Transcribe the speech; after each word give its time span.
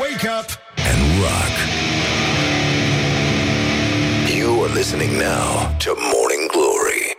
Wake 0.00 0.26
up 0.26 0.50
and 0.76 1.22
rock. 1.22 1.52
You 4.30 4.62
are 4.64 4.68
listening 4.68 5.18
now 5.18 5.74
to. 5.78 6.05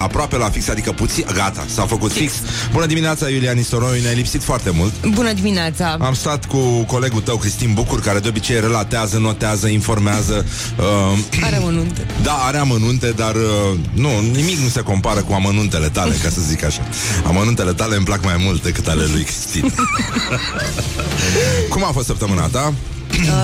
Aproape 0.08 0.38
la 0.38 0.50
fix, 0.50 0.68
adică 0.68 0.92
puțin 0.92 1.26
Gata, 1.34 1.66
s-a 1.74 1.86
făcut 1.86 2.12
fix, 2.12 2.34
fix. 2.34 2.46
Bună 2.72 2.86
dimineața, 2.86 3.30
Iulian 3.30 3.58
Istoroi, 3.58 4.02
ne-ai 4.02 4.16
lipsit 4.16 4.44
foarte 4.44 4.70
mult 4.70 4.94
Bună 5.08 5.34
dimineața 5.34 5.98
Am 6.00 6.14
stat 6.14 6.46
cu 6.46 6.58
colegul 6.84 7.22
tău, 7.22 7.38
Cristin 7.38 7.73
Bucur 7.73 8.02
Care 8.02 8.20
de 8.20 8.28
obicei 8.28 8.59
relatează, 8.59 9.18
notează, 9.18 9.68
informează 9.68 10.46
uh, 10.78 11.44
Are 11.44 11.55
amănunte 11.55 12.05
Da, 12.23 12.34
are 12.34 12.58
amănunte, 12.58 13.09
dar 13.16 13.36
uh, 13.36 13.78
Nu, 13.94 14.09
nimic 14.34 14.58
nu 14.58 14.68
se 14.68 14.82
compară 14.82 15.20
cu 15.22 15.34
amănuntele 15.34 15.88
tale 15.90 16.16
Ca 16.24 16.30
să 16.30 16.42
zic 16.48 16.64
așa 16.64 16.82
Amănuntele 17.26 17.74
tale 17.74 17.96
îmi 17.96 18.05
plac 18.05 18.24
mai 18.24 18.36
mult 18.39 18.64
decât 18.64 18.88
ale 18.88 19.04
lui 19.12 19.24
Cristin 19.24 19.74
Cum 21.70 21.84
a 21.84 21.92
fost 21.92 22.05
săptămâna 22.05 22.48
ta? 22.48 22.74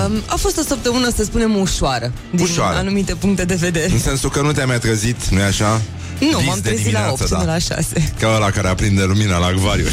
Um, 0.05 0.21
a 0.25 0.35
fost 0.35 0.57
o 0.57 0.61
săptămână, 0.67 1.09
să 1.15 1.23
spunem, 1.23 1.55
ușoară 1.57 2.11
Din 2.31 2.43
ușoară. 2.43 2.77
anumite 2.77 3.13
puncte 3.15 3.45
de 3.45 3.55
vedere 3.55 3.91
În 3.91 3.99
sensul 3.99 4.29
că 4.29 4.41
nu 4.41 4.51
te-ai 4.51 4.65
mai 4.65 4.79
trezit, 4.79 5.27
nu-i 5.27 5.41
așa? 5.41 5.81
Nu, 6.31 6.41
m-am 6.45 6.59
trezit 6.59 6.91
la 6.91 7.07
8 7.11 7.29
da. 7.29 7.43
la 7.43 7.57
6 7.57 8.13
Ca 8.19 8.33
ăla 8.35 8.49
care 8.49 8.67
aprinde 8.67 9.03
lumina 9.03 9.37
la 9.37 9.45
acvariu 9.45 9.85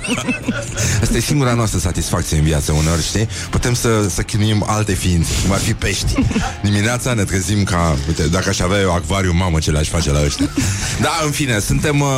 Asta 1.02 1.16
e 1.16 1.20
singura 1.20 1.54
noastră 1.54 1.78
satisfacție 1.78 2.36
în 2.36 2.42
viață 2.42 2.72
uneori, 2.72 3.02
știi? 3.02 3.28
Putem 3.50 3.74
să, 3.74 4.08
să 4.08 4.22
chinuim 4.22 4.64
alte 4.66 4.92
ființe, 4.94 5.30
cum 5.42 5.52
ar 5.52 5.58
fi 5.58 5.74
pești 5.74 6.14
Dimineața 6.62 7.12
ne 7.12 7.24
trezim 7.24 7.64
ca, 7.64 7.96
uite, 8.06 8.28
dacă 8.28 8.48
aș 8.48 8.58
avea 8.58 8.80
eu 8.80 8.94
acvariu, 8.94 9.32
mamă, 9.32 9.58
ce 9.58 9.70
le-aș 9.70 9.88
face 9.88 10.10
la 10.10 10.24
ăștia 10.24 10.48
Da, 11.00 11.20
în 11.24 11.30
fine, 11.30 11.58
suntem, 11.58 12.00
uh, 12.00 12.08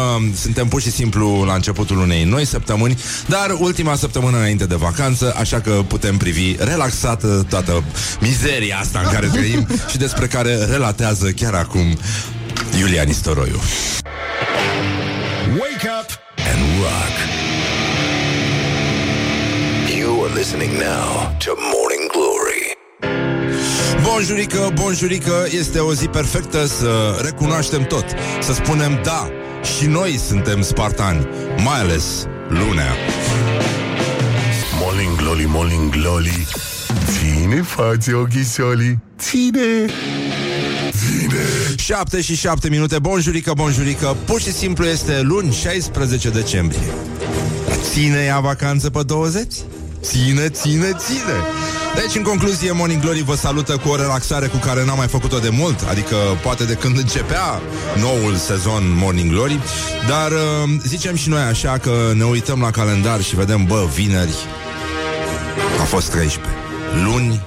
suntem 0.40 0.68
pur 0.68 0.80
și 0.80 0.90
simplu 0.90 1.44
la 1.44 1.54
începutul 1.54 1.98
unei 1.98 2.24
noi 2.24 2.46
săptămâni 2.46 2.98
Dar 3.26 3.56
ultima 3.58 3.96
săptămână 3.96 4.36
înainte 4.36 4.66
de 4.66 4.74
vacanță 4.74 5.34
Așa 5.38 5.60
că 5.60 5.70
putem 5.86 6.16
privi 6.16 6.56
relaxată 6.58 7.46
toată 7.48 7.84
mizeria 8.20 8.78
asta 8.78 9.00
în 9.04 9.10
care 9.12 9.26
trăim 9.26 9.66
Și 9.90 9.98
despre 9.98 10.26
care 10.26 10.64
relatează 10.64 11.30
chiar 11.30 11.54
acum 11.54 11.98
Iulian 12.70 13.08
Istoroiu 13.08 13.58
Wake 15.60 15.84
up 16.00 16.08
and 16.50 16.60
rock. 16.82 17.14
You 19.98 20.24
are 20.24 20.34
listening 20.34 20.72
now 20.78 21.36
to 21.38 21.50
Morning 21.72 22.10
Glory. 22.12 22.76
Bonjurică, 24.02 24.72
bonjurică, 24.74 25.46
este 25.50 25.78
o 25.78 25.94
zi 25.94 26.06
perfectă 26.06 26.66
să 26.66 27.20
recunoaștem 27.22 27.82
tot 27.84 28.04
Să 28.40 28.52
spunem 28.52 29.00
da, 29.04 29.30
și 29.78 29.86
noi 29.86 30.18
suntem 30.26 30.62
spartani 30.62 31.28
Mai 31.64 31.80
ales 31.80 32.26
lunea. 32.48 32.92
Morning 34.80 35.16
Glory, 35.16 35.44
Morning 35.46 35.90
Glory. 35.90 36.46
Ține 37.06 37.62
față 37.62 38.16
ochisoli 38.16 38.98
Ține 39.18 39.86
7 41.82 42.20
și 42.20 42.36
7 42.36 42.68
minute, 42.68 42.98
bonjurică, 42.98 43.52
bonjurică. 43.56 44.16
Pur 44.24 44.40
și 44.40 44.52
simplu 44.52 44.84
este 44.84 45.20
luni 45.20 45.52
16 45.52 46.30
decembrie. 46.30 46.92
Ține 47.92 48.22
ea 48.24 48.40
vacanță 48.40 48.90
pe 48.90 49.02
20? 49.06 49.52
Ține, 50.02 50.48
ține, 50.48 50.92
ține. 50.98 51.36
Deci, 51.94 52.14
în 52.14 52.22
concluzie, 52.22 52.72
Morning 52.72 53.00
Glory 53.00 53.22
vă 53.22 53.34
salută 53.34 53.76
cu 53.76 53.88
o 53.88 53.96
relaxare 53.96 54.46
cu 54.46 54.56
care 54.56 54.84
n-am 54.84 54.96
mai 54.96 55.06
făcut-o 55.06 55.38
de 55.38 55.48
mult, 55.48 55.80
adică 55.90 56.16
poate 56.42 56.64
de 56.64 56.74
când 56.74 56.98
începea 56.98 57.60
noul 58.00 58.34
sezon 58.34 58.82
Morning 58.96 59.30
Glory, 59.30 59.58
dar 60.08 60.30
uh, 60.30 60.80
zicem 60.86 61.16
și 61.16 61.28
noi 61.28 61.42
așa 61.42 61.78
că 61.78 62.12
ne 62.14 62.24
uităm 62.24 62.60
la 62.60 62.70
calendar 62.70 63.22
și 63.22 63.36
vedem, 63.36 63.64
bă, 63.64 63.88
vineri 63.94 64.34
a 65.80 65.84
fost 65.84 66.10
13, 66.10 66.52
luni 67.04 67.42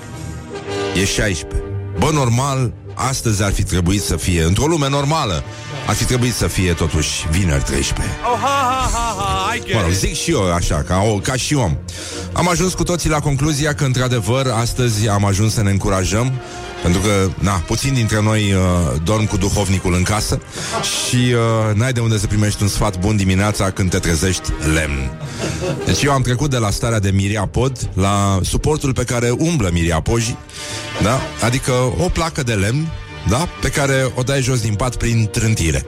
e 1.02 1.06
16. 1.06 1.65
Bă, 2.00 2.10
normal, 2.14 2.74
astăzi 2.94 3.44
ar 3.44 3.54
fi 3.54 3.64
trebuit 3.64 4.02
să 4.02 4.16
fie, 4.16 4.44
într-o 4.44 4.66
lume 4.66 4.90
normală, 4.90 5.44
ar 5.88 5.96
fi 5.96 6.06
trebuit 6.06 6.34
să 6.34 6.48
fie 6.48 6.74
totuși 6.74 7.28
vineri 7.30 7.64
13. 7.64 8.16
Oh, 8.34 8.40
ha, 8.42 8.48
ha, 8.48 8.90
ha, 8.94 9.16
ha, 9.18 9.56
I 9.56 9.74
mă 9.74 9.82
rog, 9.82 9.92
zic 9.92 10.16
și 10.16 10.32
eu 10.32 10.54
așa, 10.54 10.84
ca, 10.88 11.02
o, 11.02 11.18
ca 11.18 11.36
și 11.36 11.56
om. 11.56 11.78
Am 12.34 12.50
ajuns 12.50 12.74
cu 12.74 12.84
toții 12.84 13.10
la 13.10 13.20
concluzia 13.20 13.74
că, 13.74 13.84
într-adevăr, 13.84 14.48
astăzi 14.48 15.10
am 15.10 15.26
ajuns 15.26 15.54
să 15.54 15.62
ne 15.62 15.70
încurajăm 15.70 16.34
pentru 16.82 17.02
că, 17.02 17.30
na, 17.40 17.52
puțin 17.52 17.94
dintre 17.94 18.22
noi 18.22 18.54
uh, 18.54 18.60
dorm 19.04 19.26
cu 19.26 19.38
duhovnicul 19.38 19.94
în 19.94 20.04
casă 20.04 20.40
și 20.82 21.16
uh, 21.16 21.76
n-ai 21.76 21.94
de 21.94 22.00
unde 22.00 22.18
să 22.18 22.28
primești 22.28 22.62
un 22.62 22.68
sfat 22.68 23.00
bun 23.00 23.16
dimineața 23.16 23.72
când 23.72 23.90
te 23.90 24.00
trezești 24.00 24.52
lemn. 24.74 25.12
Deci 25.86 26.04
eu 26.04 26.12
am 26.12 26.22
trecut 26.22 26.50
de 26.50 26.58
la 26.58 26.70
starea 26.70 27.00
de 27.00 27.12
miriapod 27.12 27.90
la 27.94 28.40
suportul 28.44 28.94
pe 28.94 29.04
care 29.04 29.30
umblă 29.30 29.70
miriapojii, 29.74 30.38
da? 31.02 31.20
Adică 31.42 31.72
o 31.98 32.10
placă 32.10 32.44
de 32.44 32.54
lemn 32.54 32.88
da? 33.30 33.48
Pe 33.62 33.70
care 33.70 34.12
o 34.16 34.24
dai 34.24 34.42
jos 34.42 34.62
din 34.62 34.74
pat 34.74 34.96
prin 34.96 35.30
trântire. 35.32 35.86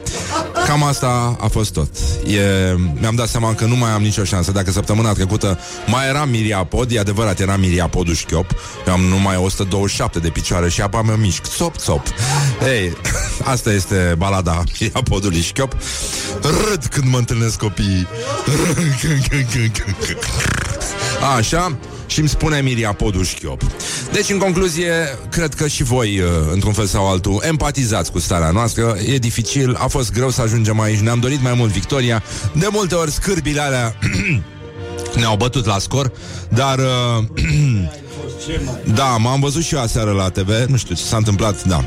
Cam 0.66 0.84
asta 0.84 1.38
a 1.40 1.48
fost 1.48 1.74
tot. 1.74 1.90
E, 2.28 2.76
mi-am 3.00 3.16
dat 3.16 3.28
seama 3.28 3.54
că 3.54 3.66
nu 3.66 3.76
mai 3.76 3.92
am 3.92 4.02
nicio 4.02 4.24
șansă. 4.24 4.52
Dacă 4.52 4.72
săptămâna 4.72 5.14
trecută 5.14 5.60
mai 5.86 6.08
era 6.08 6.26
miriapod, 6.26 6.92
e 6.92 7.00
adevărat, 7.00 7.40
era 7.40 7.56
miriapodul 7.56 8.14
șchiop. 8.14 8.56
Eu 8.88 8.94
am 8.94 9.02
numai 9.02 9.36
127 9.36 10.20
de 10.20 10.30
picioare 10.30 10.70
și 10.70 10.82
apa 10.82 11.02
mea 11.02 11.16
mișc. 11.16 11.44
Țop, 11.44 11.78
țop. 11.78 12.02
Ei, 12.66 12.98
asta 13.54 13.72
este 13.72 14.16
balada 14.18 14.64
miriapodului 14.80 15.42
șchiop. 15.42 15.76
Râd 16.42 16.86
când 16.86 17.12
mă 17.12 17.18
întâlnesc 17.18 17.58
copiii. 17.58 18.08
Așa 21.38 21.78
și 22.08 22.20
îmi 22.20 22.30
spune 22.30 22.58
Emilia 22.58 22.94
Podușchiop. 22.94 23.62
Deci, 24.12 24.30
în 24.30 24.38
concluzie, 24.38 24.92
cred 25.30 25.54
că 25.54 25.68
și 25.68 25.84
voi, 25.84 26.20
uh, 26.20 26.28
într-un 26.52 26.74
fel 26.74 26.86
sau 26.86 27.10
altul, 27.10 27.44
empatizați 27.48 28.12
cu 28.12 28.20
starea 28.20 28.52
noastră. 28.52 28.98
E 29.06 29.18
dificil, 29.18 29.76
a 29.80 29.88
fost 29.88 30.12
greu 30.14 30.30
să 30.30 30.42
ajungem 30.42 30.80
aici, 30.80 31.00
ne-am 31.00 31.20
dorit 31.20 31.42
mai 31.42 31.54
mult 31.54 31.72
victoria. 31.72 32.24
De 32.54 32.68
multe 32.72 32.96
ori 32.96 33.12
scârbile 33.12 33.62
alea 33.62 33.96
ne-au 35.20 35.36
bătut 35.36 35.66
la 35.66 35.80
scor, 35.80 36.12
dar... 36.50 36.80
Uh, 36.80 37.24
da, 38.94 39.18
m-am 39.18 39.40
văzut 39.40 39.64
și 39.64 39.76
eu 39.76 39.82
aseară 39.82 40.12
la 40.12 40.30
TV, 40.30 40.50
nu 40.68 40.78
știu 40.78 40.96
ce 40.96 41.04
s-a 41.04 41.18
întâmplat, 41.18 41.64
da. 41.64 41.84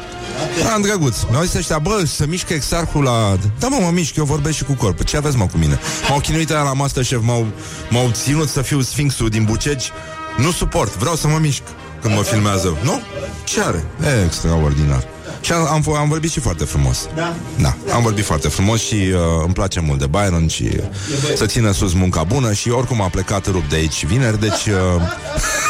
Am 0.74 0.82
drăguț. 0.82 1.16
Mi-au 1.30 1.42
zis 1.42 1.54
ăștia, 1.54 1.78
bă, 1.78 2.02
să 2.06 2.26
mișcă 2.26 2.52
exarhul 2.52 3.02
la... 3.02 3.36
Da, 3.58 3.68
mă, 3.68 3.78
mă 3.80 3.90
mișc, 3.90 4.16
eu 4.16 4.24
vorbesc 4.24 4.56
și 4.56 4.64
cu 4.64 4.72
corpul. 4.72 5.04
Ce 5.04 5.16
aveți, 5.16 5.36
mă, 5.36 5.46
cu 5.46 5.56
mine? 5.56 5.78
M-au 6.08 6.20
chinuit 6.20 6.50
aia 6.50 6.62
la 6.62 6.72
Masterchef, 6.72 7.20
m-au, 7.22 7.46
m-au 7.90 8.10
ținut 8.12 8.48
să 8.48 8.62
fiu 8.62 8.80
sfinxul 8.80 9.28
din 9.28 9.44
Bucegi. 9.44 9.90
Nu 10.36 10.50
suport, 10.50 10.96
vreau 10.96 11.14
să 11.14 11.28
mă 11.28 11.38
mișc 11.38 11.62
când 12.02 12.14
mă 12.14 12.22
filmează. 12.22 12.78
Nu? 12.82 13.00
Ce 13.44 13.60
are? 13.60 13.84
E 14.04 14.24
extraordinar. 14.24 15.04
Și 15.40 15.52
am, 15.52 15.66
am, 15.66 15.94
am 15.96 16.08
vorbit 16.08 16.30
și 16.30 16.40
foarte 16.40 16.64
frumos. 16.64 17.08
Da? 17.14 17.34
Da, 17.60 17.76
am 17.94 18.02
vorbit 18.02 18.24
foarte 18.24 18.48
frumos 18.48 18.80
și 18.80 18.94
uh, 18.94 19.20
îmi 19.44 19.52
place 19.52 19.80
mult 19.80 19.98
de 19.98 20.06
Byron 20.06 20.48
și 20.48 20.70
uh, 20.76 21.36
să 21.36 21.46
țină 21.46 21.72
sus 21.72 21.92
munca 21.92 22.22
bună 22.22 22.52
și 22.52 22.70
oricum 22.70 23.00
a 23.00 23.08
plecat 23.08 23.46
rup 23.46 23.68
de 23.68 23.76
aici 23.76 24.04
vineri, 24.04 24.40
deci... 24.40 24.66
Uh, 24.66 25.02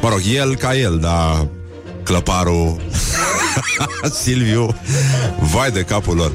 mă 0.00 0.08
rog, 0.08 0.20
el 0.34 0.56
ca 0.56 0.76
el, 0.76 0.98
dar 0.98 1.46
clăparul 2.02 2.80
Silviu, 4.22 4.74
vai 5.52 5.70
de 5.70 5.80
capul 5.80 6.16
lor. 6.16 6.32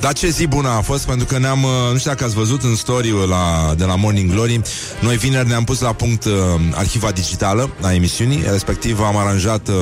Dar 0.00 0.12
ce 0.12 0.28
zi 0.28 0.46
bună 0.46 0.68
a 0.68 0.80
fost, 0.80 1.06
pentru 1.06 1.26
că 1.26 1.38
ne-am, 1.38 1.62
uh, 1.62 1.70
nu 1.92 1.98
știu 1.98 2.10
dacă 2.10 2.24
ați 2.24 2.34
văzut 2.34 2.62
în 2.62 2.74
story 2.74 3.12
la, 3.28 3.74
de 3.76 3.84
la 3.84 3.94
Morning 3.94 4.30
Glory, 4.30 4.60
noi 5.00 5.16
vineri 5.16 5.48
ne-am 5.48 5.64
pus 5.64 5.80
la 5.80 5.92
punct 5.92 6.24
uh, 6.24 6.32
arhiva 6.74 7.10
digitală 7.10 7.70
a 7.82 7.92
emisiunii, 7.92 8.42
respectiv 8.50 9.00
am 9.00 9.16
aranjat, 9.16 9.68
uh, 9.68 9.74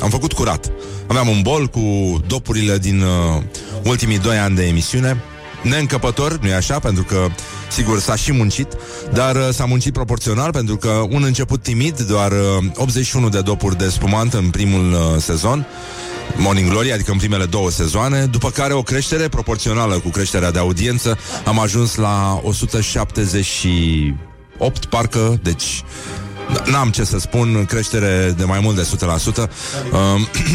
am 0.00 0.10
făcut 0.10 0.32
curat. 0.32 0.70
Aveam 1.06 1.28
un 1.28 1.42
bol 1.42 1.66
cu 1.66 1.80
dopurile 2.26 2.78
din 2.78 3.00
uh, 3.00 3.42
ultimii 3.84 4.18
doi 4.18 4.36
ani 4.36 4.56
de 4.56 4.66
emisiune, 4.66 5.22
neîncăpător, 5.64 6.38
nu-i 6.38 6.52
așa? 6.52 6.78
Pentru 6.78 7.02
că, 7.02 7.26
sigur, 7.70 7.98
s-a 7.98 8.16
și 8.16 8.32
muncit, 8.32 8.68
dar 9.12 9.36
uh, 9.36 9.48
s-a 9.52 9.64
muncit 9.64 9.92
proporțional, 9.92 10.50
pentru 10.50 10.76
că 10.76 10.88
un 10.88 11.22
început 11.22 11.62
timid, 11.62 12.00
doar 12.00 12.32
uh, 12.32 12.38
81 12.74 13.28
de 13.28 13.40
dopuri 13.40 13.76
de 13.76 13.88
spumant 13.88 14.34
în 14.34 14.50
primul 14.50 14.92
uh, 14.92 14.98
sezon, 15.18 15.66
Morning 16.36 16.70
Glory, 16.70 16.92
adică 16.92 17.10
în 17.10 17.18
primele 17.18 17.44
două 17.44 17.70
sezoane, 17.70 18.24
după 18.24 18.50
care 18.50 18.72
o 18.72 18.82
creștere 18.82 19.28
proporțională 19.28 19.98
cu 19.98 20.08
creșterea 20.08 20.50
de 20.50 20.58
audiență, 20.58 21.18
am 21.44 21.58
ajuns 21.58 21.94
la 21.94 22.40
178, 22.42 24.84
parcă, 24.84 25.38
deci 25.42 25.84
N-am 26.64 26.90
ce 26.90 27.04
să 27.04 27.18
spun, 27.18 27.64
creștere 27.64 28.34
de 28.36 28.44
mai 28.44 28.60
mult 28.62 28.76
de 28.76 28.88
100%. 29.36 29.36
Uh, 29.36 29.48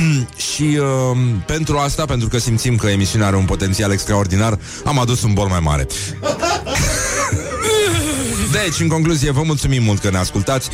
și 0.54 0.78
uh, 0.80 1.18
pentru 1.46 1.78
asta, 1.78 2.06
pentru 2.06 2.28
că 2.28 2.38
simțim 2.38 2.76
că 2.76 2.88
emisiunea 2.88 3.28
are 3.28 3.36
un 3.36 3.46
potențial 3.46 3.92
extraordinar, 3.92 4.60
am 4.86 5.00
adus 5.00 5.24
un 5.24 5.34
bol 5.34 5.48
mai 5.48 5.60
mare. 5.60 5.88
Deci, 8.64 8.80
în 8.80 8.88
concluzie, 8.88 9.32
vă 9.32 9.42
mulțumim 9.44 9.84
mult 9.84 10.02
că 10.02 10.10
ne 10.10 10.18
ascultați. 10.18 10.70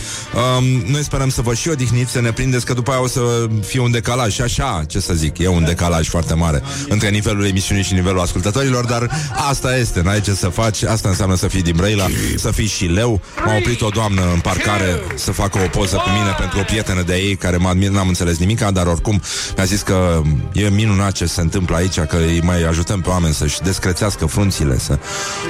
Um, 0.58 0.64
noi 0.92 1.04
sperăm 1.04 1.30
să 1.30 1.42
vă 1.42 1.54
și 1.54 1.70
odihniți, 1.70 2.12
să 2.12 2.22
ne 2.22 2.32
prindeți 2.32 2.66
că 2.66 2.74
după 2.74 2.92
aia 2.92 3.02
o 3.02 3.08
să 3.08 3.48
fie 3.66 3.80
un 3.80 3.92
decalaj. 3.92 4.34
Și 4.34 4.42
așa, 4.42 4.84
ce 4.88 5.00
să 5.00 5.14
zic, 5.14 5.38
e 5.38 5.48
un 5.48 5.64
decalaj 5.66 6.08
foarte 6.08 6.34
mare 6.34 6.64
între 6.90 7.10
nivelul 7.10 7.46
emisiunii 7.46 7.84
și 7.84 7.94
nivelul 7.94 8.20
ascultătorilor, 8.20 8.86
dar 8.86 9.10
asta 9.50 9.78
este, 9.78 10.02
n-ai 10.02 10.22
ce 10.22 10.34
să 10.34 10.48
faci. 10.48 10.84
Asta 10.84 11.10
înseamnă 11.10 11.36
să 11.36 11.48
fii 11.48 11.62
din 11.62 11.76
Brăila, 11.76 12.06
să 12.36 12.52
fii 12.52 12.68
și 12.68 12.86
leu. 12.86 13.22
M-a 13.46 13.56
oprit 13.56 13.82
o 13.82 13.90
doamnă 13.90 14.22
în 14.34 14.40
parcare 14.40 15.00
să 15.16 15.32
facă 15.32 15.60
o 15.66 15.68
poză 15.68 15.96
cu 15.96 16.10
mine 16.10 16.36
pentru 16.40 16.60
o 16.60 16.64
prietenă 16.64 17.02
de 17.02 17.16
ei 17.16 17.36
care 17.36 17.58
mă 17.58 17.68
admir, 17.68 17.90
n-am 17.90 18.08
înțeles 18.08 18.38
nimic, 18.38 18.60
dar 18.60 18.88
oricum 18.88 19.22
mi-a 19.56 19.66
zis 19.66 19.82
că 19.82 20.22
e 20.54 20.70
minunat 20.70 21.12
ce 21.12 21.26
se 21.26 21.42
întâmplă 21.42 21.76
aici, 21.76 22.00
că 22.00 22.18
îi 22.18 22.42
mai 22.44 22.64
ajutăm 22.64 23.02
pe 23.02 23.10
oameni 23.10 23.34
să-și 23.34 23.62
descrețească 23.62 24.26
frunțile. 24.26 24.78
Să... 24.78 25.00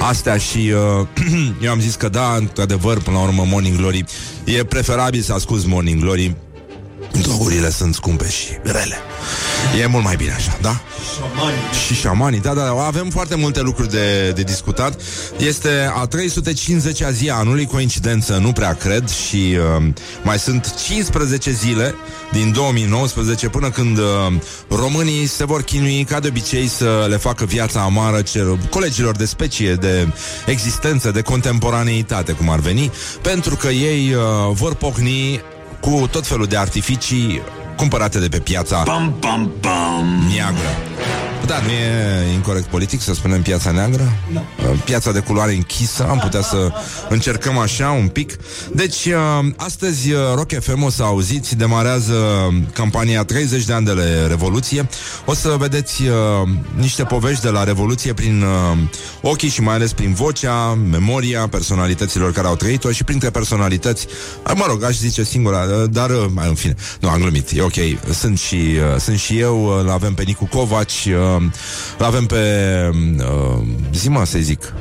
Astea 0.00 0.36
și 0.36 0.72
uh, 1.00 1.06
eu 1.64 1.70
am 1.70 1.80
zis 1.80 1.94
că 1.94 2.08
da, 2.08 2.25
într-adevăr, 2.34 3.00
până 3.02 3.16
la 3.16 3.22
urmă, 3.22 3.44
Morning 3.46 3.76
Glory. 3.76 4.04
E 4.44 4.64
preferabil 4.64 5.20
să 5.20 5.32
asculti 5.32 5.68
Morning 5.68 6.00
Glory 6.00 6.36
Drogurile 7.12 7.70
sunt 7.70 7.94
scumpe 7.94 8.28
și 8.28 8.46
rele. 8.62 8.96
E 9.80 9.86
mult 9.86 10.04
mai 10.04 10.16
bine 10.16 10.32
așa, 10.32 10.58
da? 10.60 10.80
Șamanii. 11.16 11.58
Și 11.86 11.94
șamanii, 11.94 12.40
da, 12.40 12.54
da, 12.54 12.62
da. 12.62 12.84
Avem 12.86 13.10
foarte 13.10 13.34
multe 13.34 13.60
lucruri 13.60 13.90
de, 13.90 14.30
de 14.30 14.42
discutat. 14.42 15.00
Este 15.38 15.90
a 15.94 16.08
350-a 16.08 17.10
zi 17.10 17.30
a 17.30 17.34
anului, 17.34 17.66
coincidență, 17.66 18.36
nu 18.36 18.52
prea 18.52 18.72
cred, 18.72 19.08
și 19.08 19.56
uh, 19.76 19.86
mai 20.22 20.38
sunt 20.38 20.74
15 20.84 21.50
zile 21.50 21.94
din 22.32 22.52
2019 22.52 23.48
până 23.48 23.70
când 23.70 23.98
uh, 23.98 24.04
românii 24.68 25.26
se 25.26 25.44
vor 25.44 25.62
chinui 25.62 26.04
ca 26.04 26.20
de 26.20 26.28
obicei 26.28 26.66
să 26.66 27.06
le 27.08 27.16
facă 27.16 27.44
viața 27.44 27.80
amară 27.80 28.20
cer, 28.20 28.58
colegilor 28.70 29.16
de 29.16 29.24
specie, 29.24 29.74
de 29.74 30.08
existență, 30.46 31.10
de 31.10 31.20
contemporaneitate, 31.20 32.32
cum 32.32 32.50
ar 32.50 32.58
veni, 32.58 32.92
pentru 33.22 33.56
că 33.56 33.68
ei 33.68 34.14
uh, 34.14 34.20
vor 34.52 34.74
pocni 34.74 35.40
cu 35.80 36.08
tot 36.10 36.26
felul 36.26 36.46
de 36.46 36.56
artificii 36.56 37.42
cumpărate 37.76 38.18
de 38.18 38.28
pe 38.28 38.38
piața 38.38 38.76
Pam, 38.76 39.16
pam, 39.20 39.50
pam. 39.60 40.26
neagră. 40.34 40.68
Da, 41.46 41.60
nu 41.60 41.68
e 41.68 42.32
incorrect 42.32 42.66
politic 42.66 43.00
să 43.00 43.14
spunem 43.14 43.42
piața 43.42 43.70
neagră? 43.70 44.12
No. 44.32 44.40
Piața 44.84 45.12
de 45.12 45.18
culoare 45.18 45.54
închisă, 45.54 46.06
am 46.10 46.18
putea 46.18 46.42
să 46.42 46.72
încercăm 47.08 47.58
așa 47.58 47.90
un 47.90 48.08
pic. 48.08 48.36
Deci, 48.72 49.04
uh, 49.04 49.46
astăzi 49.56 50.12
uh, 50.12 50.18
Rock 50.34 50.52
FM, 50.60 50.82
o 50.82 50.90
să 50.90 51.02
auziți, 51.02 51.56
demarează 51.56 52.14
campania 52.72 53.24
30 53.24 53.64
de 53.64 53.72
ani 53.72 53.86
de 53.86 53.92
Revoluție. 54.28 54.88
O 55.24 55.34
să 55.34 55.56
vedeți 55.58 56.02
uh, 56.02 56.48
niște 56.74 57.04
povești 57.04 57.42
de 57.42 57.48
la 57.48 57.64
Revoluție 57.64 58.12
prin 58.12 58.44
ochii 59.20 59.48
și 59.48 59.60
mai 59.60 59.74
ales 59.74 59.92
prin 59.92 60.14
vocea, 60.14 60.78
memoria 60.90 61.48
personalităților 61.48 62.32
care 62.32 62.46
au 62.46 62.56
trăit-o 62.56 62.90
și 62.90 63.04
printre 63.04 63.30
personalități, 63.30 64.06
mă 64.54 64.64
rog, 64.66 64.82
aș 64.84 64.96
zice 64.96 65.22
singura, 65.22 65.66
dar, 65.90 66.10
mai 66.10 66.48
în 66.48 66.54
fine, 66.54 66.74
nu, 67.00 67.08
am 67.08 67.20
glumit, 67.20 67.50
e 67.50 67.62
ok, 67.66 68.12
sunt 68.12 68.38
și, 68.38 68.78
sunt 68.98 69.18
și 69.18 69.38
eu, 69.38 69.82
l 69.84 69.88
avem 69.88 70.14
pe 70.14 70.22
Nicu 70.22 70.46
Covaci, 70.46 71.08
l-avem 71.98 72.26
pe 72.26 72.36
uh, 73.18 73.58
zi 73.92 74.08
mă, 74.08 74.24
să 74.24 74.38
zic 74.38 74.72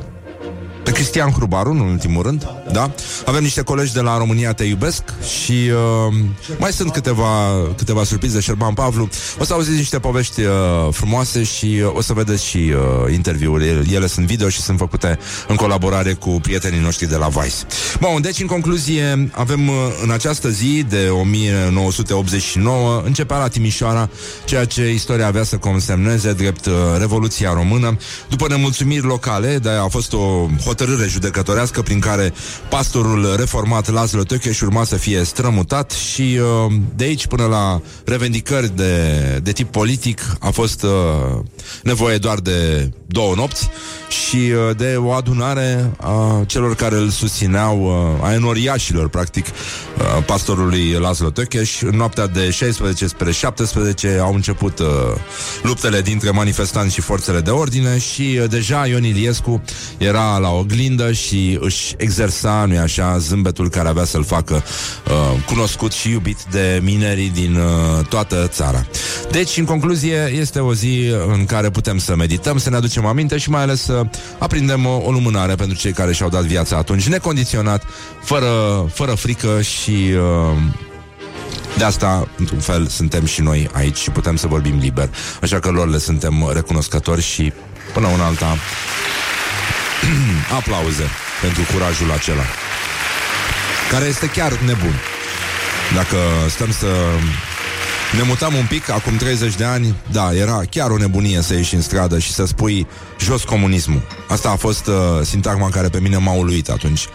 pe 0.85 0.91
Cristian 0.91 1.31
Hrubaru, 1.31 1.71
în 1.71 1.79
ultimul 1.79 2.23
rând, 2.23 2.47
da? 2.71 2.91
Avem 3.25 3.43
niște 3.43 3.61
colegi 3.61 3.93
de 3.93 3.99
la 3.99 4.17
România 4.17 4.53
Te 4.53 4.63
Iubesc 4.63 5.03
și 5.21 5.51
uh, 5.51 6.13
mai 6.59 6.71
sunt 6.71 6.91
câteva, 6.91 7.53
câteva 7.77 8.03
surprize, 8.03 8.39
Șerban 8.39 8.73
Pavlu. 8.73 9.09
O 9.39 9.43
să 9.43 9.53
auziți 9.53 9.77
niște 9.77 9.99
povești 9.99 10.41
uh, 10.41 10.47
frumoase 10.91 11.43
și 11.43 11.81
uh, 11.83 11.95
o 11.95 12.01
să 12.01 12.13
vedeți 12.13 12.45
și 12.45 12.57
uh, 12.57 13.13
interviuri. 13.13 13.93
Ele 13.93 14.07
sunt 14.07 14.25
video 14.25 14.49
și 14.49 14.61
sunt 14.61 14.77
făcute 14.77 15.19
în 15.47 15.55
colaborare 15.55 16.13
cu 16.13 16.29
prietenii 16.29 16.79
noștri 16.79 17.07
de 17.07 17.15
la 17.15 17.27
Vice. 17.27 17.55
Bun, 17.99 18.21
deci, 18.21 18.39
în 18.39 18.47
concluzie, 18.47 19.29
avem 19.31 19.67
uh, 19.67 19.75
în 20.03 20.11
această 20.11 20.49
zi 20.49 20.85
de 20.89 21.07
1989 21.09 23.01
începea 23.05 23.37
la 23.37 23.47
Timișoara 23.47 24.09
ceea 24.45 24.65
ce 24.65 24.91
istoria 24.91 25.27
avea 25.27 25.43
să 25.43 25.57
consemneze 25.57 26.33
drept 26.33 26.65
uh, 26.65 26.73
Revoluția 26.99 27.53
Română. 27.53 27.97
După 28.29 28.47
nemulțumiri 28.47 29.05
locale, 29.05 29.57
de 29.57 29.69
a 29.69 29.87
fost 29.87 30.13
o 30.13 30.47
hotărâre 30.77 31.07
judecătorească 31.07 31.81
prin 31.81 31.99
care 31.99 32.33
pastorul 32.69 33.35
reformat 33.37 33.91
Laszlo 33.91 34.23
Tökeș 34.23 34.61
urma 34.61 34.83
să 34.83 34.95
fie 34.95 35.23
strămutat 35.23 35.91
și 35.91 36.39
uh, 36.65 36.73
de 36.95 37.03
aici 37.03 37.27
până 37.27 37.45
la 37.45 37.81
revendicări 38.05 38.75
de, 38.75 38.93
de 39.43 39.51
tip 39.51 39.71
politic 39.71 40.21
a 40.39 40.49
fost 40.49 40.83
uh, 40.83 40.89
nevoie 41.83 42.17
doar 42.17 42.39
de 42.39 42.89
două 43.07 43.33
nopți 43.35 43.69
și 44.09 44.35
uh, 44.35 44.75
de 44.77 44.95
o 44.97 45.11
adunare 45.11 45.91
a 45.97 46.43
celor 46.45 46.75
care 46.75 46.95
îl 46.95 47.09
susțineau, 47.09 47.91
a 48.21 48.33
enoriașilor, 48.33 49.09
practic, 49.09 49.45
pastorului 50.25 50.91
Laszlo 50.91 51.29
Tökeș. 51.29 51.81
În 51.81 51.95
noaptea 51.95 52.27
de 52.27 52.49
16 52.49 53.07
spre 53.07 53.31
17 53.31 54.17
au 54.21 54.33
început 54.33 54.81
luptele 55.61 56.01
dintre 56.01 56.29
manifestanți 56.29 56.93
și 56.93 57.01
forțele 57.01 57.39
de 57.39 57.49
ordine 57.49 57.99
și 57.99 58.39
deja 58.49 58.87
Ion 58.87 59.03
Iliescu 59.03 59.61
era 59.97 60.37
la 60.37 60.49
oglindă 60.65 61.11
și 61.11 61.57
își 61.61 61.93
exersa, 61.97 62.65
nu 62.67 62.79
așa, 62.79 63.17
zâmbetul 63.17 63.69
care 63.69 63.87
avea 63.87 64.03
să-l 64.05 64.23
facă 64.23 64.63
uh, 65.07 65.41
cunoscut 65.45 65.91
și 65.91 66.09
iubit 66.09 66.37
de 66.51 66.79
minerii 66.83 67.29
din 67.29 67.55
uh, 67.55 68.05
toată 68.05 68.47
țara. 68.47 68.85
Deci, 69.31 69.57
în 69.57 69.65
concluzie, 69.65 70.31
este 70.39 70.59
o 70.59 70.73
zi 70.73 71.11
în 71.27 71.45
care 71.45 71.69
putem 71.69 71.97
să 71.97 72.15
medităm, 72.15 72.57
să 72.57 72.69
ne 72.69 72.75
aducem 72.75 73.05
aminte 73.05 73.37
și 73.37 73.49
mai 73.49 73.61
ales 73.61 73.81
să 73.81 74.01
aprindem 74.37 74.85
o, 74.85 75.01
o 75.03 75.11
lumânare 75.11 75.55
pentru 75.55 75.77
cei 75.77 75.91
care 75.91 76.13
și-au 76.13 76.29
dat 76.29 76.43
viața 76.43 76.77
atunci, 76.77 77.07
necondiționat, 77.07 77.83
fără, 78.23 78.49
fără 78.93 79.13
frică 79.13 79.61
și... 79.61 79.91
Uh, 79.91 80.57
de 81.77 81.83
asta, 81.83 82.27
într-un 82.37 82.59
fel, 82.59 82.87
suntem 82.87 83.25
și 83.25 83.41
noi 83.41 83.69
aici 83.73 83.97
și 83.97 84.09
putem 84.09 84.35
să 84.35 84.47
vorbim 84.47 84.77
liber. 84.77 85.09
Așa 85.41 85.59
că 85.59 85.69
lor 85.69 85.89
le 85.89 85.97
suntem 85.97 86.49
recunoscători 86.53 87.21
și 87.21 87.53
până 87.93 88.07
una 88.07 88.25
alta 88.25 88.57
Aplauze 90.59 91.09
pentru 91.41 91.61
curajul 91.73 92.11
acela 92.11 92.43
Care 93.91 94.05
este 94.05 94.27
chiar 94.27 94.51
nebun. 94.53 94.95
Dacă 95.95 96.17
stăm 96.49 96.71
să 96.71 96.87
ne 98.15 98.21
mutam 98.21 98.53
un 98.53 98.65
pic, 98.65 98.89
acum 98.89 99.15
30 99.15 99.55
de 99.55 99.63
ani 99.63 99.95
Da, 100.11 100.33
era 100.33 100.61
chiar 100.69 100.89
o 100.89 100.97
nebunie 100.97 101.41
să 101.41 101.53
ieși 101.53 101.75
în 101.75 101.81
stradă 101.81 102.19
Și 102.19 102.31
să 102.31 102.45
spui 102.45 102.87
jos 103.19 103.43
comunismul. 103.43 104.01
Asta 104.27 104.49
a 104.49 104.55
fost 104.55 104.87
uh, 104.87 104.95
sintagma 105.23 105.69
care 105.69 105.89
pe 105.89 105.99
mine 105.99 106.17
m-a 106.17 106.31
uluit 106.31 106.69
atunci. 106.69 107.07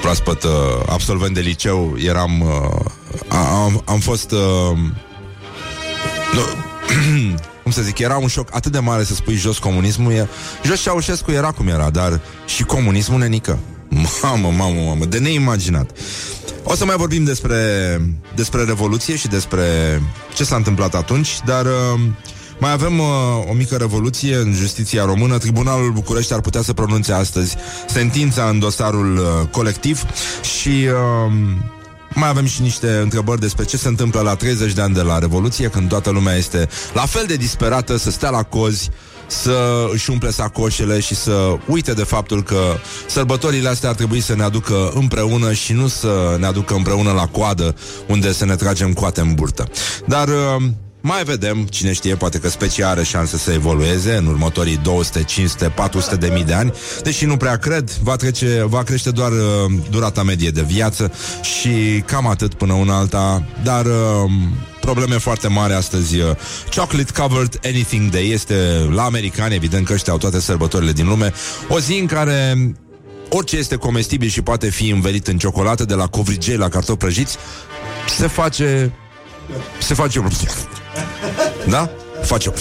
Proaspăt 0.00 0.42
uh, 0.42 0.50
absolvent 0.88 1.34
de 1.34 1.40
liceu 1.40 1.96
Eram 2.04 2.40
uh, 2.40 2.90
am, 3.28 3.82
am 3.84 3.98
fost 3.98 4.30
uh, 4.30 4.38
no, 6.36 6.42
cum 7.68 7.82
să 7.82 7.86
zic, 7.86 7.98
era 7.98 8.16
un 8.16 8.28
șoc 8.28 8.48
atât 8.52 8.72
de 8.72 8.78
mare 8.78 9.04
să 9.04 9.14
spui 9.14 9.34
jos 9.34 9.58
comunismul. 9.58 10.12
E, 10.12 10.28
jos 10.64 10.80
Ceaușescu 10.80 11.30
era 11.30 11.50
cum 11.50 11.68
era, 11.68 11.90
dar 11.90 12.20
și 12.46 12.64
comunismul 12.64 13.18
nenică. 13.18 13.58
Mamă, 14.22 14.52
mamă, 14.56 14.80
mamă, 14.80 15.04
de 15.04 15.18
neimaginat. 15.18 15.90
O 16.62 16.74
să 16.74 16.84
mai 16.84 16.96
vorbim 16.96 17.24
despre, 17.24 17.56
despre 18.34 18.64
Revoluție 18.64 19.16
și 19.16 19.28
despre 19.28 19.62
ce 20.34 20.44
s-a 20.44 20.56
întâmplat 20.56 20.94
atunci, 20.94 21.38
dar 21.44 21.64
uh, 21.64 22.00
mai 22.58 22.72
avem 22.72 22.98
uh, 22.98 23.06
o 23.50 23.52
mică 23.52 23.76
revoluție 23.76 24.36
în 24.36 24.52
justiția 24.52 25.04
română. 25.04 25.38
Tribunalul 25.38 25.92
București 25.92 26.32
ar 26.32 26.40
putea 26.40 26.62
să 26.62 26.72
pronunțe 26.72 27.12
astăzi 27.12 27.56
sentința 27.88 28.48
în 28.48 28.58
dosarul 28.58 29.16
uh, 29.16 29.48
colectiv 29.50 30.02
și... 30.58 30.68
Uh, 30.68 31.32
mai 32.18 32.28
avem 32.28 32.46
și 32.46 32.62
niște 32.62 32.90
întrebări 33.02 33.40
despre 33.40 33.64
ce 33.64 33.76
se 33.76 33.88
întâmplă 33.88 34.20
la 34.20 34.34
30 34.34 34.72
de 34.72 34.80
ani 34.80 34.94
de 34.94 35.02
la 35.02 35.18
Revoluție, 35.18 35.68
când 35.68 35.88
toată 35.88 36.10
lumea 36.10 36.34
este 36.34 36.68
la 36.94 37.06
fel 37.06 37.24
de 37.26 37.36
disperată 37.36 37.96
să 37.96 38.10
stea 38.10 38.30
la 38.30 38.42
cozi, 38.42 38.90
să 39.26 39.86
își 39.92 40.10
umple 40.10 40.30
sacoșele 40.30 41.00
și 41.00 41.14
să 41.14 41.56
uite 41.66 41.92
de 41.92 42.04
faptul 42.04 42.42
că 42.42 42.76
sărbătorile 43.06 43.68
astea 43.68 43.88
ar 43.88 43.94
trebui 43.94 44.20
să 44.20 44.34
ne 44.34 44.42
aducă 44.42 44.90
împreună 44.94 45.52
și 45.52 45.72
nu 45.72 45.88
să 45.88 46.36
ne 46.38 46.46
aducă 46.46 46.74
împreună 46.74 47.12
la 47.12 47.26
coadă 47.26 47.74
unde 48.08 48.32
să 48.32 48.44
ne 48.44 48.56
tragem 48.56 48.92
coate 48.92 49.20
în 49.20 49.34
burtă. 49.34 49.68
Dar 50.06 50.28
uh, 50.28 50.62
mai 51.00 51.24
vedem, 51.24 51.64
cine 51.64 51.92
știe, 51.92 52.14
poate 52.14 52.38
că 52.38 52.48
specia 52.48 52.88
are 52.88 53.02
șanse 53.02 53.36
să 53.36 53.52
evolueze 53.52 54.16
în 54.16 54.26
următorii 54.26 54.76
200, 54.76 55.22
500, 55.22 55.68
400 55.68 56.16
de 56.16 56.30
mii 56.32 56.44
de 56.44 56.52
ani, 56.52 56.72
deși 57.02 57.24
nu 57.24 57.36
prea 57.36 57.56
cred, 57.56 57.90
va, 57.90 58.16
trece, 58.16 58.64
va 58.66 58.82
crește 58.82 59.10
doar 59.10 59.32
uh, 59.32 59.72
durata 59.90 60.22
medie 60.22 60.50
de 60.50 60.62
viață 60.62 61.12
și 61.42 62.02
cam 62.06 62.26
atât 62.26 62.54
până 62.54 62.72
una 62.72 62.96
alta, 62.96 63.44
dar 63.62 63.84
uh, 63.86 64.30
probleme 64.80 65.18
foarte 65.18 65.48
mari 65.48 65.72
astăzi. 65.72 66.18
Uh, 66.18 66.30
Chocolate 66.76 67.12
Covered 67.20 67.60
Anything 67.64 68.10
Day. 68.10 68.28
Este 68.28 68.88
la 68.94 69.04
americani, 69.04 69.54
evident 69.54 69.86
că 69.86 69.92
ăștia 69.92 70.12
au 70.12 70.18
toate 70.18 70.40
sărbătorile 70.40 70.92
din 70.92 71.08
lume, 71.08 71.32
o 71.68 71.78
zi 71.80 71.98
în 71.98 72.06
care 72.06 72.56
orice 73.28 73.56
este 73.56 73.76
comestibil 73.76 74.28
și 74.28 74.42
poate 74.42 74.70
fi 74.70 74.88
învelit 74.88 75.26
în 75.26 75.38
ciocolată, 75.38 75.84
de 75.84 75.94
la 75.94 76.06
covrigei 76.06 76.56
la 76.56 76.68
cartofi 76.68 76.98
prăjiți, 76.98 77.36
se 78.18 78.26
face 78.26 78.92
se 79.80 79.94
face 79.94 80.18
da? 81.68 81.90
Face 82.22 82.52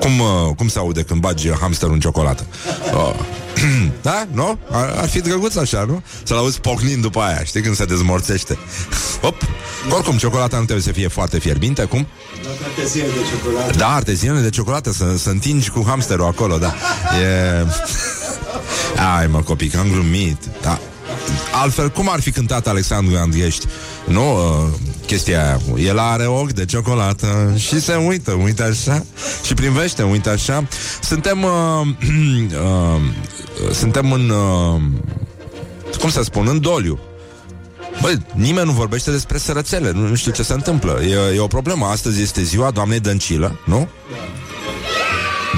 Cum, 0.00 0.18
uh, 0.18 0.54
cum 0.56 0.68
se 0.68 0.78
aude 0.78 1.02
când 1.02 1.20
bagi 1.20 1.50
hamsterul 1.50 1.94
în 1.94 2.00
ciocolată? 2.00 2.46
Uh, 2.94 3.14
da? 4.02 4.26
Nu? 4.32 4.58
Ar, 4.70 4.94
ar 4.96 5.08
fi 5.08 5.20
drăguț 5.20 5.56
așa, 5.56 5.84
nu? 5.84 6.02
Să-l 6.22 6.36
auzi 6.36 6.60
pocnind 6.60 7.02
după 7.02 7.20
aia, 7.20 7.44
știi, 7.44 7.60
când 7.62 7.76
se 7.76 7.84
dezmorțește. 7.84 8.58
Hop! 9.20 9.42
Oricum, 9.90 10.16
ciocolata 10.16 10.56
nu 10.56 10.62
trebuie 10.62 10.84
să 10.84 10.92
fie 10.92 11.08
foarte 11.08 11.38
fierbinte, 11.38 11.84
cum? 11.84 12.06
Arteziene 12.64 13.08
de 13.08 13.20
ciocolată. 13.30 13.76
Da, 13.76 13.94
arteziene 13.94 14.40
de 14.40 14.50
ciocolată, 14.50 14.92
să, 14.92 15.16
să 15.16 15.30
întingi 15.30 15.70
cu 15.70 15.84
hamsterul 15.86 16.26
acolo, 16.26 16.58
da. 16.58 16.74
E... 17.22 17.66
Ai, 19.18 19.26
mă, 19.26 19.42
copii, 19.42 19.68
că 19.68 19.78
am 19.78 19.88
glumit. 19.90 20.38
Da. 20.62 20.78
Altfel, 21.62 21.90
cum 21.90 22.08
ar 22.10 22.20
fi 22.20 22.30
cântat 22.30 22.66
Alexandru 22.66 23.16
Andriești? 23.16 23.66
Nu, 24.04 24.34
uh, 24.34 24.78
chestia 25.06 25.44
aia. 25.44 25.60
El 25.76 25.98
are 25.98 26.26
ochi 26.26 26.52
de 26.52 26.64
ciocolată 26.64 27.54
și 27.56 27.80
se 27.80 27.94
uită, 27.94 28.32
uită 28.32 28.62
așa 28.62 29.04
și 29.44 29.54
privește, 29.54 30.02
uită 30.02 30.30
așa. 30.30 30.68
Suntem 31.02 31.42
uh, 31.42 31.50
uh, 32.62 33.00
suntem 33.72 34.12
în 34.12 34.28
uh, 34.28 34.80
cum 36.00 36.10
să 36.10 36.22
spun, 36.22 36.46
în 36.48 36.60
doliu. 36.60 36.98
Băi, 38.00 38.26
nimeni 38.34 38.66
nu 38.66 38.72
vorbește 38.72 39.10
despre 39.10 39.38
sărățele 39.38 39.90
Nu, 39.90 40.06
nu 40.06 40.14
știu 40.14 40.32
ce 40.32 40.42
se 40.42 40.52
întâmplă 40.52 41.00
e, 41.02 41.34
e 41.34 41.40
o 41.40 41.46
problemă 41.46 41.86
Astăzi 41.86 42.22
este 42.22 42.42
ziua 42.42 42.70
doamnei 42.70 43.00
Dăncilă, 43.00 43.60
nu? 43.64 43.88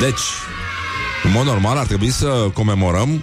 Deci, 0.01 0.21
în 1.25 1.31
mod 1.31 1.45
normal 1.45 1.77
ar 1.77 1.87
trebui 1.87 2.11
să 2.11 2.51
comemorăm 2.55 3.23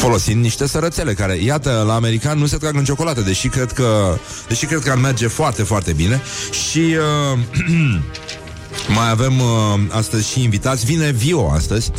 folosind 0.00 0.42
niște 0.42 0.66
sărățele 0.66 1.14
care, 1.14 1.36
iată, 1.36 1.84
la 1.86 1.94
american 1.94 2.38
nu 2.38 2.46
se 2.46 2.56
trag 2.56 2.76
în 2.76 2.84
ciocolată, 2.84 3.20
deși 3.20 3.48
cred 3.48 3.72
că, 3.72 4.18
deși 4.48 4.66
cred 4.66 4.78
că 4.78 4.90
ar 4.90 4.96
merge 4.96 5.26
foarte, 5.26 5.62
foarte 5.62 5.92
bine. 5.92 6.22
Și 6.70 6.78
uh, 6.78 7.38
mai 8.96 9.10
avem 9.10 9.40
uh, 9.40 9.80
astăzi 9.88 10.30
și 10.30 10.42
invitați. 10.42 10.84
Vine 10.84 11.10
Vio 11.10 11.50
astăzi, 11.50 11.90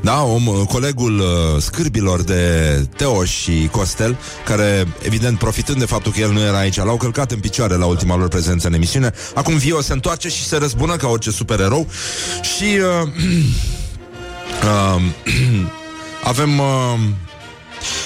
da, 0.00 0.22
om, 0.22 0.46
uh, 0.46 0.66
colegul 0.68 1.18
uh, 1.18 1.62
scârbilor 1.62 2.22
de 2.22 2.42
Teo 2.96 3.24
și 3.24 3.68
Costel, 3.70 4.16
care, 4.44 4.86
evident, 5.02 5.38
profitând 5.38 5.78
de 5.78 5.84
faptul 5.84 6.12
că 6.12 6.20
el 6.20 6.32
nu 6.32 6.40
era 6.40 6.58
aici, 6.58 6.76
l-au 6.76 6.96
călcat 6.96 7.30
în 7.30 7.38
picioare 7.38 7.74
la 7.74 7.86
ultima 7.86 8.16
lor 8.16 8.28
prezență 8.28 8.66
în 8.66 8.74
emisiune. 8.74 9.12
Acum 9.34 9.56
Vio 9.56 9.80
se 9.80 9.92
întoarce 9.92 10.28
și 10.28 10.44
se 10.44 10.56
răzbună 10.56 10.96
ca 10.96 11.08
orice 11.08 11.30
supererou 11.30 11.86
și 12.42 12.78
uh, 13.02 13.08
uh, 14.96 15.02
avem... 16.32 16.58
Uh, 16.58 16.98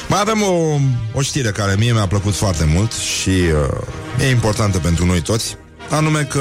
mai 0.08 0.20
avem 0.20 0.42
o, 0.42 0.78
o 1.12 1.20
știre 1.22 1.50
care 1.50 1.74
mie 1.78 1.92
mi-a 1.92 2.06
plăcut 2.06 2.34
foarte 2.34 2.64
mult 2.74 2.92
și 2.92 3.30
uh, 3.30 4.24
e 4.24 4.30
importantă 4.30 4.78
pentru 4.78 5.06
noi 5.06 5.20
toți, 5.20 5.56
anume 5.90 6.22
că 6.22 6.40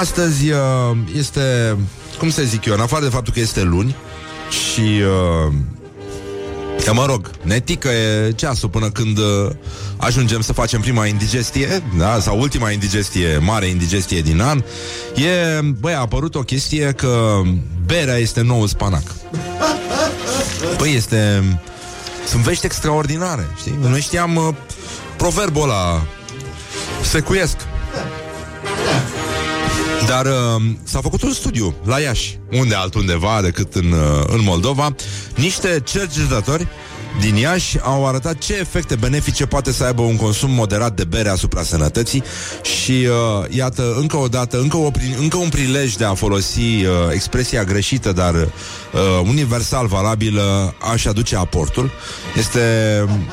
astăzi 0.00 0.50
uh, 0.50 0.58
este, 1.16 1.76
cum 2.18 2.30
să 2.30 2.42
zic 2.42 2.64
eu, 2.64 2.74
în 2.74 2.80
afară 2.80 3.04
de 3.04 3.10
faptul 3.10 3.32
că 3.32 3.40
este 3.40 3.62
luni 3.62 3.96
și 4.50 4.80
uh, 4.80 5.52
Că 6.84 6.92
mă 6.92 7.06
rog, 7.06 7.30
ne 7.42 7.60
tică 7.60 7.88
e 7.88 8.32
ceasul 8.32 8.68
până 8.68 8.90
când 8.90 9.18
uh, 9.18 9.50
ajungem 9.96 10.40
să 10.40 10.52
facem 10.52 10.80
prima 10.80 11.06
indigestie, 11.06 11.82
da? 11.98 12.20
sau 12.20 12.40
ultima 12.40 12.70
indigestie, 12.70 13.38
mare 13.38 13.66
indigestie 13.66 14.20
din 14.20 14.40
an. 14.40 14.62
E, 15.14 15.60
băi, 15.80 15.92
a 15.92 16.00
apărut 16.00 16.34
o 16.34 16.40
chestie 16.40 16.92
că 16.96 17.40
berea 17.86 18.16
este 18.16 18.42
nou 18.42 18.66
spanac. 18.66 19.02
Păi 20.76 20.94
este... 20.94 21.42
Sunt 22.26 22.42
vești 22.42 22.64
extraordinare, 22.64 23.46
știi? 23.58 23.78
Noi 23.80 24.00
știam 24.00 24.36
uh, 24.36 24.54
proverbul 25.16 25.62
ăla 25.62 26.06
secuiesc. 27.02 27.56
Dar 30.06 30.26
uh, 30.26 30.62
s-a 30.82 31.00
făcut 31.00 31.22
un 31.22 31.32
studiu 31.32 31.74
la 31.84 32.00
Iași, 32.00 32.38
unde 32.50 32.74
altundeva 32.74 33.40
decât 33.42 33.74
în, 33.74 33.92
uh, 33.92 34.24
în 34.26 34.42
Moldova, 34.42 34.94
niște 35.34 35.80
cercetători 35.84 36.66
din 37.20 37.34
Iași 37.34 37.78
au 37.82 38.06
arătat 38.06 38.38
ce 38.38 38.58
efecte 38.58 38.94
benefice 38.94 39.46
poate 39.46 39.72
să 39.72 39.84
aibă 39.84 40.02
un 40.02 40.16
consum 40.16 40.50
moderat 40.50 40.94
de 40.94 41.04
bere 41.04 41.28
asupra 41.28 41.62
sănătății 41.62 42.22
și 42.62 43.08
uh, 43.08 43.56
iată, 43.56 43.94
încă 43.98 44.16
o 44.16 44.28
dată, 44.28 44.58
încă, 44.58 44.76
o, 44.76 44.90
încă 45.20 45.36
un 45.36 45.48
prilej 45.48 45.94
de 45.94 46.04
a 46.04 46.14
folosi 46.14 46.60
uh, 46.60 46.90
expresia 47.12 47.64
greșită, 47.64 48.12
dar 48.12 48.34
uh, 48.34 48.48
universal 49.24 49.86
valabilă, 49.86 50.74
a-și 50.92 51.08
aduce 51.08 51.36
aportul. 51.36 51.90
Este 52.36 52.60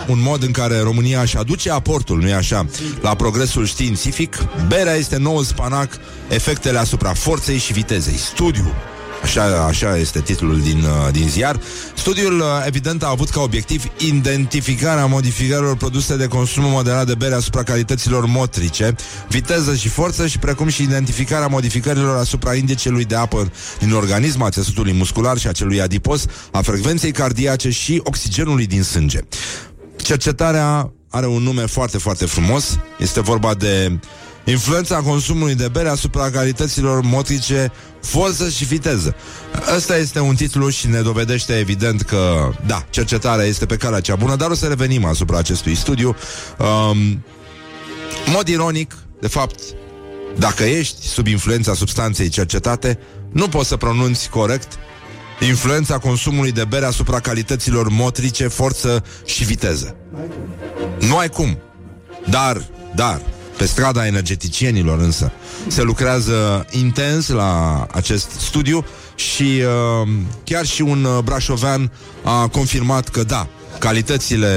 un 0.08 0.22
mod 0.22 0.44
în 0.44 0.52
care 0.52 0.80
România 0.80 1.22
își 1.22 1.38
aduce 1.38 1.72
aportul, 1.72 2.22
nu-i 2.22 2.34
așa, 2.34 2.66
la 3.02 3.16
progresul 3.16 3.66
științific. 3.66 4.38
Berea 4.68 4.94
este 4.94 5.18
noul 5.18 5.44
spanac, 5.44 6.00
efectele 6.30 6.78
asupra 6.78 7.14
forței 7.14 7.58
și 7.58 7.74
vitezei. 7.74 8.18
Studiu 8.18 8.74
Așa, 9.24 9.66
așa 9.68 9.98
este 9.98 10.22
titlul 10.22 10.62
din, 10.62 10.84
uh, 10.84 11.12
din 11.12 11.30
ziar. 11.30 11.60
Studiul, 11.96 12.40
uh, 12.40 12.46
evident, 12.66 13.04
a 13.04 13.10
avut 13.10 13.30
ca 13.30 13.42
obiectiv 13.42 13.84
identificarea 13.98 15.06
modificărilor 15.06 15.78
produse 15.78 16.18
de 16.18 16.28
consum 16.28 16.64
moderat 16.64 17.06
de 17.06 17.16
bere 17.16 17.36
asupra 17.36 17.64
calităților 17.64 18.26
motrice, 18.26 18.96
viteză 19.30 19.76
și 19.76 19.90
forță 19.90 20.28
și 20.28 20.40
precum 20.40 20.68
și 20.68 20.84
identificarea 20.84 21.48
modificărilor 21.48 22.18
asupra 22.18 22.54
indicelui 22.54 23.06
de 23.06 23.16
apă 23.16 23.52
din 23.80 23.94
organism, 23.94 24.42
a 24.42 24.50
țesutului 24.50 24.94
muscular 24.94 25.38
și 25.38 25.48
a 25.48 25.52
celui 25.52 25.82
adipos, 25.82 26.26
a 26.52 26.62
frecvenței 26.62 27.12
cardiace 27.12 27.70
și 27.70 28.02
oxigenului 28.04 28.66
din 28.66 28.84
sânge. 28.84 29.20
Cercetarea 29.96 30.94
are 31.10 31.28
un 31.28 31.44
nume 31.44 31.66
foarte, 31.66 31.98
foarte 31.98 32.26
frumos. 32.26 32.80
Este 33.00 33.22
vorba 33.22 33.54
de 33.54 34.00
Influența 34.46 34.96
consumului 34.96 35.56
de 35.56 35.68
bere 35.68 35.90
asupra 35.90 36.30
calităților 36.30 37.02
motrice, 37.02 37.72
forță 38.02 38.50
și 38.50 38.66
viteză. 38.66 39.16
Ăsta 39.76 39.98
este 39.98 40.20
un 40.20 40.36
titlu 40.36 40.70
și 40.70 40.88
ne 40.88 41.02
dovedește 41.02 41.58
evident 41.58 42.02
că, 42.02 42.52
da, 42.66 42.86
cercetarea 42.90 43.46
este 43.46 43.66
pe 43.66 43.76
calea 43.76 44.00
cea 44.00 44.16
bună, 44.16 44.36
dar 44.36 44.50
o 44.50 44.54
să 44.54 44.68
revenim 44.68 45.06
asupra 45.06 45.38
acestui 45.38 45.76
studiu. 45.76 46.16
Um, 46.60 47.24
mod 48.26 48.48
ironic, 48.48 48.98
de 49.20 49.28
fapt, 49.28 49.60
dacă 50.38 50.64
ești 50.64 51.08
sub 51.08 51.28
influența 51.28 51.74
substanței 51.74 52.30
cercetate, 52.30 53.00
nu 53.32 53.48
poți 53.48 53.68
să 53.68 53.78
pronunți 53.78 54.30
corect 54.30 54.78
influența 55.40 55.98
consumului 55.98 56.52
de 56.52 56.66
bere 56.66 56.86
asupra 56.86 57.20
calităților 57.20 57.90
motrice, 57.90 58.48
forță 58.48 59.04
și 59.26 59.44
viteză. 59.44 59.96
Nu 61.00 61.18
ai 61.18 61.30
cum. 61.30 61.58
Dar, 62.30 62.66
dar, 62.96 63.22
pe 63.58 63.66
strada 63.66 64.06
energeticienilor 64.06 65.00
însă. 65.00 65.32
Se 65.68 65.82
lucrează 65.82 66.66
intens 66.72 67.28
la 67.28 67.86
acest 67.92 68.30
studiu 68.30 68.86
și 69.16 69.44
uh, 69.44 70.10
chiar 70.44 70.66
și 70.66 70.82
un 70.82 71.04
uh, 71.04 71.24
brașovean 71.24 71.92
a 72.24 72.48
confirmat 72.48 73.10
că 73.10 73.24
da, 73.24 73.48
calitățile 73.80 74.50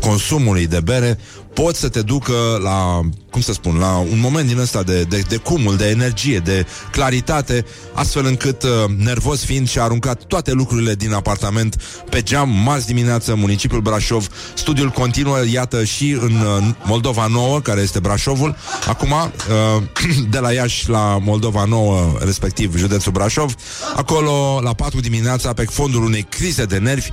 consumului 0.00 0.66
de 0.66 0.80
bere 0.80 1.18
pot 1.52 1.74
să 1.74 1.88
te 1.88 2.02
ducă 2.02 2.60
la, 2.62 3.00
cum 3.32 3.40
să 3.40 3.52
spun, 3.52 3.78
la 3.78 3.96
un 3.96 4.18
moment 4.20 4.48
din 4.48 4.58
ăsta 4.58 4.82
de, 4.82 5.02
de, 5.02 5.24
de 5.28 5.36
cumul, 5.36 5.76
de 5.76 5.88
energie, 5.88 6.38
de 6.38 6.66
claritate, 6.90 7.64
astfel 7.92 8.26
încât, 8.26 8.62
uh, 8.62 8.70
nervos 8.96 9.44
fiind, 9.44 9.68
și-a 9.68 9.82
aruncat 9.82 10.22
toate 10.22 10.52
lucrurile 10.52 10.94
din 10.94 11.12
apartament 11.12 11.82
pe 12.10 12.22
geam, 12.22 12.48
marți 12.64 12.86
dimineață, 12.86 13.34
municipiul 13.34 13.80
Brașov. 13.80 14.28
Studiul 14.54 14.88
continuă, 14.88 15.38
iată, 15.52 15.84
și 15.84 16.10
în 16.20 16.32
uh, 16.32 16.74
Moldova 16.84 17.26
Nouă, 17.26 17.60
care 17.60 17.80
este 17.80 18.00
Brașovul. 18.00 18.56
Acum, 18.88 19.10
uh, 19.10 19.82
de 20.34 20.38
la 20.38 20.52
Iași 20.52 20.88
la 20.88 21.18
Moldova 21.22 21.64
Nouă, 21.64 22.16
respectiv 22.20 22.76
județul 22.76 23.12
Brașov, 23.12 23.54
acolo, 23.96 24.60
la 24.62 24.72
4 24.72 25.00
dimineața, 25.00 25.52
pe 25.52 25.64
fondul 25.64 26.04
unei 26.04 26.22
crize 26.22 26.64
de 26.64 26.78
nervi, 26.78 27.10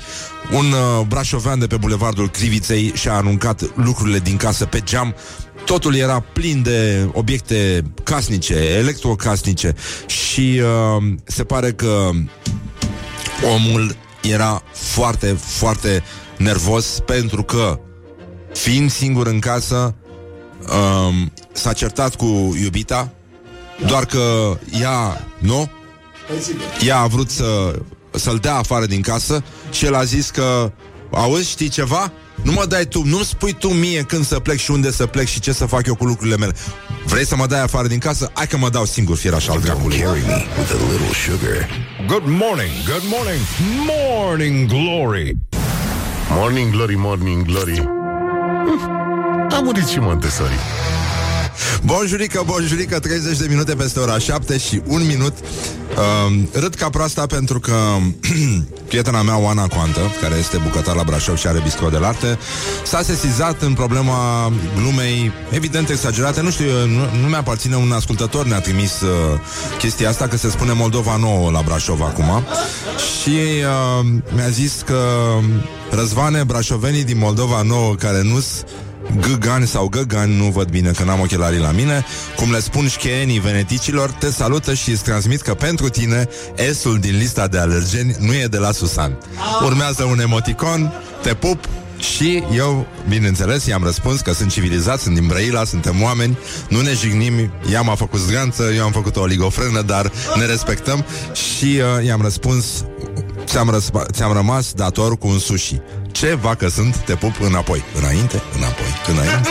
un 0.51 0.65
uh, 0.71 1.05
brașovean 1.07 1.59
de 1.59 1.67
pe 1.67 1.77
bulevardul 1.77 2.29
Criviței 2.29 2.91
și-a 2.95 3.13
aruncat 3.13 3.61
lucrurile 3.75 4.19
din 4.19 4.37
casă 4.37 4.65
pe 4.65 4.79
geam 4.79 5.15
Totul 5.65 5.95
era 5.95 6.19
plin 6.19 6.61
de 6.61 7.09
obiecte 7.13 7.83
casnice, 8.03 8.53
electrocasnice 8.53 9.75
și 10.07 10.61
uh, 10.61 11.03
se 11.23 11.43
pare 11.43 11.71
că 11.71 12.09
omul 13.55 13.95
era 14.21 14.63
foarte, 14.71 15.37
foarte 15.39 16.03
nervos 16.37 16.99
pentru 17.05 17.43
că, 17.43 17.79
fiind 18.53 18.91
singur 18.91 19.27
în 19.27 19.39
casă, 19.39 19.95
uh, 20.61 21.25
s-a 21.51 21.73
certat 21.73 22.15
cu 22.15 22.57
iubita, 22.61 23.11
doar 23.87 24.05
că 24.05 24.57
ea, 24.81 25.27
nu? 25.39 25.69
Ea 26.85 26.99
a 26.99 27.07
vrut 27.07 27.29
să, 27.29 27.79
să-l 28.11 28.37
dea 28.37 28.55
afară 28.55 28.85
din 28.85 29.01
casă 29.01 29.43
și 29.71 29.85
el 29.85 29.95
a 29.95 30.03
zis 30.03 30.29
că, 30.29 30.71
auzi, 31.11 31.49
știi 31.49 31.69
ceva? 31.69 32.11
Nu 32.43 32.51
mă 32.51 32.65
dai 32.65 32.85
tu, 32.85 33.03
nu 33.05 33.23
spui 33.23 33.53
tu 33.53 33.67
mie 33.67 34.01
când 34.01 34.25
să 34.25 34.39
plec 34.39 34.57
și 34.57 34.71
unde 34.71 34.91
să 34.91 35.05
plec 35.05 35.27
și 35.27 35.39
ce 35.39 35.51
să 35.51 35.65
fac 35.65 35.87
eu 35.87 35.95
cu 35.95 36.05
lucrurile 36.05 36.37
mele. 36.37 36.55
Vrei 37.05 37.25
să 37.25 37.35
mă 37.35 37.45
dai 37.47 37.61
afară 37.61 37.87
din 37.87 37.99
casă? 37.99 38.31
Hai 38.33 38.47
că 38.47 38.57
mă 38.57 38.69
dau 38.69 38.85
singur 38.85 39.17
fier 39.17 39.33
așa 39.33 39.51
al 39.51 39.59
dracului. 39.59 39.97
Carry 39.97 40.23
me 40.27 40.33
with 40.57 40.71
a 40.71 40.91
little 40.91 41.13
sugar. 41.25 41.69
Good 42.07 42.23
morning, 42.25 42.71
good 42.85 43.03
morning, 43.15 43.41
morning 43.87 44.67
glory. 44.67 45.35
Morning 46.29 46.71
glory, 46.71 46.95
morning 46.97 47.45
glory. 47.45 47.79
Uf, 48.75 48.83
a 49.51 49.59
murit 49.63 49.87
și 49.87 49.99
Montessori. 49.99 50.53
Bonjurică, 51.83 52.43
bonjurică, 52.45 52.99
30 52.99 53.37
de 53.37 53.45
minute 53.49 53.75
peste 53.75 53.99
ora 53.99 54.17
7 54.17 54.57
și 54.57 54.81
un 54.85 55.05
minut 55.05 55.33
uh, 55.37 56.39
Râd 56.51 56.75
ca 56.75 56.89
proasta 56.89 57.25
pentru 57.25 57.59
că 57.59 57.75
prietena 58.89 59.21
mea, 59.21 59.37
Oana 59.37 59.67
Coantă, 59.67 59.99
care 60.21 60.35
este 60.35 60.57
bucătar 60.57 60.95
la 60.95 61.03
Brașov 61.03 61.37
și 61.37 61.47
are 61.47 61.59
bistro 61.63 61.89
de 61.89 61.97
larte, 61.97 62.37
s-a 62.85 63.01
sesizat 63.01 63.61
în 63.61 63.73
problema 63.73 64.51
glumei, 64.75 65.31
evident 65.49 65.89
exagerate. 65.89 66.41
Nu 66.41 66.51
știu, 66.51 66.65
nu, 66.65 67.21
nu 67.21 67.27
mi-aparține 67.27 67.75
un 67.75 67.91
ascultător, 67.91 68.45
ne-a 68.45 68.59
trimis 68.59 69.01
uh, 69.01 69.09
chestia 69.77 70.09
asta, 70.09 70.27
că 70.27 70.37
se 70.37 70.49
spune 70.49 70.73
Moldova 70.73 71.15
nouă 71.15 71.51
la 71.51 71.61
Brașov 71.61 72.01
acum. 72.01 72.43
Și 73.21 73.29
uh, 73.29 74.05
mi-a 74.35 74.49
zis 74.49 74.83
că 74.85 74.99
răzvane 75.91 76.43
brașovenii 76.43 77.03
din 77.03 77.17
Moldova 77.17 77.61
nouă 77.61 77.95
care 77.95 78.21
nu 78.21 78.39
găgani 79.27 79.67
sau 79.67 79.87
găgani, 79.87 80.35
nu 80.35 80.43
văd 80.43 80.69
bine 80.69 80.91
că 80.91 81.03
n-am 81.03 81.19
ochelarii 81.19 81.59
la 81.59 81.71
mine, 81.71 82.05
cum 82.35 82.51
le 82.51 82.59
spun 82.59 82.87
șcheenii 82.87 83.39
veneticilor, 83.39 84.11
te 84.11 84.31
salută 84.31 84.73
și 84.73 84.89
îți 84.89 85.03
transmit 85.03 85.41
că 85.41 85.53
pentru 85.53 85.89
tine 85.89 86.27
S-ul 86.73 86.99
din 86.99 87.17
lista 87.17 87.47
de 87.47 87.57
alergeni 87.57 88.15
nu 88.19 88.33
e 88.33 88.45
de 88.45 88.57
la 88.57 88.71
Susan. 88.71 89.17
Urmează 89.63 90.03
un 90.03 90.19
emoticon, 90.19 90.93
te 91.21 91.33
pup, 91.33 91.67
și 91.99 92.43
eu, 92.55 92.87
bineînțeles, 93.07 93.65
i-am 93.65 93.83
răspuns 93.83 94.19
că 94.19 94.33
sunt 94.33 94.51
civilizați, 94.51 95.03
sunt 95.03 95.15
din 95.15 95.27
Brăila, 95.27 95.63
suntem 95.63 96.01
oameni, 96.01 96.37
nu 96.69 96.81
ne 96.81 96.93
jignim, 96.93 97.51
ea 97.71 97.81
m-a 97.81 97.95
făcut 97.95 98.19
zganță, 98.19 98.63
eu 98.75 98.83
am 98.83 98.91
făcut 98.91 99.15
o 99.15 99.21
oligofrenă, 99.21 99.81
dar 99.81 100.11
ne 100.35 100.45
respectăm 100.45 101.05
și 101.33 101.65
uh, 101.65 102.05
i-am 102.05 102.21
răspuns 102.21 102.65
ți-am, 103.49 103.69
răspa- 103.69 104.11
ți-am 104.11 104.33
rămas 104.33 104.73
dator 104.73 105.17
cu 105.17 105.27
un 105.27 105.39
sushi. 105.39 105.79
Ce 106.11 106.33
vacă 106.41 106.67
sunt, 106.69 106.95
te 106.95 107.15
pup 107.15 107.33
înapoi. 107.41 107.83
Înainte, 107.99 108.41
înapoi, 108.55 108.93
înainte. 109.07 109.49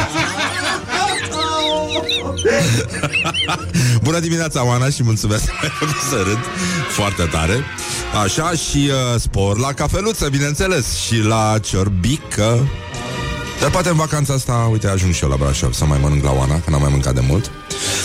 Bună 4.03 4.19
dimineața, 4.19 4.67
Oana, 4.67 4.91
și 4.91 5.03
mulțumesc 5.03 5.45
să 6.11 6.17
râd 6.17 6.39
foarte 6.89 7.23
tare. 7.23 7.65
Așa, 8.25 8.51
și 8.51 8.91
uh, 8.91 9.21
spor 9.21 9.59
la 9.59 9.73
cafeluță, 9.73 10.29
bineînțeles, 10.29 10.97
și 10.97 11.17
la 11.17 11.59
ciorbică. 11.63 12.69
Dar 13.61 13.71
poate 13.71 13.89
în 13.89 13.97
vacanța 13.97 14.35
asta, 14.35 14.69
uite, 14.73 14.89
ajung 14.89 15.13
și 15.15 15.23
eu 15.25 15.31
la 15.31 15.37
Brașov 15.37 15.73
să 15.73 15.85
mai 15.85 15.99
mănânc 16.03 16.23
la 16.25 16.33
Oana, 16.33 16.55
că 16.55 16.71
n-am 16.71 16.81
mai 16.81 16.91
mâncat 16.91 17.15
de 17.15 17.23
mult. 17.29 17.51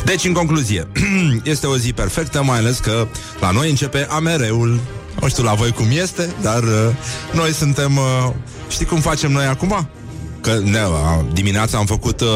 Deci, 0.05 0.23
în 0.25 0.33
concluzie, 0.33 0.87
este 1.43 1.67
o 1.67 1.77
zi 1.77 1.93
perfectă, 1.93 2.43
mai 2.43 2.57
ales 2.57 2.77
că 2.77 3.07
la 3.39 3.51
noi 3.51 3.69
începe 3.69 4.07
amereul. 4.09 4.79
Nu 5.21 5.27
știu 5.27 5.43
la 5.43 5.53
voi 5.53 5.71
cum 5.71 5.85
este, 5.89 6.29
dar 6.41 6.63
uh, 6.63 6.89
noi 7.31 7.53
suntem... 7.53 7.97
Uh, 7.97 8.33
știi 8.67 8.85
cum 8.85 8.99
facem 8.99 9.31
noi 9.31 9.45
acum? 9.45 9.87
Că 10.41 10.59
ne, 10.63 10.83
uh, 10.83 11.25
dimineața 11.33 11.77
am 11.77 11.85
făcut... 11.85 12.21
Uh, 12.21 12.27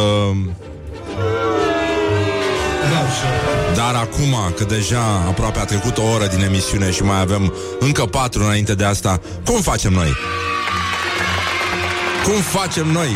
dar 3.76 3.96
acum, 3.96 4.54
că 4.58 4.64
deja 4.64 5.02
aproape 5.28 5.60
a 5.60 5.66
trecut 5.66 5.98
o 5.98 6.04
oră 6.04 6.26
din 6.26 6.44
emisiune 6.44 6.92
și 6.92 7.04
mai 7.04 7.20
avem 7.20 7.54
încă 7.80 8.06
patru 8.06 8.44
înainte 8.44 8.74
de 8.76 8.84
asta, 8.84 9.22
cum 9.46 9.62
facem 9.62 9.94
noi? 9.94 10.16
Cum 12.24 12.42
facem 12.42 12.88
noi? 12.88 13.16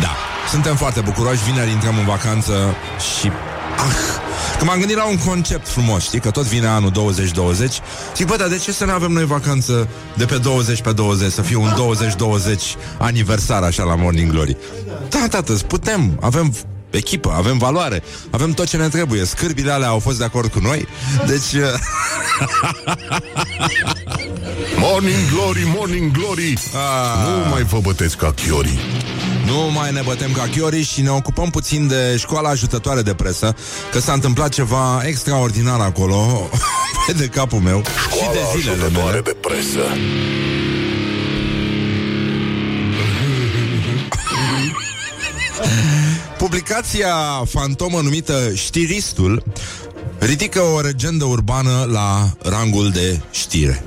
Da, 0.00 0.16
suntem 0.50 0.76
foarte 0.76 1.00
bucuroși, 1.00 1.44
vineri 1.44 1.70
intrăm 1.70 1.98
în 1.98 2.04
vacanță 2.04 2.74
și... 3.18 3.30
Ah, 3.76 4.11
Că 4.62 4.68
m-am 4.68 4.78
gândit 4.78 4.96
la 4.96 5.04
un 5.04 5.18
concept 5.18 5.68
frumos, 5.68 6.02
știi, 6.02 6.20
că 6.20 6.30
tot 6.30 6.44
vine 6.44 6.66
anul 6.66 6.90
2020 6.90 7.80
Zic, 8.16 8.26
bă, 8.26 8.36
dar 8.36 8.48
de 8.48 8.56
ce 8.56 8.72
să 8.72 8.84
ne 8.84 8.92
avem 8.92 9.10
noi 9.10 9.24
vacanță 9.24 9.88
de 10.16 10.24
pe 10.24 10.36
20 10.36 10.80
pe 10.80 10.92
20 10.92 11.32
Să 11.32 11.42
fie 11.42 11.56
un 11.56 11.68
20-20 11.68 12.54
aniversar 12.98 13.62
așa 13.62 13.82
la 13.82 13.94
Morning 13.94 14.30
Glory. 14.30 14.56
Da, 15.08 15.26
tată, 15.30 15.52
putem, 15.52 16.18
avem 16.20 16.54
echipă, 16.90 17.34
avem 17.36 17.58
valoare, 17.58 18.02
avem 18.30 18.52
tot 18.52 18.66
ce 18.66 18.76
ne 18.76 18.88
trebuie. 18.88 19.24
Scârbile 19.24 19.72
alea 19.72 19.88
au 19.88 19.98
fost 19.98 20.18
de 20.18 20.24
acord 20.24 20.50
cu 20.50 20.58
noi. 20.58 20.86
Deci... 21.26 21.62
Morning 24.76 25.30
Glory, 25.34 25.62
Morning 25.76 26.10
Glory. 26.10 26.58
Ah. 26.72 27.28
Nu 27.28 27.48
mai 27.50 27.62
vă 27.62 27.78
bătesc 27.78 28.16
ca 28.16 28.32
chiorii 28.32 28.78
Nu 29.52 29.70
mai 29.70 29.92
ne 29.92 30.00
bătem 30.04 30.32
ca 30.32 30.48
chiori 30.56 30.82
și 30.82 31.00
ne 31.00 31.10
ocupăm 31.10 31.50
puțin 31.50 31.86
de 31.86 32.16
școala 32.18 32.48
ajutătoare 32.48 33.02
de 33.02 33.14
presă, 33.14 33.54
că 33.90 33.98
s-a 34.00 34.12
întâmplat 34.12 34.48
ceva 34.48 35.02
extraordinar 35.04 35.80
acolo, 35.80 36.48
pe 37.06 37.12
de 37.12 37.26
capul 37.26 37.58
meu 37.58 37.82
și 38.10 38.28
de 38.32 38.38
zilele 38.56 38.82
ajutătoare 38.82 39.10
mele. 39.10 39.22
de 39.24 39.36
presă 39.40 39.80
Publicația 46.38 47.14
fantomă 47.48 48.00
numită 48.00 48.52
Știristul 48.54 49.44
ridică 50.18 50.60
o 50.60 50.80
legendă 50.80 51.24
urbană 51.24 51.88
la 51.90 52.32
rangul 52.42 52.90
de 52.90 53.20
știre. 53.30 53.84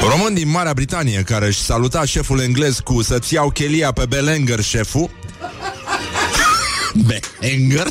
Român 0.00 0.34
din 0.34 0.48
Marea 0.48 0.72
Britanie 0.72 1.22
care 1.22 1.46
își 1.46 1.62
saluta 1.62 2.04
șeful 2.04 2.40
englez 2.40 2.78
cu 2.78 3.02
să-ți 3.02 3.34
iau 3.34 3.50
chelia 3.50 3.92
pe 3.92 4.06
Belenger, 4.06 4.62
șeful. 4.62 5.10
Belenger? 6.94 7.86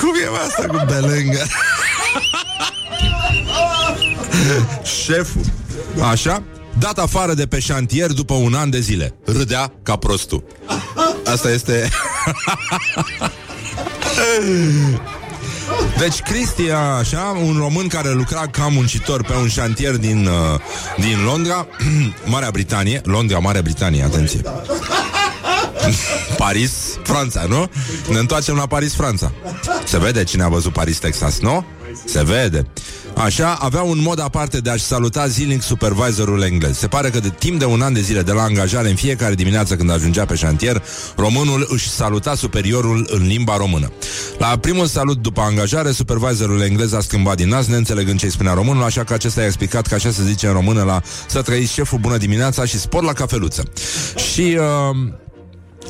Cum 0.00 0.12
e 0.24 0.28
mă, 0.30 0.38
asta 0.46 0.66
cu 0.66 0.84
Belenger? 0.86 1.46
Șeful. 5.04 5.42
Așa? 6.00 6.42
Dat 6.78 6.98
afară 6.98 7.34
de 7.34 7.46
pe 7.46 7.58
șantier 7.58 8.10
după 8.10 8.34
un 8.34 8.54
an 8.54 8.70
de 8.70 8.80
zile. 8.80 9.14
Râdea 9.24 9.72
ca 9.82 9.96
prostul. 9.96 10.44
Asta 11.24 11.50
este... 11.50 11.88
Deci 15.98 16.20
Cristi, 16.20 16.70
așa, 16.98 17.36
un 17.44 17.56
român 17.58 17.86
care 17.86 18.12
lucra 18.12 18.46
ca 18.50 18.66
muncitor 18.66 19.24
pe 19.24 19.32
un 19.32 19.48
șantier 19.48 19.96
din, 19.96 20.26
uh, 20.26 20.60
din 20.96 21.24
Londra, 21.24 21.66
Marea 22.32 22.50
Britanie, 22.50 23.00
Londra, 23.04 23.38
Marea 23.38 23.62
Britanie, 23.62 24.02
atenție. 24.02 24.40
Paris, 26.36 26.72
Franța, 27.02 27.44
nu? 27.48 27.70
Ne 28.08 28.18
întoarcem 28.18 28.56
la 28.56 28.66
Paris, 28.66 28.94
Franța. 28.94 29.32
Se 29.84 29.98
vede 29.98 30.24
cine 30.24 30.42
a 30.42 30.48
văzut 30.48 30.72
Paris, 30.72 30.98
Texas, 30.98 31.38
nu? 31.38 31.64
Se 32.04 32.22
vede. 32.24 32.66
Așa, 33.16 33.52
avea 33.60 33.82
un 33.82 34.00
mod 34.00 34.20
aparte 34.20 34.58
de 34.58 34.70
a-și 34.70 34.84
saluta 34.84 35.26
zilnic 35.26 35.62
supervisorul 35.62 36.42
englez. 36.42 36.78
Se 36.78 36.86
pare 36.86 37.10
că 37.10 37.20
de 37.20 37.32
timp 37.38 37.58
de 37.58 37.64
un 37.64 37.80
an 37.80 37.92
de 37.92 38.00
zile 38.00 38.22
de 38.22 38.32
la 38.32 38.42
angajare, 38.42 38.88
în 38.88 38.94
fiecare 38.94 39.34
dimineață 39.34 39.76
când 39.76 39.90
ajungea 39.90 40.24
pe 40.24 40.34
șantier, 40.34 40.82
românul 41.16 41.66
își 41.70 41.88
saluta 41.88 42.34
superiorul 42.34 43.08
în 43.10 43.26
limba 43.26 43.56
română. 43.56 43.92
La 44.38 44.58
primul 44.60 44.86
salut 44.86 45.18
după 45.18 45.40
angajare, 45.40 45.90
supervisorul 45.90 46.60
englez 46.60 46.92
a 46.92 47.00
schimbat 47.00 47.36
din 47.36 47.48
nas, 47.48 47.66
neînțelegând 47.66 48.18
ce 48.18 48.24
îi 48.24 48.32
spunea 48.32 48.52
românul, 48.52 48.82
așa 48.82 49.04
că 49.04 49.12
acesta 49.12 49.40
i-a 49.40 49.46
explicat 49.46 49.86
că 49.86 49.94
așa 49.94 50.10
se 50.10 50.22
zice 50.24 50.46
în 50.46 50.52
română 50.52 50.82
la 50.82 51.02
să 51.28 51.42
trăiți 51.42 51.72
șeful, 51.72 51.98
bună 51.98 52.16
dimineața 52.16 52.64
și 52.64 52.78
spor 52.78 53.02
la 53.02 53.12
cafeluță. 53.12 53.62
Și... 54.32 54.58
Uh, 54.58 55.12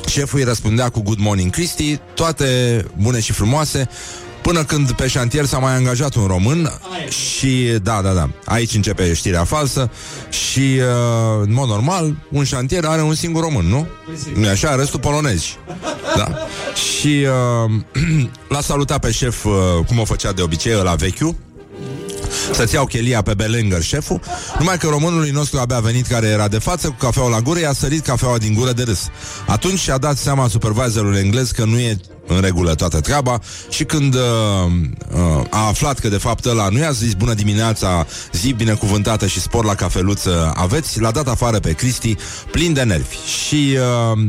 Șeful 0.07 0.39
îi 0.39 0.45
răspundea 0.45 0.89
cu 0.89 1.01
Good 1.01 1.19
Morning 1.19 1.51
Cristi, 1.51 1.99
toate 2.13 2.45
bune 3.01 3.19
și 3.19 3.31
frumoase, 3.31 3.89
Până 4.43 4.63
când 4.63 4.91
pe 4.91 5.07
șantier 5.07 5.45
s-a 5.45 5.57
mai 5.57 5.75
angajat 5.75 6.15
un 6.15 6.25
român 6.25 6.71
și, 7.09 7.77
da, 7.83 8.01
da, 8.01 8.11
da, 8.11 8.29
aici 8.45 8.73
începe 8.73 9.13
știrea 9.13 9.43
falsă 9.43 9.89
și, 10.29 10.59
uh, 10.59 11.41
în 11.41 11.53
mod 11.53 11.67
normal, 11.67 12.15
un 12.31 12.43
șantier 12.43 12.85
are 12.85 13.01
un 13.01 13.13
singur 13.13 13.43
român, 13.43 13.65
nu? 13.65 13.87
nu 14.35 14.47
așa? 14.47 14.75
Restul 14.75 14.99
polonezi. 14.99 15.57
Da. 16.15 16.27
Și 16.75 17.25
uh, 17.65 17.71
l-a 18.53 18.61
salutat 18.61 18.99
pe 18.99 19.11
șef, 19.11 19.45
uh, 19.45 19.53
cum 19.87 19.99
o 19.99 20.05
făcea 20.05 20.31
de 20.31 20.41
obicei, 20.41 20.73
la 20.83 20.95
vechiul, 20.95 21.35
să-ți 22.53 22.73
iau 22.73 22.85
chelia 22.85 23.21
pe 23.21 23.33
Belenger, 23.33 23.81
șeful, 23.81 24.19
numai 24.59 24.77
că 24.77 24.87
românului 24.87 25.29
nostru 25.29 25.59
abia 25.59 25.79
venit 25.79 26.07
care 26.07 26.27
era 26.27 26.47
de 26.47 26.59
față 26.59 26.87
cu 26.87 26.95
cafeaua 26.99 27.29
la 27.29 27.39
gură, 27.41 27.59
i-a 27.59 27.73
sărit 27.73 28.05
cafeaua 28.05 28.37
din 28.37 28.53
gură 28.53 28.71
de 28.71 28.83
râs. 28.83 29.09
Atunci 29.47 29.79
și-a 29.79 29.97
dat 29.97 30.17
seama 30.17 30.47
supervisorul 30.47 31.15
englez 31.15 31.51
că 31.51 31.65
nu 31.65 31.79
e 31.79 31.97
în 32.27 32.41
regulă 32.41 32.75
toată 32.75 32.99
treaba 32.99 33.39
și 33.69 33.83
când 33.83 34.15
uh, 34.15 34.21
uh, 35.11 35.45
a 35.49 35.67
aflat 35.67 35.99
că 35.99 36.07
de 36.09 36.17
fapt 36.17 36.45
ăla 36.45 36.67
nu 36.69 36.77
i-a 36.77 36.91
zis 36.91 37.13
bună 37.13 37.33
dimineața, 37.33 38.07
zi 38.31 38.51
binecuvântată 38.51 39.27
și 39.27 39.41
spor 39.41 39.65
la 39.65 39.75
cafeluță 39.75 40.53
aveți, 40.55 40.99
l-a 40.99 41.11
dat 41.11 41.27
afară 41.27 41.59
pe 41.59 41.71
Cristi 41.71 42.15
plin 42.51 42.73
de 42.73 42.83
nervi. 42.83 43.15
Și 43.45 43.77
uh, 44.13 44.21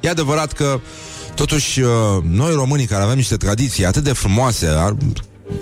e 0.00 0.08
adevărat 0.08 0.52
că 0.52 0.80
totuși 1.34 1.80
uh, 1.80 1.88
noi 2.22 2.52
românii 2.54 2.86
care 2.86 3.02
avem 3.02 3.16
niște 3.16 3.36
tradiții 3.36 3.86
atât 3.86 4.02
de 4.02 4.12
frumoase, 4.12 4.66
ar, 4.66 4.96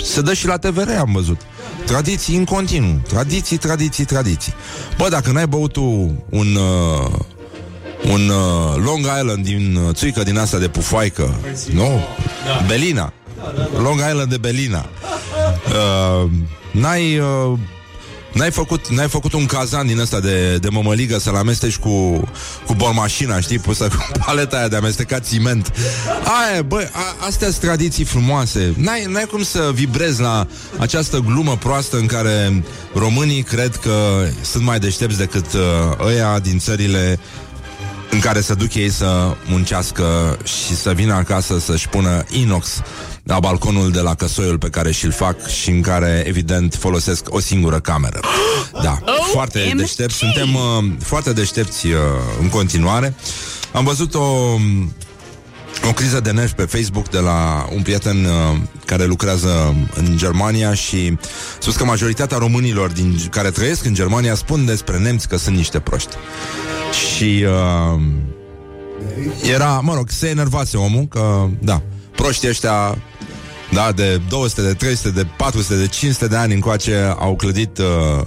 se 0.03 0.21
dă 0.21 0.35
și 0.35 0.47
la 0.47 0.57
TVR, 0.57 0.89
am 0.99 1.13
văzut. 1.13 1.41
Tradiții 1.87 2.37
în 2.37 2.45
continuu. 2.45 3.01
Tradiții, 3.09 3.57
tradiții, 3.57 4.05
tradiții. 4.05 4.55
Bă, 4.97 5.09
dacă 5.09 5.31
n-ai 5.31 5.47
băut 5.47 5.73
tu 5.73 5.83
un... 6.29 6.55
Uh, 6.55 7.19
un 8.11 8.29
uh, 8.29 8.85
Long 8.85 9.05
Island 9.19 9.45
din 9.45 9.77
uh, 9.77 9.95
țuică 9.95 10.23
din 10.23 10.39
asta 10.39 10.59
de 10.59 10.69
pufoaică, 10.69 11.35
nu? 11.73 12.01
Da. 12.47 12.65
Belina. 12.67 13.13
Long 13.83 14.01
Island 14.11 14.31
de 14.31 14.37
Belina. 14.37 14.89
Uh, 15.69 16.31
n-ai 16.71 17.19
uh, 17.19 17.59
N-ai 18.35 18.51
făcut, 18.51 18.89
n-ai 18.89 19.09
făcut 19.09 19.33
un 19.33 19.47
cazan 19.47 19.87
din 19.87 19.99
ăsta 19.99 20.21
de, 20.21 20.57
de 20.57 20.69
mămăligă 20.69 21.19
să-l 21.19 21.35
amesteci 21.35 21.77
cu, 21.77 22.21
cu 22.67 22.75
bormașina, 22.75 23.41
știi, 23.41 23.59
pusă 23.59 23.89
cu 23.95 24.19
paleta 24.27 24.57
aia 24.57 24.69
de 24.69 24.77
amestecat 24.77 25.29
ciment. 25.29 25.73
Aia, 26.25 26.63
băi, 26.63 26.89
a, 26.93 27.27
astea 27.27 27.49
sunt 27.49 27.61
tradiții 27.61 28.05
frumoase. 28.05 28.75
N-ai, 28.77 29.05
n-ai 29.09 29.25
cum 29.25 29.43
să 29.43 29.71
vibrezi 29.75 30.21
la 30.21 30.47
această 30.79 31.19
glumă 31.19 31.57
proastă 31.57 31.97
în 31.97 32.07
care 32.07 32.65
românii 32.95 33.43
cred 33.43 33.77
că 33.77 34.27
sunt 34.41 34.65
mai 34.65 34.79
deștepți 34.79 35.19
decât 35.19 35.53
uh, 35.53 35.61
ăia 36.07 36.39
din 36.39 36.59
țările 36.59 37.19
în 38.11 38.21
care 38.21 38.41
să 38.41 38.55
duc 38.55 38.75
ei 38.75 38.91
să 38.91 39.37
muncească 39.47 40.39
și 40.45 40.77
să 40.77 40.93
vină 40.93 41.15
acasă 41.15 41.59
să-și 41.59 41.89
pună 41.89 42.25
inox 42.31 42.81
la 43.23 43.41
balconul 43.41 43.91
de 43.91 44.01
la 44.01 44.15
căsoiul 44.15 44.59
pe 44.59 44.69
care 44.69 44.93
și-l 44.93 45.13
fac 45.13 45.47
și 45.47 45.71
în 45.71 45.81
care, 45.81 46.25
evident, 46.27 46.75
folosesc 46.75 47.35
o 47.35 47.41
singură 47.41 47.81
cameră. 47.81 48.21
Da, 48.83 48.99
foarte 49.33 49.73
deștepți. 49.77 50.17
Suntem 50.17 50.55
uh, 50.55 50.93
foarte 50.99 51.33
deștepți 51.33 51.87
uh, 51.87 51.95
în 52.41 52.49
continuare. 52.49 53.15
Am 53.73 53.85
văzut 53.85 54.15
o 54.15 54.57
o 55.89 55.93
criză 55.93 56.21
de 56.21 56.31
nervi 56.31 56.53
pe 56.53 56.63
Facebook 56.63 57.09
de 57.09 57.19
la 57.19 57.69
un 57.75 57.83
prieten 57.83 58.25
uh, 58.25 58.59
care 58.85 59.05
lucrează 59.05 59.75
în 59.95 60.17
Germania 60.17 60.75
și 60.75 61.19
spus 61.59 61.77
că 61.77 61.85
majoritatea 61.85 62.39
românilor 62.39 62.91
din, 62.91 63.19
care 63.31 63.51
trăiesc 63.51 63.85
în 63.85 63.95
Germania 63.95 64.35
spun 64.35 64.65
despre 64.65 64.99
nemți 64.99 65.29
că 65.29 65.37
sunt 65.37 65.57
niște 65.57 65.79
proști. 65.81 66.17
Și 66.93 67.45
uh, 67.47 68.01
era, 69.53 69.81
mă 69.81 69.95
rog, 69.95 70.11
se 70.11 70.29
enervase 70.29 70.77
omul 70.77 71.07
că, 71.07 71.49
da, 71.59 71.83
proștii 72.15 72.49
ăștia 72.49 72.99
da, 73.73 73.93
de 73.93 74.21
200, 74.29 74.63
de 74.63 74.75
300, 74.75 75.11
de 75.11 75.27
400, 75.37 75.75
de 75.75 75.87
500 75.87 76.27
de 76.27 76.37
ani 76.37 76.55
încoace 76.55 77.15
au 77.19 77.37
clădit 77.37 77.79
uh, 77.79 78.25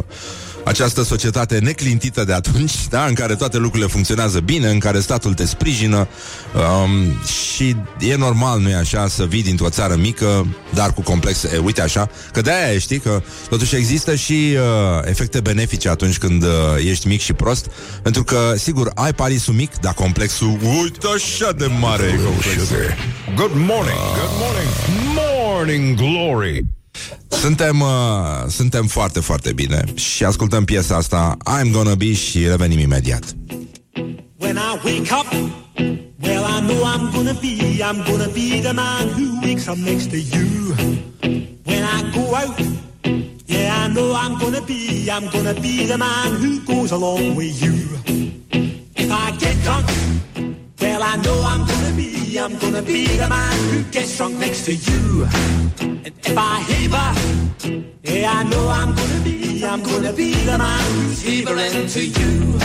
această 0.65 1.03
societate 1.03 1.59
neclintită 1.59 2.23
de 2.23 2.33
atunci, 2.33 2.87
da, 2.89 3.05
în 3.05 3.13
care 3.13 3.35
toate 3.35 3.57
lucrurile 3.57 3.89
funcționează 3.89 4.39
bine, 4.39 4.69
în 4.69 4.79
care 4.79 4.99
statul 4.99 5.33
te 5.33 5.45
sprijină 5.45 6.07
um, 6.55 7.21
și 7.25 7.75
e 7.99 8.15
normal, 8.15 8.59
nu 8.59 8.69
e 8.69 8.75
așa, 8.75 9.07
să 9.07 9.25
vii 9.25 9.43
dintr-o 9.43 9.69
țară 9.69 9.95
mică, 9.95 10.47
dar 10.73 10.93
cu 10.93 11.01
complexe. 11.01 11.49
E, 11.53 11.57
uite 11.57 11.81
așa, 11.81 12.09
că 12.31 12.41
de-aia 12.41 12.79
știi 12.79 12.99
că 12.99 13.21
totuși 13.49 13.75
există 13.75 14.15
și 14.15 14.33
uh, 14.33 15.07
efecte 15.07 15.39
benefice 15.39 15.89
atunci 15.89 16.17
când 16.17 16.43
uh, 16.43 16.49
ești 16.89 17.07
mic 17.07 17.21
și 17.21 17.33
prost, 17.33 17.71
pentru 18.01 18.23
că, 18.23 18.53
sigur, 18.57 18.91
ai 18.95 19.13
parisul 19.13 19.53
mic, 19.53 19.79
dar 19.79 19.93
complexul, 19.93 20.57
uite 20.81 21.07
așa 21.15 21.51
de 21.51 21.65
mare 21.79 22.03
e 22.03 22.23
complexul. 22.23 22.77
Good 23.35 23.51
morning, 23.53 23.99
good 24.17 24.35
morning, 24.39 24.69
morning 25.15 25.97
glory. 25.97 26.65
Suntem, 27.27 27.79
uh, 27.79 27.87
suntem 28.49 28.85
foarte, 28.87 29.19
foarte 29.19 29.53
bine 29.53 29.83
și 29.93 30.23
ascultăm 30.23 30.63
piesa 30.63 30.95
asta 30.95 31.37
I'm 31.37 31.71
Gonna 31.71 31.95
Be 31.95 32.13
și 32.13 32.47
revenim 32.47 32.79
imediat. 32.79 33.23
When 34.39 34.57
I 34.57 34.79
wake 34.83 35.11
up, 35.19 35.27
well, 36.21 36.43
I 36.43 36.59
know 36.67 36.83
I'm 36.93 37.11
gonna 37.13 37.33
be, 37.41 37.81
I'm 37.81 38.03
gonna 38.09 38.27
be 38.27 38.61
the 38.61 38.73
man 38.73 39.07
who 39.15 39.39
wakes 39.41 39.67
up 39.67 39.77
next 39.77 40.09
to 40.09 40.17
you. 40.17 40.75
When 41.65 41.83
I 41.83 41.97
go 42.13 42.35
out, 42.35 42.59
yeah, 43.45 43.83
I 43.83 43.87
know 43.93 44.13
I'm 44.13 44.37
gonna 44.37 44.61
be, 44.61 45.09
I'm 45.15 45.27
gonna 45.31 45.53
be 45.53 45.85
the 45.85 45.97
man 45.97 46.29
who 46.41 46.59
goes 46.73 46.91
along 46.91 47.35
with 47.35 47.61
you. 47.63 47.75
If 48.95 49.11
I 49.11 49.31
get 49.37 49.55
drunk, 49.63 49.85
well, 50.81 51.03
I 51.03 51.15
know 51.17 51.41
I'm 51.41 51.65
gonna 51.65 51.95
be, 51.95 52.37
I'm 52.37 52.57
gonna 52.57 52.81
be 52.81 53.07
the 53.07 53.27
man 53.27 53.57
who 53.69 53.83
gets 53.91 54.17
drunk 54.17 54.37
next 54.39 54.65
to 54.65 54.73
you. 54.73 55.27
And 55.81 56.07
if 56.07 56.37
I 56.37 56.59
heaver, 56.69 57.09
yeah, 58.03 58.31
I 58.31 58.43
know 58.43 58.67
I'm 58.69 58.93
gonna 58.95 59.21
be, 59.23 59.63
I'm 59.63 59.81
gonna 59.83 60.13
be 60.13 60.33
the 60.33 60.57
man 60.57 60.83
who's 60.93 61.21
heavering 61.21 61.87
to 61.87 62.01
you. 62.05 62.59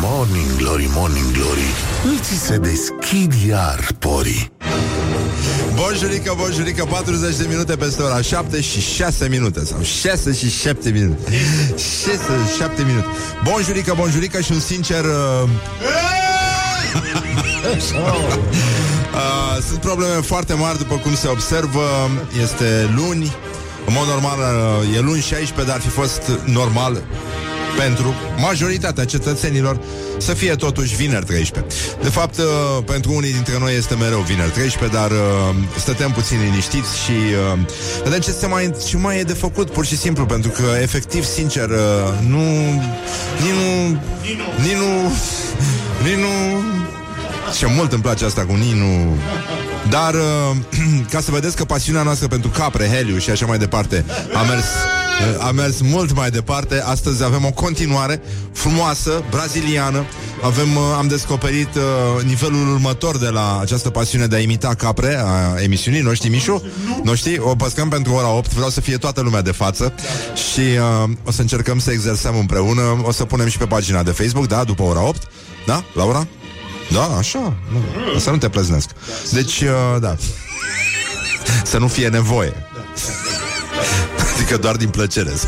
Morning 0.00 0.48
Glory, 0.58 0.86
Morning 0.88 1.32
Glory. 1.32 1.70
Îți 2.18 2.46
se 2.46 2.58
deschid 2.58 3.32
iar 3.48 3.86
porii. 3.98 4.52
Bonjurică, 5.74 6.34
bonjurică, 6.36 6.84
40 6.84 7.36
de 7.36 7.46
minute 7.48 7.76
peste 7.76 8.02
ora 8.02 8.20
7 8.22 8.60
și 8.60 8.80
6 8.80 9.28
minute 9.28 9.64
Sau 9.64 9.82
6 9.82 10.32
și 10.32 10.50
7 10.50 10.90
minute. 10.90 11.30
6 11.68 12.20
7 12.58 12.82
minute. 12.82 13.06
Bonjurică, 13.44 13.94
bonjurică 13.96 14.40
și 14.40 14.52
un 14.52 14.60
sincer 14.60 15.04
uh... 15.04 16.29
uh, 19.14 19.62
Sunt 19.68 19.80
probleme 19.80 20.14
foarte 20.14 20.54
mari 20.54 20.78
după 20.78 20.94
cum 20.94 21.14
se 21.14 21.28
observă. 21.28 21.80
Este 22.42 22.90
luni. 22.96 23.32
În 23.86 23.92
mod 23.98 24.06
normal 24.06 24.38
uh, 24.38 24.96
e 24.96 25.00
luni 25.00 25.20
16 25.20 25.66
Dar 25.66 25.74
ar 25.74 25.80
fi 25.80 25.88
fost 25.88 26.22
normal 26.44 27.02
pentru 27.76 28.14
majoritatea 28.36 29.04
cetățenilor 29.04 29.80
să 30.18 30.32
fie 30.34 30.54
totuși 30.54 30.96
vineri 30.96 31.24
13. 31.24 31.74
De 32.02 32.08
fapt, 32.08 32.38
uh, 32.38 32.44
pentru 32.84 33.12
unii 33.12 33.32
dintre 33.32 33.58
noi 33.58 33.76
este 33.76 33.94
mereu 33.94 34.18
vineri 34.18 34.50
13, 34.50 34.98
dar 34.98 35.10
uh, 35.10 35.18
stătem 35.78 36.10
puțin 36.10 36.38
liniștiți 36.44 36.98
și 37.04 37.10
uh, 37.52 37.58
vedem 38.04 38.20
ce, 38.20 38.30
se 38.30 38.46
mai, 38.46 38.72
ce 38.86 38.96
mai 38.96 39.18
e 39.18 39.22
de 39.22 39.32
făcut, 39.32 39.70
pur 39.70 39.86
și 39.86 39.96
simplu, 39.96 40.24
pentru 40.24 40.50
că, 40.50 40.62
efectiv, 40.82 41.24
sincer, 41.24 41.68
uh, 41.68 41.76
nu... 42.26 42.42
Nici 43.40 43.56
nu... 43.60 43.88
Nici 44.62 44.76
nu... 44.76 45.12
Nici 46.02 46.16
nu... 46.16 46.62
Ce 47.58 47.66
mult 47.66 47.92
îmi 47.92 48.02
place 48.02 48.24
asta 48.24 48.46
cu 48.46 48.52
Ninu 48.52 49.16
Dar 49.88 50.14
uh, 50.14 50.56
ca 51.12 51.20
să 51.20 51.30
vedeți 51.30 51.56
că 51.56 51.64
pasiunea 51.64 52.02
noastră 52.02 52.28
pentru 52.28 52.50
capre, 52.50 52.88
heliu 52.88 53.18
și 53.18 53.30
așa 53.30 53.46
mai 53.46 53.58
departe 53.58 54.04
A 54.34 54.42
mers, 54.42 54.64
uh, 54.64 54.99
a 55.40 55.50
mers 55.50 55.80
mult 55.80 56.14
mai 56.14 56.30
departe 56.30 56.80
Astăzi 56.80 57.24
avem 57.24 57.44
o 57.44 57.50
continuare 57.50 58.22
frumoasă, 58.52 59.24
braziliană 59.30 60.04
avem, 60.42 60.76
uh, 60.76 60.82
Am 60.96 61.08
descoperit 61.08 61.74
uh, 61.74 62.22
nivelul 62.24 62.72
următor 62.72 63.18
de 63.18 63.28
la 63.28 63.58
această 63.60 63.90
pasiune 63.90 64.26
de 64.26 64.36
a 64.36 64.38
imita 64.38 64.74
capre 64.74 65.18
A 65.24 65.62
emisiunii, 65.62 66.00
nu 66.00 66.14
știi 66.14 66.30
Mișu? 66.30 66.62
Nu 67.02 67.14
știi? 67.14 67.38
O 67.38 67.54
păscăm 67.54 67.88
pentru 67.88 68.12
ora 68.12 68.28
8 68.28 68.52
Vreau 68.52 68.70
să 68.70 68.80
fie 68.80 68.96
toată 68.96 69.20
lumea 69.20 69.42
de 69.42 69.52
față 69.52 69.92
Și 70.50 70.60
uh, 70.60 71.10
o 71.24 71.30
să 71.30 71.40
încercăm 71.40 71.78
să 71.78 71.90
exersăm 71.90 72.38
împreună 72.38 72.82
O 73.02 73.12
să 73.12 73.24
punem 73.24 73.48
și 73.48 73.58
pe 73.58 73.66
pagina 73.66 74.02
de 74.02 74.10
Facebook, 74.10 74.46
da? 74.46 74.64
După 74.64 74.82
ora 74.82 75.06
8 75.06 75.22
Da, 75.66 75.84
Laura? 75.94 76.26
Da, 76.92 77.16
așa. 77.18 77.56
Nu. 77.72 78.18
Să 78.18 78.30
nu 78.30 78.36
te 78.36 78.48
plăznesc. 78.48 78.90
Deci, 79.30 79.60
uh, 79.60 80.00
da. 80.00 80.16
Să 81.70 81.78
nu 81.78 81.88
fie 81.88 82.08
nevoie. 82.08 82.54
Adică 84.50 84.66
doar 84.66 84.76
din 84.76 84.88
plăcere. 84.88 85.30
să 85.36 85.46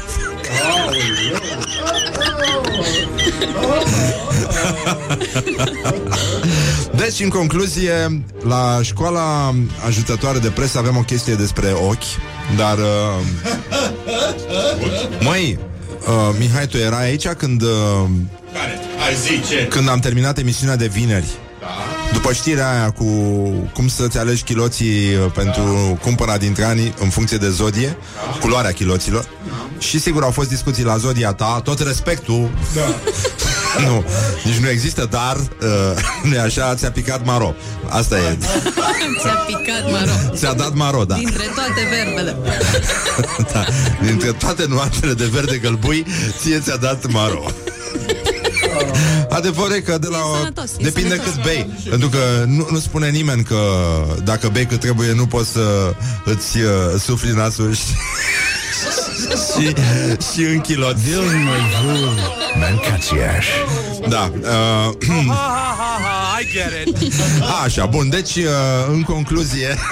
Deci, 6.97 7.21
în 7.21 7.29
concluzie, 7.29 8.23
la 8.43 8.79
școala 8.83 9.55
ajutătoare 9.87 10.39
de 10.39 10.49
presă 10.49 10.79
avem 10.79 10.97
o 10.97 11.01
chestie 11.01 11.35
despre 11.35 11.73
ochi, 11.73 12.03
dar... 12.57 12.79
Uh, 12.79 12.85
măi, 15.21 15.59
uh, 16.07 16.37
Mihai, 16.39 16.67
tu 16.67 16.77
erai 16.77 17.05
aici 17.05 17.29
când... 17.29 17.63
Uh, 17.63 17.69
Care? 18.53 18.81
Hai 18.99 19.15
zice. 19.15 19.67
când 19.67 19.89
am 19.89 19.99
terminat 19.99 20.39
emisiunea 20.39 20.77
de 20.77 20.87
vineri. 20.87 21.39
După 22.13 22.33
știrea 22.33 22.71
aia 22.71 22.91
cu 22.91 23.05
cum 23.73 23.89
să-ți 23.89 24.19
alegi 24.19 24.43
chiloții 24.43 25.15
uh, 25.15 25.31
pentru 25.35 25.99
cumpăra 26.03 26.37
dintre 26.37 26.65
ani 26.65 26.95
în 26.99 27.09
funcție 27.09 27.37
de 27.37 27.49
zodie, 27.51 27.97
culoarea 28.41 28.71
chiloților. 28.71 29.25
Și 29.79 30.01
sigur 30.01 30.23
au 30.23 30.31
fost 30.31 30.49
discuții 30.49 30.85
la 30.85 30.97
zodia 30.97 31.33
ta, 31.33 31.61
tot 31.65 31.81
respectul. 31.81 32.51
nu, 33.87 34.05
nici 34.45 34.57
nu 34.57 34.69
există, 34.69 35.09
dar 35.11 35.37
uh, 35.37 36.03
nu 36.33 36.41
așa, 36.41 36.75
ți-a 36.75 36.91
picat 36.91 37.25
maro. 37.25 37.55
Asta 37.89 38.19
e. 38.19 38.39
Ți-a 39.21 39.45
picat 39.47 39.91
maro. 39.91 40.35
Ți-a 40.35 40.53
dat 40.53 40.75
maro, 40.75 41.05
da. 41.05 41.15
Dintre 41.15 41.45
toate 41.55 41.89
verbele. 41.91 42.37
da. 43.53 43.65
Dintre 44.07 44.33
toate 44.33 44.65
nuanțele 44.69 45.13
de 45.13 45.25
verde 45.33 45.57
gălbui, 45.57 46.07
ție 46.41 46.59
ți-a 46.61 46.77
dat 46.77 47.07
maro. 47.13 47.45
Adevărul 49.33 49.73
e 49.73 49.81
că 49.81 49.99
de 49.99 50.07
la 50.11 50.17
E 50.19 50.37
sănătos, 50.39 50.71
e 50.79 50.83
depinde 50.83 51.09
sănătos. 51.09 51.33
cât 51.33 51.43
bei. 51.43 51.71
Pentru 51.89 52.09
că 52.09 52.19
nu, 52.47 52.69
nu 52.71 52.79
spune 52.79 53.09
nimeni 53.09 53.43
că 53.43 53.61
dacă 54.25 54.49
bei 54.49 54.67
cât 54.67 54.81
trebuie, 54.81 55.13
nu 55.13 55.27
poți 55.27 55.51
să 55.51 55.95
îți 56.25 56.59
uh, 56.59 56.65
sufli 56.99 57.31
nasul 57.31 57.75
și, 57.75 57.83
și, 59.47 59.75
și 60.33 60.41
în 60.45 60.61
chiloți. 60.61 61.03
Mancațiaș. 62.61 63.47
Da. 64.09 64.33
Uh, 64.41 64.91
I 66.41 66.47
get 66.53 66.89
it. 67.01 67.13
Așa, 67.65 67.87
bun, 67.87 68.09
deci 68.09 68.37
uh, 68.37 68.43
în 68.93 69.03
concluzie 69.03 69.77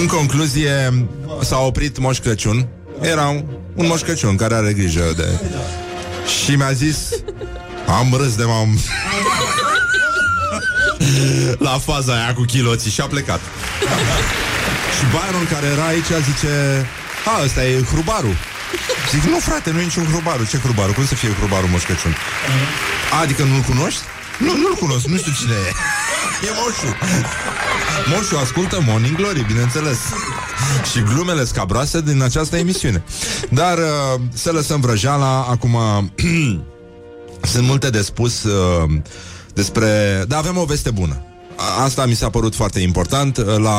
În 0.00 0.06
concluzie 0.06 1.06
S-a 1.40 1.58
oprit 1.58 1.98
Moș 1.98 2.18
Crăciun 2.18 2.66
Era 3.00 3.26
un, 3.26 3.44
un 3.74 3.86
Moș 3.86 4.00
Crăciun 4.00 4.36
care 4.36 4.54
are 4.54 4.72
grijă 4.72 5.12
de 5.16 5.28
Și 6.26 6.56
mi-a 6.56 6.72
zis 6.72 6.98
Am 7.86 8.14
râs 8.16 8.34
de 8.34 8.44
m-am. 8.44 8.78
La 11.58 11.78
faza 11.78 12.12
aia 12.12 12.34
cu 12.34 12.42
chiloții 12.42 12.90
Și 12.90 13.00
a 13.00 13.06
plecat. 13.06 13.40
Și 14.98 15.04
Byron 15.10 15.46
care 15.52 15.66
era 15.66 15.86
aici 15.86 16.12
zice 16.30 16.86
A, 17.24 17.42
ăsta 17.44 17.64
e 17.64 17.82
hrubarul. 17.82 18.36
Zic, 19.10 19.22
nu 19.22 19.38
frate, 19.38 19.70
nu 19.70 19.80
e 19.80 19.82
niciun 19.82 20.06
hrubaru 20.12 20.44
Ce 20.44 20.58
hrubaru? 20.58 20.92
Cum 20.92 21.06
să 21.06 21.14
fie 21.14 21.32
hrubarul 21.38 21.68
Moș 21.68 21.84
Crăciun? 21.84 22.16
A, 23.12 23.20
adică 23.20 23.42
nu-l 23.42 23.60
cunoști? 23.60 24.00
Nu, 24.38 24.56
nu-l 24.56 24.74
cunosc, 24.74 25.04
nu 25.06 25.16
știu 25.16 25.32
cine 25.40 25.54
e. 25.68 25.72
E 26.46 26.50
Moșu. 26.60 26.96
Moșu 28.06 28.36
ascultă 28.36 28.82
Morning 28.86 29.16
Glory, 29.16 29.44
bineînțeles 29.46 29.98
Și 30.92 31.02
glumele 31.02 31.44
scabroase 31.44 32.00
din 32.00 32.22
această 32.22 32.56
emisiune 32.56 33.02
Dar 33.50 33.78
uh, 33.78 34.20
să 34.32 34.52
lăsăm 34.52 34.80
vrăjeala 34.80 35.46
Acum 35.50 35.76
Sunt 37.52 37.66
multe 37.66 37.90
de 37.90 38.02
spus 38.02 38.42
uh, 38.42 38.90
Despre... 39.54 40.24
Da, 40.28 40.36
avem 40.36 40.56
o 40.56 40.64
veste 40.64 40.90
bună 40.90 41.22
A- 41.56 41.82
Asta 41.82 42.06
mi 42.06 42.14
s-a 42.14 42.30
părut 42.30 42.54
foarte 42.54 42.80
important 42.80 43.36
uh, 43.36 43.44
La 43.56 43.78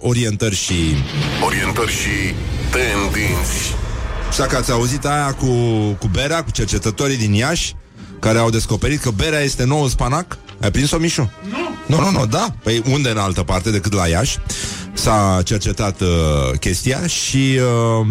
orientări 0.00 0.54
și 0.54 0.74
Orientări 1.44 1.90
și 1.90 2.34
tendinți. 2.70 3.74
Așa 4.28 4.46
că 4.46 4.56
ați 4.56 4.70
auzit 4.70 5.04
aia 5.04 5.34
cu, 5.34 5.46
cu 5.98 6.06
berea, 6.12 6.44
cu 6.44 6.50
cercetătorii 6.50 7.16
din 7.16 7.32
Iași, 7.32 7.74
care 8.20 8.38
au 8.38 8.50
descoperit 8.50 9.00
că 9.00 9.10
berea 9.10 9.40
este 9.40 9.64
noul 9.64 9.88
spanac? 9.88 10.38
Ai 10.62 10.70
prins-o, 10.70 10.98
Mișu? 10.98 11.30
Nu. 11.50 11.96
Nu, 11.96 12.04
nu, 12.04 12.10
nu, 12.10 12.26
da. 12.26 12.54
Păi 12.62 12.82
unde 12.90 13.10
în 13.10 13.18
altă 13.18 13.42
parte 13.42 13.70
decât 13.70 13.92
la 13.92 14.06
Iași 14.06 14.38
s-a 14.92 15.40
cercetat 15.44 16.00
uh, 16.00 16.08
chestia 16.60 17.06
și... 17.06 17.58
Uh, 18.00 18.06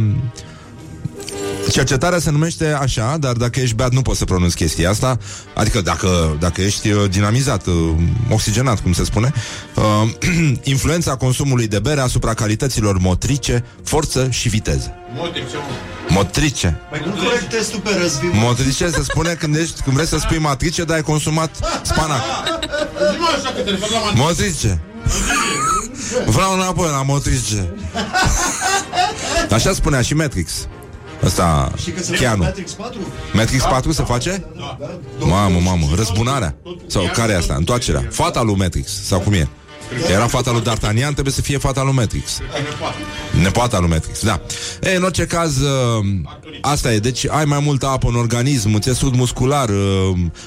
Cercetarea 1.70 2.20
se 2.20 2.32
numește 2.32 2.78
așa, 2.82 3.18
dar 3.20 3.34
dacă 3.34 3.60
ești 3.60 3.76
beat 3.76 3.92
nu 3.92 4.02
poți 4.02 4.18
să 4.18 4.26
pronunți 4.26 4.56
chestia 4.56 4.90
asta. 4.90 5.18
Adică 5.56 5.82
dacă, 5.82 6.38
dacă 6.40 6.62
ești 6.62 6.92
uh, 6.92 7.10
dinamizat, 7.10 7.66
uh, 7.66 7.74
oxigenat, 8.30 8.80
cum 8.80 8.94
se 8.94 9.04
spune 9.04 9.34
uh, 9.76 9.84
Influența 10.64 11.16
consumului 11.16 11.68
de 11.68 11.80
bere 11.80 12.02
asupra 12.02 12.34
calităților 12.34 12.98
motrice, 12.98 13.66
forță 13.84 14.28
și 14.30 14.50
viteză. 14.50 14.94
Motrice 16.10 16.80
Mai 16.92 17.00
cum 17.00 17.12
corect 17.12 17.50
testul 17.50 17.80
pe 17.80 17.90
răzviu? 18.02 18.32
Motrice 18.34 18.90
se 18.90 19.04
spune 19.04 19.34
când, 19.34 19.56
ești, 19.56 19.82
când 19.82 19.96
vrei 19.96 20.08
să 20.08 20.18
spui 20.18 20.38
matrice, 20.38 20.84
dar 20.84 20.96
ai 20.96 21.04
consumat 21.04 21.50
spanac. 21.82 22.22
Motrice. 24.16 24.82
Vreau 26.26 26.54
înapoi 26.54 26.90
la 26.92 27.04
motrice. 27.04 27.74
Așa 29.50 29.74
spunea 29.74 30.02
și 30.02 30.14
Matrix 30.14 30.68
Asta, 31.24 31.72
Și 31.82 31.92
că 31.92 32.04
se 32.04 32.16
Keanu 32.16 32.44
Matrix 32.44 32.72
4? 32.72 33.00
Matrix 33.34 33.64
4 33.64 33.92
se 33.92 34.04
face? 34.04 34.46
Mamă, 35.20 35.60
mamă, 35.60 35.88
răzbunarea 35.96 36.56
Sau 36.88 37.10
care 37.14 37.32
e 37.32 37.36
asta? 37.36 37.56
Întoarcerea 37.58 38.08
Fata 38.12 38.42
lui 38.42 38.56
Matrix, 38.56 39.06
sau 39.06 39.20
cum 39.20 39.34
e? 39.34 39.48
Era 40.12 40.28
fata 40.28 40.52
lui 40.52 40.62
D'Artagnan, 40.62 41.12
trebuie 41.14 41.34
să 41.34 41.42
fie 41.42 41.58
fata 41.58 41.84
lui 41.84 41.94
Matrix 41.94 42.40
Nepoata 43.42 43.80
lui 43.80 43.90
Matrix, 43.90 44.24
da 44.24 44.42
e, 44.82 44.96
În 44.96 45.04
orice 45.04 45.26
caz, 45.26 45.58
uh, 45.58 46.06
asta 46.62 46.94
e 46.94 47.00
Deci 47.00 47.28
ai 47.28 47.46
mai 47.46 47.60
multă 47.60 47.88
apă 47.88 48.08
în 48.08 48.16
organism 48.16 48.80
Țesut 48.80 49.16
muscular, 49.16 49.70
uh, 49.70 49.76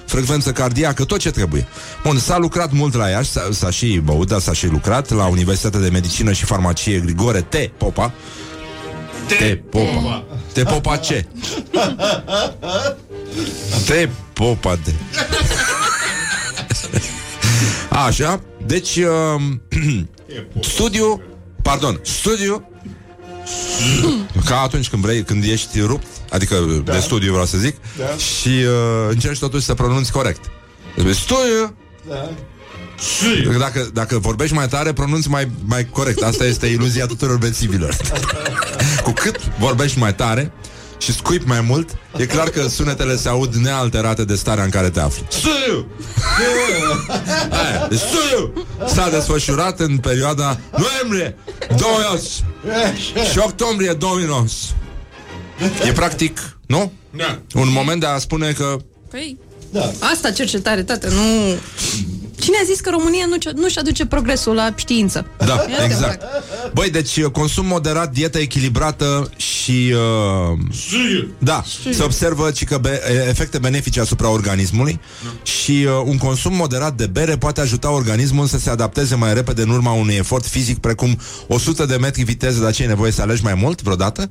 frecvență 0.07 0.53
cardiacă 0.53 1.05
Tot 1.05 1.19
ce 1.19 1.31
trebuie 1.31 1.67
Bun, 2.05 2.19
s-a 2.19 2.39
lucrat 2.39 2.73
mult 2.73 2.95
la 2.95 3.09
Iași 3.09 3.31
S-a, 3.31 3.49
s-a 3.51 3.71
și 3.71 4.01
băut, 4.05 4.29
dar 4.29 4.41
s-a 4.41 4.53
și 4.53 4.67
lucrat 4.67 5.11
La 5.11 5.27
Universitatea 5.27 5.81
de 5.81 5.89
Medicină 5.89 6.33
și 6.33 6.45
Farmacie 6.45 6.99
Grigore 6.99 7.41
T. 7.41 7.57
Popa 7.79 8.13
Te 9.27 9.57
Popa 9.71 10.25
Te 10.53 10.63
Popa 10.63 10.97
ce? 10.97 11.27
Te 13.87 14.09
Popa 14.33 14.79
de 14.85 14.95
Așa, 17.91 18.41
deci 18.67 18.97
uh, 18.97 19.43
Studiu 20.61 21.23
Pardon, 21.63 22.01
studiu 22.03 22.69
Ca 24.45 24.61
atunci 24.61 24.89
când 24.89 25.03
vrei, 25.03 25.23
când 25.23 25.45
ești 25.45 25.81
rupt 25.81 26.07
Adică 26.31 26.83
da. 26.85 26.93
de 26.93 26.99
studiu 26.99 27.31
vreau 27.31 27.47
să 27.47 27.59
zic 27.59 27.77
da. 27.99 28.17
Și 28.17 28.49
uh, 28.49 29.09
încerci 29.11 29.39
totuși 29.39 29.65
să 29.65 29.75
pronunți 29.75 30.13
corect 30.13 30.51
Deci, 30.97 31.15
Studiu 31.15 31.77
Da. 32.09 32.31
Dacă, 33.59 33.91
dacă 33.93 34.19
vorbești 34.19 34.55
mai 34.55 34.69
tare, 34.69 34.93
pronunți 34.93 35.29
mai, 35.29 35.51
mai 35.65 35.87
corect 35.91 36.23
Asta 36.23 36.45
este 36.45 36.67
iluzia 36.67 37.07
tuturor 37.07 37.37
bețivilor 37.37 37.97
Cu 39.03 39.11
cât 39.11 39.37
vorbești 39.59 39.99
mai 39.99 40.15
tare 40.15 40.53
și 40.99 41.13
scuip 41.13 41.47
mai 41.47 41.61
mult, 41.61 41.97
e 42.17 42.27
clar 42.27 42.49
că 42.49 42.69
sunetele 42.69 43.17
se 43.17 43.29
aud 43.29 43.55
nealterate 43.55 44.25
de 44.25 44.35
starea 44.35 44.65
în 44.65 44.71
care 44.71 44.91
te 44.91 45.01
afli. 45.01 45.27
Studiu! 45.29 45.87
Aia, 47.65 47.87
deci 47.89 47.99
studiu! 47.99 48.67
S-a 48.87 49.11
desfășurat 49.11 49.81
în 49.81 49.99
perioada 49.99 50.59
noiembrie 50.77 51.37
2008 51.77 52.21
și 53.31 53.39
octombrie 53.39 53.93
2009. 53.93 54.45
E 55.87 55.93
practic, 55.93 56.57
nu? 56.67 56.93
Da. 57.11 57.39
Un 57.55 57.69
moment 57.73 58.01
de 58.01 58.07
a 58.07 58.19
spune 58.19 58.53
că 58.53 58.77
Păi, 59.11 59.39
Da. 59.71 59.91
asta 60.13 60.31
cercetare, 60.31 60.83
tată, 60.83 61.09
nu... 61.09 61.57
Cine 62.45 62.57
a 62.63 62.65
zis 62.65 62.81
că 62.81 62.91
România 62.91 63.27
nu, 63.29 63.37
nu-și 63.61 63.79
aduce 63.79 64.07
progresul 64.07 64.55
la 64.55 64.73
știință? 64.77 65.27
Da, 65.39 65.65
Ia 65.71 65.77
te 65.77 65.85
exact. 65.85 66.23
fac. 66.23 66.73
Băi, 66.73 66.91
deci 66.91 67.23
consum 67.23 67.67
moderat, 67.67 68.13
dieta 68.13 68.39
echilibrată 68.39 69.31
și... 69.37 69.95
Uh, 70.53 70.59
da, 71.39 71.63
se 71.93 72.03
observă 72.03 72.51
ci 72.51 72.65
că 72.65 72.79
be- 72.79 73.03
efecte 73.29 73.59
benefice 73.59 74.01
asupra 74.01 74.29
organismului 74.29 75.01
și 75.43 75.87
uh, 75.87 76.03
un 76.05 76.19
consum 76.19 76.55
moderat 76.55 76.95
de 76.95 77.07
bere 77.07 77.37
poate 77.37 77.61
ajuta 77.61 77.91
organismul 77.91 78.47
să 78.47 78.59
se 78.59 78.71
adapteze 78.71 79.15
mai 79.15 79.35
repede 79.35 79.63
în 79.63 79.71
urma 79.71 79.93
unui 79.93 80.15
efort 80.15 80.47
fizic 80.47 80.79
precum 80.79 81.19
100 81.47 81.87
de 81.87 81.97
metri 81.97 82.23
viteză, 82.23 82.63
dar 82.63 82.73
ce 82.73 82.83
e 82.83 82.87
nevoie 82.87 83.13
să 83.13 83.23
alegi 83.23 83.43
mai 83.43 83.55
mult 83.55 83.83
vreodată? 83.83 84.31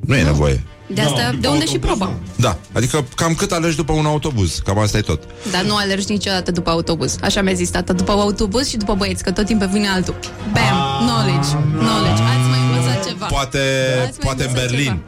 Nu 0.00 0.16
e 0.16 0.22
nevoie. 0.22 0.64
De 0.94 1.00
asta, 1.00 1.34
de 1.40 1.46
unde 1.48 1.66
și 1.66 1.78
proba. 1.78 2.12
Da, 2.36 2.58
adică 2.72 3.04
cam 3.14 3.34
cât 3.34 3.52
alegi 3.52 3.76
după 3.76 3.92
un 3.92 4.06
autobuz, 4.06 4.60
cam 4.64 4.78
asta 4.78 4.98
e 4.98 5.00
tot. 5.00 5.22
Dar 5.50 5.62
nu 5.62 5.76
alergi 5.76 6.04
niciodată 6.08 6.50
după 6.50 6.70
autobuz. 6.70 7.16
Așa 7.22 7.42
mi-a 7.42 7.52
zis 7.52 7.70
tata, 7.70 7.92
după 7.92 8.12
autobuz 8.12 8.68
și 8.68 8.76
după 8.76 8.94
băieți, 8.94 9.22
că 9.22 9.30
tot 9.30 9.46
timpul 9.46 9.68
vine 9.72 9.88
altul. 9.88 10.14
Bam, 10.52 11.06
knowledge, 11.06 11.48
knowledge. 11.78 12.22
Ați 12.22 12.48
mai 12.50 12.58
învățat 12.70 13.06
ceva. 13.06 13.26
Poate, 13.26 13.58
Ați 14.06 14.18
mai 14.18 14.18
poate 14.20 14.42
în 14.42 14.48
învățat 14.48 14.70
Berlin. 14.70 15.00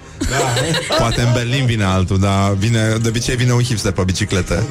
Poate 0.98 1.20
în 1.20 1.32
Berlin 1.32 1.66
vine 1.66 1.84
altul, 1.84 2.18
dar 2.18 2.52
vine, 2.52 2.96
de 3.02 3.08
obicei 3.08 3.36
vine 3.36 3.52
un 3.52 3.62
hipster 3.62 3.92
pe 3.92 4.02
bicicletă 4.02 4.64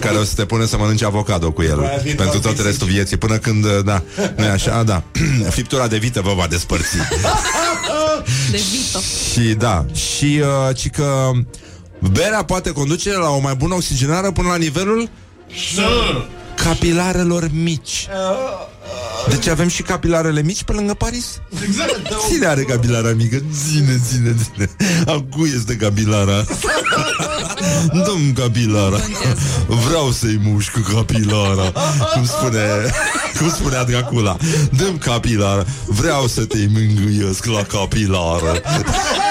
care 0.00 0.16
o 0.16 0.24
să 0.24 0.32
te 0.34 0.44
pune 0.44 0.66
să 0.66 0.76
mănânci 0.76 1.02
avocado 1.02 1.50
cu 1.50 1.62
el 1.62 1.80
Aia 1.80 2.00
vin 2.02 2.14
pentru 2.14 2.38
doar 2.38 2.54
tot 2.54 2.64
restul 2.64 2.86
vieții, 2.86 3.16
până 3.16 3.36
când, 3.36 3.80
da, 3.80 4.02
nu 4.36 4.44
e 4.44 4.48
așa, 4.48 4.82
da. 4.82 5.02
Friptura 5.56 5.86
de 5.86 5.96
vită 5.96 6.20
vă 6.20 6.32
va 6.36 6.46
despărți. 6.46 6.96
De 8.50 8.60
Vito. 8.70 8.98
și 9.32 9.54
da, 9.54 9.84
și 9.94 10.40
uh, 10.40 10.76
ci 10.76 10.90
că 10.90 11.30
berea 12.12 12.44
poate 12.44 12.72
conduce 12.72 13.12
la 13.12 13.28
o 13.28 13.38
mai 13.38 13.54
bună 13.54 13.74
oxigenare 13.74 14.30
până 14.32 14.48
la 14.48 14.56
nivelul 14.56 15.08
capilarelor 16.54 17.48
mici. 17.52 18.08
Deci 19.28 19.46
avem 19.46 19.68
și 19.68 19.82
capilarele 19.82 20.42
mici 20.42 20.62
pe 20.62 20.72
lângă 20.72 20.94
Paris? 20.94 21.40
Exact. 21.66 22.00
Cine 22.28 22.46
are 22.46 22.62
capilara 22.62 23.12
mică? 23.16 23.36
Ține, 23.36 24.00
ține, 24.08 24.36
ține. 24.42 24.70
A 25.06 25.24
cui 25.30 25.52
este 25.56 25.76
capilara? 25.76 26.44
Dăm 28.04 28.32
capilara. 28.34 28.96
Vreau 29.66 30.10
să-i 30.10 30.40
mușc 30.42 30.92
capilara. 30.94 31.72
Cum 32.14 32.24
spune, 32.24 32.60
cum 33.38 33.50
spunea 33.50 33.84
Dracula. 33.84 34.36
Dăm 34.76 34.98
capilara. 34.98 35.64
Vreau 35.86 36.26
să 36.26 36.44
te 36.44 36.58
mângâiesc 36.72 37.44
la 37.44 37.62
capilară. 37.62 38.62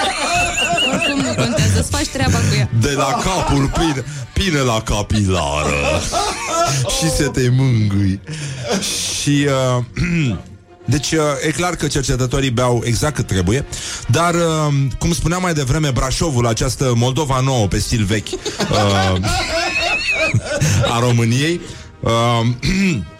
Oricum 1.36 1.50
nu 1.50 1.54
contează, 1.54 1.80
îți 1.80 1.90
faci 1.90 2.06
treaba 2.06 2.38
cu 2.38 2.54
ea. 2.58 2.68
De 2.80 2.92
la 2.92 3.20
capul 3.24 3.70
pine, 3.78 4.04
pine 4.32 4.58
la 4.58 4.82
capilară. 4.82 6.00
Și 6.98 7.10
să 7.10 7.28
te 7.28 7.48
mângâi. 7.48 8.20
Și... 9.20 9.46
Uh, 9.78 10.36
Deci 10.88 11.12
uh, 11.12 11.20
e 11.46 11.50
clar 11.50 11.74
că 11.74 11.86
cercetătorii 11.86 12.50
beau 12.50 12.82
exact 12.84 13.14
cât 13.14 13.26
trebuie 13.26 13.64
Dar, 14.06 14.34
uh, 14.34 14.74
cum 14.98 15.12
spuneam 15.12 15.42
mai 15.42 15.54
devreme 15.54 15.90
Brașovul, 15.90 16.46
această 16.46 16.92
Moldova 16.96 17.40
nouă 17.40 17.66
Pe 17.66 17.78
stil 17.78 18.04
vechi 18.04 18.30
uh, 18.30 19.16
A 20.94 20.98
României 21.00 21.60
uh, 22.00 22.10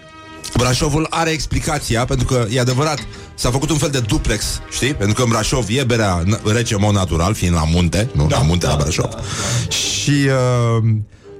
Brașovul 0.57 1.07
are 1.11 1.31
explicația 1.31 2.05
Pentru 2.05 2.27
că 2.27 2.47
e 2.51 2.61
adevărat 2.61 2.99
S-a 3.35 3.51
făcut 3.51 3.71
un 3.71 3.77
fel 3.77 3.90
de 3.90 4.01
duplex, 4.01 4.45
știi? 4.71 4.95
Pentru 4.95 5.14
că 5.14 5.23
în 5.23 5.29
Brașov 5.29 5.66
e 5.69 5.85
berea 5.85 6.23
n- 6.25 6.53
rece 6.53 6.75
în 6.75 6.81
mod 6.83 6.95
natural 6.95 7.35
Fiind 7.35 7.55
la 7.55 7.64
munte, 7.64 8.09
nu? 8.12 8.27
Da, 8.27 8.37
la 8.37 8.42
munte, 8.42 8.66
da, 8.66 8.73
la 8.73 8.79
Brașov 8.79 9.05
da, 9.11 9.16
da. 9.16 9.69
Și 9.69 10.11
uh, 10.11 10.88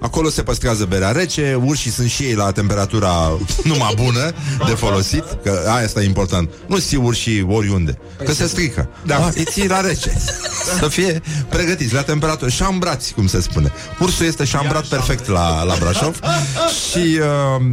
Acolo 0.01 0.29
se 0.29 0.43
păstrează 0.43 0.85
berea 0.85 1.11
rece, 1.11 1.59
urșii 1.65 1.91
sunt 1.91 2.09
și 2.11 2.23
ei 2.23 2.35
la 2.35 2.53
temperatura 2.53 3.39
numai 3.65 3.93
bună 3.95 4.33
de 4.67 4.75
folosit, 4.75 5.25
că 5.43 5.63
aia 5.67 5.83
este 5.83 6.03
important. 6.03 6.51
Nu 6.67 6.79
ții 6.79 6.97
urșii 6.97 7.47
oriunde, 7.49 7.99
că 8.25 8.33
se 8.33 8.47
strică. 8.47 8.89
Da. 9.05 9.31
Îi 9.35 9.45
ții 9.45 9.69
la 9.69 9.81
rece. 9.81 10.13
Să 10.81 10.89
fie 10.89 11.23
pregătiți 11.49 11.95
la 11.95 12.03
temperatură, 12.03 12.51
șambrați, 12.51 13.13
cum 13.15 13.27
se 13.27 13.41
spune. 13.41 13.73
Ursul 14.01 14.27
este 14.27 14.45
șambrat 14.45 14.87
perfect 14.87 15.29
la, 15.29 15.63
la 15.63 15.75
Brașov 15.81 16.19
și 16.91 17.19
uh, 17.21 17.67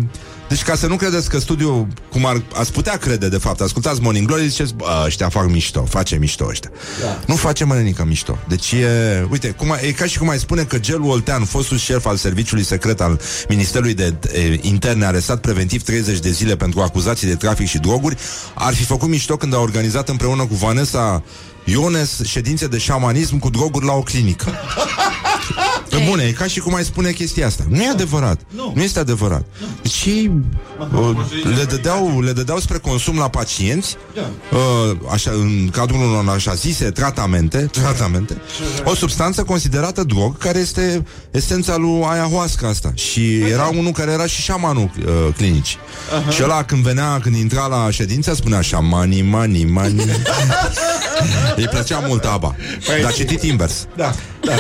Deci 0.48 0.64
ca 0.64 0.76
să 0.76 0.88
nu 0.88 0.96
credeți 0.96 1.30
că 1.30 1.40
studiul, 1.40 1.88
cum 2.12 2.26
ar, 2.26 2.42
ați 2.54 2.72
putea 2.72 2.98
crede 2.98 3.30
de 3.30 3.38
fapt, 3.38 3.62
ascultați 3.62 4.02
Morning 4.02 4.28
Glory, 4.28 4.48
ziceți, 4.48 4.74
bă, 4.74 5.04
ăștia 5.06 5.30
fac 5.30 5.50
mișto, 5.50 5.86
face 5.90 6.16
mișto 6.16 6.46
ăștia. 6.50 6.70
Da. 7.02 7.20
Nu 7.28 7.36
face 7.36 7.64
mănănică 7.64 8.04
mișto. 8.06 8.38
Deci 8.48 8.72
e, 8.72 9.28
uite, 9.32 9.50
cum, 9.50 9.72
a- 9.72 9.80
e 9.82 9.92
ca 9.92 10.06
și 10.06 10.18
cum 10.18 10.30
ai 10.30 10.40
spune 10.40 10.64
că 10.64 10.80
Gel 10.80 11.02
Oltean, 11.02 11.44
fostul 11.46 11.78
șef 11.78 12.06
al 12.06 12.16
serviciului 12.18 12.64
secret 12.64 13.02
al 13.02 13.20
Ministerului 13.50 13.94
de 13.94 14.14
e, 14.34 14.60
Interne, 14.62 15.06
arestat 15.06 15.40
preventiv 15.42 15.84
30 15.84 16.20
de 16.20 16.30
zile 16.32 16.56
pentru 16.56 16.82
acuzații 16.82 17.28
de 17.28 17.36
trafic 17.36 17.68
și 17.68 17.78
droguri, 17.78 18.18
ar 18.54 18.74
fi 18.74 18.84
făcut 18.84 19.10
mișto 19.10 19.38
când 19.38 19.54
a 19.54 19.60
organizat 19.60 20.10
împreună 20.10 20.46
cu 20.46 20.56
Vanessa 20.56 21.24
Iones 21.66 22.22
ședințe 22.24 22.68
de 22.68 22.78
șamanism 22.78 23.40
cu 23.40 23.50
droguri 23.50 23.86
la 23.86 23.94
o 23.94 24.02
clinică. 24.02 24.52
Pe 25.94 26.06
bune, 26.10 26.24
e 26.24 26.32
ca 26.32 26.46
și 26.46 26.60
cum 26.60 26.76
ai 26.76 26.84
spune 26.84 27.12
chestia 27.12 27.46
asta. 27.46 27.64
Nu 27.70 27.82
e 27.82 27.90
adevărat. 27.90 28.42
Nu, 28.56 28.72
nu 28.76 28.82
este 28.82 29.00
adevărat. 29.00 29.46
Deci 29.82 30.04
ei 30.06 30.32
uh, 30.94 31.16
le, 31.58 31.64
dădeau, 31.64 32.22
le 32.22 32.32
dădeau 32.32 32.60
spre 32.60 32.78
consum 32.78 33.18
la 33.18 33.30
pacienți, 33.30 33.96
uh, 34.52 34.98
așa, 35.12 35.32
în 35.32 35.70
cadrul 35.72 36.00
unor 36.00 36.36
așa 36.36 36.54
zise 36.54 36.92
tratamente, 36.92 37.58
tratamente, 37.82 38.42
o 38.84 38.96
substanță 38.96 39.44
considerată 39.44 40.04
drog, 40.04 40.38
care 40.38 40.60
este 40.60 41.06
esența 41.32 41.78
lui 41.78 42.04
ayahuasca 42.10 42.68
asta. 42.68 42.92
Și 42.96 43.38
era 43.38 43.66
unul 43.66 43.92
care 43.92 44.12
era 44.12 44.26
și 44.26 44.42
șamanul 44.42 44.92
uh, 45.06 45.34
clinici. 45.38 45.78
Și 46.30 46.44
ăla 46.44 46.64
când 46.64 46.84
venea, 46.84 47.20
când 47.20 47.36
intra 47.36 47.66
la 47.66 47.92
ședință, 47.92 48.34
spunea 48.34 48.62
șamani, 48.62 49.22
mani, 49.22 49.64
mani. 49.64 50.02
Îi 51.56 51.68
plăcea 51.68 52.00
mult 52.08 52.24
ABBA. 52.24 52.56
Dar 53.02 53.14
citit 53.14 53.44
invers. 53.44 53.88
Da, 53.96 54.14
da. 54.46 54.54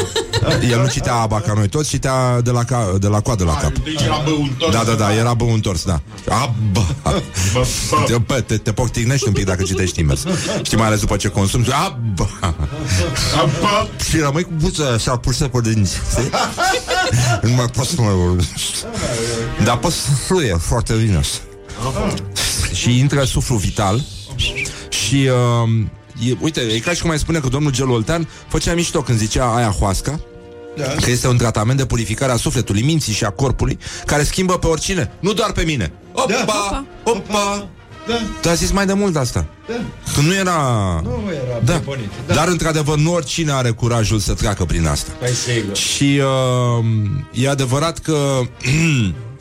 El 0.70 0.82
nu 0.82 0.88
citea 0.88 1.14
ABBA 1.24 1.40
ca 1.40 1.54
noi 1.54 1.68
toți, 1.68 1.90
citea 1.90 2.42
de 2.42 2.52
la, 2.52 2.64
ca, 2.64 2.94
de 3.00 3.08
la 3.08 3.20
coadă 3.22 3.44
la 3.44 3.56
cap. 3.56 3.72
Deci 3.78 4.02
era 4.02 4.22
băutor. 4.24 4.72
Da, 4.72 4.84
da, 4.84 4.94
da, 4.94 5.14
era 5.16 5.34
bău 5.34 5.54
întors, 5.54 5.84
da. 5.84 6.02
ABBA. 6.30 6.86
Te, 8.06 8.14
pe, 8.14 8.42
te, 8.42 8.58
te 8.58 8.72
poctignești 8.72 9.28
un 9.28 9.34
pic 9.34 9.46
dacă 9.46 9.64
citești 9.64 10.00
invers. 10.00 10.24
Știi, 10.64 10.78
mai 10.78 10.88
ales 10.88 11.00
după 11.00 11.16
ce 11.16 11.28
consumi, 11.28 11.68
ABBA. 11.86 12.30
Apa. 13.36 13.88
Și 14.10 14.18
rămâi 14.18 14.44
cu 14.44 14.52
buța 14.58 14.88
așa 14.88 15.18
pusă 15.18 15.48
pe 15.48 15.62
dinți. 15.62 15.96
știi? 16.12 16.30
Nu 17.42 17.56
mai 17.56 17.66
poți 17.66 17.90
să 17.90 18.02
mai 18.02 18.14
vorbești. 18.14 18.78
Dar 19.64 19.78
poți 19.78 19.96
să 19.96 20.10
fluie 20.26 20.58
foarte 20.60 20.94
bine 20.94 21.18
asta. 21.18 21.42
Și 22.74 23.00
intră 23.00 23.24
suflu 23.24 23.56
vital 23.56 24.04
și 24.90 25.16
uh, 25.16 26.30
e, 26.30 26.38
uite, 26.40 26.62
e 26.62 26.80
ca 26.80 26.94
și 26.94 27.02
cum 27.02 27.10
ai 27.10 27.20
spune 27.20 27.40
că 27.40 27.48
domnul 27.48 27.72
Gel 27.72 27.90
Oltean 27.90 28.28
făcea 28.48 28.74
mișto 28.74 29.02
când 29.02 29.18
zicea 29.18 29.56
aia 29.56 29.70
hoasca 29.70 30.20
Da. 30.78 30.84
Că 31.02 31.10
este 31.10 31.28
un 31.28 31.38
tratament 31.38 31.78
de 31.78 31.86
purificare 31.86 32.32
a 32.32 32.36
sufletului, 32.36 32.82
minții 32.82 33.14
și 33.14 33.24
a 33.24 33.30
corpului 33.30 33.78
Care 34.06 34.24
schimbă 34.24 34.58
pe 34.58 34.68
oricine, 34.68 35.12
nu 35.20 35.34
doar 35.34 35.52
pe 35.52 35.62
mine 35.64 35.92
Opa, 36.14 36.26
Da. 36.28 36.44
opa, 36.44 36.86
opa 37.04 37.68
Da. 38.08 38.14
Tu 38.42 38.50
ai 38.50 38.56
zis 38.56 38.72
mai 38.72 38.86
de 38.86 38.94
mult 38.94 39.16
asta 39.16 39.46
Da. 39.68 39.74
Că 40.16 40.22
nu 40.22 40.34
era... 40.34 40.58
Nu 41.04 41.24
era 41.32 41.60
da. 41.64 41.72
preponit. 41.72 42.10
Da. 42.28 42.34
Dar 42.34 42.48
într-adevăr 42.48 42.98
nu 42.98 43.14
oricine 43.14 43.52
are 43.52 43.70
curajul 43.70 44.20
să 44.20 44.34
treacă 44.34 44.66
prin 44.66 44.86
asta 44.88 45.12
Păi 45.20 45.30
sigur. 45.30 45.76
Și 45.76 46.22
uh, 46.80 46.86
e 47.44 47.50
adevărat 47.50 47.98
că 48.00 48.12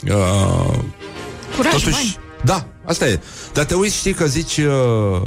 uh, 0.05 0.79
Curaj, 1.57 1.73
Totuși, 1.73 1.90
bani. 1.90 2.18
da, 2.45 2.66
asta 2.85 3.09
e. 3.09 3.21
Dar 3.53 3.64
te 3.64 3.75
uiți, 3.75 3.97
știi 3.97 4.12
că 4.12 4.27
zici 4.27 4.57
uh, 4.59 5.23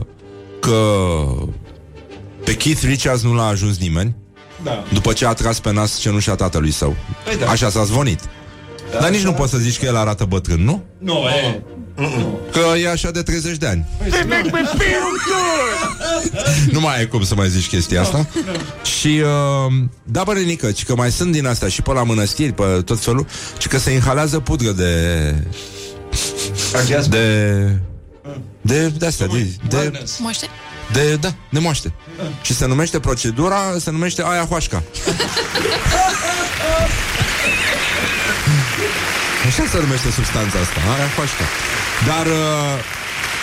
că 0.59 0.91
pe 2.43 2.55
Keith 2.55 2.81
Richards 2.83 3.21
nu 3.21 3.33
l-a 3.33 3.45
ajuns 3.47 3.77
nimeni 3.77 4.15
Da. 4.65 4.83
după 4.93 5.13
ce 5.13 5.25
a 5.25 5.33
tras 5.33 5.59
pe 5.59 5.71
nas 5.71 5.97
cenușa 5.97 6.35
tatălui 6.35 6.71
său. 6.71 6.95
Păi 7.23 7.37
da. 7.37 7.49
Așa 7.49 7.69
s-a 7.69 7.83
zvonit. 7.83 8.19
Dar 8.99 9.09
nici 9.09 9.23
nu 9.23 9.33
poți 9.33 9.51
să 9.51 9.57
zici 9.57 9.79
că 9.79 9.85
el 9.85 9.95
arată 9.95 10.25
bătrân, 10.25 10.63
nu? 10.63 10.83
Nu, 10.97 11.13
e. 11.13 11.63
Că 12.51 12.77
e 12.77 12.89
așa 12.89 13.11
de 13.11 13.21
30 13.21 13.57
de 13.57 13.67
ani. 13.67 13.85
nu 16.71 16.79
mai 16.79 16.97
ai 16.97 17.07
cum 17.07 17.23
să 17.23 17.35
mai 17.35 17.49
zici 17.49 17.67
chestia 17.67 18.01
asta. 18.01 18.27
Și, 18.99 19.21
uh, 19.23 19.73
da, 20.03 20.23
bă, 20.23 20.33
Renică, 20.33 20.71
ci 20.71 20.85
că 20.85 20.95
mai 20.95 21.11
sunt 21.11 21.31
din 21.31 21.45
astea 21.45 21.67
și 21.67 21.81
pe 21.81 21.91
la 21.91 22.03
mănăstiri, 22.03 22.51
pe 22.51 22.63
tot 22.85 22.99
felul, 22.99 23.25
ci 23.57 23.67
că 23.67 23.77
se 23.77 23.91
inhalează 23.91 24.39
pudră 24.39 24.71
de... 24.71 25.33
Orgasm. 26.75 27.09
De... 27.09 27.79
De, 28.61 28.87
de 28.87 29.05
astea, 29.05 29.27
de, 29.27 29.47
de, 29.67 29.75
Madness. 29.75 30.19
Moaște? 30.93 31.09
de, 31.09 31.15
da, 31.15 31.33
de 31.49 31.59
moaște. 31.59 31.93
Și 32.41 32.53
se 32.55 32.65
numește 32.65 32.99
procedura, 32.99 33.57
se 33.79 33.91
numește 33.91 34.23
aia 34.25 34.45
hoașca. 34.45 34.83
Așa 39.47 39.63
se 39.71 39.79
numește 39.79 40.11
substanța 40.11 40.59
asta, 40.59 40.79
aia 40.97 41.07
hoașca. 41.15 41.43
Dar 42.07 42.25
uh, 42.25 42.79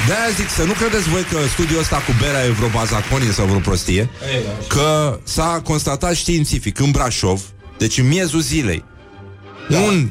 de-aia 0.06 0.30
zic 0.36 0.48
să 0.48 0.62
nu 0.62 0.72
credeți 0.72 1.08
voi 1.08 1.22
că 1.22 1.38
studiul 1.52 1.80
ăsta 1.80 1.96
cu 1.96 2.12
berea 2.20 2.44
e 2.44 2.50
vreo 2.50 2.68
bazaconie 2.68 3.32
sau 3.32 3.46
vreo 3.46 3.58
prostie, 3.58 4.00
Ei, 4.00 4.08
așa. 4.36 4.66
că 4.68 5.18
s-a 5.22 5.60
constatat 5.64 6.14
științific 6.14 6.78
în 6.78 6.90
Brașov, 6.90 7.42
deci 7.78 7.98
în 7.98 8.08
miezul 8.08 8.40
zilei, 8.40 8.84
da. 9.68 9.78
un 9.78 10.10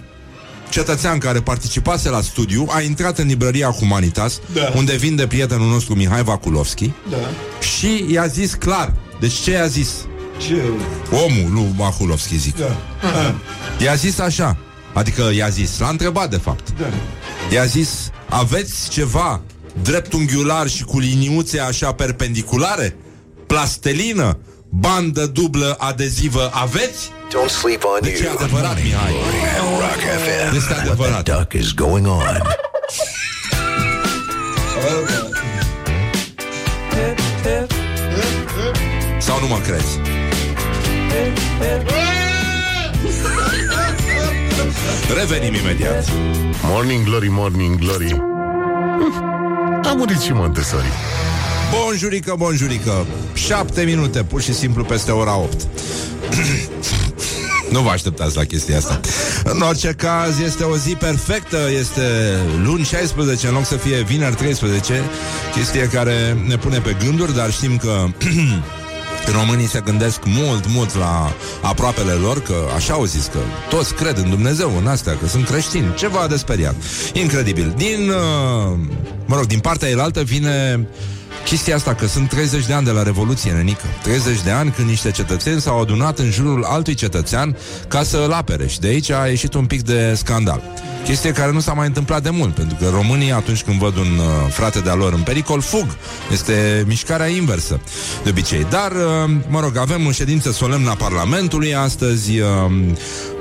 cetățean 0.72 1.18
care 1.18 1.42
participase 1.42 2.10
la 2.10 2.22
studiu 2.22 2.68
a 2.70 2.82
intrat 2.82 3.18
în 3.18 3.28
librăria 3.28 3.70
Humanitas, 3.70 4.40
Da. 4.54 4.74
unde 4.76 4.96
vinde 4.96 5.28
prietenul 5.28 5.68
nostru 5.70 5.96
Mihai 5.96 6.24
Vakulovski, 6.24 6.92
Da. 7.10 7.18
și 7.66 8.06
i-a 8.12 8.26
zis 8.28 8.54
clar. 8.54 8.94
Deci 9.20 9.34
ce 9.34 9.52
i-a 9.52 9.68
zis? 9.68 9.90
Ce? 10.48 10.62
Omul 11.12 11.54
lui 11.54 11.74
Vakulovski, 11.78 12.38
zic. 12.38 12.58
Da. 12.58 12.78
Ah, 13.04 13.34
I-a 13.84 13.94
zis 13.96 14.20
așa. 14.20 14.58
Adică 14.94 15.32
i-a 15.36 15.50
zis, 15.50 15.80
l-a 15.80 15.90
întrebat 15.90 16.30
de 16.30 16.38
fapt. 16.38 16.74
Da. 16.80 16.86
I-a 17.54 17.66
zis, 17.66 17.90
aveți 18.30 18.90
ceva 18.90 19.42
dreptunghiular 19.82 20.68
și 20.68 20.84
cu 20.84 21.00
liniuțe 21.00 21.60
așa 21.60 21.94
perpendiculare? 21.94 22.96
Plastelină? 23.48 24.38
Bandă 24.70 25.26
dublă 25.26 25.76
adezivă 25.80 26.50
aveți? 26.54 27.10
Don't 27.32 27.50
sleep 27.50 27.84
on 27.86 28.00
Deci 28.02 28.20
e 28.20 28.24
you. 28.24 28.34
adevărat, 28.38 28.84
Mihai. 28.84 29.12
Rock 29.80 30.00
FM. 30.00 30.56
Este 30.56 30.74
What 30.74 30.84
the 30.84 30.92
adevărat. 30.92 31.24
duck 31.38 31.54
is 31.54 31.74
going 31.74 32.08
on? 32.08 32.42
Sau 39.20 39.40
nu 39.40 39.48
mă 39.48 39.58
crezi? 39.64 40.00
Revenim 45.18 45.54
imediat. 45.54 46.06
Morning 46.64 47.04
Glory, 47.06 47.28
Morning 47.30 47.80
Glory 47.80 48.10
Hm, 48.10 49.82
A 49.84 49.94
murit 49.98 50.20
și 50.20 50.32
Montessori 50.34 50.86
Bonjurică, 51.72 52.34
bonjurică 52.38 53.06
Șapte 53.34 53.82
minute, 53.82 54.24
pur 54.24 54.42
și 54.42 54.54
simplu 54.54 54.84
peste 54.84 55.12
ora 55.12 55.38
8 55.38 55.54
Nu 57.72 57.82
vă 57.82 57.90
așteptați 57.90 58.36
la 58.38 58.44
chestia 58.44 58.78
asta. 58.78 59.00
În 59.44 59.62
orice 59.62 59.94
caz, 59.98 60.40
este 60.40 60.64
o 60.64 60.78
zi 60.78 60.96
perfectă 60.96 61.58
Este 61.80 62.02
luni 62.64 62.84
16 62.84 63.48
În 63.48 63.54
loc 63.54 63.66
să 63.66 63.76
fie 63.76 64.02
vineri 64.02 64.36
13 64.36 65.02
Chestie 65.54 65.90
care 65.94 66.44
ne 66.48 66.58
pune 66.58 66.80
pe 66.80 66.96
gânduri 67.06 67.36
Dar 67.36 67.52
știm 67.52 67.78
că 67.78 68.06
Românii 69.38 69.68
se 69.68 69.82
gândesc 69.86 70.20
mult, 70.26 70.68
mult 70.68 70.96
la 70.96 71.34
aproapele 71.62 72.12
lor 72.12 72.42
Că 72.42 72.56
așa 72.76 72.94
au 72.94 73.06
zis 73.06 73.26
că 73.26 73.40
toți 73.70 73.94
cred 73.94 74.18
în 74.18 74.30
Dumnezeu 74.30 74.78
În 74.78 74.88
astea, 74.88 75.18
că 75.18 75.28
sunt 75.28 75.46
creștini. 75.46 75.94
Ceva 75.96 76.28
de 76.28 76.38
speriat. 76.38 76.76
Incredibil. 77.14 77.74
Din, 77.78 78.10
uh, 78.10 78.78
mă 79.26 79.36
rog, 79.36 79.46
din 79.46 79.60
partea 79.60 79.90
elaltă 79.90 80.22
vine 80.22 80.88
Chestia 81.46 81.76
asta 81.76 81.94
că 81.94 82.08
sunt 82.08 82.30
30 82.30 82.66
de 82.66 82.74
ani 82.74 82.86
de 82.86 82.92
la 82.92 83.04
Revoluție, 83.04 83.52
nenică 83.52 83.86
30 84.04 84.42
de 84.42 84.52
ani 84.52 84.72
când 84.72 84.88
niște 84.88 85.12
cetățeni 85.12 85.62
s-au 85.62 85.82
adunat 85.82 86.20
în 86.20 86.32
jurul 86.32 86.64
altui 86.64 86.94
cetățean 86.94 87.58
ca 87.88 88.04
să 88.04 88.18
îl 88.26 88.32
apere 88.32 88.68
și 88.68 88.80
de 88.80 88.88
aici 88.88 89.12
a 89.12 89.28
ieșit 89.28 89.54
un 89.54 89.66
pic 89.66 89.82
de 89.82 90.14
scandal. 90.14 90.62
Chestie 91.04 91.32
care 91.32 91.52
nu 91.52 91.60
s-a 91.60 91.74
mai 91.74 91.88
întâmplat 91.88 92.24
de 92.24 92.30
mult, 92.30 92.54
pentru 92.54 92.78
că 92.80 92.90
românii 92.90 93.32
atunci 93.32 93.64
când 93.64 93.80
văd 93.80 93.98
un 93.98 94.18
uh, 94.18 94.52
frate 94.52 94.80
de-a 94.80 94.94
lor 94.94 95.14
în 95.14 95.22
pericol, 95.22 95.62
fug. 95.62 95.86
Este 96.32 96.84
mișcarea 96.88 97.28
inversă, 97.28 97.80
de 98.24 98.30
obicei. 98.30 98.66
Dar, 98.70 98.92
uh, 98.92 99.32
mă 99.48 99.60
rog, 99.60 99.78
avem 99.78 100.06
o 100.06 100.12
ședință 100.12 100.52
solemnă 100.52 100.90
a 100.90 100.96
Parlamentului 100.96 101.76
astăzi, 101.76 102.40
uh, 102.40 102.48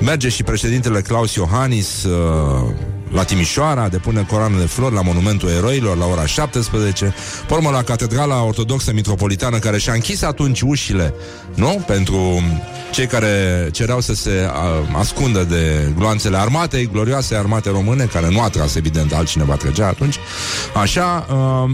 merge 0.00 0.28
și 0.28 0.42
președintele 0.42 1.00
Claus 1.00 1.34
Iohannis 1.34 2.04
uh, 2.04 2.74
la 3.12 3.24
Timișoara, 3.24 3.88
depune 3.88 4.22
coroană 4.28 4.58
de 4.58 4.66
flori 4.66 4.94
la 4.94 5.02
Monumentul 5.02 5.48
Eroilor 5.48 5.96
la 5.96 6.06
ora 6.06 6.26
17, 6.26 7.14
pe 7.46 7.54
urmă 7.54 7.70
la 7.70 7.82
Catedrala 7.82 8.42
Ortodoxă 8.42 8.92
Mitropolitană, 8.92 9.58
care 9.58 9.78
și-a 9.78 9.92
închis 9.92 10.22
atunci 10.22 10.60
ușile, 10.60 11.14
nu? 11.54 11.84
Pentru 11.86 12.42
cei 12.92 13.06
care 13.06 13.68
cereau 13.72 14.00
să 14.00 14.14
se 14.14 14.48
a, 14.52 14.98
ascundă 14.98 15.44
de 15.44 15.92
gloanțele 15.96 16.36
armatei, 16.36 16.88
glorioase 16.92 17.34
armate 17.34 17.70
române, 17.70 18.04
care 18.04 18.28
nu 18.30 18.40
a 18.40 18.48
tras, 18.48 18.74
evident, 18.74 19.12
altcineva 19.12 19.54
trăgea 19.54 19.86
atunci. 19.86 20.16
Așa, 20.74 21.26
uh, 21.30 21.70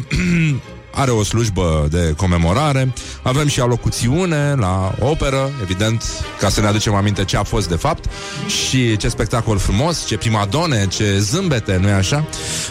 are 0.97 1.11
o 1.11 1.23
slujbă 1.23 1.87
de 1.91 2.15
comemorare. 2.17 2.93
Avem 3.23 3.47
și 3.47 3.61
alocuțiune 3.61 4.55
la 4.59 4.95
operă, 4.99 5.51
evident, 5.63 6.05
ca 6.41 6.49
să 6.49 6.61
ne 6.61 6.67
aducem 6.67 6.95
aminte 6.95 7.25
ce 7.25 7.37
a 7.37 7.43
fost 7.43 7.69
de 7.69 7.75
fapt 7.75 8.05
și 8.47 8.97
ce 8.97 9.09
spectacol 9.09 9.59
frumos, 9.59 10.07
ce 10.07 10.17
primadone, 10.17 10.87
ce 10.89 11.19
zâmbete, 11.19 11.79
nu-i 11.81 11.91
așa? 11.91 12.25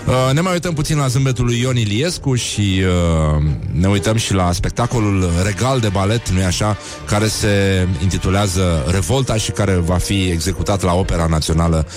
Uh, 0.07 0.33
ne 0.33 0.41
mai 0.41 0.53
uităm 0.53 0.73
puțin 0.73 0.97
la 0.97 1.07
zâmbetul 1.07 1.45
lui 1.45 1.59
Ion 1.59 1.77
Iliescu 1.77 2.35
și 2.35 2.83
uh, 3.37 3.43
ne 3.71 3.87
uităm 3.87 4.17
și 4.17 4.33
la 4.33 4.51
spectacolul 4.51 5.29
regal 5.43 5.79
de 5.79 5.87
balet, 5.87 6.29
nu-i 6.29 6.43
așa? 6.43 6.77
Care 7.05 7.27
se 7.27 7.87
intitulează 8.01 8.85
Revolta 8.91 9.35
și 9.35 9.51
care 9.51 9.73
va 9.73 9.97
fi 9.97 10.23
executat 10.23 10.81
la 10.81 10.93
Opera 10.93 11.25
Națională 11.25 11.87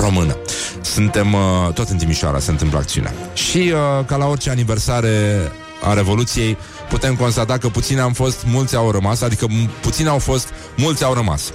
Română. 0.00 0.36
Suntem 0.80 1.32
uh, 1.32 1.72
tot 1.74 1.88
în 1.88 1.96
Timișoara, 1.96 2.38
se 2.38 2.50
întâmplă 2.50 2.78
acțiunea. 2.78 3.12
Și 3.34 3.58
uh, 3.72 4.04
ca 4.06 4.16
la 4.16 4.26
orice 4.26 4.50
aniversare 4.50 5.40
a 5.82 5.92
Revoluției, 5.94 6.56
putem 6.88 7.14
constata 7.16 7.58
că 7.58 7.68
puțini 7.68 8.00
am 8.00 8.12
fost, 8.12 8.44
mulți 8.46 8.76
au 8.76 8.90
rămas, 8.90 9.20
adică 9.20 9.46
m- 9.46 9.80
puțini 9.80 10.08
au 10.08 10.18
fost, 10.18 10.48
mulți 10.76 11.04
au 11.04 11.14
rămas. 11.14 11.52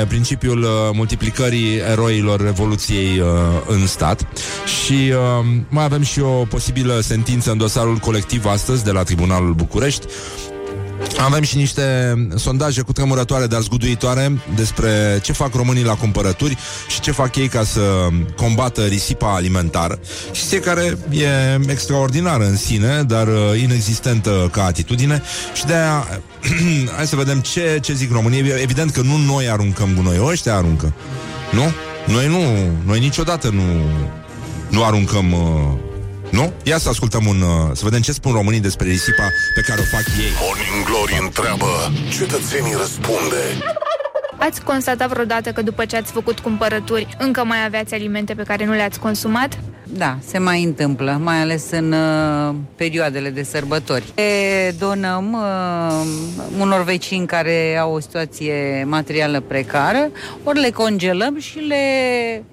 E 0.00 0.04
principiul 0.06 0.62
uh, 0.62 0.68
multiplicării 0.92 1.76
eroilor 1.76 2.40
Revoluției 2.40 3.18
uh, 3.18 3.26
în 3.66 3.86
stat 3.86 4.26
și 4.84 5.12
uh, 5.12 5.46
mai 5.68 5.84
avem 5.84 6.02
și 6.02 6.20
o 6.20 6.44
posibilă 6.44 7.00
sentință 7.00 7.50
în 7.50 7.58
dosarul 7.58 7.96
colectiv 7.96 8.46
astăzi 8.46 8.84
de 8.84 8.90
la 8.90 9.02
Tribunalul 9.02 9.52
București 9.52 10.06
avem 11.18 11.42
și 11.42 11.56
niște 11.56 12.14
sondaje 12.36 12.80
cu 12.80 12.92
tremurătoare, 12.92 13.46
dar 13.46 13.60
zguduitoare 13.60 14.38
despre 14.54 15.18
ce 15.22 15.32
fac 15.32 15.54
românii 15.54 15.84
la 15.84 15.94
cumpărături 15.94 16.56
și 16.88 17.00
ce 17.00 17.10
fac 17.10 17.36
ei 17.36 17.48
ca 17.48 17.64
să 17.64 17.80
combată 18.36 18.84
risipa 18.84 19.34
alimentară. 19.34 19.98
Chestie 20.32 20.60
care 20.60 20.98
e 21.10 21.60
extraordinară 21.70 22.44
în 22.44 22.56
sine, 22.56 23.02
dar 23.02 23.26
uh, 23.26 23.60
inexistentă 23.62 24.48
ca 24.52 24.64
atitudine 24.64 25.22
și 25.54 25.66
de 25.66 25.74
aia 25.74 26.06
hai 26.96 27.06
să 27.06 27.16
vedem 27.16 27.40
ce, 27.40 27.78
ce 27.82 27.92
zic 27.92 28.12
românii. 28.12 28.52
Evident 28.62 28.90
că 28.90 29.00
nu 29.00 29.16
noi 29.16 29.48
aruncăm 29.48 29.88
gunoi, 29.94 30.20
ăștia 30.22 30.56
aruncă. 30.56 30.92
Nu? 31.50 31.72
Noi 32.06 32.26
nu, 32.28 32.40
noi 32.86 32.98
niciodată 32.98 33.50
nu, 33.50 33.62
nu 34.68 34.84
aruncăm 34.84 35.32
uh, 35.32 35.89
nu? 36.30 36.52
Ia 36.62 36.78
să 36.78 36.88
ascultăm 36.88 37.26
un... 37.26 37.40
Uh, 37.40 37.70
să 37.72 37.84
vedem 37.84 38.00
ce 38.00 38.12
spun 38.12 38.32
românii 38.32 38.60
despre 38.60 38.88
risipa 38.88 39.28
pe 39.54 39.60
care 39.60 39.80
o 39.80 39.84
fac 39.84 40.04
ei. 40.18 40.32
Morning 40.40 40.84
Glory 40.84 41.18
întreabă, 41.22 41.92
cetățenii 42.18 42.74
răspunde. 42.78 43.42
Ați 44.38 44.62
constatat 44.62 45.08
vreodată 45.08 45.50
că 45.52 45.62
după 45.62 45.84
ce 45.84 45.96
ați 45.96 46.12
făcut 46.12 46.38
cumpărături, 46.38 47.16
încă 47.18 47.44
mai 47.44 47.64
aveați 47.64 47.94
alimente 47.94 48.34
pe 48.34 48.42
care 48.42 48.64
nu 48.64 48.72
le-ați 48.72 48.98
consumat? 48.98 49.58
Da, 49.92 50.16
se 50.26 50.38
mai 50.38 50.62
întâmplă, 50.62 51.20
mai 51.22 51.40
ales 51.40 51.70
în 51.70 51.92
uh, 51.92 52.54
perioadele 52.76 53.30
de 53.30 53.42
sărbători. 53.42 54.04
Le 54.14 54.74
donăm 54.78 55.32
uh, 55.32 56.60
unor 56.60 56.84
vecini 56.84 57.26
care 57.26 57.76
au 57.76 57.94
o 57.94 58.00
situație 58.00 58.84
materială 58.88 59.40
precară, 59.40 60.10
ori 60.44 60.60
le 60.60 60.70
congelăm 60.70 61.38
și 61.38 61.58
le 61.58 61.84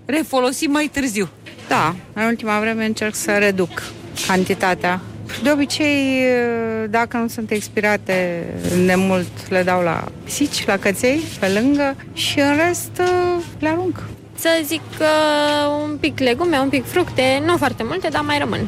refolosim 0.06 0.72
mai 0.72 0.90
târziu. 0.94 1.30
Da, 1.68 1.96
în 2.14 2.24
ultima 2.24 2.60
vreme 2.60 2.86
încerc 2.86 3.16
să 3.16 3.32
reduc 3.32 3.84
cantitatea. 4.28 5.02
De 5.44 5.52
obicei, 5.52 6.24
dacă 6.90 7.18
nu 7.18 7.28
sunt 7.28 7.52
expirate 7.52 8.46
de 8.86 8.96
mult, 8.96 9.50
le 9.50 9.64
dau 9.64 9.82
la 9.82 10.04
pisici, 10.24 10.66
la 10.66 10.78
căței, 10.78 11.22
pe 11.40 11.48
lângă 11.48 11.96
și 12.14 12.40
în 12.40 12.56
rest 12.68 13.02
le 13.60 13.68
arunc. 13.70 14.04
Să 14.36 14.50
zic 14.66 14.82
că 14.98 15.06
un 15.84 15.98
pic 16.00 16.20
legume, 16.20 16.58
un 16.58 16.70
pic 16.70 16.86
fructe, 16.86 17.42
nu 17.46 17.58
foarte 17.58 17.84
multe, 17.84 18.08
dar 18.08 18.22
mai 18.22 18.38
rămân. 18.38 18.68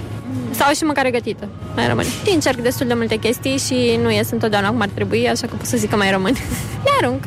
Sau 0.52 0.74
și 0.74 0.84
mâncare 0.84 1.12
gătită, 1.12 1.47
mai 1.76 1.88
rămân. 1.88 2.06
Încerc 2.34 2.60
destul 2.60 2.88
de 2.88 2.93
multe 2.93 3.16
chestii 3.16 3.58
și 3.58 4.00
nu 4.02 4.12
ies 4.12 4.30
întotdeauna 4.32 4.70
cum 4.70 4.82
ar 4.82 4.89
trebui, 4.93 5.30
așa 5.30 5.47
că 5.47 5.56
pot 5.56 5.66
să 5.66 5.78
zic 5.78 5.89
că 5.89 5.95
mai 5.95 6.12
rămân. 6.12 6.34
Le 6.84 6.89
arunc. 7.02 7.24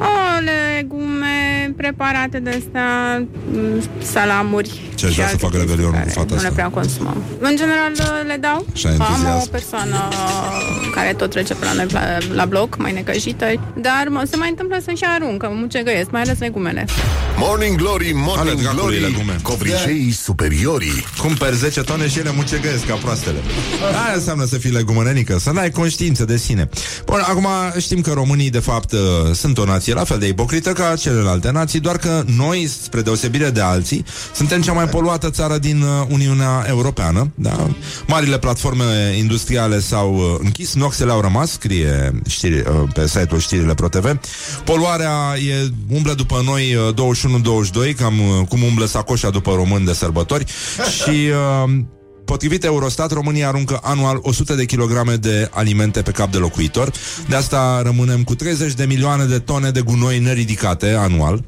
O, 0.00 0.12
legume 0.50 1.72
preparate 1.76 2.38
de 2.38 2.50
astea, 2.50 3.18
m, 3.52 3.82
salamuri. 4.02 4.80
Ce 4.94 5.06
aș 5.06 5.12
vrea 5.14 5.26
și 5.26 5.30
să 5.30 5.36
alte 5.36 5.36
fac 5.36 5.50
chestii 5.50 5.60
revelionul 5.66 5.92
care 5.94 6.06
cu 6.10 6.18
fata 6.18 6.34
Nu 6.34 6.40
le 6.40 6.46
asta. 6.46 6.54
prea 6.54 6.68
consumăm. 6.68 7.22
În 7.38 7.56
general 7.56 7.92
le 8.26 8.36
dau. 8.40 8.66
Așa 8.74 8.88
Am 8.88 8.94
entuziasm. 8.94 9.42
o 9.46 9.50
persoană 9.50 10.08
care 10.94 11.12
tot 11.12 11.30
trece 11.30 11.54
pe 11.54 11.64
la 11.64 11.72
noi 11.72 11.86
la, 11.90 12.00
la 12.34 12.44
bloc, 12.44 12.76
mai 12.78 12.92
necăjită, 12.92 13.46
dar 13.76 14.04
mă, 14.08 14.22
se 14.30 14.36
mai 14.36 14.48
întâmplă 14.48 14.76
să 14.84 14.90
și 14.96 15.04
aruncă, 15.14 15.50
mucegăiesc, 15.54 16.10
mai 16.10 16.20
ales 16.20 16.38
legumele. 16.38 16.84
Morning 17.36 17.76
Glory, 17.76 18.04
Ale 18.10 18.12
Morning 18.24 18.60
dracului 18.60 18.96
Glory, 18.98 19.12
legume. 19.12 19.36
covriceii 19.42 20.10
superiorii. 20.12 21.04
Cumperi 21.18 21.56
10 21.56 21.80
tone 21.80 22.08
și 22.08 22.18
ele 22.18 22.32
mucegăiesc 22.36 22.86
ca 22.86 22.94
proastele. 22.94 23.36
Aia 24.04 24.14
înseamnă 24.14 24.44
să 24.44 24.58
fii 24.58 24.70
legumănenică, 24.70 25.38
să 25.38 25.50
n-ai 25.52 25.70
conștiință 25.70 26.24
de 26.24 26.36
sine. 26.36 26.68
Bun, 27.06 27.20
acum 27.28 27.46
știm 27.78 28.00
că 28.00 28.10
românii, 28.12 28.50
de 28.50 28.58
fapt, 28.58 28.92
uh, 28.92 28.98
sunt 29.32 29.58
o 29.58 29.64
nație 29.64 29.89
la 29.92 30.04
fel 30.04 30.18
de 30.18 30.26
ipocrită 30.26 30.72
ca 30.72 30.96
celelalte 30.96 31.50
nații, 31.50 31.80
doar 31.80 31.96
că 31.96 32.22
noi, 32.36 32.70
spre 32.82 33.00
deosebire 33.00 33.50
de 33.50 33.60
alții, 33.60 34.04
suntem 34.34 34.62
cea 34.62 34.72
mai 34.72 34.88
poluată 34.88 35.30
țară 35.30 35.58
din 35.58 35.82
uh, 35.82 36.06
Uniunea 36.08 36.64
Europeană. 36.68 37.32
Da? 37.34 37.66
Marile 38.06 38.38
platforme 38.38 39.14
industriale 39.18 39.80
s-au 39.80 40.14
uh, 40.14 40.22
închis, 40.38 40.74
noxele 40.74 41.10
au 41.10 41.20
rămas, 41.20 41.50
scrie 41.50 42.20
știri, 42.28 42.58
uh, 42.58 42.64
pe 42.94 43.06
site-ul 43.06 43.40
știrile 43.40 43.74
ProTV. 43.74 44.18
Poluarea 44.64 45.36
e, 45.48 45.68
umblă 45.94 46.14
după 46.14 46.42
noi 46.44 46.74
uh, 46.74 47.90
21-22, 47.90 47.94
cam 47.96 48.20
uh, 48.20 48.46
cum 48.48 48.62
umblă 48.62 48.86
sacoșa 48.86 49.30
după 49.30 49.52
român 49.54 49.84
de 49.84 49.92
sărbători 49.92 50.44
și... 50.96 51.30
Uh, 51.64 51.98
Potrivit 52.30 52.64
Eurostat, 52.64 53.12
România 53.12 53.48
aruncă 53.48 53.80
anual 53.82 54.18
100 54.22 54.54
de 54.54 54.64
kilograme 54.64 55.14
de 55.14 55.48
alimente 55.52 56.02
pe 56.02 56.10
cap 56.10 56.30
de 56.30 56.38
locuitor. 56.38 56.92
De 57.28 57.36
asta 57.36 57.82
rămânem 57.82 58.24
cu 58.24 58.34
30 58.34 58.74
de 58.74 58.84
milioane 58.84 59.24
de 59.24 59.38
tone 59.38 59.70
de 59.70 59.80
gunoi 59.80 60.18
neridicate 60.18 60.90
anual. 60.90 61.44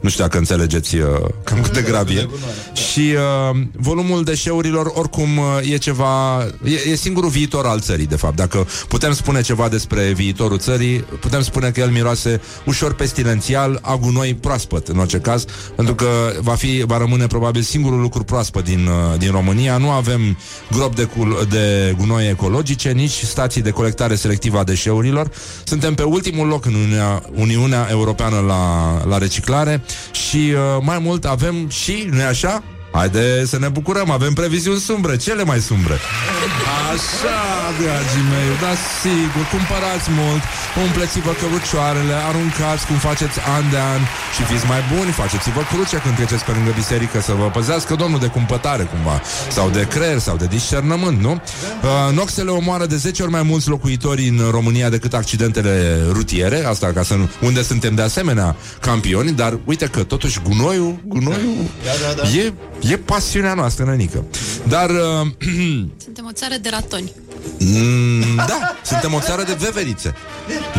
Nu 0.00 0.08
știu 0.08 0.22
dacă 0.24 0.38
înțelegeți 0.38 0.96
uh, 0.96 1.04
cam 1.44 1.60
cât 1.60 1.72
de 1.72 1.82
grav 1.82 2.08
e. 2.08 2.28
Și 2.72 3.00
uh, 3.00 3.60
volumul 3.76 4.24
deșeurilor 4.24 4.92
oricum 4.94 5.38
uh, 5.38 5.70
e 5.72 5.76
ceva... 5.76 6.42
E, 6.64 6.90
e 6.90 6.94
singurul 6.94 7.30
viitor 7.30 7.66
al 7.66 7.80
țării, 7.80 8.06
de 8.06 8.16
fapt. 8.16 8.36
Dacă 8.36 8.66
putem 8.88 9.12
spune 9.12 9.40
ceva 9.40 9.68
despre 9.68 10.12
viitorul 10.12 10.58
țării, 10.58 10.98
putem 10.98 11.42
spune 11.42 11.70
că 11.70 11.80
el 11.80 11.90
miroase 11.90 12.40
ușor 12.64 12.94
pestilențial, 12.94 13.78
a 13.82 13.96
gunoi 13.96 14.34
proaspăt, 14.34 14.88
în 14.88 14.98
orice 14.98 15.18
caz, 15.18 15.44
pentru 15.74 15.94
că 15.94 16.06
va, 16.40 16.54
fi, 16.54 16.82
va 16.86 16.98
rămâne 16.98 17.26
probabil 17.26 17.62
singurul 17.62 18.00
lucru 18.00 18.24
proaspăt 18.24 18.64
din, 18.64 18.86
uh, 18.86 19.18
din 19.18 19.30
România. 19.30 19.76
Nu 19.76 19.90
avem 19.90 20.36
grob 20.70 20.94
de, 20.94 21.04
cul, 21.04 21.46
de 21.50 21.94
gunoi 21.98 22.28
ecologice, 22.28 22.90
nici 22.90 23.24
stații 23.24 23.62
de 23.62 23.70
colectare 23.70 24.14
selectivă 24.14 24.58
a 24.58 24.64
deșeurilor. 24.64 25.30
Suntem 25.64 25.94
pe 25.94 26.02
ultimul 26.02 26.46
loc 26.46 26.64
în 26.64 26.74
Uniunea, 26.74 27.22
Uniunea 27.34 27.88
Europeană 27.90 28.38
la, 28.46 28.92
la 29.08 29.18
reciclare 29.18 29.46
și 30.12 30.52
uh, 30.54 30.82
mai 30.82 30.98
mult 30.98 31.24
avem 31.24 31.68
și, 31.68 32.08
nu 32.10 32.22
așa? 32.22 32.62
Haide 32.90 33.44
să 33.46 33.58
ne 33.58 33.68
bucurăm, 33.68 34.10
avem 34.10 34.32
previziuni 34.32 34.78
sumbre, 34.80 35.16
cele 35.16 35.44
mai 35.44 35.60
sumbre. 35.60 35.96
Așa, 36.92 37.40
dragii 37.80 38.26
mei, 38.32 38.50
da 38.64 38.72
sigur, 39.00 39.44
cumpărați 39.54 40.08
mult, 40.20 40.42
umpleți-vă 40.84 41.32
cărucioarele, 41.40 42.14
aruncați 42.28 42.86
cum 42.88 42.96
faceți 43.08 43.38
an 43.56 43.64
de 43.70 43.80
an 43.94 44.00
și 44.34 44.42
fiți 44.50 44.66
mai 44.72 44.82
buni, 44.92 45.10
faceți-vă 45.22 45.62
cruce 45.72 45.96
când 46.04 46.14
treceți 46.18 46.44
pe 46.44 46.52
lângă 46.56 46.72
biserică 46.80 47.18
să 47.28 47.32
vă 47.40 47.46
păzească 47.56 47.92
domnul 48.02 48.20
de 48.24 48.30
cumpătare 48.36 48.84
cumva, 48.92 49.16
sau 49.56 49.66
de 49.76 49.82
creier, 49.94 50.18
sau 50.18 50.36
de 50.36 50.46
discernământ, 50.56 51.18
nu? 51.26 51.32
Uh, 51.32 52.14
noxele 52.18 52.50
omoară 52.50 52.86
de 52.86 52.96
10 52.96 53.22
ori 53.22 53.32
mai 53.38 53.42
mulți 53.42 53.68
locuitori 53.68 54.28
în 54.28 54.38
România 54.50 54.88
decât 54.96 55.12
accidentele 55.14 55.74
rutiere, 56.16 56.58
asta 56.72 56.86
ca 56.94 57.02
să 57.02 57.14
nu, 57.14 57.28
unde 57.48 57.62
suntem 57.62 57.94
de 57.94 58.02
asemenea 58.02 58.56
campioni, 58.80 59.32
dar 59.32 59.58
uite 59.64 59.86
că 59.86 60.02
totuși 60.02 60.40
gunoiul, 60.48 60.94
gunoiul 61.04 61.56
Da, 61.84 61.90
da, 62.06 62.22
da. 62.22 62.28
e, 62.28 62.52
e 62.80 62.96
pasiunea 62.96 63.54
noastră, 63.54 63.84
nănică. 63.84 64.24
Dar 64.68 64.90
uh, 64.90 65.26
Suntem 66.04 66.24
o 66.28 66.32
țară 66.32 66.54
de 66.60 66.68
ratoni. 66.68 67.12
Mm, 67.58 68.36
da, 68.36 68.76
suntem 68.84 69.14
o 69.14 69.20
țară 69.20 69.42
de 69.42 69.56
veverițe. 69.58 70.14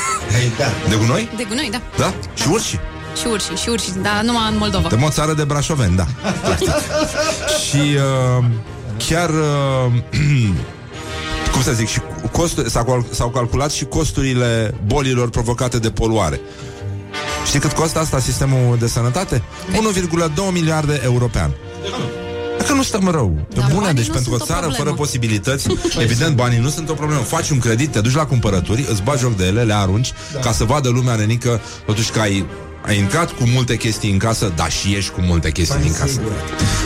De 0.89 0.95
gunoi? 0.95 1.29
De 1.37 1.43
gunoi, 1.43 1.69
da. 1.71 1.81
Da? 1.97 2.13
Și 2.33 2.47
urși? 2.51 2.79
Și 3.21 3.27
urși, 3.27 3.53
și 3.61 3.69
urși, 3.69 3.89
dar 4.01 4.21
numai 4.23 4.51
în 4.51 4.57
Moldova. 4.57 4.89
Suntem 4.89 5.07
o 5.07 5.11
țară 5.11 5.33
de 5.33 5.43
brașoveni, 5.43 5.95
da. 5.95 6.05
Practic. 6.43 6.69
și 7.67 7.77
uh, 7.77 8.45
chiar... 9.07 9.29
Uh, 9.29 9.91
cum 11.51 11.61
să 11.61 11.71
zic, 11.71 11.87
și 11.87 11.99
costuri, 12.31 12.69
s-au, 12.69 12.83
cal- 12.83 13.05
s-au 13.09 13.29
calculat 13.29 13.71
și 13.71 13.85
costurile 13.85 14.73
bolilor 14.85 15.29
provocate 15.29 15.79
de 15.79 15.91
poluare. 15.91 16.39
Știi 17.45 17.59
cât 17.59 17.71
costă 17.71 17.99
asta 17.99 18.19
sistemul 18.19 18.77
de 18.79 18.87
sănătate? 18.87 19.43
1,2 19.71 20.51
miliarde 20.51 21.01
euro 21.03 21.25
pe 21.25 21.39
an. 21.39 21.51
Dacă 22.57 22.73
nu 22.73 22.83
stăm 22.83 23.07
rău. 23.07 23.29
Pe 23.29 23.59
Dar 23.59 23.69
bune, 23.69 23.79
banii 23.79 23.93
deci 23.93 24.07
nu 24.07 24.13
pentru 24.13 24.33
o 24.33 24.37
sunt 24.37 24.49
o 24.49 24.53
țară 24.53 24.65
problemă. 24.65 24.83
fără 24.83 24.95
posibilități, 24.95 25.67
evident, 25.99 26.35
banii 26.35 26.59
nu 26.59 26.69
sunt 26.69 26.89
o 26.89 26.93
problemă. 26.93 27.21
Faci 27.21 27.49
un 27.49 27.59
credit, 27.59 27.91
te 27.91 28.01
duci 28.01 28.15
la 28.15 28.25
cumpărături, 28.25 28.85
îți 28.89 29.03
bagi 29.03 29.19
joc 29.19 29.35
de 29.35 29.45
ele, 29.45 29.63
le 29.63 29.73
arunci, 29.73 30.13
ca 30.41 30.51
să 30.51 30.63
vadă 30.63 30.89
lumea 30.89 31.15
nenică, 31.15 31.61
totuși 31.85 32.11
că 32.11 32.19
ai 32.19 32.45
ai 32.85 32.97
intrat 32.97 33.31
cu 33.31 33.43
multe 33.53 33.77
chestii 33.77 34.11
în 34.11 34.17
casă, 34.17 34.51
dar 34.55 34.71
și 34.71 34.95
ești 34.95 35.11
cu 35.11 35.21
multe 35.21 35.51
chestii 35.51 35.81
din 35.81 35.93
casă. 35.93 36.21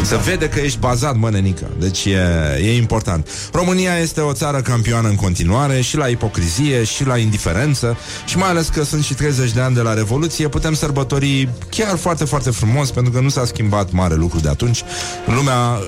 Se 0.03 0.17
vede 0.25 0.49
că 0.49 0.59
ești 0.59 0.79
bazat, 0.79 1.15
mă, 1.15 1.29
nenică. 1.29 1.69
Deci 1.79 2.05
e, 2.05 2.19
e 2.61 2.75
important. 2.75 3.29
România 3.51 3.97
este 3.97 4.21
o 4.21 4.33
țară 4.33 4.61
campioană 4.61 5.07
în 5.07 5.15
continuare 5.15 5.81
și 5.81 5.97
la 5.97 6.07
ipocrizie 6.07 6.83
și 6.83 7.05
la 7.05 7.17
indiferență 7.17 7.97
și 8.25 8.37
mai 8.37 8.49
ales 8.49 8.67
că 8.67 8.83
sunt 8.83 9.03
și 9.03 9.13
30 9.13 9.51
de 9.51 9.61
ani 9.61 9.75
de 9.75 9.81
la 9.81 9.93
Revoluție, 9.93 10.47
putem 10.47 10.73
sărbători 10.73 11.49
chiar 11.69 11.97
foarte, 11.97 12.25
foarte 12.25 12.49
frumos 12.49 12.91
pentru 12.91 13.11
că 13.11 13.19
nu 13.19 13.29
s-a 13.29 13.45
schimbat 13.45 13.91
mare 13.91 14.15
lucru 14.15 14.39
de 14.39 14.49
atunci. 14.49 14.83
Lumea, 15.25 15.79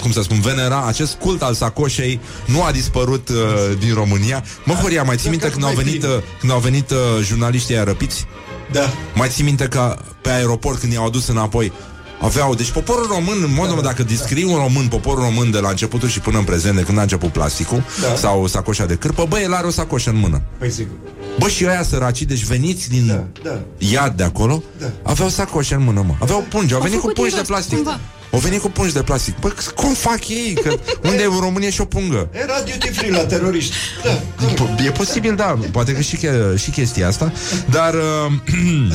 cum 0.00 0.12
să 0.12 0.22
spun, 0.22 0.40
venera, 0.40 0.84
acest 0.86 1.14
cult 1.14 1.42
al 1.42 1.54
sacoșei 1.54 2.20
nu 2.46 2.62
a 2.62 2.70
dispărut 2.70 3.28
uh, 3.28 3.36
din 3.78 3.94
România. 3.94 4.44
Mă, 4.64 4.74
Horia, 4.74 5.02
mai 5.02 5.16
ții 5.16 5.30
minte 5.30 5.50
când 5.50 5.64
au 5.64 5.72
venit, 5.72 6.02
uh, 6.02 6.10
când 6.40 6.52
au 6.52 6.58
venit 6.58 6.90
uh, 6.90 6.96
jurnaliștii 7.22 7.74
aia 7.74 7.84
răpiți? 7.84 8.26
Da. 8.72 8.90
Mai 9.14 9.28
ții 9.28 9.44
minte 9.44 9.64
că 9.64 9.96
pe 10.22 10.30
aeroport 10.30 10.78
când 10.78 10.92
i-au 10.92 11.06
adus 11.06 11.26
înapoi 11.28 11.72
Aveau, 12.20 12.54
deci 12.54 12.70
poporul 12.70 13.06
român, 13.06 13.42
în 13.42 13.52
mod 13.54 13.64
normal, 13.66 13.84
dacă 13.84 14.02
descrii 14.02 14.44
un 14.44 14.54
român, 14.56 14.86
poporul 14.88 15.22
român 15.24 15.50
de 15.50 15.58
la 15.58 15.68
începutul 15.68 16.08
și 16.08 16.20
până 16.20 16.38
în 16.38 16.44
prezent, 16.44 16.76
de 16.76 16.82
când 16.82 16.98
a 16.98 17.02
început 17.02 17.32
plasticul 17.32 17.84
Da. 18.02 18.14
sau 18.16 18.46
sacoșa 18.46 18.86
de 18.86 18.94
cârpă, 18.94 19.24
bă, 19.28 19.38
el 19.38 19.54
are 19.54 19.66
o 19.66 19.70
sacoșă 19.70 20.10
în 20.10 20.16
mână. 20.16 20.42
Păi 20.58 20.70
sigur. 20.70 20.96
Bă, 21.38 21.48
și 21.48 21.64
ăia 21.66 21.82
săraci, 21.82 22.22
deci 22.22 22.44
veniți 22.44 22.88
din 22.88 23.06
Da, 23.06 23.24
da. 23.50 23.58
iad 23.78 24.16
de 24.16 24.22
acolo, 24.22 24.62
Da. 24.80 24.86
aveau 25.02 25.28
sacoșe 25.28 25.74
în 25.74 25.82
mână, 25.82 26.04
mă. 26.06 26.14
Aveau 26.20 26.44
pungi, 26.48 26.72
au 26.72 26.78
Au 26.80 26.84
venit 26.84 27.00
cu 27.00 27.06
făcut 27.06 27.14
pungi 27.14 27.34
ei 27.36 27.42
de 27.42 27.46
rost, 27.48 27.50
plastic. 27.50 27.74
cumva. 27.84 28.00
Au 28.32 28.38
venit 28.38 28.60
cu 28.60 28.70
pungi 28.70 28.92
de 28.92 29.02
plastic. 29.02 29.38
Bă, 29.38 29.52
cum 29.74 29.92
fac 29.94 30.28
ei? 30.28 30.54
Că 30.62 30.74
unde 31.02 31.22
e 31.22 31.26
în 31.26 31.38
România 31.40 31.70
și 31.70 31.80
o 31.80 31.84
pungă? 31.84 32.28
Era 32.32 32.60
duty 32.60 32.88
free 32.92 33.10
la 33.10 33.24
teroriști. 33.24 33.74
Da. 34.04 34.18
Po- 34.54 34.84
E 34.86 34.90
posibil, 34.90 35.34
da, 35.34 35.58
poate 35.70 35.92
că 35.92 36.00
și, 36.00 36.16
che- 36.16 36.56
și 36.56 36.70
chestia 36.70 37.08
asta, 37.08 37.32
dar 37.70 37.94
uh, 37.94 38.32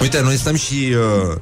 uite, 0.00 0.20
noi 0.22 0.36
stăm 0.36 0.54
și 0.54 0.74
uh, 0.74 1.36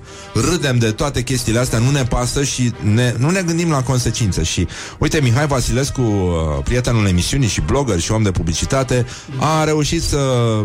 râdem 0.50 0.78
de 0.78 0.90
toate 0.90 1.22
chestiile 1.22 1.58
astea, 1.58 1.78
nu 1.78 1.90
ne 1.90 2.04
pasă 2.04 2.44
și 2.44 2.72
ne, 2.80 3.14
nu 3.18 3.30
ne 3.30 3.42
gândim 3.42 3.70
la 3.70 3.82
consecințe 3.82 4.42
și 4.42 4.66
uite, 4.98 5.20
Mihai 5.22 5.46
Vasilescu, 5.46 6.00
uh, 6.00 6.62
prietenul 6.64 7.06
emisiunii 7.06 7.48
și 7.48 7.60
blogger 7.60 8.00
și 8.00 8.12
om 8.12 8.22
de 8.22 8.30
publicitate, 8.30 9.06
a 9.38 9.64
reușit 9.64 10.02
să 10.02 10.18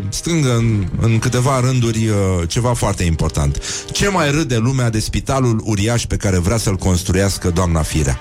strângă 0.09 0.55
în, 0.55 0.87
în 0.99 1.19
câteva 1.19 1.59
rânduri 1.59 2.07
uh, 2.07 2.15
ceva 2.47 2.73
foarte 2.73 3.03
important. 3.03 3.61
Ce 3.91 4.07
mai 4.07 4.31
râde 4.31 4.57
lumea 4.57 4.89
de 4.89 4.99
spitalul 4.99 5.61
uriaș 5.65 6.05
pe 6.05 6.17
care 6.17 6.37
vrea 6.37 6.57
să-l 6.57 6.75
construiască 6.75 7.49
doamna 7.49 7.81
Firea? 7.81 8.19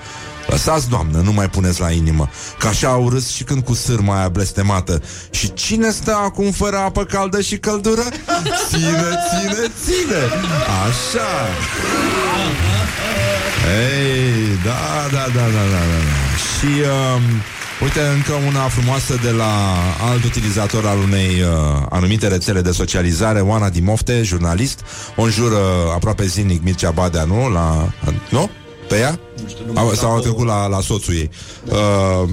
Lăsați, 0.49 0.89
doamnă, 0.89 1.17
nu 1.17 1.31
mai 1.31 1.49
puneți 1.49 1.81
la 1.81 1.91
inimă 1.91 2.29
Că 2.59 2.67
așa 2.67 2.87
au 2.87 3.09
râs 3.09 3.27
și 3.27 3.43
când 3.43 3.63
cu 3.63 3.73
sârma 3.73 4.17
aia 4.17 4.29
blestemată 4.29 5.01
Și 5.29 5.53
cine 5.53 5.89
stă 5.89 6.15
acum 6.15 6.51
fără 6.51 6.77
apă 6.77 7.03
caldă 7.03 7.41
și 7.41 7.57
căldură? 7.57 8.03
Ține, 8.69 9.09
ține, 9.29 9.71
ține 9.83 10.21
Așa 10.87 11.31
Ei, 13.81 14.59
da, 14.63 15.07
da, 15.11 15.25
da, 15.33 15.39
da, 15.39 15.45
da, 15.55 15.63
da, 15.71 15.99
da. 16.03 16.37
Și 16.37 16.81
um, 17.15 17.21
Uite, 17.83 18.01
încă 18.15 18.33
una 18.47 18.67
frumoasă 18.67 19.15
de 19.23 19.29
la 19.29 19.75
alt 20.11 20.23
utilizator 20.23 20.85
al 20.85 20.97
unei 20.97 21.41
uh, 21.41 21.85
anumite 21.89 22.27
rețele 22.27 22.61
de 22.61 22.71
socializare, 22.71 23.39
Oana 23.39 23.69
Dimofte, 23.69 24.23
jurnalist, 24.23 24.79
o 25.15 25.21
înjură 25.21 25.57
aproape 25.93 26.25
zilnic 26.25 26.63
Mircea 26.63 26.91
Badea, 26.91 27.23
nu? 27.23 27.49
La, 27.49 27.91
nu? 28.29 28.49
Pe 28.89 28.97
ea? 28.97 29.19
Au- 29.75 29.93
Sau 29.93 30.11
au 30.11 30.19
trecut 30.19 30.45
la, 30.45 30.67
la 30.67 30.81
soțul 30.81 31.13
ei. 31.13 31.29
Uh, 31.65 32.29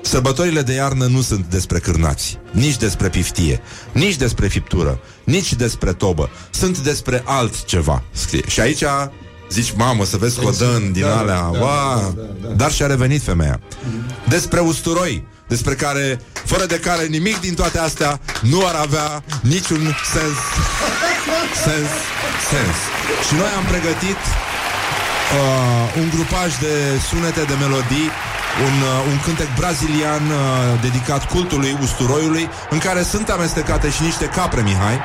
Sărbătorile 0.00 0.62
de 0.62 0.72
iarnă 0.72 1.06
nu 1.06 1.20
sunt 1.20 1.44
despre 1.50 1.78
cârnați, 1.78 2.38
nici 2.50 2.76
despre 2.76 3.08
piftie, 3.08 3.60
nici 3.92 4.16
despre 4.16 4.48
fiptură, 4.48 4.98
nici 5.24 5.52
despre 5.54 5.92
tobă. 5.92 6.30
Sunt 6.50 6.78
despre 6.78 7.22
altceva, 7.26 8.02
scrie. 8.12 8.42
Și 8.46 8.60
aici 8.60 8.82
zici, 9.50 9.72
mamă, 9.76 10.04
să 10.04 10.16
vezi 10.16 10.40
codăn 10.40 10.92
din 10.92 11.02
Da, 11.02 11.18
alea, 11.18 11.50
da, 11.52 11.58
wa, 11.60 12.12
da, 12.16 12.20
da, 12.22 12.48
da. 12.48 12.54
dar 12.54 12.72
și-a 12.72 12.86
revenit 12.86 13.22
femeia. 13.22 13.60
Despre 14.28 14.60
usturoi, 14.60 15.26
despre 15.48 15.74
care, 15.74 16.20
fără 16.44 16.66
de 16.66 16.78
care 16.78 17.04
nimic 17.06 17.40
din 17.40 17.54
toate 17.54 17.78
astea 17.78 18.20
nu 18.42 18.66
ar 18.66 18.74
avea 18.74 19.24
niciun 19.42 19.96
sens. 20.12 20.36
Sens, 21.64 21.90
sens. 22.50 22.76
Și 23.28 23.34
noi 23.34 23.48
am 23.56 23.64
pregătit 23.64 24.16
uh, 25.32 26.00
un 26.00 26.08
grupaj 26.14 26.50
de 26.58 26.74
sunete, 27.08 27.42
de 27.50 27.56
melodii, 27.64 28.08
un, 28.66 28.76
uh, 28.92 29.10
un 29.10 29.18
cântec 29.24 29.48
brazilian 29.60 30.24
uh, 30.26 30.40
dedicat 30.80 31.22
cultului 31.34 31.78
usturoiului, 31.82 32.48
în 32.70 32.78
care 32.78 33.02
sunt 33.02 33.28
amestecate 33.28 33.90
și 33.90 34.02
niște 34.02 34.24
capre, 34.24 34.60
Mihai. 34.62 34.98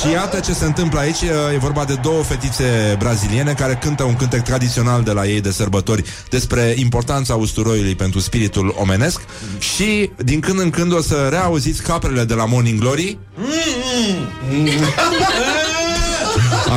Și 0.00 0.10
iată 0.12 0.40
ce 0.40 0.52
se 0.52 0.64
întâmplă 0.64 0.98
aici. 0.98 1.20
E 1.54 1.58
vorba 1.58 1.84
de 1.84 1.94
două 2.02 2.22
fetițe 2.22 2.96
braziliene 2.98 3.52
Care 3.52 3.78
cântă 3.80 4.02
un 4.02 4.16
cântec 4.16 4.42
tradițional 4.42 5.02
de 5.02 5.12
la 5.12 5.26
ei 5.26 5.40
de 5.40 5.50
sărbători 5.50 6.04
Despre 6.30 6.74
importanța 6.76 7.34
usturoiului 7.34 7.94
pentru 7.94 8.20
spiritul 8.20 8.74
omenesc. 8.78 9.20
Și 9.58 10.10
din 10.16 10.40
când 10.40 10.58
în 10.58 10.70
când 10.70 10.92
o 10.92 11.00
să 11.00 11.26
reauziți 11.30 11.82
caprele 11.82 12.24
de 12.24 12.34
la 12.34 12.44
Morning 12.44 12.78
Glory 12.78 13.18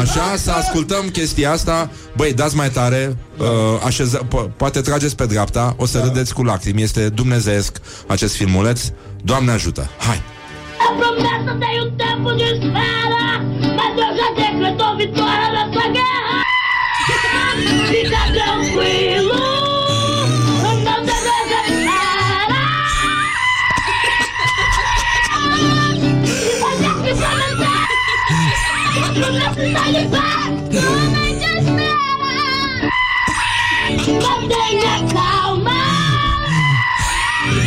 Așa, 0.01 0.35
să 0.37 0.51
ascultăm 0.51 1.09
chestia 1.09 1.51
asta. 1.51 1.89
Băi, 2.15 2.33
dați 2.33 2.55
mai 2.55 2.69
tare 2.69 3.17
uh, 3.37 3.45
așeza, 3.85 4.19
po- 4.27 4.49
Poate 4.57 4.81
trageți 4.81 5.15
pe 5.15 5.25
dreapta 5.25 5.75
O 5.77 5.85
să 5.85 5.99
râdeți 5.99 6.33
cu 6.33 6.43
lacrimi. 6.43 6.81
Este 6.81 7.09
dumnezeesc 7.09 7.77
acest 8.07 8.35
filmuleț. 8.35 8.81
Doamne 9.23 9.51
ajută, 9.51 9.89
hai! 9.97 10.21
A 10.87 10.95
promessa 10.99 11.57
tem 11.59 11.81
o 11.81 11.85
tempo 12.03 12.29
de 12.39 12.43
espera, 12.53 13.25
mas 13.77 13.91
Deus 13.97 14.13
já 14.19 14.27
decretou 14.41 14.91
vitória 15.01 15.49
nessa 15.55 15.85
guerra. 15.95 16.37
Fica 17.91 18.21
tranquilo, 18.37 19.39
Mantenha 34.21 34.95
calma, 35.13 35.81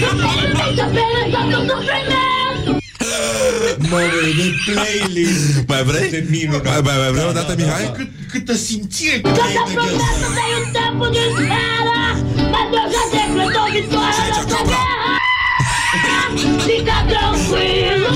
não 0.00 0.14
tem 0.20 0.80
apenas 0.80 1.28
o 1.34 1.66
sofrimento. 1.68 2.70
Mă, 3.90 4.00
de 4.34 4.48
playlist 4.66 5.68
Mai 5.68 5.84
vrei? 5.84 6.10
De 6.10 6.26
minunat. 6.30 6.64
Mai, 6.64 6.80
mai, 6.82 6.96
mai 6.98 7.10
vrei 7.12 7.28
o 7.28 7.32
dată, 7.32 7.54
Mihai? 7.56 7.92
Cât, 7.96 8.08
câtă 8.30 8.54
simțire 8.54 9.20
că 9.20 9.28
Toda 9.28 9.62
promessa 9.74 10.28
tem 10.36 10.52
o 10.58 10.70
tempo 10.78 11.06
de 11.14 11.18
espera, 11.28 12.02
mas 12.52 12.66
Deus 12.72 12.88
já 12.94 13.04
decretou 13.12 13.66
vitória 13.76 14.24
nessa 14.32 14.60
guerra. 14.70 15.12
Fica 16.66 16.98
tranquilo, 17.10 18.08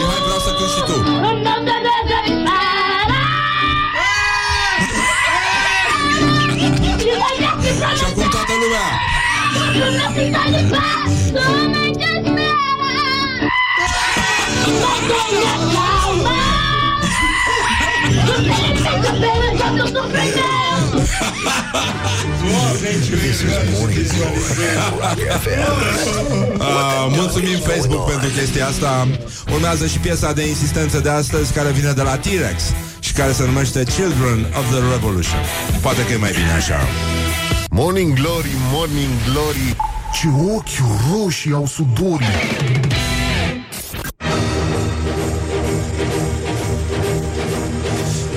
Mantenha 14.80 15.54
calma, 15.72 16.38
não 18.26 18.38
tem 18.44 18.86
apenas 18.86 19.80
o 19.80 19.92
sofrimento. 19.92 20.60
uh, 26.60 27.16
Mulțumim 27.16 27.58
Facebook 27.58 28.10
pentru 28.10 28.28
chestia 28.28 28.66
asta 28.66 29.08
Urmează 29.52 29.86
și 29.86 29.98
piesa 29.98 30.32
de 30.32 30.46
insistență 30.48 31.00
de 31.00 31.08
astăzi 31.10 31.52
Care 31.52 31.70
vine 31.70 31.92
de 31.92 32.02
la 32.02 32.16
T-Rex 32.16 32.62
Și 33.00 33.12
care 33.12 33.32
se 33.32 33.44
numește 33.44 33.84
Children 33.84 34.46
of 34.58 34.70
the 34.70 34.90
Revolution 34.92 35.40
Poate 35.80 36.04
că 36.04 36.12
e 36.12 36.16
mai 36.16 36.30
bine 36.30 36.52
așa 36.56 36.78
Morning 37.82 38.14
Glory, 38.14 38.50
Morning 38.72 39.08
Glory. 39.32 39.76
Ce 40.12 40.28
ochi 40.54 40.68
roșii 41.12 41.52
au 41.52 41.66
sudorii. 41.66 42.26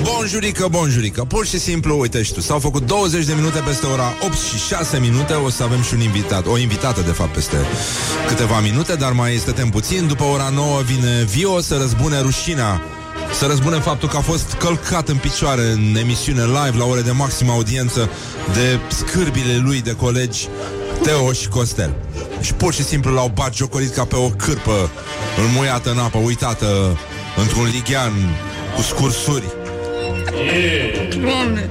Bonjurică, 0.02 0.68
bonjurică. 0.70 1.24
Pur 1.24 1.46
și 1.46 1.58
simplu, 1.58 1.98
uite 1.98 2.22
și 2.22 2.32
tu 2.32 2.40
S-au 2.40 2.58
făcut 2.58 2.86
20 2.86 3.24
de 3.24 3.34
minute 3.34 3.60
peste 3.60 3.86
ora 3.86 4.12
8 4.24 4.32
și 4.32 4.58
6 4.68 4.98
minute. 4.98 5.32
O 5.32 5.48
să 5.48 5.62
avem 5.62 5.82
și 5.82 5.94
un 5.94 6.00
invitat 6.00 6.46
O 6.46 6.58
invitată, 6.58 7.00
de 7.00 7.12
fapt, 7.12 7.32
peste 7.32 7.56
câteva 8.26 8.60
minute 8.60 8.94
Dar 8.94 9.12
mai 9.12 9.34
este 9.34 9.52
timp 9.52 9.72
puțin. 9.72 10.06
După 10.06 10.24
ora 10.24 10.48
9 10.48 10.80
vine 10.80 11.22
Vio 11.22 11.60
să 11.60 11.76
răzbune 11.76 12.20
rușinea 12.20 12.82
să 13.38 13.46
răzbune 13.46 13.78
faptul 13.78 14.08
că 14.08 14.16
a 14.16 14.20
fost 14.20 14.52
călcat 14.58 15.08
în 15.08 15.16
picioare 15.16 15.62
în 15.62 15.96
emisiune 16.00 16.42
live 16.44 16.78
la 16.78 16.84
ore 16.84 17.00
de 17.00 17.10
maximă 17.10 17.52
audiență 17.52 18.10
de 18.52 18.78
scârbile 18.88 19.56
lui 19.56 19.80
de 19.80 19.92
colegi 19.92 20.48
Teo 21.02 21.32
și 21.32 21.48
Costel. 21.48 21.94
Și 22.40 22.54
pur 22.54 22.72
și 22.74 22.84
simplu 22.84 23.12
l-au 23.12 23.30
bat 23.34 23.54
jocorit 23.54 23.94
ca 23.94 24.04
pe 24.04 24.16
o 24.16 24.28
cârpă 24.28 24.90
înmuiată 25.46 25.90
în 25.90 25.98
apă, 25.98 26.18
uitată 26.18 26.98
într-un 27.36 27.64
lighean 27.72 28.12
cu 28.76 28.82
scursuri. 28.82 29.44
Doamne. 31.20 31.68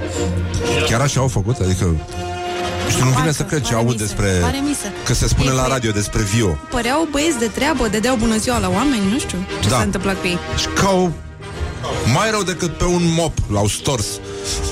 Chiar 0.89 1.01
așa 1.01 1.19
au 1.19 1.27
făcut? 1.27 1.59
Adică... 1.59 1.83
Nu 2.85 2.89
știu, 2.89 3.03
nu 3.05 3.11
vine 3.11 3.31
să 3.31 3.43
cred 3.43 3.61
ce 3.61 3.73
aud 3.73 3.97
despre... 3.97 4.27
Pare 4.41 4.61
misă. 4.67 4.85
Că 5.05 5.13
se 5.13 5.27
spune 5.27 5.49
Ei, 5.49 5.55
la 5.55 5.65
păi- 5.65 5.69
radio 5.69 5.91
despre 5.91 6.21
Vio. 6.21 6.57
Păreau 6.69 7.07
băieți 7.11 7.39
de 7.39 7.45
treabă, 7.45 7.87
dădeau 7.87 8.15
bună 8.15 8.37
ziua 8.37 8.57
la 8.57 8.69
oameni, 8.69 9.11
nu 9.11 9.19
știu 9.19 9.37
ce 9.61 9.69
Da. 9.69 9.75
s-a 9.75 9.81
întâmplat 9.81 10.19
cu 10.19 10.27
ei. 10.27 10.37
Și 10.57 10.67
ca 10.67 10.89
o... 10.89 11.09
Mai 12.13 12.29
rău 12.31 12.43
decât 12.43 12.77
pe 12.77 12.83
un 12.83 13.01
mop 13.03 13.37
L-au 13.51 13.67
stors 13.67 14.05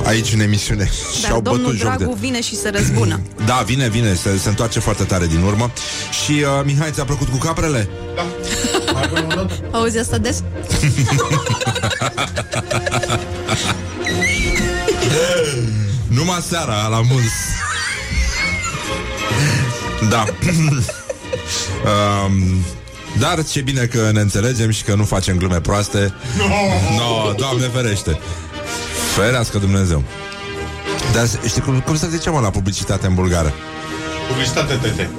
aici 0.04 0.34
în 0.34 0.40
emisiune 0.40 0.90
Și 1.16 1.22
Dar 1.22 1.32
au 1.32 1.42
domnul 1.42 1.64
bătut 1.64 1.80
joc 1.80 1.88
Dragu 1.96 2.14
de... 2.14 2.18
vine 2.20 2.42
și 2.42 2.56
se 2.56 2.70
răzbună. 2.70 3.22
Da, 3.46 3.64
vine, 3.66 3.90
vine, 3.90 4.14
se, 4.14 4.38
se 4.38 4.50
întoarce 4.50 4.80
foarte 4.80 5.04
tare 5.04 5.28
din 5.28 5.42
urmă 5.42 5.72
Și 6.24 6.32
uh, 6.32 6.46
Mihai, 6.66 6.92
ți-a 6.92 7.04
plăcut 7.04 7.28
cu 7.28 7.38
caprele? 7.38 7.90
Auzi 9.72 9.98
asta 9.98 10.18
des? 10.18 10.44
Numai 16.08 16.46
seara 16.50 16.88
la 16.88 17.02
mus 17.02 17.32
Da 20.10 20.26
um, 22.26 22.66
Dar 23.20 23.44
ce 23.44 23.62
bine 23.62 23.86
că 23.86 24.10
ne 24.14 24.20
înțelegem 24.20 24.70
Și 24.70 24.84
că 24.84 24.96
nu 24.96 25.04
facem 25.04 25.38
glume 25.38 25.60
proaste 25.62 26.14
No! 26.38 26.46
no, 26.98 27.34
Doamne 27.34 27.66
ferește 27.66 28.20
Ferească 29.16 29.58
Dumnezeu 29.58 30.04
Dar 31.14 31.28
știi 31.48 31.62
cum, 31.62 31.80
cum 31.80 31.98
se 31.98 32.08
zice 32.10 32.30
mă 32.30 32.40
la 32.40 32.50
publicitate 32.50 33.08
în 33.08 33.14
bulgară? 33.14 33.54
Publicitate 34.28 34.74
tete. 34.82 35.10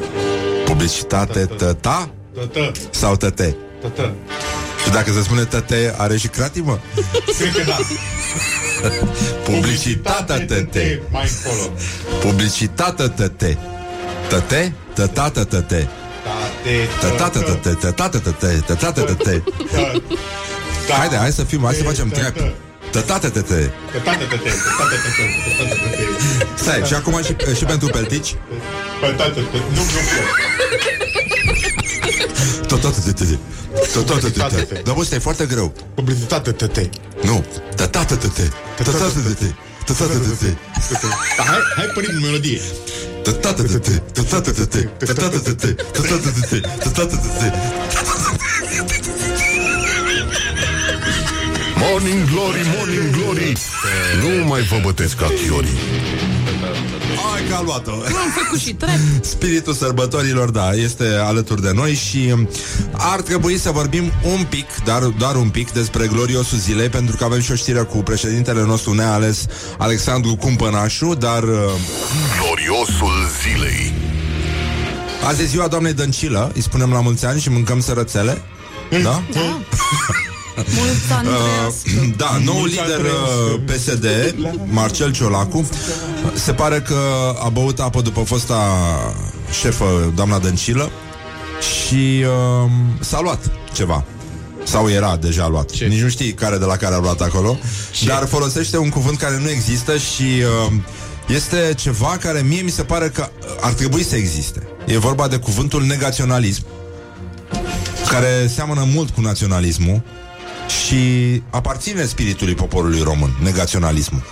Publicitate 0.64 1.44
tăta 1.44 2.10
Tătă. 2.34 2.72
sau 2.90 3.16
tăte? 3.16 3.56
Tătă. 3.80 4.14
Și 4.84 4.90
dacă 4.90 5.12
se 5.12 5.22
spune 5.22 5.44
tăte, 5.44 5.94
are 5.96 6.16
și 6.16 6.28
cratimă? 6.28 6.78
Cred 7.38 7.52
că 7.52 7.62
da. 7.66 7.76
Publicitatea 9.52 10.44
tăte 10.44 11.02
Mai 11.10 11.30
încolo. 11.44 11.70
Publicitatea 12.20 13.08
tăte 13.08 13.58
Tăte? 14.28 14.74
Tătată 14.94 15.44
tăte 15.44 15.88
Haide, 20.98 21.16
hai 21.16 21.32
să 21.32 21.42
fim, 21.42 21.62
hai 21.64 21.74
să 21.74 21.82
facem 21.82 22.08
trap 22.08 22.34
Tătată 22.90 23.28
tăte 23.30 23.30
Tătate 23.30 23.30
tete. 23.30 23.72
Tătate 23.92 24.24
tete. 24.24 24.52
Tătate 25.58 25.74
tete. 25.82 26.04
Stai, 26.54 26.82
și 26.86 26.94
acum 26.94 27.22
și, 27.22 27.56
și 27.56 27.64
pentru 27.64 27.88
peltici? 27.88 28.34
Tătate 29.00 29.30
tete. 29.30 29.64
Nu, 29.74 29.82
nu 29.82 30.00
Tătată 32.66 33.00
tăte 33.00 33.38
Tătată 33.92 34.30
tăte 34.30 34.82
Da, 34.84 34.92
bă, 34.92 35.04
stai, 35.04 35.18
e 35.18 35.20
foarte 35.20 35.46
greu. 35.46 35.72
Publicitate 35.94 36.52
tete. 36.52 36.90
Nu, 37.22 37.44
tătată 37.76 38.16
tăte 38.16 38.52
Tătată 39.84 40.18
tăte 40.18 40.58
Tătată 40.88 40.88
tăte 40.88 41.06
Dar 41.36 41.46
hai, 41.46 41.58
hai 41.76 41.86
părim 41.94 42.20
melodie. 42.22 42.60
Tătată 43.22 43.62
tăte 43.62 44.02
Tătată 44.12 44.50
tăte 44.50 44.90
Tătată 44.98 45.38
tăte 45.38 45.74
Tătată 45.92 46.32
tăte 46.40 46.60
Tătată 46.82 47.16
tăte 47.16 47.52
Morning 51.76 52.30
Glory, 52.30 52.60
Morning 52.76 53.10
Glory. 53.16 53.52
Nu 54.22 54.46
mai 54.46 54.60
vă 54.60 54.80
bătesc 54.82 55.16
ca 55.16 55.26
chiorii 55.26 55.78
Hai 57.30 57.44
că 57.48 57.54
a 57.54 57.62
luat-o 57.62 57.90
Am 57.92 58.30
făcut 58.42 58.58
și 58.58 58.74
trep. 58.74 58.98
Spiritul 59.34 59.72
sărbătorilor, 59.72 60.50
da, 60.50 60.72
este 60.72 61.04
alături 61.24 61.62
de 61.62 61.70
noi 61.74 61.94
și 61.94 62.30
um, 62.32 62.48
ar 62.92 63.20
trebui 63.20 63.58
să 63.58 63.70
vorbim 63.70 64.12
un 64.22 64.46
pic, 64.48 64.66
dar 64.84 65.02
doar 65.02 65.36
un 65.36 65.48
pic, 65.48 65.72
despre 65.72 66.06
gloriosul 66.06 66.58
zilei, 66.58 66.88
pentru 66.88 67.16
că 67.16 67.24
avem 67.24 67.40
și 67.40 67.52
o 67.52 67.54
știre 67.54 67.80
cu 67.80 67.96
președintele 67.96 68.64
nostru 68.64 68.92
neales, 68.92 69.46
Alexandru 69.78 70.36
Cumpănașu, 70.36 71.14
dar 71.14 71.42
uh, 71.42 71.48
Gloriosul 72.40 73.12
zilei 73.42 73.92
azi 75.24 75.42
e 75.42 75.44
ziua 75.44 75.68
doamnei 75.68 75.92
Dăncilă, 75.92 76.50
îi 76.54 76.62
spunem 76.62 76.92
la 76.92 77.00
mulți 77.00 77.26
ani 77.26 77.40
și 77.40 77.50
mâncăm 77.50 77.80
sărățele. 77.80 78.42
Da? 78.90 78.98
Da. 79.00 79.22
Mulți 80.56 81.12
ani 81.12 81.28
Uh, 81.28 82.14
da, 82.16 82.40
nou 82.44 82.54
Mulți 82.54 82.74
lider 82.74 82.98
ani 82.98 83.08
uh, 83.54 83.60
PSD, 83.74 84.06
Marcel 84.64 85.12
Ciolacu, 85.12 85.68
se 86.34 86.52
pare 86.52 86.80
că 86.80 86.98
a 87.44 87.48
băut 87.48 87.80
apă 87.80 88.00
după 88.00 88.20
fosta 88.20 88.56
șefă, 89.60 90.12
doamna 90.14 90.38
Dăncilă, 90.38 90.90
și 91.60 92.24
uh, 92.24 92.70
s-a 93.00 93.20
luat 93.20 93.50
ceva. 93.72 94.04
Sau 94.64 94.90
era 94.90 95.16
deja 95.16 95.48
luat. 95.48 95.70
Ce? 95.70 95.84
Nici 95.84 96.00
nu 96.00 96.08
știi 96.08 96.32
care 96.32 96.56
de 96.58 96.64
la 96.64 96.76
care 96.76 96.94
a 96.94 96.98
luat 96.98 97.20
acolo. 97.20 97.58
Ce? 97.92 98.06
Dar 98.06 98.26
folosește 98.26 98.78
un 98.78 98.88
cuvânt 98.88 99.18
care 99.18 99.38
nu 99.38 99.50
există 99.50 99.96
și 99.96 100.22
uh, 100.66 100.72
este 101.28 101.74
ceva 101.76 102.16
care 102.20 102.40
mie 102.40 102.60
mi 102.60 102.70
se 102.70 102.82
pare 102.82 103.08
că 103.08 103.28
ar 103.60 103.72
trebui 103.72 104.04
să 104.04 104.16
existe. 104.16 104.66
E 104.86 104.98
vorba 104.98 105.28
de 105.28 105.36
cuvântul 105.36 105.82
negaționalism 105.82 106.62
care 108.08 108.50
seamănă 108.54 108.86
mult 108.92 109.10
cu 109.10 109.20
naționalismul 109.20 110.02
și 110.86 111.42
aparține 111.50 112.04
spiritului 112.04 112.54
poporului 112.54 113.00
român, 113.00 113.30
negaționalismul. 113.42 114.22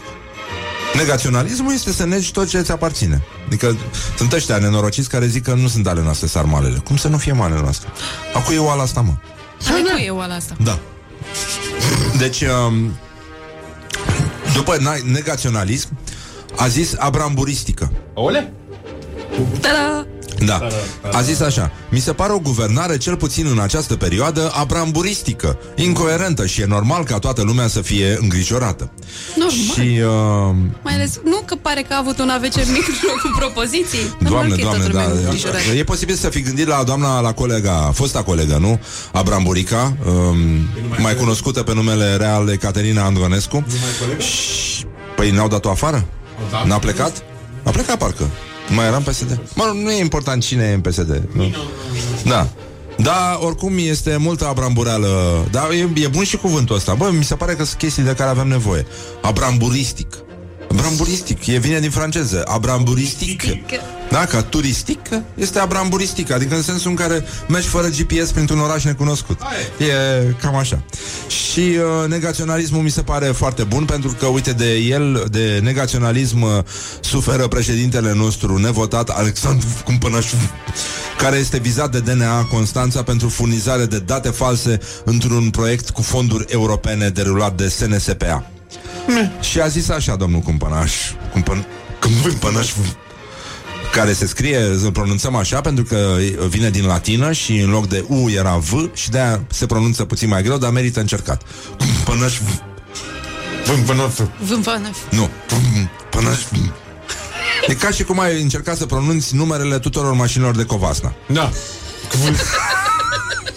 Negaționalismul 0.96 1.72
este 1.72 1.92
să 1.92 2.04
negi 2.06 2.32
tot 2.32 2.48
ce 2.48 2.58
îți 2.58 2.72
aparține. 2.72 3.22
Adică 3.46 3.76
sunt 4.16 4.32
ăștia 4.32 4.58
nenorociți 4.58 5.08
care 5.08 5.26
zic 5.26 5.42
că 5.42 5.54
nu 5.54 5.68
sunt 5.68 5.86
ale 5.86 6.02
noastre 6.02 6.26
sarmalele. 6.26 6.78
Cum 6.84 6.96
să 6.96 7.08
nu 7.08 7.16
fie 7.16 7.36
ale 7.40 7.60
noastre? 7.60 7.88
Acu 8.34 8.52
e 8.52 8.58
oala 8.58 8.82
asta, 8.82 9.00
mă. 9.00 9.12
Hai 9.64 9.82
cu 9.82 10.02
eu 10.04 10.20
ala 10.20 10.34
asta. 10.34 10.56
Da. 10.62 10.78
Deci, 12.18 12.40
um, 12.40 12.90
după 14.54 14.76
na- 14.76 15.10
negaționalism, 15.10 15.88
a 16.56 16.68
zis 16.68 16.94
abramburistică. 16.98 17.92
Ole? 18.14 18.52
Ta-da! 19.60 20.06
Da. 20.44 20.66
A 21.12 21.20
zis 21.22 21.40
așa 21.40 21.70
Mi 21.88 21.98
se 21.98 22.12
pare 22.12 22.32
o 22.32 22.38
guvernare, 22.38 22.96
cel 22.96 23.16
puțin 23.16 23.46
în 23.46 23.58
această 23.58 23.96
perioadă 23.96 24.52
Abramburistică, 24.54 25.58
incoerentă 25.74 26.46
Și 26.46 26.60
e 26.60 26.64
normal 26.66 27.04
ca 27.04 27.18
toată 27.18 27.42
lumea 27.42 27.66
să 27.66 27.80
fie 27.80 28.18
îngrijorată 28.20 28.90
Normal. 29.36 29.54
Și 29.56 30.00
uh, 30.00 30.54
Mai 30.82 30.94
ales, 30.94 31.20
nu 31.24 31.42
că 31.44 31.54
pare 31.54 31.82
că 31.82 31.94
a 31.94 31.98
avut 31.98 32.18
un 32.18 32.28
AVC 32.28 32.54
mic 32.54 32.84
cu 33.22 33.30
propoziții. 33.38 34.14
Normal 34.18 34.48
Doamne, 34.48 34.54
că 34.54 34.60
e 34.60 34.62
doamne, 34.62 34.82
toată 34.82 34.96
da, 34.96 35.02
lumea 35.02 35.20
îngrijorată. 35.22 35.70
E 35.76 35.84
posibil 35.84 36.14
să 36.14 36.28
fi 36.28 36.40
gândit 36.40 36.66
la 36.66 36.82
doamna, 36.82 37.20
la 37.20 37.32
colega 37.32 37.90
Fosta 37.94 38.22
colegă, 38.22 38.56
nu? 38.60 38.80
Abramburica 39.12 39.96
um, 40.06 40.36
Mai 40.98 41.14
cunoscută 41.14 41.62
pe 41.62 41.74
numele 41.74 42.16
real 42.16 42.48
Ecaterina 42.48 43.04
Andronescu 43.04 43.64
Și, 44.18 44.84
Păi 45.16 45.30
n-au 45.30 45.48
dat-o 45.48 45.70
afară? 45.70 46.04
N-a 46.64 46.78
plecat? 46.78 47.22
A 47.62 47.70
plecat 47.70 47.98
parcă 47.98 48.30
Mai 48.74 48.86
era 48.86 48.96
în 48.96 49.02
PSD 49.02 49.40
Mă, 49.54 49.72
nu 49.82 49.90
e 49.90 50.00
important 50.00 50.42
cine 50.42 50.62
e 50.64 50.74
în 50.74 50.80
PSD 50.80 51.22
nu? 51.32 51.54
Da. 52.24 52.48
Da, 52.96 53.38
oricum 53.42 53.72
este 53.76 54.16
multă 54.16 54.46
abrambureală 54.46 55.08
Dar 55.50 55.70
e, 55.70 56.02
e 56.02 56.08
bun 56.08 56.24
și 56.24 56.36
cuvântul 56.36 56.76
ăsta. 56.76 56.94
Bă, 56.94 57.10
mi 57.12 57.24
se 57.24 57.34
pare 57.34 57.54
că 57.54 57.64
sunt 57.64 57.78
chestii 57.78 58.02
de 58.02 58.14
care 58.14 58.30
avem 58.30 58.48
nevoie. 58.48 58.86
Abramburistic 59.22 60.16
Abramburistic, 60.70 61.46
e 61.46 61.58
vine 61.58 61.78
din 61.78 61.90
franceză. 61.90 62.42
Abramburistic 62.46 63.42
Da, 64.10 64.24
ca 64.24 64.42
turistic 64.42 64.98
Este 65.34 65.58
abramburistic, 65.58 66.30
adică 66.30 66.54
în 66.54 66.62
sensul 66.62 66.90
în 66.90 66.96
care 66.96 67.24
Mergi 67.48 67.68
fără 67.68 67.86
GPS 67.86 68.30
printr-un 68.30 68.58
oraș 68.58 68.84
necunoscut. 68.84 69.40
E 69.78 70.34
cam 70.40 70.56
așa. 70.56 70.82
Și 71.28 71.60
uh, 71.60 72.08
negaționalismul 72.08 72.82
mi 72.82 72.90
se 72.90 73.02
pare 73.02 73.26
foarte 73.26 73.62
bun 73.62 73.84
Pentru 73.84 74.16
că, 74.18 74.26
uite, 74.26 74.52
de 74.52 74.74
el 74.74 75.26
De 75.30 75.60
negaționalism 75.62 76.42
uh, 76.42 76.50
suferă 77.00 77.48
președintele 77.48 78.12
nostru 78.14 78.56
Nevotat, 78.58 79.08
Alexandru 79.08 79.66
Cumpănășu 79.84 80.36
care 81.18 81.36
este 81.36 81.58
vizat 81.58 81.90
de 81.90 82.00
DNA 82.00 82.42
Constanța 82.42 83.02
pentru 83.02 83.28
furnizare 83.28 83.84
de 83.84 83.98
date 83.98 84.28
false 84.28 84.78
într-un 85.04 85.50
proiect 85.50 85.90
cu 85.90 86.02
fonduri 86.02 86.44
europene 86.48 87.08
derulat 87.08 87.56
de 87.56 87.68
SNSPA. 87.68 88.59
Și 89.40 89.60
a 89.60 89.66
zis 89.68 89.88
așa, 89.88 90.16
domnul 90.16 90.40
Cumpănaș, 90.40 90.94
Cumpăn... 91.32 91.66
Cumpănaș, 92.22 92.72
care 93.92 94.12
se 94.12 94.26
scrie, 94.26 94.58
îl 94.58 94.92
pronunțăm 94.92 95.34
așa 95.34 95.60
pentru 95.60 95.84
că 95.84 96.16
vine 96.48 96.70
din 96.70 96.86
latină 96.86 97.32
și 97.32 97.58
în 97.58 97.70
loc 97.70 97.88
de 97.88 98.04
U 98.08 98.30
era 98.30 98.56
V 98.56 98.90
și 98.94 99.10
de-aia 99.10 99.42
se 99.50 99.66
pronunță 99.66 100.04
puțin 100.04 100.28
mai 100.28 100.42
greu, 100.42 100.58
dar 100.58 100.70
merită 100.70 101.00
încercat. 101.00 101.42
Cumpănaș, 101.78 102.38
Cumpănaș, 103.66 104.12
Vâmpană. 104.40 104.90
nu, 105.10 105.28
Cumpănaș, 105.48 106.38
E 107.66 107.74
ca 107.74 107.90
și 107.90 108.02
cum 108.04 108.18
ai 108.20 108.42
încercat 108.42 108.76
să 108.76 108.86
pronunți 108.86 109.34
numerele 109.34 109.78
tuturor 109.78 110.12
mașinilor 110.12 110.56
de 110.56 110.64
Covasna. 110.64 111.14
Da. 111.26 111.50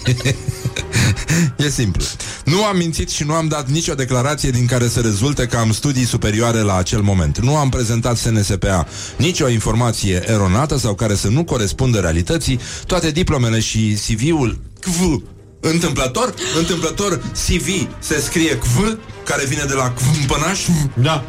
E 1.58 1.70
simplu. 1.70 2.04
Nu 2.46 2.64
am 2.64 2.78
mințit 2.78 3.10
și 3.10 3.24
nu 3.24 3.34
am 3.34 3.48
dat 3.48 3.70
nicio 3.70 3.94
declarație 3.94 4.50
din 4.50 4.66
care 4.66 4.88
să 4.88 5.00
rezulte 5.00 5.46
că 5.46 5.58
am 5.58 5.72
studii 5.72 6.06
superioare 6.06 6.60
la 6.60 6.78
acel 6.78 7.02
moment. 7.02 7.40
Nu 7.40 7.56
am 7.56 7.70
prezentat 7.70 8.18
SNSPA 8.18 8.88
nicio 9.18 9.48
informație 9.48 10.24
eronată 10.28 10.78
sau 10.78 10.94
care 10.94 11.16
să 11.16 11.28
nu 11.28 11.44
corespundă 11.44 12.00
realității. 12.00 12.60
Toate 12.86 13.12
diplomele 13.12 13.60
și 13.60 13.98
CV-ul 14.08 14.60
CV 14.80 15.24
Întâmplător, 15.66 16.34
întâmplător 16.58 17.18
CV 17.18 17.88
se 18.00 18.20
scrie 18.20 18.58
CV, 18.58 18.98
care 19.24 19.46
vine 19.46 19.64
de 19.68 19.74
la 19.74 19.92
Cumpănaș. 19.92 20.60
Da. 20.94 21.24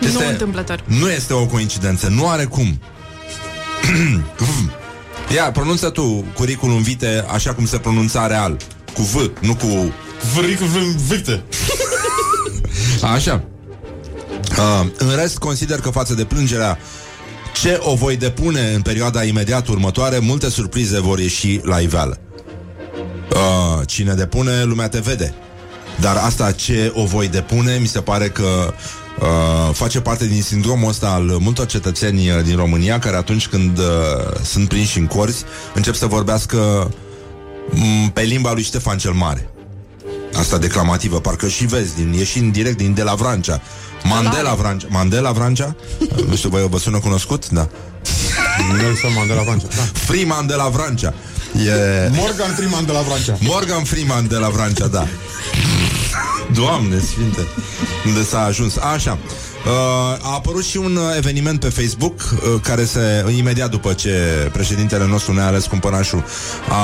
Nu 0.00 0.26
întâmplător. 0.30 0.84
Nu 0.84 1.10
este 1.10 1.32
o 1.32 1.46
coincidență, 1.46 2.08
nu 2.08 2.28
are 2.28 2.44
cum. 2.44 2.80
Ia, 5.34 5.50
pronunță 5.50 5.90
tu 5.90 6.24
curriculum 6.34 6.82
vitae 6.82 7.24
așa 7.32 7.54
cum 7.54 7.66
se 7.66 7.78
pronunța 7.78 8.26
real. 8.26 8.56
Cu 8.98 9.04
V, 9.04 9.30
nu 9.40 9.54
cu... 9.54 9.92
Curriculum 10.34 10.96
vitae. 11.08 11.42
Așa. 13.14 13.44
Uh, 14.50 14.86
în 14.98 15.16
rest, 15.16 15.38
consider 15.38 15.80
că 15.80 15.90
față 15.90 16.14
de 16.14 16.24
plângerea 16.24 16.78
ce 17.54 17.78
o 17.82 17.94
voi 17.94 18.16
depune 18.16 18.72
în 18.74 18.82
perioada 18.82 19.22
imediat 19.22 19.66
următoare, 19.66 20.18
multe 20.18 20.48
surprize 20.48 21.00
vor 21.00 21.18
ieși 21.18 21.60
la 21.62 21.78
iveală. 21.78 22.18
Uh, 23.32 23.86
cine 23.86 24.14
depune, 24.14 24.62
lumea 24.62 24.88
te 24.88 24.98
vede. 24.98 25.34
Dar 26.00 26.16
asta 26.16 26.52
ce 26.52 26.92
o 26.94 27.04
voi 27.04 27.28
depune, 27.28 27.76
mi 27.80 27.86
se 27.86 28.00
pare 28.00 28.28
că 28.28 28.74
uh, 29.20 29.74
face 29.74 30.00
parte 30.00 30.26
din 30.26 30.42
sindromul 30.42 30.88
ăsta 30.88 31.08
al 31.08 31.22
multor 31.22 31.66
cetățeni 31.66 32.30
uh, 32.30 32.42
din 32.44 32.56
România 32.56 32.98
care 32.98 33.16
atunci 33.16 33.46
când 33.46 33.78
uh, 33.78 33.84
sunt 34.44 34.68
prinși 34.68 34.98
în 34.98 35.06
corzi 35.06 35.44
încep 35.74 35.94
să 35.94 36.06
vorbească 36.06 36.56
m, 36.56 37.07
pe 38.12 38.20
limba 38.20 38.52
lui 38.52 38.62
Ștefan 38.62 38.98
cel 38.98 39.12
Mare. 39.12 39.50
Asta 40.38 40.58
declamativă, 40.58 41.20
parcă 41.20 41.48
și 41.48 41.66
vezi, 41.66 41.94
din, 41.94 42.12
ieșind 42.12 42.52
direct 42.52 42.76
din 42.76 42.94
De 42.94 43.02
la 43.02 43.14
Vrancea. 43.14 43.62
Mandela 44.04 44.54
Vrancea. 44.54 44.86
Mandela 44.90 45.32
Vrancea? 45.32 45.76
nu 46.28 46.36
știu, 46.36 46.48
vă, 46.48 46.66
vă 46.70 46.78
sună 46.78 46.98
cunoscut? 46.98 47.48
Da. 47.48 47.68
Nelson 48.76 49.12
Mandela 49.16 49.42
Vrancea, 49.42 49.66
da. 49.76 49.82
Freeman 49.92 50.46
de 50.46 50.54
la 50.54 50.68
Vrancea. 50.68 51.14
E... 51.66 52.08
Morgan 52.10 52.50
Freeman 52.54 52.86
de 52.86 52.92
la 52.92 53.00
Vrancea. 53.00 53.36
Morgan 53.40 53.84
Freeman 53.84 54.28
de 54.28 54.36
la 54.36 54.48
Vrancea, 54.48 54.86
da. 54.86 55.06
Doamne 56.52 56.98
sfinte, 56.98 57.46
unde 58.06 58.22
s-a 58.22 58.44
ajuns. 58.44 58.76
Așa. 58.76 59.18
Uh, 59.68 59.74
a 60.22 60.34
apărut 60.34 60.64
și 60.64 60.76
un 60.76 60.96
uh, 60.96 61.02
eveniment 61.16 61.60
pe 61.60 61.68
Facebook 61.68 62.14
uh, 62.20 62.60
care 62.62 62.84
se, 62.84 63.24
imediat 63.36 63.70
după 63.70 63.92
ce 63.92 64.10
președintele 64.52 65.06
nostru 65.06 65.32
ne-a 65.32 65.46
ales 65.46 65.66
cumpănașul 65.66 66.24
a, 66.68 66.74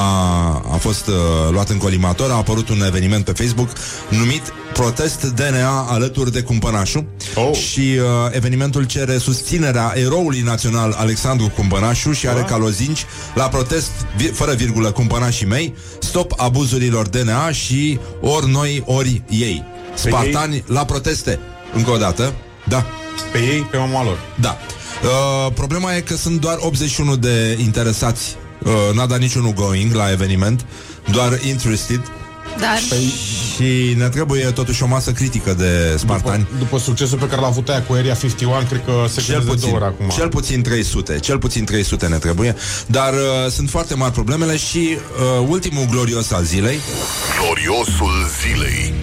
a 0.72 0.76
fost 0.76 1.06
uh, 1.06 1.14
luat 1.50 1.68
în 1.68 1.76
colimator, 1.78 2.30
a 2.30 2.34
apărut 2.34 2.68
un 2.68 2.82
eveniment 2.86 3.24
pe 3.24 3.32
Facebook 3.32 3.68
numit 4.08 4.42
Protest 4.72 5.22
DNA 5.24 5.86
alături 5.88 6.32
de 6.32 6.42
cumpănașul 6.42 7.04
oh. 7.34 7.56
și 7.56 7.80
uh, 7.80 8.04
evenimentul 8.30 8.84
cere 8.84 9.18
susținerea 9.18 9.92
eroului 9.96 10.40
național 10.40 10.92
Alexandru 10.98 11.48
Cumpănașu 11.56 12.12
și 12.12 12.28
are 12.28 12.40
Ah. 12.40 12.46
ca 12.46 12.56
lozinci 12.56 13.04
la 13.34 13.48
protest, 13.48 13.90
vi- 14.16 14.26
fără 14.32 14.52
virgulă, 14.52 14.90
cumpănașii 14.90 15.46
mei, 15.46 15.74
stop 16.00 16.32
abuzurilor 16.36 17.08
DNA 17.08 17.50
și 17.50 17.98
ori 18.20 18.50
noi, 18.50 18.82
ori 18.86 19.22
ei. 19.30 19.62
Spartani 19.94 20.64
la 20.66 20.84
proteste. 20.84 21.38
Încă 21.74 21.90
o 21.90 21.96
dată. 21.96 22.32
Da. 22.64 22.86
Pe 23.32 23.38
ei, 23.38 23.60
pe 23.70 23.76
mama 23.76 24.04
lor. 24.04 24.18
Da. 24.40 24.58
Uh, 25.02 25.52
problema 25.54 25.94
e 25.96 26.00
că 26.00 26.16
sunt 26.16 26.40
doar 26.40 26.56
81 26.60 27.16
de 27.16 27.58
interesați. 27.60 28.36
Uh, 28.62 28.72
n-a 28.94 29.06
dat 29.06 29.18
niciunul 29.18 29.52
going 29.52 29.92
la 29.92 30.10
eveniment, 30.10 30.64
doar 31.12 31.38
interested. 31.46 32.00
Dar 32.58 32.78
Și 33.54 33.94
ne 33.96 34.08
trebuie 34.08 34.44
totuși 34.44 34.82
o 34.82 34.86
masă 34.86 35.12
critică 35.12 35.54
de 35.54 35.94
spartani. 35.98 36.42
După, 36.42 36.56
după 36.58 36.78
succesul 36.78 37.18
pe 37.18 37.26
care 37.26 37.40
l-a 37.40 37.46
avut 37.46 37.68
aia 37.68 37.82
cu 37.82 37.92
Area 37.92 38.14
51, 38.14 38.54
cred 38.68 38.82
că 38.84 38.92
se 39.08 39.20
Cel 39.20 39.34
cel 39.34 39.42
puțin, 39.42 39.60
două 39.60 39.74
ori 39.74 39.84
acum. 39.84 40.08
cel 40.08 40.28
puțin 40.28 40.62
300 40.62 41.18
Cel 41.18 41.38
puțin 41.38 41.64
300 41.64 42.06
ne 42.06 42.16
trebuie 42.16 42.56
Dar 42.86 43.12
uh, 43.12 43.50
sunt 43.50 43.70
foarte 43.70 43.94
mari 43.94 44.12
problemele 44.12 44.56
Și 44.56 44.96
uh, 45.40 45.46
ultimul 45.48 45.86
glorios 45.90 46.30
al 46.30 46.44
zilei 46.44 46.78
Gloriosul 47.40 48.28
zilei. 48.42 48.94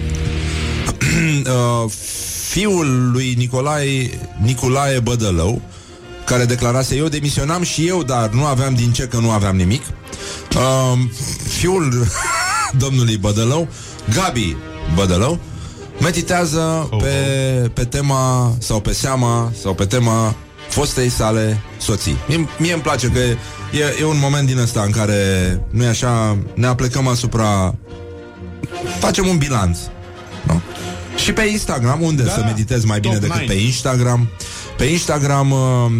uh, 1.84 1.92
Fiul 2.52 3.10
lui 3.12 3.34
Nicolae 3.36 4.10
Nicolae 4.42 5.00
Bădălău 5.00 5.62
Care 6.24 6.44
declarase 6.44 6.96
Eu 6.96 7.08
demisionam 7.08 7.62
și 7.62 7.86
eu, 7.86 8.02
dar 8.02 8.30
nu 8.30 8.44
aveam 8.44 8.74
din 8.74 8.92
ce 8.92 9.02
Că 9.02 9.16
nu 9.16 9.30
aveam 9.30 9.56
nimic 9.56 9.82
uh, 10.56 10.98
Fiul 11.48 12.06
domnului 12.84 13.16
Bădălău 13.16 13.68
Gabi 14.14 14.56
Bădălău 14.94 15.38
meditează 16.00 16.88
pe, 16.98 17.14
pe 17.74 17.84
tema 17.84 18.54
sau 18.58 18.80
pe 18.80 18.92
seama 18.92 19.52
sau 19.60 19.74
pe 19.74 19.84
tema 19.84 20.34
fostei 20.68 21.08
sale 21.08 21.60
soții. 21.78 22.16
Mie, 22.28 22.48
mie 22.58 22.72
îmi 22.72 22.82
place 22.82 23.06
că 23.06 23.18
e, 23.18 23.36
e 24.00 24.04
un 24.04 24.18
moment 24.20 24.46
din 24.46 24.58
ăsta 24.58 24.82
în 24.82 24.90
care 24.90 25.16
nu 25.70 25.84
e 25.84 25.88
așa, 25.88 26.38
ne 26.54 26.66
aplecăm 26.66 27.08
asupra 27.08 27.74
facem 28.98 29.26
un 29.26 29.36
bilanț. 29.36 29.78
Nu? 30.46 30.60
Și 31.22 31.32
pe 31.32 31.42
Instagram, 31.42 32.00
unde 32.02 32.22
Da, 32.22 32.30
să 32.32 32.42
meditez 32.44 32.84
mai 32.84 33.00
bine 33.00 33.12
top 33.14 33.22
decât 33.22 33.40
nine. 33.40 33.52
pe 33.52 33.58
Instagram? 33.60 34.28
Pe 34.76 34.84
Instagram 34.84 35.50
um, 35.50 35.92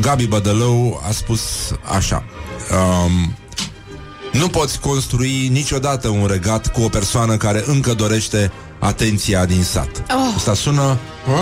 Gabi 0.00 0.26
Bădălău 0.26 1.02
a 1.08 1.10
spus 1.12 1.40
așa 1.96 2.24
um, 2.70 3.34
Nu 4.40 4.48
poți 4.48 4.80
construi 4.80 5.48
niciodată 5.52 6.08
un 6.08 6.26
regat 6.30 6.72
cu 6.72 6.80
o 6.80 6.88
persoană 6.88 7.36
care 7.36 7.62
încă 7.66 7.94
dorește 7.94 8.52
atenția 8.78 9.44
din 9.44 9.62
sat. 9.62 9.88
Oh. 10.10 10.32
Asta 10.36 10.54
sună 10.54 10.98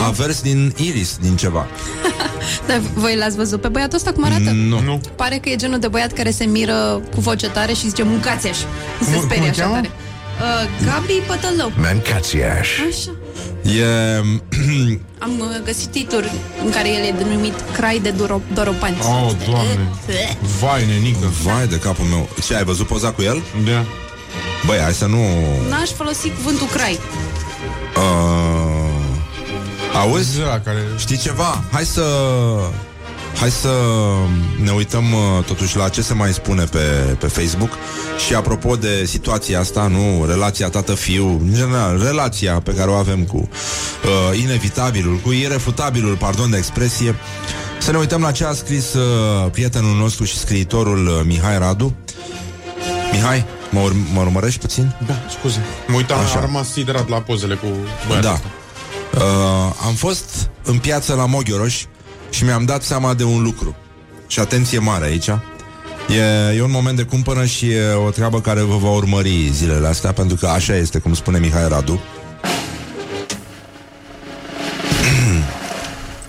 avers 0.07 0.41
din 0.41 0.75
iris, 0.77 1.17
din 1.21 1.37
ceva. 1.37 1.67
Dar 2.69 2.81
voi 2.95 3.17
l-ați 3.17 3.37
văzut 3.37 3.61
pe 3.61 3.69
băiatul 3.69 3.97
ăsta 3.97 4.13
cum 4.13 4.25
arată? 4.25 4.51
Nu. 4.51 4.81
nu. 4.81 5.01
Pare 5.17 5.37
că 5.37 5.49
e 5.49 5.57
genul 5.57 5.79
de 5.79 5.89
băiat 5.89 6.13
care 6.13 6.31
se 6.31 6.45
miră 6.45 7.01
cu 7.15 7.21
voce 7.21 7.49
tare 7.49 7.73
și 7.73 7.87
zice 7.89 8.03
mâncați 8.03 8.47
și 8.47 8.55
se 9.03 9.13
Cum- 9.13 9.23
sperie 9.23 9.37
cum 9.37 9.43
îl 9.43 9.49
așa 9.51 9.61
cheamă? 9.63 9.75
tare. 9.75 9.91
Uh, 10.41 10.69
Gabi 10.85 11.13
Pătălău. 11.27 11.73
Mancațiaș. 11.77 12.69
Așa. 12.89 13.11
E... 13.77 13.85
Am 15.19 15.39
uh, 15.39 15.47
găsit 15.65 15.87
titluri 15.91 16.33
în 16.65 16.71
care 16.71 16.89
el 16.89 17.05
e 17.05 17.15
denumit 17.23 17.55
Crai 17.77 17.99
de 18.03 18.11
doro- 18.11 18.55
Doropanți. 18.55 19.07
Oh, 19.09 19.31
doamne. 19.49 19.89
Vai, 20.61 20.87
nenică. 20.87 21.27
Vai 21.43 21.67
de 21.67 21.79
capul 21.79 22.05
meu. 22.05 22.29
Ce, 22.47 22.55
ai 22.57 22.65
văzut 22.65 22.87
poza 22.87 23.11
cu 23.13 23.23
el? 23.23 23.43
Da. 23.65 23.85
Băi, 24.67 24.79
hai 24.79 24.93
să 24.93 25.07
nu... 25.07 25.19
N-aș 25.69 25.89
folosi 25.91 26.29
cuvântul 26.31 26.67
crai. 26.67 26.99
Uh, 27.97 29.03
auzi? 29.95 30.39
Da, 30.39 30.61
care... 30.65 30.79
Știi 30.99 31.17
ceva? 31.19 31.63
Hai 31.73 31.85
să... 31.85 32.03
Hai 33.41 33.51
să 33.51 33.69
ne 34.63 34.71
uităm 34.71 35.13
uh, 35.13 35.45
totuși 35.45 35.77
la 35.77 35.89
ce 35.89 36.03
se 36.03 36.15
mai 36.15 36.33
spune 36.33 36.65
pe, 36.65 36.79
pe 37.19 37.27
Facebook 37.27 37.71
și 38.27 38.35
apropo 38.35 38.77
de 38.77 39.05
situația 39.05 39.61
asta, 39.61 39.87
nu, 39.87 40.25
relația 40.29 40.69
tată-fiu, 40.69 41.29
în 41.29 41.55
general, 41.55 42.03
relația 42.03 42.61
pe 42.61 42.73
care 42.75 42.91
o 42.91 42.95
avem 42.95 43.25
cu 43.25 43.37
uh, 43.37 44.39
inevitabilul, 44.41 45.17
cu 45.17 45.33
irefutabilul, 45.33 46.17
pardon 46.17 46.51
de 46.51 46.57
expresie, 46.57 47.15
să 47.81 47.91
ne 47.91 47.99
uităm 47.99 48.21
la 48.21 48.31
ce 48.33 48.45
a 48.45 48.53
scris 48.53 48.95
uh, 48.95 49.51
prietenul 49.51 49.97
nostru 49.97 50.25
și 50.25 50.39
scriitorul 50.39 51.07
uh, 51.07 51.21
Mihai 51.25 51.59
Radu. 51.59 51.95
Mihai, 53.13 53.45
mă, 53.71 53.81
ur- 53.81 53.97
mă 54.13 54.21
urmărești 54.21 54.61
puțin? 54.61 54.95
Da, 55.07 55.15
scuze. 55.39 55.65
Mă 55.87 55.97
uitam, 55.97 56.19
Așa. 56.19 56.35
am 56.35 56.41
rămas 56.45 56.73
siderat 56.73 57.09
la 57.09 57.21
pozele 57.21 57.55
cu 57.55 57.67
băiatul 58.07 58.21
Da. 58.31 58.33
ăsta. 58.33 58.47
Uh, 59.15 59.75
am 59.87 59.95
fost 59.95 60.51
în 60.63 60.79
piață 60.79 61.15
la 61.15 61.27
Moghioroș 61.27 61.83
și 62.31 62.45
mi-am 62.45 62.65
dat 62.65 62.83
seama 62.83 63.15
de 63.15 63.25
un 63.25 63.43
lucru. 63.43 63.77
Și 64.27 64.41
atenție 64.41 64.79
mare 64.79 65.05
aici. 65.05 65.29
E, 66.09 66.55
e 66.57 66.63
un 66.63 66.71
moment 66.71 66.97
de 66.97 67.03
cumpără 67.03 67.45
și 67.45 67.71
e 67.71 67.93
o 67.93 68.11
treabă 68.11 68.41
care 68.41 68.61
vă 68.61 68.77
va 68.77 68.91
urmări 68.91 69.51
zilele 69.53 69.87
astea, 69.87 70.13
pentru 70.13 70.37
că 70.37 70.47
așa 70.47 70.77
este, 70.77 70.99
cum 70.99 71.15
spune 71.15 71.39
Mihai 71.39 71.69
Radu. 71.69 72.01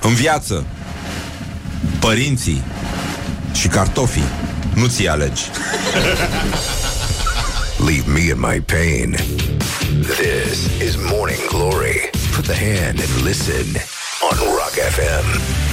în 0.08 0.14
viață, 0.14 0.66
părinții 2.00 2.64
și 3.54 3.68
cartofii 3.68 4.30
nu 4.74 4.88
ți 4.88 5.08
alegi. 5.08 5.43
Leave 7.88 8.08
me 8.08 8.20
in 8.20 8.39
my 8.39 8.60
pain. 8.60 9.18
This 10.18 10.82
is 10.82 10.95
Morning 10.95 11.48
Glory. 11.48 12.10
Put 12.34 12.45
the 12.45 12.56
hand 12.56 13.00
and 13.00 13.24
listen 13.24 13.82
on 14.32 14.38
Rock 14.38 14.74
FM. 14.74 15.66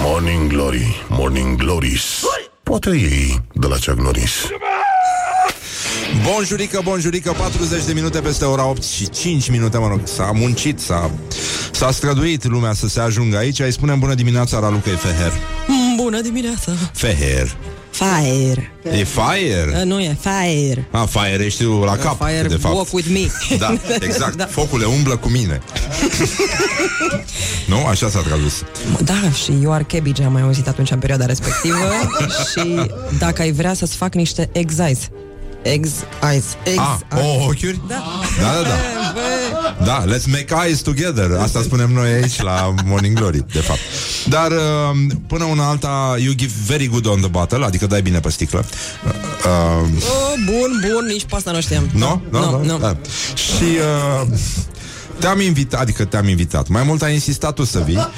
Morning 0.00 0.52
Glory, 0.52 1.04
Morning 1.08 1.56
Glories. 1.56 2.24
Poate 2.62 2.90
ei 2.90 3.42
de 3.54 3.66
la 3.66 3.76
Chuck 3.76 4.00
Norris. 4.00 4.32
Bonjurică, 6.22 6.80
bonjurică, 6.84 7.32
40 7.32 7.84
de 7.84 7.92
minute 7.92 8.20
peste 8.20 8.44
ora 8.44 8.68
8 8.68 8.82
și 8.82 9.08
5 9.08 9.50
minute, 9.50 9.78
mă 9.78 9.88
rog, 9.88 10.00
s-a 10.04 10.30
muncit, 10.34 10.78
s-a, 10.78 11.10
s-a 11.72 11.90
străduit 11.90 12.44
lumea 12.44 12.72
să 12.72 12.88
se 12.88 13.00
ajungă 13.00 13.36
aici. 13.36 13.58
Îi 13.58 13.72
spunem 13.72 13.98
bună 13.98 14.14
dimineața 14.14 14.58
Ralucăi 14.58 14.92
Feher. 14.96 15.32
Bună 15.96 16.20
dimineața! 16.20 16.72
Feher. 16.92 17.56
Fire! 17.98 18.72
E 18.92 19.04
fire? 19.04 19.72
Uh, 19.76 19.82
Nu 19.84 20.00
e 20.00 20.16
fire! 20.20 20.88
A, 20.90 21.04
fire 21.04 21.44
ești 21.44 21.62
tu 21.62 21.78
la 21.84 21.96
cap, 21.96 22.26
Fire 22.26 22.48
de 22.48 22.54
fapt. 22.56 22.74
walk 22.74 22.92
with 22.92 23.08
me! 23.12 23.26
Da, 23.58 23.74
exact. 24.00 24.34
da. 24.36 24.46
Focule 24.46 24.84
umblă 24.84 25.16
cu 25.16 25.28
mine. 25.28 25.60
nu? 27.66 27.84
Așa 27.86 28.08
s-a 28.08 28.20
tradus. 28.20 28.62
Da, 29.04 29.30
și 29.44 29.52
You 29.62 29.72
Are 29.72 29.84
Cabbage 29.88 30.22
am 30.22 30.32
mai 30.32 30.42
auzit 30.42 30.68
atunci 30.68 30.90
în 30.90 30.98
perioada 30.98 31.26
respectivă 31.26 31.76
și 32.52 32.90
dacă 33.18 33.42
ai 33.42 33.52
vrea 33.52 33.74
să-ți 33.74 33.96
fac 33.96 34.14
niște 34.14 34.48
exercise 34.52 35.08
Eggs, 35.72 35.90
eyes. 36.32 36.44
Eggs, 36.64 36.78
Ah, 36.78 36.98
eyes. 37.16 37.24
o, 37.40 37.44
ochiuri? 37.44 37.80
Da. 37.88 38.02
Da, 38.40 38.52
da, 38.62 38.68
da. 38.68 38.74
Da, 39.84 40.04
let's 40.06 40.26
make 40.26 40.54
eyes 40.66 40.80
together. 40.80 41.30
Asta 41.40 41.60
spunem 41.62 41.90
noi 41.92 42.08
aici 42.12 42.40
la 42.42 42.74
Morning 42.84 43.16
Glory, 43.18 43.44
de 43.52 43.58
fapt. 43.58 43.78
Dar 44.28 44.50
uh, 44.50 44.58
până 45.26 45.44
una 45.44 45.68
alta, 45.68 46.14
you 46.18 46.34
give 46.34 46.52
very 46.66 46.86
good 46.88 47.06
on 47.06 47.18
the 47.20 47.28
bottle, 47.28 47.64
adică 47.64 47.86
dai 47.86 48.02
bine 48.02 48.20
pe 48.20 48.30
sticlă. 48.30 48.64
Uh, 49.06 49.12
uh, 49.12 49.88
Oh, 50.08 50.32
bun, 50.44 50.90
bun, 50.92 51.06
nici 51.06 51.24
pe 51.24 51.34
asta 51.34 51.50
nu 51.50 51.60
știam. 51.60 51.88
nu? 51.92 52.22
Nu? 52.30 52.50
Nu, 52.50 52.64
nu. 52.64 52.78
Da. 52.78 52.96
Și 53.34 53.64
uh, 54.22 54.26
te-am 55.18 55.40
invitat, 55.40 55.80
adică 55.80 56.04
te-am 56.04 56.28
invitat. 56.28 56.68
Mai 56.68 56.82
mult 56.82 57.02
ai 57.02 57.12
insistat 57.14 57.54
tu 57.54 57.64
să 57.64 57.78
vii, 57.78 58.08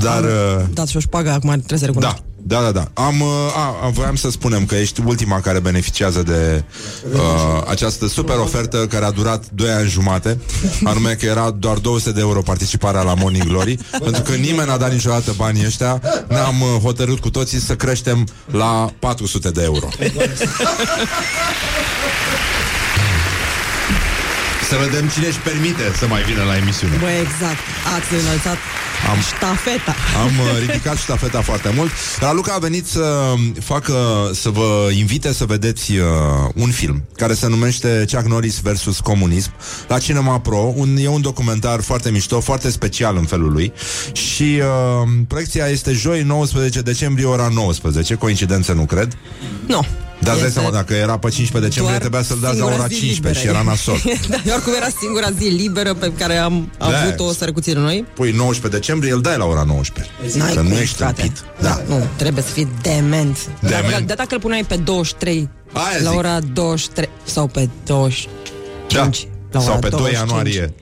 dar... 0.00 0.22
Uh, 0.24 0.64
Dați 0.72 0.90
și 0.90 0.96
o 0.96 1.00
șpagă 1.00 1.30
acum, 1.30 1.50
trebuie 1.50 1.78
să 1.78 1.84
recunosc. 1.84 2.14
da, 2.16 2.22
da, 2.44 2.60
da, 2.60 2.70
da. 2.70 3.02
Am, 3.02 3.20
uh, 3.20 3.28
a, 3.54 3.76
a, 3.82 3.88
voiam 3.88 4.14
să 4.14 4.30
spunem 4.30 4.66
că 4.66 4.74
ești 4.74 5.00
ultima 5.04 5.40
care 5.40 5.58
beneficiază 5.58 6.22
de 6.22 6.64
uh, 7.12 7.62
această 7.68 8.08
super 8.08 8.36
ofertă 8.36 8.86
care 8.86 9.04
a 9.04 9.10
durat 9.10 9.44
2 9.54 9.70
ani 9.70 9.88
jumate, 9.88 10.40
anume 10.84 11.12
că 11.12 11.26
era 11.26 11.50
doar 11.50 11.78
200 11.78 12.12
de 12.12 12.20
euro 12.20 12.42
participarea 12.42 13.02
la 13.02 13.14
Morning 13.14 13.44
Glory, 13.44 13.78
pentru 14.02 14.22
că 14.22 14.32
nimeni 14.32 14.68
n-a 14.68 14.76
dat 14.76 14.92
niciodată 14.92 15.32
banii 15.36 15.66
ăștia, 15.66 16.00
ne-am 16.28 16.60
uh, 16.60 16.80
hotărât 16.82 17.18
cu 17.18 17.30
toții 17.30 17.58
să 17.58 17.76
creștem 17.76 18.26
la 18.50 18.92
400 18.98 19.50
de 19.50 19.62
euro. 19.62 19.88
Să 24.72 24.78
vedem 24.90 25.08
cine 25.08 25.26
își 25.26 25.38
permite 25.38 25.82
să 25.98 26.06
mai 26.06 26.22
vină 26.22 26.42
la 26.42 26.56
emisiune. 26.56 26.96
Bă, 26.96 27.08
exact. 27.08 27.62
Ați 27.96 28.22
înălțat 28.24 28.56
Am- 29.10 29.20
ștafeta. 29.20 29.94
Am 30.24 30.32
uh, 30.38 30.58
ridicat 30.66 30.96
ștafeta 30.96 31.40
foarte 31.40 31.72
mult. 31.76 31.90
Raluca 32.20 32.52
a 32.52 32.58
venit 32.58 32.86
să 32.86 33.34
facă, 33.60 33.94
să 34.34 34.48
vă 34.48 34.88
invite 34.96 35.32
să 35.32 35.44
vedeți 35.44 35.92
uh, 35.92 36.06
un 36.54 36.70
film 36.70 37.04
care 37.16 37.34
se 37.34 37.48
numește 37.48 38.04
Chuck 38.12 38.26
Norris 38.26 38.60
versus 38.60 39.00
comunism 39.00 39.50
la 39.88 39.98
Cinema 39.98 40.40
Pro. 40.40 40.72
Un, 40.76 40.96
e 40.96 41.08
un 41.08 41.20
documentar 41.20 41.80
foarte 41.80 42.10
mișto, 42.10 42.40
foarte 42.40 42.70
special 42.70 43.16
în 43.16 43.24
felul 43.24 43.52
lui 43.52 43.72
și 44.12 44.60
uh, 44.60 45.08
proiecția 45.28 45.66
este 45.66 45.92
joi 45.92 46.22
19 46.22 46.80
decembrie 46.80 47.26
ora 47.26 47.48
19. 47.54 48.14
Coincidență 48.14 48.72
nu 48.72 48.84
cred. 48.84 49.16
Nu. 49.66 49.86
Dar 50.22 50.32
îți 50.32 50.40
dai 50.40 50.48
Este 50.48 50.60
seama, 50.60 50.70
dacă 50.76 50.92
era 50.94 51.18
pe 51.18 51.28
15 51.28 51.70
decembrie, 51.70 51.98
doar 51.98 52.00
trebuia 52.00 52.22
să-l 52.22 52.38
dați 52.40 52.58
la 52.58 52.64
singura 52.64 52.74
ora 52.84 52.86
zi 52.86 52.98
15 52.98 53.40
și 53.40 53.46
liberă. 53.46 53.62
era 53.64 53.70
nasol. 53.70 53.98
da, 54.32 54.52
oricum 54.54 54.72
era 54.76 54.88
singura 55.00 55.28
zi 55.38 55.44
liberă 55.48 55.94
pe 55.94 56.12
care 56.18 56.36
am 56.36 56.72
Da. 56.78 56.86
avut-o 56.86 57.32
să 57.32 57.44
recuțin 57.44 57.78
noi. 57.78 58.04
Păi 58.14 58.30
19 58.30 58.80
decembrie 58.80 59.12
îl 59.12 59.20
dai 59.20 59.36
la 59.36 59.44
ora 59.44 59.62
19. 59.66 60.12
N-ai 60.38 60.52
Că 60.54 60.60
cum, 60.60 60.68
nu 60.68 60.78
ești 60.78 60.94
frate. 60.96 61.20
tâmpit. 61.20 61.44
Da. 61.60 61.82
Nu, 61.88 62.06
trebuie 62.16 62.42
să 62.42 62.50
fii 62.52 62.68
dement. 62.82 63.36
Dement. 63.60 63.90
Dacă, 63.90 64.02
de 64.06 64.14
dacă 64.14 64.34
îl 64.34 64.40
puneai 64.40 64.64
pe 64.64 64.76
23 64.76 65.48
Aia 65.72 65.98
la 66.02 66.10
zic. 66.10 66.18
ora 66.18 66.38
23 66.52 67.08
sau 67.24 67.46
pe 67.46 67.68
25 67.86 69.26
la 69.58 69.60
ora 69.64 69.70
Sau 69.70 69.78
pe 69.80 69.88
2 69.88 69.98
25. 69.98 70.54
ianuarie. 70.54 70.74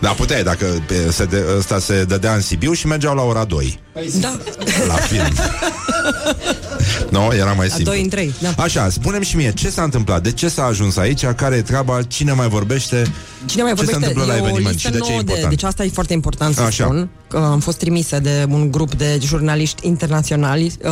da. 0.00 0.10
puteai, 0.10 0.42
dacă 0.42 0.66
pe, 0.86 1.10
se 1.10 1.24
de, 1.24 1.44
ăsta 1.58 1.78
se 1.78 2.04
dădea 2.04 2.34
în 2.34 2.40
Sibiu 2.40 2.72
și 2.72 2.86
mergeau 2.86 3.14
la 3.14 3.22
ora 3.22 3.44
2 3.44 3.80
Da. 4.20 4.38
la 4.86 4.94
film. 4.94 5.32
no, 7.10 7.34
era 7.34 7.52
mai 7.52 7.68
La 7.68 7.74
simplu. 7.74 7.92
2 7.92 8.02
în 8.02 8.08
3, 8.08 8.34
da. 8.40 8.62
Așa, 8.62 8.88
spunem 8.88 9.22
și 9.22 9.36
mie, 9.36 9.52
ce 9.52 9.70
s-a 9.70 9.82
întâmplat? 9.82 10.22
De 10.22 10.32
ce 10.32 10.48
s-a 10.48 10.64
ajuns 10.64 10.96
aici? 10.96 11.24
Care 11.26 11.56
e 11.56 11.62
treaba? 11.62 12.02
Cine 12.02 12.32
mai 12.32 12.48
vorbește? 12.48 13.12
Cine 13.44 13.62
mai 13.62 13.72
ce 13.74 13.78
se 13.78 13.84
vorbește? 13.84 14.06
întâmplă 14.08 14.32
la 14.32 14.36
e 14.38 14.40
o 14.40 14.44
eveniment 14.46 14.74
listă 14.74 14.88
și 14.88 14.92
de 14.94 14.98
ce 14.98 15.04
e 15.04 15.08
nouă 15.08 15.22
de, 15.22 15.30
important? 15.32 15.48
deci 15.48 15.62
asta 15.62 15.84
e 15.84 15.88
foarte 15.92 16.12
important 16.12 16.54
să 16.54 16.60
Așa. 16.62 16.84
spun. 16.84 17.08
Că 17.28 17.36
am 17.36 17.60
fost 17.60 17.78
trimisă 17.78 18.20
de 18.20 18.46
un 18.50 18.70
grup 18.70 18.94
de 18.94 19.18
jurnaliști 19.22 19.86
internaționali. 19.86 20.72
Uh, 20.84 20.90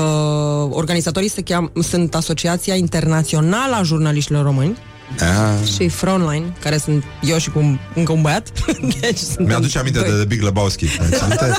organizatorii 0.70 1.28
se 1.30 1.40
cheam, 1.43 1.72
sunt 1.82 2.14
Asociația 2.14 2.74
Internațională 2.74 3.74
a 3.74 3.82
Jurnaliștilor 3.82 4.45
Români 4.45 4.76
Ah. 5.21 5.69
și 5.75 5.89
Frontline, 5.89 6.53
care 6.61 6.77
sunt 6.77 7.05
eu 7.23 7.39
și 7.39 7.51
cu 7.51 7.59
un, 7.59 7.79
încă 7.95 8.13
un 8.13 8.23
băiat. 8.23 8.49
deci 9.01 9.19
suntem 9.19 9.47
Mi-aduce 9.47 9.79
aminte 9.79 9.99
doi. 9.99 10.09
de 10.09 10.15
The 10.15 10.25
Big 10.25 10.41
Lebowski. 10.43 10.85
Mai 10.99 11.09
ții 11.11 11.27
minte? 11.29 11.55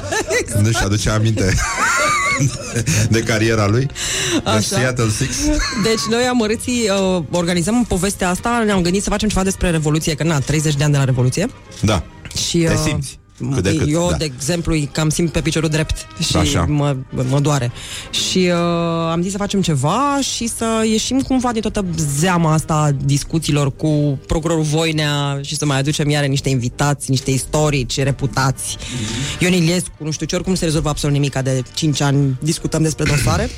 Nu 0.62 0.70
și 0.72 0.84
aduce 0.84 1.10
aminte 1.10 1.54
de, 2.74 2.84
de 3.10 3.20
cariera 3.20 3.68
lui. 3.68 3.86
De 4.44 4.50
Așa. 4.50 4.60
Seattle 4.60 5.10
Six. 5.10 5.36
Deci 5.84 6.02
noi 6.10 6.24
amărâții 6.24 6.90
uh, 7.16 7.24
organizăm 7.32 7.86
povestea 7.88 8.30
asta, 8.30 8.64
ne-am 8.66 8.82
gândit 8.82 9.04
să 9.04 9.10
facem 9.10 9.30
ceva 9.30 9.44
despre 9.44 9.70
Revoluție, 9.70 10.16
că 10.16 10.24
na, 10.24 10.40
30 10.40 10.76
de 10.76 10.84
ani 10.84 10.92
de 10.92 10.98
la 10.98 11.04
Revoluție. 11.04 11.48
Da. 11.82 12.04
Și, 12.48 12.58
Te 12.58 12.74
uh, 12.74 12.80
simți. 12.86 13.20
Cât 13.54 13.64
de 13.64 13.76
cât, 13.76 13.92
eu, 13.92 14.08
da. 14.10 14.18
de 14.18 14.26
exemplu, 14.26 14.74
îi 14.74 14.90
cam 14.92 15.10
simt 15.10 15.32
pe 15.32 15.42
piciorul 15.42 15.70
drept 15.70 16.08
și 16.20 16.38
Așa. 16.38 16.66
mă, 16.68 16.96
mă 17.30 17.40
doare. 17.40 17.72
Și 18.12 18.38
uh, 18.38 19.12
am 19.12 19.22
zis 19.22 19.32
să 19.32 19.38
facem 19.38 19.62
ceva 19.62 20.20
și 20.22 20.48
să 20.48 20.86
ieșim 20.90 21.20
cumva 21.20 21.52
din 21.52 21.62
toată 21.62 21.86
zeama 21.96 22.54
asta 22.54 22.74
a 22.74 22.92
discuțiilor 22.92 23.76
cu 23.76 24.20
procurorul 24.28 24.64
Voinea 24.64 25.40
și 25.42 25.56
să 25.56 25.66
mai 25.66 25.80
aducem 25.80 26.10
iară 26.10 26.26
niște 26.26 26.50
invitați, 26.50 27.10
niște 27.10 27.32
istorici 27.32 28.00
reputați. 28.00 28.78
Ion 29.40 29.54
Iliescu, 29.54 29.92
nu 29.98 30.12
știu 30.12 30.26
ce, 30.26 30.36
oricum 30.36 30.56
se 30.56 30.66
rezolvă 30.66 30.90
absolut 30.90 31.16
nimic, 31.16 31.40
de 31.40 31.64
5 31.74 32.02
ani 32.02 32.38
discutăm 32.40 32.82
despre 32.82 33.04
dosare. 33.04 33.50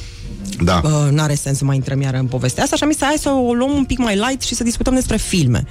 Da. 0.64 0.82
Uh, 0.84 1.08
n-are 1.12 1.34
sens 1.34 1.58
să 1.58 1.66
mai 1.66 1.76
intrăm 1.76 2.01
iară 2.01 2.18
în 2.18 2.26
povestea 2.26 2.64
asta 2.64 2.76
și 2.76 2.84
am 2.84 2.91
zis 2.91 3.01
hai 3.01 3.16
să 3.20 3.30
o 3.30 3.53
luăm 3.53 3.72
un 3.72 3.86
pic 3.86 3.97
mai 3.97 4.16
light 4.16 4.41
și 4.41 4.56
să 4.56 4.64
discutăm 4.64 4.93
despre 4.93 5.18
filme. 5.18 5.66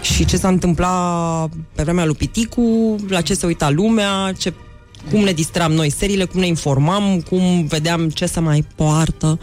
Și 0.00 0.24
ce 0.24 0.36
s-a 0.36 0.48
întâmplat 0.48 1.50
pe 1.74 1.82
vremea 1.82 2.04
lui 2.04 2.14
Piticu, 2.14 2.96
la 3.08 3.20
ce 3.20 3.34
se 3.34 3.46
uita 3.46 3.70
lumea, 3.70 4.32
ce 4.38 4.52
cum 5.10 5.20
ne 5.20 5.32
distram 5.32 5.72
noi 5.72 5.90
seriile, 5.90 6.24
cum 6.24 6.40
ne 6.40 6.46
informam, 6.46 7.20
cum 7.28 7.66
vedeam 7.66 8.08
ce 8.08 8.26
să 8.26 8.40
mai 8.40 8.66
poartă, 8.74 9.38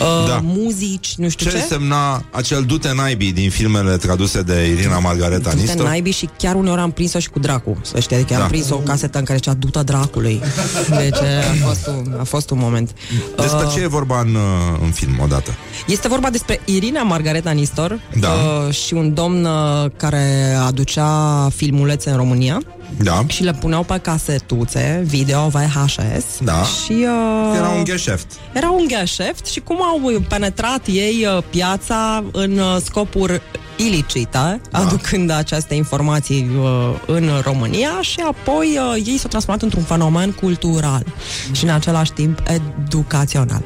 uh, 0.00 0.28
Da. 0.28 0.40
muzici, 0.42 1.14
nu 1.16 1.28
știu 1.28 1.46
Ce 1.50 1.56
ce. 1.56 1.62
însemna 1.62 2.24
acel 2.30 2.62
dute 2.64 2.92
naibii 2.96 3.32
din 3.32 3.50
filmele 3.50 3.96
traduse 3.96 4.42
de 4.42 4.66
Irina 4.76 4.98
Margareta 4.98 5.50
Du-te 5.50 5.60
Nistor? 5.62 5.86
naibii 5.86 6.12
și 6.12 6.28
chiar 6.38 6.54
uneori 6.54 6.80
am 6.80 6.90
prins-o 6.90 7.18
și 7.18 7.28
cu 7.28 7.38
dracu. 7.38 7.76
Să 7.82 8.00
știi, 8.00 8.16
adică 8.16 8.34
Da. 8.34 8.42
am 8.42 8.48
prins 8.48 8.70
o 8.70 8.76
casetă 8.76 9.18
în 9.18 9.24
care 9.24 9.38
zicea 9.38 9.54
du 9.54 9.68
dracului. 9.82 10.40
Deci 10.88 11.16
a 11.16 11.66
fost 11.66 11.86
un, 11.86 12.16
a 12.20 12.24
fost 12.24 12.50
un 12.50 12.58
moment. 12.60 12.90
Despre 13.36 13.64
Uh, 13.66 13.72
ce 13.74 13.80
e 13.80 13.86
vorba 13.86 14.20
în, 14.20 14.34
uh, 14.34 14.78
în 14.82 14.90
film 14.90 15.18
odată? 15.22 15.50
Este 15.86 16.08
vorba 16.08 16.30
despre 16.30 16.60
Irina 16.64 17.02
Margareta 17.02 17.50
Nistor 17.50 18.00
Da. 18.20 18.28
uh, 18.28 18.74
și 18.74 18.94
un 18.94 19.14
domn 19.14 19.44
uh, 19.44 19.90
care 19.96 20.54
aducea 20.66 21.48
filmulețe 21.54 22.10
în 22.10 22.16
România 22.16 22.62
Da. 22.96 23.24
și 23.26 23.42
le 23.42 23.52
puneau 23.52 23.82
pe 23.82 23.98
casetuțe, 24.02 25.02
video, 25.06 25.48
VHS. 25.48 26.24
Da. 26.40 26.62
Și, 26.62 26.92
uh, 26.92 27.56
Era 27.56 27.68
un 27.68 27.84
gheșeft. 27.84 28.26
era 28.52 28.70
un 28.70 28.84
gheșeft 28.88 29.46
și 29.46 29.60
cum 29.60 29.82
au 29.82 30.22
penetrat 30.28 30.86
ei 30.86 31.26
uh, 31.36 31.42
piața 31.50 32.24
în 32.32 32.58
uh, 32.58 32.76
scopuri 32.84 33.42
ilicite, 33.76 34.28
da. 34.70 34.78
aducând 34.78 35.30
aceste 35.30 35.74
informații 35.74 36.50
uh, 36.58 36.94
în 37.06 37.30
România 37.42 38.00
și 38.00 38.20
apoi 38.20 38.78
uh, 38.94 39.02
ei 39.06 39.18
s-au 39.18 39.28
transformat 39.28 39.62
într-un 39.62 39.82
fenomen 39.82 40.30
cultural 40.32 41.04
și 41.52 41.64
în 41.64 41.70
același 41.70 42.12
timp 42.12 42.42
educațional. 42.46 43.62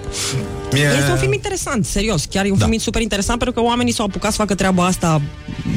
Mie... 0.73 0.83
Este 0.99 1.11
un 1.11 1.17
film 1.17 1.33
interesant, 1.33 1.85
serios. 1.85 2.25
Chiar 2.25 2.45
e 2.45 2.51
un 2.51 2.59
da. 2.59 2.64
film 2.67 2.79
super 2.79 3.03
interesant 3.03 3.39
pentru 3.39 3.61
că 3.61 3.67
oamenii 3.67 3.93
s-au 3.93 4.07
apucat 4.07 4.31
să 4.31 4.37
facă 4.37 4.55
treaba 4.55 4.85
asta 4.85 5.21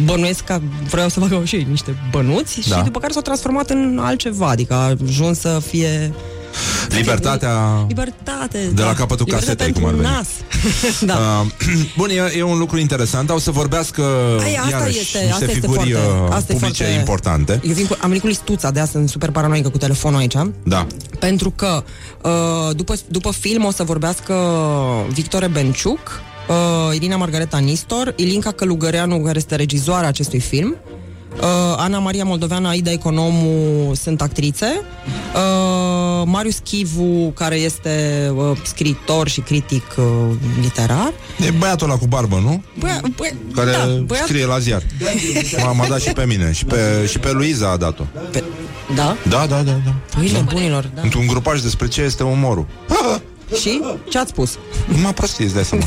bănuiesc 0.06 0.44
că 0.44 0.60
vreau 0.90 1.10
să 1.10 1.20
facă 1.20 1.42
și 1.44 1.56
ei 1.56 1.68
niște 1.70 1.96
bănuți 2.12 2.70
Da. 2.70 2.76
și 2.78 2.84
după 2.84 3.00
care 3.00 3.12
s-au 3.12 3.22
transformat 3.22 3.70
în 3.70 4.00
altceva, 4.02 4.48
adică 4.50 4.74
a 4.74 4.96
ajuns 5.06 5.40
să 5.40 5.62
fie 5.68 6.14
Libertatea... 6.89 7.86
libertate. 7.88 8.58
De 8.58 8.82
da. 8.82 8.86
la 8.86 8.93
capătul 8.93 9.26
Libertate 9.26 9.45
casetei, 9.45 9.74
cum 9.74 9.84
pentru 9.84 10.06
ar 10.06 10.12
veni. 10.12 10.16
nas. 10.16 10.30
da. 11.12 11.43
Uh, 11.43 11.47
bun, 11.97 12.10
e, 12.10 12.38
e 12.38 12.43
un 12.43 12.58
lucru 12.58 12.78
interesant. 12.78 13.30
Au 13.30 13.38
să 13.38 13.52
vorbească 13.52 14.04
Ai, 14.41 14.56
asta 14.56 14.70
iarăși 14.70 15.00
este, 15.00 15.18
niște 15.18 15.34
asta 15.34 15.45
este 15.45 15.60
figuri 15.60 15.91
foarte, 15.91 15.93
uh, 15.93 16.30
asta 16.30 16.54
e 16.54 16.56
publice 16.56 16.84
foarte... 16.84 17.00
importante. 17.00 17.60
Eu 17.64 17.74
vin 17.74 17.86
cu, 17.86 17.97
am 18.00 18.08
venit 18.08 18.22
cu 18.22 18.28
listuța, 18.28 18.72
de 18.72 18.80
asta 18.80 18.97
sunt 18.97 19.10
super 19.10 19.32
paranoică 19.32 19.70
cu 19.70 19.78
telefonul 19.78 20.20
aici. 20.20 20.36
Da. 20.64 20.88
Pentru 21.20 21.52
că 21.52 21.84
uh, 22.22 22.76
după, 22.76 22.93
după 23.08 23.32
film 23.32 23.66
o 23.66 23.72
să 23.72 23.84
vorbească 23.84 24.36
Victor 25.10 25.47
Benciuc, 25.52 26.22
uh, 26.47 26.95
Irina 26.95 27.16
Margareta 27.16 27.58
Nistor, 27.58 28.14
Ilinca 28.16 28.52
Călugăreanu, 28.52 29.20
care 29.20 29.38
este 29.38 29.56
regizoarea 29.56 30.08
acestui 30.08 30.39
film, 30.39 30.76
uh, 31.36 31.75
Ana 31.77 31.99
Maria 31.99 32.23
Moldoveanu, 32.23 32.67
Aida 32.67 32.91
Economu 32.91 33.91
sunt 33.95 34.21
actrițe, 34.21 34.82
uh, 35.36 36.23
Marius 36.25 36.57
Chivu, 36.63 37.32
care 37.36 37.55
este 37.55 38.27
uh, 38.36 38.57
scriitor 38.63 39.27
și 39.27 39.41
critic 39.41 39.95
uh, 39.97 40.05
literar. 40.61 41.13
E 41.47 41.51
băiatul 41.51 41.89
ăla 41.89 41.97
cu 41.99 42.05
barbă, 42.07 42.39
nu? 42.43 42.63
Băia, 42.80 43.01
băia, 43.15 43.32
Care 43.53 43.71
da, 43.71 43.86
băiat, 44.05 44.25
scrie 44.25 44.45
la 44.45 44.59
ziar. 44.59 44.84
M-a, 45.63 45.71
m-a 45.71 45.88
dat 45.88 46.01
și 46.01 46.11
pe 46.11 46.25
mine. 46.25 46.51
Și 46.51 46.65
pe, 46.65 47.05
și 47.07 47.19
pe 47.19 47.32
Luiza 47.32 47.71
a 47.71 47.77
dat-o. 47.77 48.03
Da? 48.95 49.17
Da, 49.30 49.45
da, 49.47 49.61
da. 49.61 49.80
da. 49.86 49.93
Pâine 50.15 50.45
bunilor, 50.51 50.91
da. 50.95 51.01
Într-un 51.01 51.27
grupaj 51.27 51.61
despre 51.61 51.88
ce 51.88 52.01
este 52.01 52.23
umorul. 52.23 52.65
Și? 53.61 53.82
Ce 54.09 54.17
ați 54.17 54.30
spus? 54.30 54.57
M-a 55.01 55.11
prostit, 55.11 55.45
îți 55.45 55.53
dai 55.53 55.63
seama. 55.63 55.86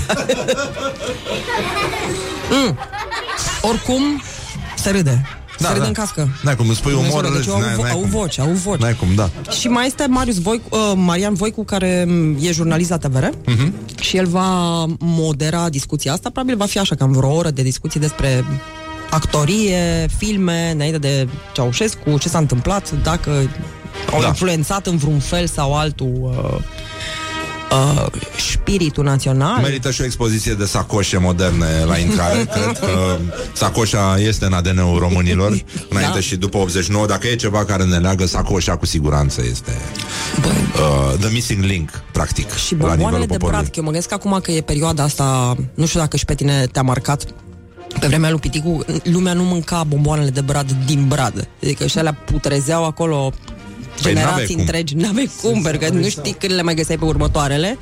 Mm. 2.50 2.78
Oricum, 3.62 4.22
se 4.82 4.90
râde. 4.90 5.22
Da, 5.58 5.66
se 5.66 5.72
râde 5.72 5.80
da. 5.82 5.86
în 5.86 5.92
cască. 5.92 6.28
N-ai 6.42 6.56
cum, 6.56 6.66
îmi 6.66 6.74
spui 6.76 6.92
Nu 6.92 7.00
se 7.02 7.08
umor, 7.08 7.22
râde, 7.24 7.36
râzi, 7.36 7.46
deci 7.46 7.54
au, 7.54 7.60
n-ai- 7.60 7.74
vo- 7.74 7.80
n-ai 7.82 7.90
au 7.90 7.98
cum. 7.98 8.08
voce, 8.10 8.40
au 8.40 8.48
voce. 8.50 8.82
N-ai 8.82 8.94
cum, 8.94 9.08
da. 9.14 9.30
Și 9.50 9.68
mai 9.68 9.86
este 9.86 10.06
Marius 10.08 10.38
Voicu, 10.38 10.76
uh, 10.76 10.92
Marian 10.94 11.34
Voicu, 11.34 11.64
care 11.64 12.04
m, 12.08 12.36
e 12.40 12.52
jurnalist 12.52 12.90
la 12.90 12.98
TVR 12.98 13.24
Mhm. 13.46 13.72
și 14.00 14.16
el 14.16 14.26
va 14.26 14.84
modera 14.98 15.68
discuția 15.68 16.12
asta. 16.12 16.30
Probabil 16.30 16.56
va 16.56 16.66
fi 16.66 16.78
așa, 16.78 16.94
cam 16.94 17.12
vreo 17.12 17.34
oră 17.34 17.50
de 17.50 17.62
discuții 17.62 18.00
despre 18.00 18.44
actorie, 19.10 20.06
filme, 20.16 20.70
înainte 20.74 20.98
de 20.98 21.28
Ceaușescu, 21.52 22.18
ce 22.18 22.28
s-a 22.28 22.38
întâmplat, 22.38 22.90
dacă 23.02 23.30
au 24.12 24.20
Da. 24.20 24.26
influențat 24.26 24.86
în 24.86 24.96
vreun 24.96 25.18
fel 25.18 25.46
sau 25.46 25.74
altul 25.74 26.12
uh, 26.22 26.60
uh, 27.72 28.06
spiritul 28.52 29.04
național. 29.04 29.60
Merită 29.62 29.90
și 29.90 30.00
o 30.00 30.04
expoziție 30.04 30.52
de 30.54 30.64
sacoșe 30.64 31.18
moderne 31.18 31.66
la 31.86 31.96
intrare. 31.98 32.44
Cred 32.54 32.78
că 32.78 33.18
sacoșa 33.52 34.18
este 34.18 34.44
în 34.44 34.52
ADN-ul 34.52 34.98
românilor, 34.98 35.48
înainte 35.90 36.14
Da. 36.14 36.20
și 36.20 36.36
după 36.36 36.56
89. 36.56 37.06
Dacă 37.06 37.26
e 37.28 37.34
ceva 37.34 37.64
care 37.64 37.84
ne 37.84 37.96
leagă, 37.96 38.26
sacoșa 38.26 38.76
cu 38.76 38.86
siguranță 38.86 39.42
este 39.50 39.76
uh, 40.44 41.18
the 41.18 41.28
missing 41.32 41.64
link, 41.64 41.90
practic, 42.12 42.54
Și 42.54 42.72
la 42.72 42.78
bomboanele 42.78 43.04
nivelul 43.04 43.26
de 43.26 43.32
poporului. 43.32 43.58
brad, 43.60 43.64
că 43.72 43.78
eu 43.78 43.84
mă 43.84 43.90
gândesc 43.90 44.12
acum 44.12 44.38
că 44.42 44.50
e 44.50 44.60
perioada 44.60 45.02
asta, 45.02 45.56
nu 45.74 45.86
știu 45.86 46.00
dacă 46.00 46.16
și 46.16 46.24
pe 46.24 46.34
tine 46.34 46.66
te-a 46.72 46.82
marcat, 46.82 47.24
pe 48.00 48.06
vremea 48.06 48.30
lui 48.30 48.38
Piticu, 48.38 48.84
lumea 49.02 49.32
nu 49.32 49.42
mânca 49.42 49.84
bomboanele 49.88 50.30
de 50.30 50.40
brad 50.40 50.72
din 50.86 51.04
brad. 51.08 51.48
Adică 51.62 51.86
și 51.86 51.98
alea 51.98 52.12
putrezeau 52.14 52.84
acolo 52.84 53.16
Păi 53.26 53.30
n-aveai 53.30 53.71
generații 54.02 54.54
cum. 54.54 54.60
întregi, 54.60 54.94
n-aveai 54.94 55.30
cum, 55.42 55.62
pentru 55.62 55.80
că 55.80 55.94
nu 55.94 56.08
știi 56.08 56.32
când 56.38 56.52
le 56.52 56.62
mai 56.62 56.74
găseai 56.74 56.98
pe 56.98 57.04
următoarele. 57.04 57.78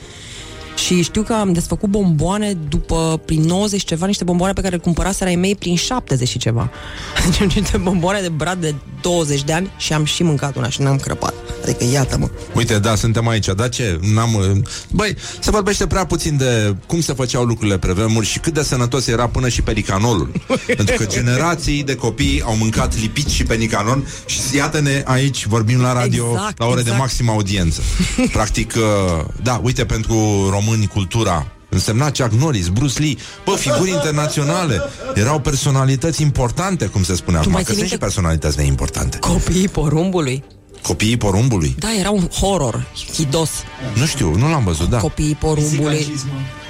Și 0.87 1.03
știu 1.03 1.23
că 1.23 1.33
am 1.33 1.53
desfăcut 1.53 1.89
bomboane 1.89 2.53
după 2.69 3.21
prin 3.25 3.43
90 3.43 3.85
ceva, 3.85 4.07
niște 4.07 4.25
bomboane 4.25 4.53
pe 4.53 4.61
care 4.61 4.75
le 4.75 4.81
cumpăraseră 4.81 5.29
ai 5.29 5.37
mei 5.37 5.55
prin 5.55 5.77
70 5.77 6.29
și 6.29 6.39
ceva. 6.39 6.71
Deci 7.39 7.55
niște 7.55 7.77
bomboane 7.77 8.21
de 8.21 8.29
brad 8.29 8.61
de 8.61 8.75
20 9.01 9.43
de 9.43 9.53
ani 9.53 9.71
și 9.77 9.93
am 9.93 10.05
și 10.05 10.23
mâncat 10.23 10.57
una 10.57 10.69
și 10.69 10.83
n-am 10.83 10.97
crăpat. 10.97 11.35
Adică 11.63 11.85
iată-mă. 11.93 12.29
Uite, 12.55 12.79
da, 12.79 12.95
suntem 12.95 13.29
aici, 13.29 13.47
dar 13.47 13.69
ce? 13.69 13.99
N-am... 14.15 14.35
uh, 14.35 14.51
Băi, 14.91 15.17
se 15.41 15.51
vorbește 15.51 15.87
prea 15.87 16.07
puțin 16.07 16.37
de 16.37 16.75
cum 16.87 17.01
se 17.01 17.13
făceau 17.13 17.45
lucrurile 17.45 17.79
pe 17.79 17.93
vremuri 17.93 18.27
și 18.27 18.39
cât 18.39 18.55
de 18.55 18.63
sănătos 18.63 19.07
era 19.07 19.29
până 19.29 19.49
și 19.49 19.63
pelicanolul. 19.63 20.33
Pentru 20.77 20.95
că 20.97 21.07
generații 21.07 21.83
de 21.83 21.95
copii 21.95 22.43
au 22.45 22.57
mâncat 22.57 22.99
lipici 23.01 23.31
și 23.31 23.45
pelicanon 23.45 24.07
și 24.27 24.39
iată-ne 24.57 25.03
aici, 25.07 25.47
vorbim 25.47 25.81
la 25.81 25.93
radio 25.93 26.27
Exact, 26.33 26.59
la 26.59 26.67
ore 26.67 26.75
de 26.75 26.81
exact. 26.81 26.99
maximă 26.99 27.31
audiență. 27.33 27.81
Practic, 28.33 28.75
uh, 28.77 29.25
da, 29.43 29.61
uite, 29.65 29.85
pentru 29.85 30.49
români 30.51 30.87
cultura 30.87 31.47
însemna 31.69 32.05
Chuck 32.11 32.33
Norris, 32.33 32.69
Bruce 32.69 33.01
Lee, 33.01 33.17
bă, 33.45 33.55
figuri 33.57 33.91
internaționale. 33.91 34.81
Erau 35.15 35.41
personalități 35.41 36.23
importante, 36.23 36.87
cum 36.87 37.03
se 37.03 37.15
spune 37.15 37.37
acum, 37.37 37.53
mai 37.53 37.63
că 37.63 37.67
ții 37.73 37.77
sunt 37.77 37.87
și 37.89 37.93
minte- 37.99 38.05
personalități 38.15 38.59
neimportante. 38.59 39.19
Copiii 39.19 39.69
porumbului. 39.69 40.45
Copiii 40.83 41.17
porumbului. 41.17 41.75
Da, 41.79 41.95
era 41.99 42.11
un 42.11 42.29
horror 42.29 42.87
hidos. 43.15 43.51
Nu 43.95 44.07
știu, 44.07 44.35
nu 44.37 44.49
l-am 44.51 44.65
văzut, 44.65 44.89
da. 44.89 44.99
Copiii 44.99 45.35
porumbului. 45.35 46.07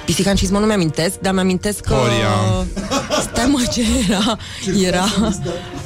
Pisica 0.05 0.29
în 0.29 0.35
cizmă 0.35 0.59
nu 0.59 0.65
mi-amintesc, 0.65 1.19
dar 1.19 1.33
mi-amintesc 1.33 1.79
că... 1.79 1.93
Horia. 1.93 2.65
Stai 3.21 3.45
mă, 3.45 3.63
ce 3.73 3.81
era? 4.09 4.37
Era... 4.87 5.05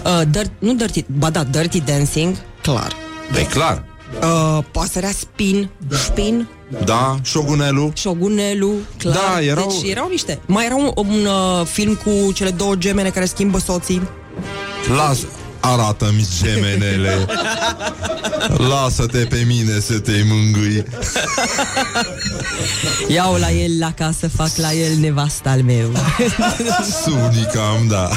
Uh, 0.04 0.22
dirt, 0.30 0.52
nu 0.60 0.74
Dirty... 0.74 1.06
Ba 1.18 1.30
da, 1.30 1.44
Dirty 1.44 1.82
Dancing, 1.82 2.36
clar. 2.62 2.96
E 3.40 3.44
clar. 3.44 3.84
Uh, 4.22 4.64
pasărea 4.72 5.12
Spin, 5.12 5.70
Spin, 5.92 6.48
Da, 6.86 7.16
șogunelul. 7.24 7.92
Șogunelu, 7.96 8.74
clar. 8.98 9.14
Da, 9.14 9.42
erau- 9.42 9.68
Deci 9.82 9.92
erau 9.92 10.08
niște. 10.10 10.40
Mai 10.46 10.66
era 10.66 10.76
un, 10.76 10.92
un 10.96 11.26
uh, 11.26 11.66
film 11.66 11.96
cu 11.96 12.32
cele 12.32 12.50
două 12.50 12.76
gemene 12.76 13.10
care 13.10 13.26
schimbă 13.26 13.60
soții. 13.60 14.02
Las, 14.98 15.18
arată-mi 15.66 16.28
gemenele. 16.42 17.26
Lasă-te 18.58 19.18
pe 19.18 19.44
mine 19.48 19.80
să 19.80 20.00
te 20.00 20.24
mângâi. 20.28 20.86
Iau 23.08 23.36
la 23.36 23.52
el 23.52 23.72
la 23.80 23.92
casă, 23.92 24.28
fac 24.36 24.50
la 24.56 24.74
el 24.74 24.98
nevasta 25.00 25.50
al 25.50 25.62
meu. 25.62 25.92
Sunicam, 27.04 27.88
da. 27.88 28.10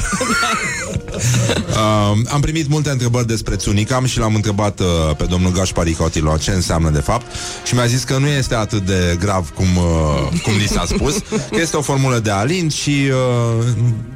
uh, 1.69 2.17
am 2.31 2.41
primit 2.41 2.69
multe 2.69 2.89
întrebări 2.89 3.27
despre 3.27 3.55
Tsunicam 3.55 4.05
și 4.05 4.19
l-am 4.19 4.35
întrebat 4.35 4.79
uh, 4.79 4.85
pe 5.17 5.23
domnul 5.23 5.51
Gașpari 5.51 5.93
Cotilo 5.93 6.37
ce 6.37 6.51
înseamnă 6.51 6.89
de 6.89 6.99
fapt 6.99 7.25
și 7.65 7.73
mi-a 7.73 7.85
zis 7.85 8.03
că 8.03 8.17
nu 8.17 8.27
este 8.27 8.55
atât 8.55 8.85
de 8.85 9.17
grav 9.19 9.49
cum, 9.49 9.65
uh, 9.75 10.41
cum 10.43 10.53
ni 10.53 10.67
s-a 10.67 10.85
spus, 10.87 11.17
că 11.29 11.61
este 11.61 11.77
o 11.77 11.81
formulă 11.81 12.19
de 12.19 12.29
alint 12.29 12.71
și 12.71 12.89
uh, 13.59 13.65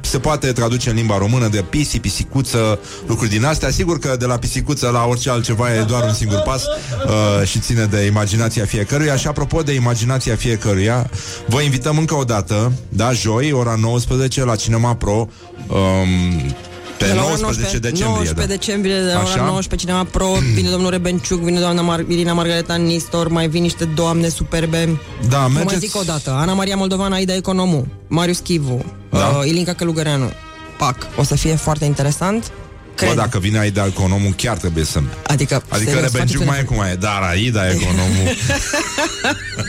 se 0.00 0.18
poate 0.18 0.52
traduce 0.52 0.90
în 0.90 0.96
limba 0.96 1.18
română 1.18 1.48
de 1.48 1.64
pisi, 1.70 1.98
pisicuță, 1.98 2.78
lucruri 3.06 3.23
din 3.28 3.44
astea. 3.44 3.70
Sigur 3.70 3.98
că 3.98 4.16
de 4.18 4.26
la 4.26 4.36
pisicuță 4.36 4.88
la 4.88 5.04
orice 5.04 5.30
altceva 5.30 5.74
e 5.74 5.82
doar 5.82 6.02
un 6.02 6.12
singur 6.14 6.38
pas 6.44 6.62
uh, 6.64 7.46
și 7.46 7.58
ține 7.58 7.84
de 7.84 8.00
imaginația 8.04 8.64
fiecăruia. 8.64 9.16
Și 9.16 9.26
apropo 9.26 9.62
de 9.62 9.72
imaginația 9.72 10.36
fiecăruia, 10.36 11.10
vă 11.46 11.60
invităm 11.60 11.98
încă 11.98 12.14
o 12.14 12.24
dată, 12.24 12.72
da, 12.88 13.12
joi, 13.12 13.52
ora 13.52 13.74
19 13.80 14.44
la 14.44 14.56
Cinema 14.56 14.94
Pro, 14.94 15.28
um, 15.68 16.54
pe 16.98 17.04
De 17.06 17.12
la 17.12 17.22
ora 17.24 17.34
19 17.40 17.78
decembrie. 17.78 18.06
19 18.14 18.34
da. 18.46 18.54
decembrie, 18.54 18.94
de 19.00 19.12
la 19.12 19.18
Așa? 19.20 19.32
ora 19.32 19.44
19 19.50 19.76
Cinema 19.76 20.04
Pro, 20.10 20.26
vine 20.54 20.68
domnul 20.70 20.90
Rebenciuc, 20.90 21.40
vine 21.40 21.58
doamna 21.60 21.94
Mar- 21.96 22.08
Irina 22.08 22.32
Margareta 22.32 22.74
Nistor, 22.74 23.28
mai 23.28 23.48
vin 23.48 23.62
niște 23.62 23.84
doamne 23.84 24.28
superbe. 24.28 25.00
Da, 25.28 25.38
Vă 25.38 25.42
mai 25.52 25.62
mergeți- 25.64 25.78
zic 25.86 25.96
o 25.96 26.02
dată, 26.06 26.30
Ana 26.30 26.52
Maria 26.52 26.76
Moldovan, 26.76 27.12
Aida 27.12 27.34
Economu, 27.34 27.86
Marius 28.08 28.38
Chivu, 28.38 28.84
Da. 29.10 29.18
uh, 29.38 29.46
Ilinca 29.48 29.72
Călugăreanu. 29.72 30.30
Pac, 30.78 30.96
o 31.16 31.22
să 31.22 31.34
fie 31.36 31.54
foarte 31.54 31.84
interesant. 31.84 32.50
Cred. 32.94 33.08
Bă, 33.08 33.14
dacă 33.14 33.38
vine 33.38 33.58
Aida 33.58 33.86
Economul, 33.86 34.32
chiar 34.36 34.56
trebuie 34.56 34.84
să... 34.84 35.00
Adică, 35.26 35.62
Adică 35.68 35.90
serios, 35.90 36.12
Rebenciuc 36.12 36.18
faceți-o 36.18 36.44
mai 36.44 36.58
e 36.58 36.62
cum 36.62 36.76
mai 36.76 36.90
e, 36.90 36.94
dar 36.94 37.22
Aida 37.22 37.70
Economul... 37.70 38.26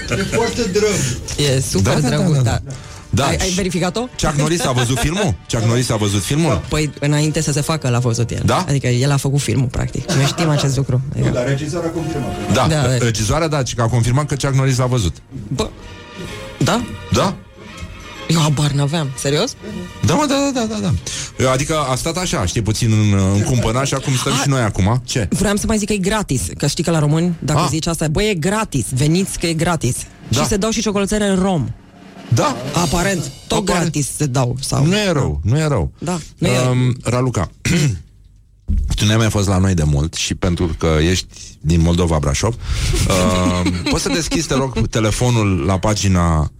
E 0.09 0.23
foarte 0.23 0.61
drăg. 0.73 0.95
E 1.55 1.59
super 1.59 1.93
Da, 1.93 1.99
da, 1.99 2.09
da, 2.09 2.15
drăguț, 2.15 2.35
da, 2.35 2.41
da. 2.41 2.59
da. 2.65 2.71
Da, 3.09 3.25
Ai, 3.25 3.35
ai 3.41 3.47
și- 3.47 3.53
verificat-o? 3.55 3.99
Chuck 3.99 4.33
Norris 4.37 4.65
a 4.65 4.71
văzut 4.71 4.99
filmul? 4.99 5.33
Chuck 5.51 5.63
Norris 5.65 5.89
a 5.89 5.95
văzut 5.95 6.21
filmul? 6.23 6.61
Păi, 6.69 6.93
înainte 6.99 7.41
să 7.41 7.51
se 7.51 7.61
facă, 7.61 7.89
l-a 7.89 7.99
văzut 7.99 8.31
el. 8.31 8.41
Da? 8.45 8.65
Adică 8.67 8.87
el 8.87 9.11
a 9.11 9.17
făcut 9.17 9.41
filmul, 9.41 9.67
practic. 9.67 10.11
Noi 10.11 10.25
știm 10.25 10.49
acest 10.49 10.75
lucru. 10.77 11.01
Adică... 11.13 11.29
Dar 11.29 11.47
regizarea 11.47 11.89
confirmă. 11.89 12.25
Da, 12.53 12.67
Da, 12.69 12.81
da. 12.81 12.97
regizoarea, 12.97 13.47
da, 13.47 13.63
ci 13.63 13.75
că 13.75 13.81
a 13.81 13.87
confirmat 13.87 14.25
că 14.25 14.35
Chuck 14.41 14.53
Norris 14.55 14.77
l-a 14.77 14.85
văzut. 14.85 15.15
Bă, 15.47 15.69
da? 16.57 16.83
Da? 17.13 17.35
Eu 18.29 18.39
habar 18.39 18.71
n-aveam. 18.71 19.09
Serios? 19.17 19.55
Da, 20.05 20.13
mă, 20.13 20.25
da, 20.27 20.51
da, 20.53 20.65
da, 20.65 20.79
da, 20.79 20.91
da. 21.37 21.51
Adică 21.51 21.77
a 21.79 21.95
stat 21.95 22.17
așa, 22.17 22.45
știi, 22.45 22.61
puțin 22.61 22.91
în, 22.91 23.19
în 23.33 23.41
cumpăna, 23.43 23.79
așa 23.79 23.97
cum 23.99 24.13
stăm 24.15 24.33
și 24.33 24.49
noi 24.49 24.61
acum. 24.61 25.01
Ce? 25.05 25.27
Vreau 25.31 25.55
să 25.55 25.63
mai 25.67 25.77
zic 25.77 25.87
că 25.87 25.93
e 25.93 25.97
gratis, 25.97 26.41
că 26.57 26.67
știi 26.67 26.83
că 26.83 26.91
la 26.91 26.99
români, 26.99 27.35
dacă 27.39 27.59
Ah. 27.59 27.67
zici 27.69 27.87
asta, 27.87 28.07
băi, 28.07 28.29
e 28.29 28.33
gratis, 28.33 28.85
veniți 28.93 29.39
că 29.39 29.47
e 29.47 29.53
gratis. 29.53 29.95
Da. 30.27 30.41
Și 30.41 30.47
se 30.47 30.57
dau 30.57 30.69
și 30.69 30.81
ciocolățele 30.81 31.25
în 31.27 31.39
rom. 31.41 31.67
Da. 32.33 32.55
Aparent, 32.73 33.31
tot 33.47 33.57
Aparent. 33.57 33.81
gratis 33.91 34.15
se 34.15 34.25
dau. 34.25 34.55
Sau... 34.59 34.85
Nu 34.85 34.97
e 34.97 35.11
rău, 35.11 35.39
nu 35.43 35.57
e 35.57 35.67
rău. 35.67 35.91
Da, 35.99 36.17
nu 36.37 36.47
e 36.47 36.59
rău. 36.63 36.71
um, 36.71 36.95
Raluca, 37.03 37.51
tu 38.95 39.05
n-ai 39.05 39.17
mai 39.17 39.29
fost 39.29 39.47
la 39.47 39.57
noi 39.57 39.73
de 39.73 39.83
mult 39.83 40.13
și 40.13 40.35
pentru 40.35 40.75
că 40.77 40.97
ești 41.01 41.27
din 41.61 41.81
Moldova, 41.81 42.19
Brașov, 42.19 42.55
uh, 43.07 43.71
poți 43.89 44.03
să 44.03 44.09
deschizi, 44.09 44.47
te 44.47 44.53
rog, 44.53 44.87
telefonul 44.87 45.65
la 45.65 45.79
pagina 45.79 46.51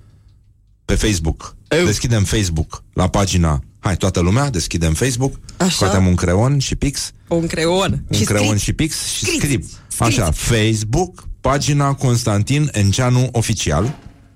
pe 0.86 0.96
Facebook. 0.96 1.55
Deschidem 1.68 2.24
Facebook 2.24 2.84
la 2.94 3.08
pagina 3.08 3.64
Hai, 3.80 3.98
toată 3.98 4.20
lumea, 4.20 4.50
deschidem 4.50 4.94
Facebook 4.94 5.40
Așa. 5.58 5.70
Scoatem 5.70 6.08
un 6.08 6.16
creon 6.16 6.60
și 6.60 6.76
pix 6.76 7.12
Un 7.28 7.48
creon. 7.48 8.04
Un 8.08 8.18
și 8.18 8.24
creon 8.24 8.46
scris. 8.46 8.62
și 8.62 8.74
pix 8.74 9.06
și 9.06 9.26
Scriți. 9.26 9.38
scrip 9.38 9.64
Scriți. 9.88 10.22
Așa, 10.22 10.32
Facebook 10.32 11.24
Pagina 11.42 11.94
Constantin 11.94 12.70
Enceanu 12.74 13.30
Oficial 13.32 13.96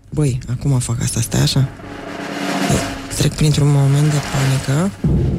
Băi, 0.09 0.39
acum 0.49 0.79
fac 0.79 1.01
asta, 1.01 1.21
stai 1.21 1.41
așa. 1.41 1.69
Trec 3.17 3.33
printr-un 3.33 3.71
moment 3.71 4.11
de 4.11 4.17
panică. 4.33 4.91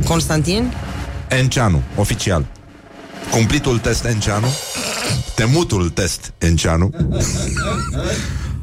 Constantin? 0.05 0.73
Enceanu, 1.29 1.83
oficial 1.97 2.47
Cumplitul 3.31 3.79
test 3.79 4.05
Enceanu 4.05 4.47
Temutul 5.35 5.91
test 5.91 6.33
Enceanu 6.39 6.91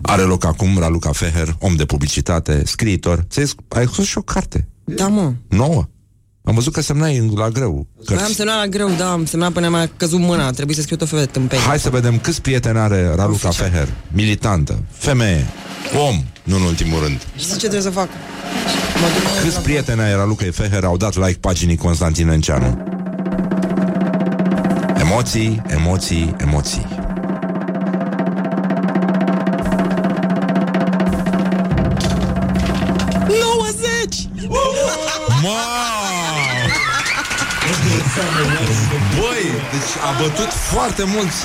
Are 0.02 0.22
loc 0.22 0.46
acum 0.46 0.78
Raluca 0.80 1.12
Feher 1.12 1.56
Om 1.60 1.76
de 1.76 1.86
publicitate, 1.86 2.62
scriitor 2.66 3.26
Ți-ai 3.30 3.46
sc- 3.46 3.68
Ai 3.78 3.86
scos 3.92 4.06
și 4.06 4.18
o 4.18 4.22
carte 4.22 4.68
Da, 4.84 5.08
mă. 5.08 5.34
nouă 5.48 5.88
Am 6.44 6.54
văzut 6.56 6.74
că 6.74 6.82
semnai 6.82 7.32
la 7.36 7.50
greu 7.50 7.88
Băi, 8.08 8.18
am 8.18 8.32
semnat 8.32 8.58
la 8.58 8.68
greu, 8.68 8.90
da, 8.98 9.12
am 9.12 9.26
semnat 9.26 9.52
până 9.52 9.70
mi-a 9.70 9.90
căzut 9.98 10.20
mâna. 10.20 10.52
Trebuie 10.52 10.76
să 10.76 10.82
scriu 10.82 10.96
tot 10.98 11.10
felul 11.10 11.26
de 11.26 11.32
tâmpeni. 11.32 11.62
Hai 11.62 11.80
să 11.80 11.90
vedem 11.90 12.20
câți 12.20 12.42
prieteni 12.42 12.78
are 12.78 13.14
Raluca 13.16 13.50
Feher 13.50 13.88
Militantă, 14.12 14.80
femeie, 14.92 15.46
om 16.08 16.24
Nu 16.44 16.56
în 16.56 16.62
ultimul 16.62 17.00
rând 17.04 17.18
Și 17.38 17.46
ce 17.48 17.56
trebuie 17.58 17.82
să 17.82 17.90
fac? 17.90 18.08
Mă 19.02 19.08
duc 19.14 19.44
Câți 19.44 19.62
prieteni 19.62 20.02
ai 20.02 20.14
Raluca 20.16 20.46
Feher 20.52 20.84
au 20.84 20.98
dat 20.98 21.16
like 21.16 21.38
paginii 21.40 21.76
Constantin 21.78 22.28
Enceanu? 22.28 22.84
Emoții, 25.00 25.62
emoții, 25.68 26.36
emoții. 26.38 26.86
A 40.10 40.12
bătut 40.22 40.52
foarte 40.72 41.04
mulți 41.16 41.38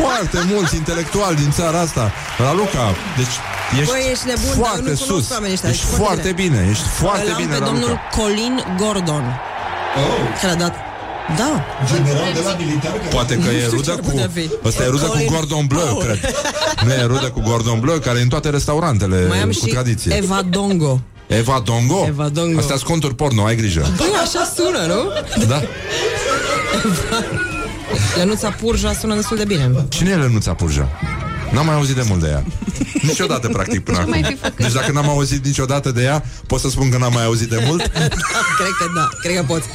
Foarte 0.00 0.38
mulți 0.52 0.76
intelectuali 0.76 1.36
din 1.36 1.50
țara 1.50 1.78
asta 1.80 2.12
Raluca, 2.38 2.86
deci 3.16 3.34
ești, 3.80 3.92
Băi, 3.92 4.08
ești 4.12 4.26
nebun, 4.26 4.48
dar 4.48 4.56
eu 4.56 4.62
foarte 4.64 4.90
nu 4.90 4.96
cunosc 4.96 5.04
sus 5.10 5.30
oamenii 5.30 5.54
ăștia, 5.56 5.68
Ești 5.68 5.84
deci 5.86 5.96
foarte 6.00 6.32
bine, 6.32 6.66
ești 6.70 6.88
foarte 7.02 7.28
Îl 7.30 7.32
am 7.32 7.36
bine, 7.42 7.52
pe 7.52 7.58
Raluca 7.58 7.70
domnul 7.70 8.00
Colin 8.16 8.54
Gordon. 8.80 9.24
Oh. 10.02 10.40
Care 10.40 10.52
a 10.52 10.56
dat... 10.56 10.74
Da. 11.36 11.64
General 11.92 12.32
de 12.34 12.40
la 12.44 12.54
militar 12.58 12.92
care... 12.92 13.08
Poate 13.18 13.34
că 13.34 13.48
Nu 13.50 13.50
e 13.50 13.60
știu 13.60 13.70
rudă 13.76 13.82
ce 13.82 13.90
ar 13.90 13.98
cu 13.98 14.10
putea 14.10 14.30
fi. 14.34 14.50
Ăsta 14.64 14.82
e 14.82 14.86
rudă 14.86 15.04
cu 15.04 15.10
Colin 15.10 15.26
Gordon 15.32 15.64
Bleu, 15.66 15.86
Powell. 15.86 16.18
cred 16.18 16.34
Nu 16.84 16.92
e 16.92 17.02
rudă 17.06 17.30
cu 17.30 17.40
Gordon 17.40 17.80
Bleu 17.80 17.98
Care 17.98 18.18
e 18.18 18.22
în 18.22 18.28
toate 18.28 18.48
restaurantele 18.50 19.26
Mai 19.28 19.40
am 19.40 19.46
cu 19.46 19.52
și 19.52 19.66
tradiție 19.66 20.14
Eva 20.14 20.42
Dongo. 20.50 21.00
Eva 21.26 21.62
Dongo? 21.64 22.04
Eva 22.06 22.28
Dongo. 22.28 22.58
Astea 22.58 22.76
sunt 22.76 22.88
conturi 22.88 23.14
porno, 23.14 23.44
ai 23.44 23.56
grijă 23.56 23.92
Băi, 23.96 24.12
așa 24.22 24.50
sună, 24.56 24.94
nu? 24.94 25.00
Da? 25.46 25.62
Lenuța 28.16 28.50
Purja 28.50 28.92
sună 28.92 29.14
destul 29.14 29.36
de 29.36 29.44
bine. 29.44 29.70
Cine 29.88 30.10
e 30.10 30.14
Lănuța 30.14 30.54
Purja? 30.54 30.88
N-am 31.52 31.66
mai 31.66 31.74
auzit 31.74 31.94
de 31.94 32.04
mult 32.08 32.20
de 32.20 32.28
ea 32.28 32.44
Niciodată, 33.08 33.48
practic, 33.48 33.84
până 33.84 33.96
Ce 33.96 34.02
acum 34.02 34.12
mai 34.20 34.24
fi 34.28 34.36
făcut? 34.36 34.56
Deci 34.56 34.72
dacă 34.72 34.92
n-am 34.92 35.08
auzit 35.08 35.44
niciodată 35.44 35.90
de 35.90 36.02
ea 36.02 36.24
Pot 36.46 36.60
să 36.60 36.68
spun 36.68 36.90
că 36.90 36.98
n-am 36.98 37.12
mai 37.12 37.24
auzit 37.24 37.48
de 37.48 37.62
mult 37.66 37.80
cred 38.58 38.72
că 38.78 38.86
da, 38.94 39.08
cred 39.20 39.36
că 39.36 39.42
poți. 39.46 39.66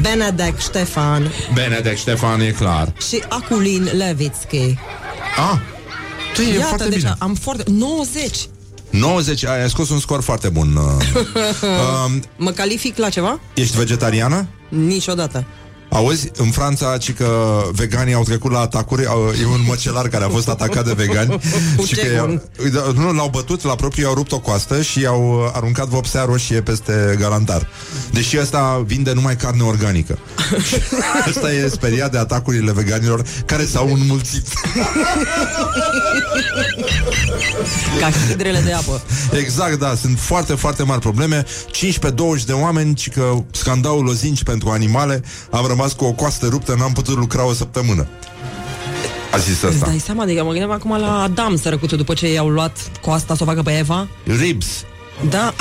Benedek 0.00 0.60
Ștefan 0.60 1.32
Benedek 1.54 1.96
Ștefan 1.96 2.40
e 2.40 2.50
clar 2.50 2.92
și 3.08 3.22
Aculin 3.28 3.88
Levitski. 3.92 4.74
Ah, 5.52 5.58
tu 6.34 6.40
e 6.40 6.52
Iată, 6.52 6.66
foarte 6.66 6.88
deci 6.88 6.98
bine 6.98 7.14
am 7.18 7.34
foarte... 7.34 7.62
90! 7.70 8.36
90, 8.90 9.44
ai 9.44 9.62
ai 9.62 9.68
scos 9.68 9.90
un 9.90 9.98
scor 9.98 10.22
foarte 10.22 10.48
bun 10.48 10.76
uh, 10.76 10.82
um, 12.06 12.22
Mă 12.36 12.50
calific 12.50 12.96
la 12.96 13.08
ceva? 13.08 13.40
Ești 13.54 13.76
vegetariană? 13.76 14.46
Niciodată. 14.68 15.44
Auzi, 15.94 16.30
în 16.36 16.50
Franța, 16.50 16.96
ci 16.98 17.12
că 17.12 17.62
veganii 17.72 18.14
au 18.14 18.22
trecut 18.22 18.50
la 18.52 18.58
atacuri, 18.60 19.06
au- 19.06 19.32
e 19.42 19.46
un 19.46 19.64
măcelar 19.66 20.08
care 20.08 20.24
a 20.24 20.28
fost 20.28 20.48
atacat 20.48 20.84
de 20.84 20.92
vegani 20.92 21.38
și 21.86 21.94
că 21.94 22.06
i-au- 22.14 22.42
da, 22.72 22.92
nu, 22.94 23.12
l-au 23.12 23.28
bătut, 23.28 23.62
la 23.64 23.74
propriu 23.74 24.04
i-au 24.04 24.14
rupt 24.14 24.32
o 24.32 24.38
coastă 24.40 24.82
și 24.82 25.00
i-au 25.00 25.42
uh, 25.44 25.50
aruncat 25.54 25.86
vopsea 25.88 26.24
roșie 26.24 26.60
peste 26.60 27.16
galantar. 27.18 27.68
Deși 28.12 28.38
ăsta 28.40 28.82
vinde 28.86 29.12
numai 29.12 29.36
carne 29.36 29.62
organică. 29.62 30.18
Ăsta 31.28 31.52
e 31.52 31.68
speriat 31.68 32.10
de 32.10 32.18
atacurile 32.18 32.72
veganilor 32.72 33.22
care 33.46 33.64
s-au 33.64 33.92
înmulțit. 33.92 34.46
Ca 38.00 38.10
hidrele 38.28 38.60
de 38.64 38.72
apă. 38.72 39.02
Exact, 39.38 39.78
da, 39.78 39.94
sunt 40.00 40.18
foarte, 40.18 40.54
foarte 40.54 40.82
mari 40.82 41.00
probleme 41.00 41.44
15-20 41.44 42.44
de 42.46 42.52
oameni, 42.52 42.94
ci 42.94 43.10
că 43.10 43.32
scandau 43.50 44.00
lozinci 44.00 44.42
pentru 44.42 44.68
animale 44.68 45.22
Am 45.50 45.66
rămas 45.66 45.83
cu 45.92 46.04
o 46.04 46.12
coastă 46.12 46.46
ruptă, 46.46 46.74
n-am 46.78 46.92
putut 46.92 47.16
lucra 47.16 47.46
o 47.46 47.52
săptămână 47.52 48.06
A 49.32 49.36
zis 49.38 49.62
Îți 49.62 49.66
asta 49.66 49.86
dai 49.86 49.98
seama, 49.98 50.22
adică 50.22 50.42
mă 50.42 50.50
gândeam 50.50 50.70
acum 50.70 50.98
la 50.98 51.22
Adam 51.22 51.56
sărăcuțul 51.56 51.96
după 51.96 52.14
ce 52.14 52.32
i-au 52.32 52.48
luat 52.48 52.76
coasta 53.00 53.34
să 53.34 53.42
o 53.42 53.46
facă 53.46 53.62
pe 53.62 53.78
Eva. 53.78 54.08
Ribs 54.38 54.84
Da. 55.30 55.54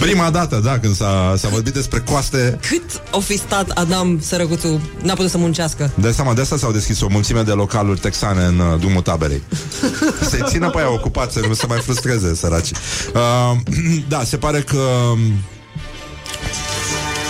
Prima 0.00 0.30
dată, 0.30 0.60
da, 0.64 0.78
când 0.78 0.94
s-a, 0.94 1.34
s-a 1.36 1.48
vorbit 1.48 1.72
despre 1.72 2.00
coaste 2.00 2.58
Cât 2.68 3.02
o 3.10 3.20
fi 3.20 3.38
stat 3.38 3.70
Adam 3.70 4.20
sărăcuțul, 4.20 4.80
n-a 5.02 5.14
putut 5.14 5.30
să 5.30 5.38
muncească. 5.38 5.90
De 5.94 6.10
seama, 6.10 6.34
de 6.34 6.40
asta 6.40 6.56
s-au 6.56 6.72
deschis 6.72 7.00
o 7.00 7.06
mulțime 7.10 7.42
de 7.42 7.52
localuri 7.52 8.00
texane 8.00 8.44
în 8.44 8.58
uh, 8.58 8.78
drumul 8.78 9.02
taberei. 9.02 9.42
Să-i 10.30 10.42
țină 10.46 10.70
pe 10.70 10.78
aia 10.78 10.92
ocupați, 10.92 11.32
să 11.32 11.40
nu 11.48 11.54
se 11.54 11.66
mai 11.66 11.78
frustreze, 11.78 12.34
săraci. 12.34 12.70
Uh, 12.70 13.56
da, 14.08 14.24
se 14.24 14.36
pare 14.36 14.60
că 14.60 14.78
um, 15.12 15.18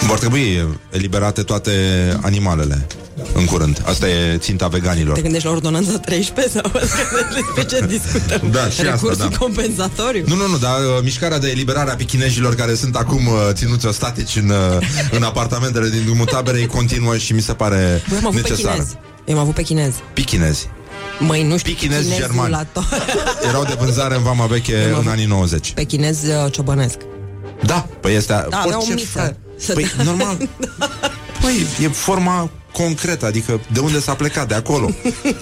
vor 0.07 0.19
trebui 0.19 0.69
eliberate 0.91 1.43
toate 1.43 1.73
animalele 2.23 2.87
în 3.35 3.45
curând. 3.45 3.83
Asta 3.87 4.09
e 4.09 4.37
ținta 4.37 4.67
veganilor. 4.69 5.15
Te 5.15 5.21
gândești 5.23 5.47
la 5.47 5.53
ordonanța 5.53 5.99
13 5.99 6.53
sau 6.59 6.71
despre 6.73 7.65
ce 7.79 7.87
discutăm? 7.87 8.51
Da, 8.51 8.61
și 8.61 8.81
asta, 8.81 8.83
Recursul 8.83 9.29
da. 9.31 9.37
compensatoriu? 9.39 10.25
Nu, 10.27 10.35
nu, 10.35 10.47
nu, 10.47 10.57
dar 10.59 10.79
uh, 10.81 11.03
mișcarea 11.03 11.39
de 11.39 11.49
eliberare 11.49 11.91
a 11.91 11.95
pichinejilor 11.95 12.55
care 12.55 12.75
sunt 12.75 12.97
acum 12.97 13.27
uh, 13.27 13.35
ținuți 13.53 13.87
ostatici 13.87 14.37
în, 14.37 14.49
uh, 14.49 14.57
în 15.11 15.23
apartamentele 15.23 15.89
din 15.89 16.03
drumul 16.05 16.27
taberei 16.27 16.67
continuă 16.67 17.17
și 17.17 17.33
mi 17.33 17.41
se 17.43 17.53
pare 17.53 18.03
Băi, 18.09 18.19
am 18.19 18.27
avut 18.27 18.41
pe 18.43 18.49
necesară. 18.49 18.73
chinez. 18.75 18.97
Eu 19.25 19.35
am 19.35 19.41
avut 19.43 19.55
pe 19.55 19.63
chinez. 19.63 19.95
Pichinezi. 20.13 20.69
Măi, 21.19 21.43
nu 21.43 21.57
știu, 21.59 21.73
Pichinezi 21.73 22.03
chinezul 22.03 22.27
germani. 22.27 22.51
la 22.51 22.65
to- 22.65 22.89
Erau 23.49 23.65
de 23.65 23.77
vânzare 23.79 24.15
în 24.17 24.23
Vama 24.23 24.47
Veche 24.47 24.95
în 25.01 25.09
anii 25.09 25.25
90. 25.27 25.73
Pe 25.75 25.83
chinez 25.83 26.23
uh, 26.23 26.53
ciobănesc. 26.53 26.97
Da, 27.65 27.87
păi 28.01 28.15
este 28.15 28.33
Da, 28.49 28.59
avea 28.59 28.75
o 28.77 28.79
orice 28.79 28.95
miță. 28.95 29.07
fel. 29.19 29.37
Să 29.59 29.73
Păi, 29.73 29.91
te- 29.97 30.03
normal. 30.03 30.37
Păi, 31.43 31.67
e 31.83 31.89
forma 31.89 32.51
concretă, 32.73 33.27
adică 33.27 33.61
de 33.73 33.81
unde 33.81 34.01
s-a 34.01 34.15
plecat, 34.15 34.49
de 34.49 34.55
acolo. 34.55 34.91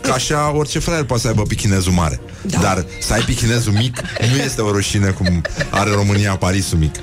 Ca 0.03 0.13
așa 0.13 0.53
orice 0.57 0.79
fraier 0.79 1.05
poate 1.05 1.23
să 1.23 1.29
aibă 1.29 1.43
pichinezul 1.43 1.93
mare. 1.93 2.21
Da. 2.43 2.59
Dar 2.59 2.85
să 3.01 3.13
ai 3.13 3.21
pichinezul 3.21 3.73
mic 3.73 4.01
nu 4.31 4.37
este 4.37 4.61
o 4.61 4.71
rușine 4.71 5.11
cum 5.11 5.43
are 5.71 5.91
România 5.91 6.37
Parisul 6.37 6.79
mic. 6.79 6.95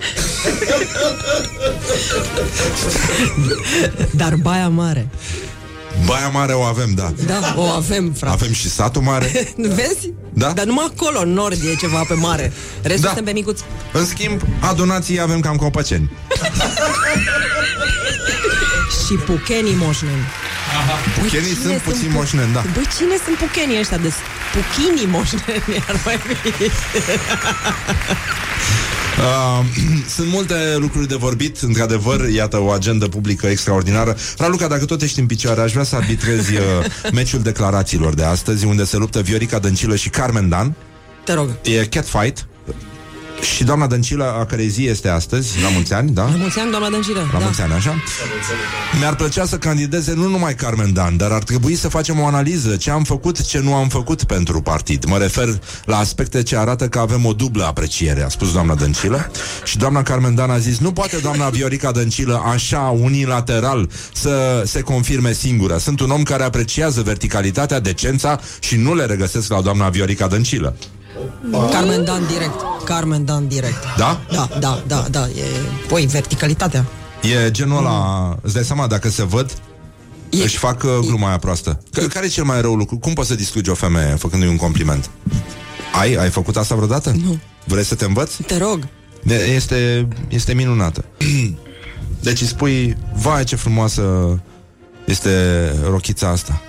Dar 4.12 4.36
baia 4.36 4.68
mare. 4.70 5.08
Baia 6.06 6.28
mare 6.30 6.54
o 6.54 6.62
avem, 6.62 6.94
da. 6.94 7.14
Da, 7.26 7.54
o 7.58 7.62
avem, 7.64 8.12
frate. 8.12 8.34
Avem 8.34 8.54
și 8.54 8.70
satul 8.70 9.02
mare. 9.02 9.54
Vezi? 9.78 10.14
Da. 10.34 10.52
Dar 10.52 10.66
numai 10.66 10.92
acolo, 10.96 11.20
în 11.20 11.34
nord, 11.34 11.58
e 11.64 11.76
ceva 11.76 12.04
pe 12.08 12.14
mare. 12.14 12.54
Restul 12.82 13.02
Da. 13.02 13.08
suntem 13.08 13.24
pe 13.26 13.32
micuț. 13.32 13.60
În 13.94 14.06
schimb, 14.06 14.42
adunații 14.60 15.20
avem 15.20 15.40
cam 15.40 15.56
copăceni. 15.56 16.12
Și 19.08 19.14
puchenii 19.14 19.76
moșneni. 19.76 20.22
Puchenii 21.22 21.54
cine 21.54 21.64
sunt 21.64 21.82
puțin 21.82 22.10
pu- 22.10 22.18
moșneni, 22.18 22.54
da. 22.54 22.64
Băi, 22.74 22.88
cine 22.98 23.16
sunt 23.26 23.38
puchenii 23.38 23.80
ăștia 23.80 23.98
de 23.98 24.12
puchinii 24.56 25.06
moșneni? 25.06 25.84
Ar 25.90 26.02
mai 26.06 26.18
fi. 26.18 26.64
Uh, 29.20 29.66
sunt 30.16 30.28
multe 30.28 30.76
lucruri 30.78 31.08
de 31.08 31.16
vorbit, 31.16 31.58
într-adevăr, 31.62 32.30
iată 32.30 32.58
o 32.62 32.70
agendă 32.70 33.08
publică 33.08 33.48
extraordinară. 33.48 34.18
Raluca, 34.38 34.68
dacă 34.68 34.86
tot 34.86 35.02
ești 35.02 35.20
în 35.20 35.26
picioare, 35.26 35.62
aș 35.62 35.72
vrea 35.72 35.84
să 35.84 35.96
arbitrezi 35.96 36.56
uh, 36.58 36.62
meciul 37.12 37.42
declarațiilor 37.42 38.14
de 38.14 38.24
astăzi, 38.24 38.66
unde 38.66 38.84
se 38.84 38.98
luptă 38.98 39.22
Viorica 39.22 39.60
Dăncilă 39.60 39.96
și 39.96 40.10
Carmen 40.10 40.50
Dan. 40.50 40.74
Te 41.26 41.34
rog. 41.34 41.50
E 41.62 41.86
catfight. 41.86 42.48
Și 43.44 43.64
doamna 43.64 43.88
Dăncilă, 43.88 44.36
a 44.40 44.46
cărei 44.46 44.68
zi 44.68 44.86
este 44.86 45.10
astăzi, 45.10 45.62
la 45.62 45.70
mulți 45.70 45.94
ani, 45.94 46.12
da? 46.12 46.24
La 46.24 46.36
mulți 46.36 46.60
ani, 46.60 46.70
doamna 46.70 46.90
Dăncilă. 46.90 47.20
La 47.32 47.38
da. 47.38 47.44
mulți 47.44 47.62
ani, 47.62 47.74
așa? 47.74 47.96
Mi-ar 49.00 49.16
plăcea 49.16 49.46
să 49.46 49.58
candideze 49.58 50.14
nu 50.14 50.28
numai 50.28 50.56
Carmen 50.56 50.94
Dan, 50.94 51.18
dar 51.18 51.32
ar 51.32 51.44
trebui 51.44 51.76
să 51.76 51.88
facem 51.90 52.20
o 52.20 52.26
analiză 52.26 52.76
ce 52.76 52.92
am 52.92 53.04
făcut, 53.04 53.46
ce 53.46 53.60
nu 53.60 53.74
am 53.74 53.88
făcut 53.88 54.24
pentru 54.24 54.62
partid. 54.62 55.06
Mă 55.06 55.18
refer 55.18 55.60
la 55.86 55.98
aspecte 55.98 56.44
ce 56.44 56.58
arată 56.58 56.88
că 56.88 57.00
avem 57.00 57.26
o 57.26 57.34
dublă 57.34 57.64
apreciere, 57.66 58.24
a 58.24 58.30
spus 58.30 58.54
doamna 58.54 58.76
Dăncilă. 58.76 59.32
Și 59.64 59.78
doamna 59.78 60.04
Carmen 60.04 60.36
Dan 60.36 60.50
a 60.50 60.58
zis, 60.58 60.78
nu 60.78 60.92
poate 60.92 61.18
doamna 61.18 61.50
Viorica 61.50 61.92
Dăncilă 61.92 62.44
așa, 62.54 62.80
unilateral, 62.80 63.90
să 64.14 64.64
se 64.66 64.82
confirme 64.82 65.34
singură. 65.34 65.78
Sunt 65.78 66.00
un 66.00 66.10
om 66.10 66.24
care 66.24 66.44
apreciază 66.44 67.02
verticalitatea, 67.02 67.80
decența 67.80 68.40
și 68.60 68.76
nu 68.76 68.96
le 68.96 69.06
regăsesc 69.06 69.50
la 69.50 69.62
doamna 69.62 69.90
Viorica 69.90 70.28
Dăncilă. 70.28 70.76
Carmen 71.72 72.04
Dan 72.06 72.28
direct. 72.28 72.56
Carmen 72.86 73.26
Dan 73.26 73.48
direct. 73.48 73.84
Da? 73.98 74.20
Da, 74.32 74.50
da, 74.60 74.84
da, 74.88 75.06
da. 75.12 75.28
E... 75.28 75.44
Păi, 75.88 76.06
verticalitatea. 76.06 76.86
E 77.46 77.52
genul 77.52 77.78
ăla, 77.78 78.36
îți 78.42 78.54
dai 78.54 78.64
seama, 78.64 78.88
dacă 78.88 79.10
se 79.10 79.24
văd, 79.24 79.52
e, 80.30 80.44
își 80.44 80.58
fac 80.58 80.84
uh, 80.84 80.90
gluma 81.02 81.28
aia 81.28 81.38
proastă. 81.38 81.80
C- 81.90 82.08
care 82.14 82.26
e 82.26 82.30
cel 82.30 82.44
mai 82.44 82.62
rău 82.62 82.76
lucru? 82.76 82.98
Cum 82.98 83.14
poți 83.14 83.28
să 83.28 83.36
distrugi 83.36 83.70
o 83.70 83.74
femeie 83.74 84.16
făcându-i 84.16 84.48
un 84.50 84.58
compliment? 84.58 85.10
Ai, 86.00 86.14
ai 86.14 86.30
făcut 86.30 86.58
asta 86.58 86.76
vreodată? 86.76 87.10
Nu. 87.24 87.38
Vrei 87.66 87.84
să 87.84 87.96
te 87.96 88.06
învăț? 88.06 88.34
Te 88.36 88.58
rog. 88.58 88.88
De- 89.24 89.44
Este, 89.56 90.08
este 90.28 90.54
minunată. 90.54 91.06
Deci 92.20 92.42
îi 92.42 92.48
spui, 92.48 92.98
vai 93.16 93.44
ce 93.44 93.56
frumoasă 93.56 94.04
este 95.06 95.32
rochița 95.90 96.28
asta. 96.30 96.62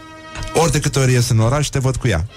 Ori 0.55 0.73
de 0.73 0.81
câte 0.81 0.99
ori 0.99 1.13
ies 1.13 1.29
în 1.29 1.39
oraș, 1.39 1.67
te 1.69 1.79
văd 1.79 1.97
cu 1.97 2.09
ea. 2.09 2.27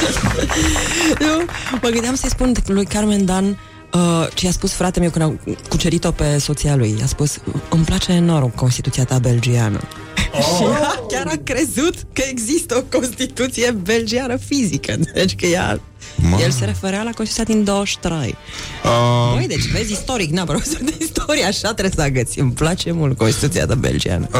Nu, 1.26 1.44
mă 1.82 1.88
gândeam 1.88 2.14
să-i 2.14 2.30
spun 2.30 2.54
lui 2.66 2.84
Carmen 2.84 3.24
Dan 3.24 3.58
uh, 3.92 4.26
ce 4.34 4.44
i-a 4.46 4.52
spus 4.52 4.72
frate 4.72 5.00
meu 5.00 5.10
când 5.10 5.24
a 5.24 5.52
cucerit-o 5.68 6.10
pe 6.10 6.38
soția 6.38 6.76
lui. 6.76 6.96
I-a 6.98 7.06
spus, 7.06 7.38
îmi 7.70 7.84
place 7.84 8.12
enorm 8.12 8.54
Constituția 8.54 9.04
ta 9.04 9.18
belgiană. 9.18 9.80
Și 10.56 10.62
ea 10.62 11.04
chiar 11.08 11.26
a 11.26 11.36
crezut 11.44 11.94
că 12.12 12.22
există 12.30 12.76
o 12.76 12.98
Constituție 12.98 13.70
belgiană 13.70 14.36
fizică. 14.36 14.96
Deci 15.14 15.34
că 15.34 15.46
ea 15.46 15.80
Mă. 16.16 16.38
El 16.42 16.50
se 16.50 16.64
referea 16.64 17.02
la 17.02 17.10
Constituția 17.10 17.54
din 17.54 17.64
23. 17.64 18.36
Uh, 18.84 19.34
Băi, 19.34 19.46
deci 19.46 19.66
vezi 19.70 19.92
istoric, 19.92 20.30
na, 20.30 20.44
profesor 20.44 20.78
de 20.84 20.94
istorie, 21.00 21.44
așa 21.44 21.68
trebuie 21.72 21.92
să 21.96 22.02
agăți. 22.02 22.38
Îmi 22.38 22.52
place 22.52 22.92
mult 22.92 23.16
Constituția 23.18 23.66
de 23.66 23.74
belgiană. 23.74 24.28
Uh, 24.32 24.38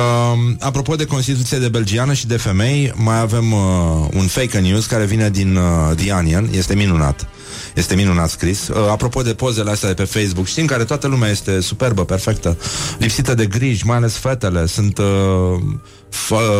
apropo 0.61 0.95
de 0.95 1.05
Constituție 1.05 1.59
de 1.59 1.69
belgiană 1.69 2.13
și 2.13 2.27
de 2.27 2.37
femei, 2.37 2.93
mai 2.97 3.21
avem 3.21 3.53
uh, 3.53 3.61
un 4.17 4.27
fake 4.27 4.59
news 4.59 4.87
care 4.87 5.05
vine 5.05 5.31
din 5.31 5.57
uh, 5.57 5.97
The 5.97 6.13
Onion, 6.13 6.49
este 6.53 6.75
minunat. 6.75 7.29
Este 7.75 7.95
minunat 7.95 8.31
scris. 8.31 8.69
Uh, 8.69 8.77
apropo 8.91 9.23
de 9.23 9.35
pozele 9.35 9.71
astea 9.71 9.89
de 9.89 9.95
pe 9.95 10.19
Facebook, 10.21 10.47
știm 10.47 10.67
care 10.67 10.85
toată 10.85 11.07
lumea 11.07 11.31
este 11.31 11.61
superbă, 11.61 12.05
perfectă, 12.05 12.57
lipsită 12.99 13.35
de 13.35 13.47
griji, 13.47 13.87
mai 13.87 13.97
ales 13.97 14.13
fetele, 14.13 14.67
sunt 14.67 14.99
uh, 14.99 15.05
f- 15.05 15.79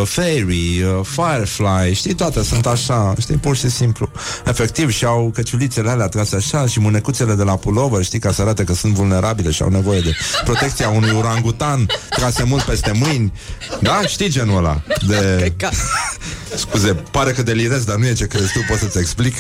fairy, 0.05 0.83
uh, 0.83 1.01
firefly, 1.03 1.95
știi, 1.95 2.15
toate 2.15 2.43
sunt 2.43 2.67
așa, 2.67 3.15
știi, 3.21 3.37
pur 3.37 3.57
și 3.57 3.71
simplu. 3.71 4.11
Efectiv, 4.45 4.91
și 4.91 5.05
au 5.05 5.31
căciulițele 5.35 5.91
alea 5.91 6.07
trase 6.07 6.37
așa 6.37 6.67
și 6.67 6.79
mânecuțele 6.79 7.35
de 7.35 7.43
la 7.43 7.57
pulover, 7.57 8.05
știi, 8.05 8.19
ca 8.19 8.33
să 8.33 8.43
arate 8.43 8.65
că 8.65 8.75
sunt 8.75 8.93
vulnerabile 8.93 9.51
și 9.51 9.63
au 9.63 9.69
nevoie 9.69 10.01
de 10.01 10.17
protecția 10.45 10.89
unui 10.89 11.11
orangutan 11.11 11.87
trase 12.11 12.43
mult 12.43 12.63
peste 12.63 12.93
mâini. 12.93 13.33
Da? 13.81 14.01
Știi 14.07 14.29
genul 14.29 14.57
ăla 14.57 14.83
de... 15.07 15.53
Scuze, 16.55 16.93
pare 16.93 17.33
că 17.33 17.43
delirez, 17.43 17.85
dar 17.85 17.97
nu 17.97 18.07
e 18.07 18.13
ce 18.13 18.27
crezi 18.27 18.53
tu, 18.53 18.65
pot 18.69 18.79
să-ți 18.79 18.99
explic. 18.99 19.35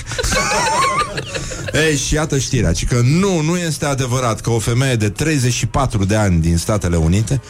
Ei, 1.72 1.96
și 1.96 2.14
iată 2.14 2.38
știrea, 2.38 2.72
ci 2.72 2.86
că 2.86 3.00
nu, 3.04 3.40
nu 3.40 3.56
este 3.56 3.84
adevărat 3.84 4.40
că 4.40 4.50
o 4.50 4.58
femeie 4.58 4.94
de 4.94 5.08
34 5.08 6.04
de 6.04 6.16
ani 6.16 6.40
din 6.40 6.56
Statele 6.56 6.96
Unite 6.96 7.40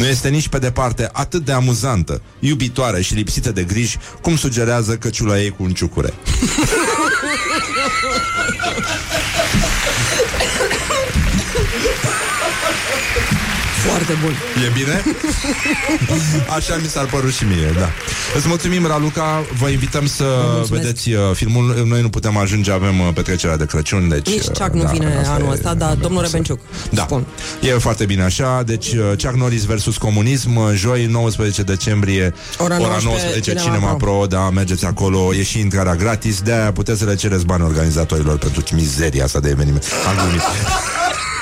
nu 0.00 0.06
este 0.06 0.28
nici 0.28 0.48
pe 0.48 0.58
departe 0.58 1.08
atât 1.12 1.44
de 1.44 1.52
amuzantă, 1.52 2.22
iubitoare 2.38 3.02
și 3.02 3.14
lipsită 3.14 3.52
de 3.52 3.62
griji, 3.62 3.98
cum 4.22 4.36
sugerează 4.36 4.96
căciula 4.96 5.40
ei 5.40 5.50
cu 5.50 5.62
un 5.62 5.72
ciucure. 5.72 6.14
Foarte 13.86 14.12
bun. 14.22 14.34
E 14.66 14.70
bine? 14.74 15.02
Așa 16.56 16.76
mi 16.82 16.88
s-ar 16.88 17.04
părut 17.04 17.32
și 17.32 17.44
mie, 17.44 17.74
da. 17.78 17.88
Îți 18.36 18.48
mulțumim, 18.48 18.86
Raluca, 18.86 19.44
vă 19.58 19.68
invităm 19.68 20.06
să 20.06 20.24
mulțumesc. 20.24 20.82
vedeți 20.82 21.12
uh, 21.12 21.20
filmul. 21.32 21.82
Noi 21.86 22.00
nu 22.00 22.08
putem 22.08 22.36
ajunge, 22.36 22.72
avem 22.72 23.00
uh, 23.00 23.08
petrecerea 23.14 23.56
de 23.56 23.64
Crăciun, 23.64 24.08
deci... 24.08 24.26
Nici 24.26 24.46
uh, 24.46 24.58
Chuck 24.58 24.74
nu 24.74 24.82
da, 24.82 24.90
vine 24.90 25.16
asta 25.20 25.32
anul 25.32 25.48
e- 25.48 25.52
ăsta, 25.52 25.74
dar 25.74 25.94
domnul 25.94 26.22
Rebenciuc. 26.22 26.58
Da, 26.90 27.06
e 27.60 27.70
foarte 27.70 28.04
bine 28.04 28.22
așa 28.22 28.62
Deci 28.66 28.92
uh, 28.92 29.00
Chuck 29.22 29.34
Norris 29.36 29.64
versus 29.64 29.96
comunism 29.96 30.56
uh, 30.56 30.70
Joi 30.74 31.06
19 31.06 31.62
decembrie 31.62 32.34
Ora 32.58 32.74
ora 32.74 32.98
19, 33.02 33.06
19 33.06 33.50
Cinema 33.50 33.62
Cinema 33.62 33.94
Pro. 33.94 34.12
Pro 34.12 34.26
Da, 34.26 34.50
mergeți 34.50 34.84
acolo 34.84 35.34
E 35.34 35.42
și 35.42 35.58
intrarea 35.58 35.94
gratis 35.94 36.40
De-aia 36.40 36.72
puteți 36.72 36.98
să 36.98 37.04
le 37.04 37.14
cereți 37.14 37.44
bani 37.44 37.62
organizatorilor 37.62 38.38
Pentru 38.38 38.62
mizeria 38.74 39.24
asta 39.24 39.40
de 39.40 39.48
eveniment 39.48 39.84
Am 40.08 40.14
glumit 40.16 40.42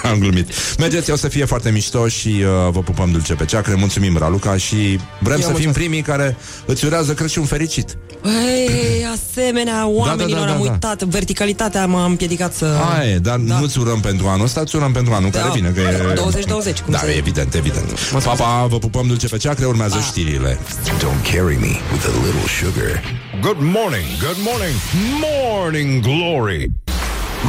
Am 0.10 0.18
glumit. 0.18 0.52
Mergeți, 0.78 1.10
o 1.10 1.16
să 1.16 1.28
fie 1.28 1.44
foarte 1.44 1.70
mișto 1.70 2.08
și 2.08 2.28
uh, 2.28 2.70
vă 2.70 2.80
pupăm 2.80 3.10
dulce 3.10 3.34
pe 3.34 3.44
ceacre. 3.44 3.74
Mulțumim, 3.74 4.16
Raluca, 4.18 4.56
și 4.56 4.98
vrem 5.18 5.36
Eu 5.36 5.40
să 5.40 5.46
fim 5.46 5.50
mulțumesc. 5.50 5.78
primii 5.78 6.02
care 6.02 6.36
îți 6.66 6.84
urează 6.84 7.12
Crăciun 7.14 7.44
fericit. 7.44 7.96
Ei, 8.24 9.06
asemenea, 9.30 9.86
oamenilor, 9.86 10.40
da, 10.40 10.46
da, 10.46 10.52
am 10.52 10.62
da. 10.64 10.70
uitat. 10.70 11.02
Verticalitatea 11.02 11.86
m-a 11.86 12.04
împiedicat 12.04 12.54
să... 12.54 12.76
Aia 12.98 13.10
e, 13.10 13.18
dar 13.18 13.36
da. 13.38 13.58
nu-ți 13.58 13.78
urăm 13.78 14.00
pentru 14.00 14.26
anul 14.26 14.44
ăsta, 14.44 14.60
îți 14.60 14.76
urăm 14.76 14.92
pentru 14.92 15.12
anul 15.12 15.30
Da. 15.30 15.38
care 15.38 15.50
vine. 15.54 15.68
Că 15.68 15.80
e... 15.80 16.12
20-20, 16.14 16.84
cum 16.84 16.92
Da, 16.92 16.98
se- 16.98 17.14
evident, 17.16 17.54
evident. 17.54 17.92
Pa, 18.24 18.30
pa, 18.30 18.66
vă 18.68 18.78
pupăm 18.78 19.06
dulce 19.06 19.26
pe 19.28 19.36
ceacre, 19.36 19.64
urmează 19.66 19.96
Ah. 19.98 20.04
știrile. 20.06 20.58
Don't 20.98 21.32
carry 21.32 21.56
me 21.60 21.72
with 21.92 22.04
a 22.06 22.24
little 22.24 22.48
sugar. 22.60 23.02
Good 23.40 23.56
morning, 23.60 24.06
good 24.20 24.38
morning, 24.48 24.74
morning 25.20 26.02
glory. 26.02 26.70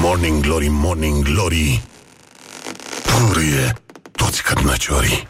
Morning 0.01 0.41
Glory, 0.43 0.67
Morning 0.71 1.23
Glory 1.23 1.81
Purie 3.17 3.73
toți 4.11 4.43
cărnăciorii 4.43 5.27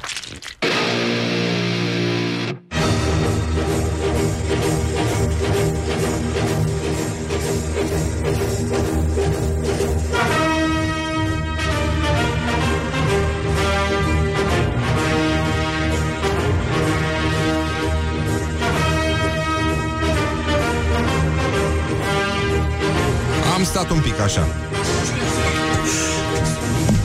Am 23.56 23.64
stat 23.64 23.89
un 23.89 23.99
pic 23.99 24.19
așa. 24.19 24.68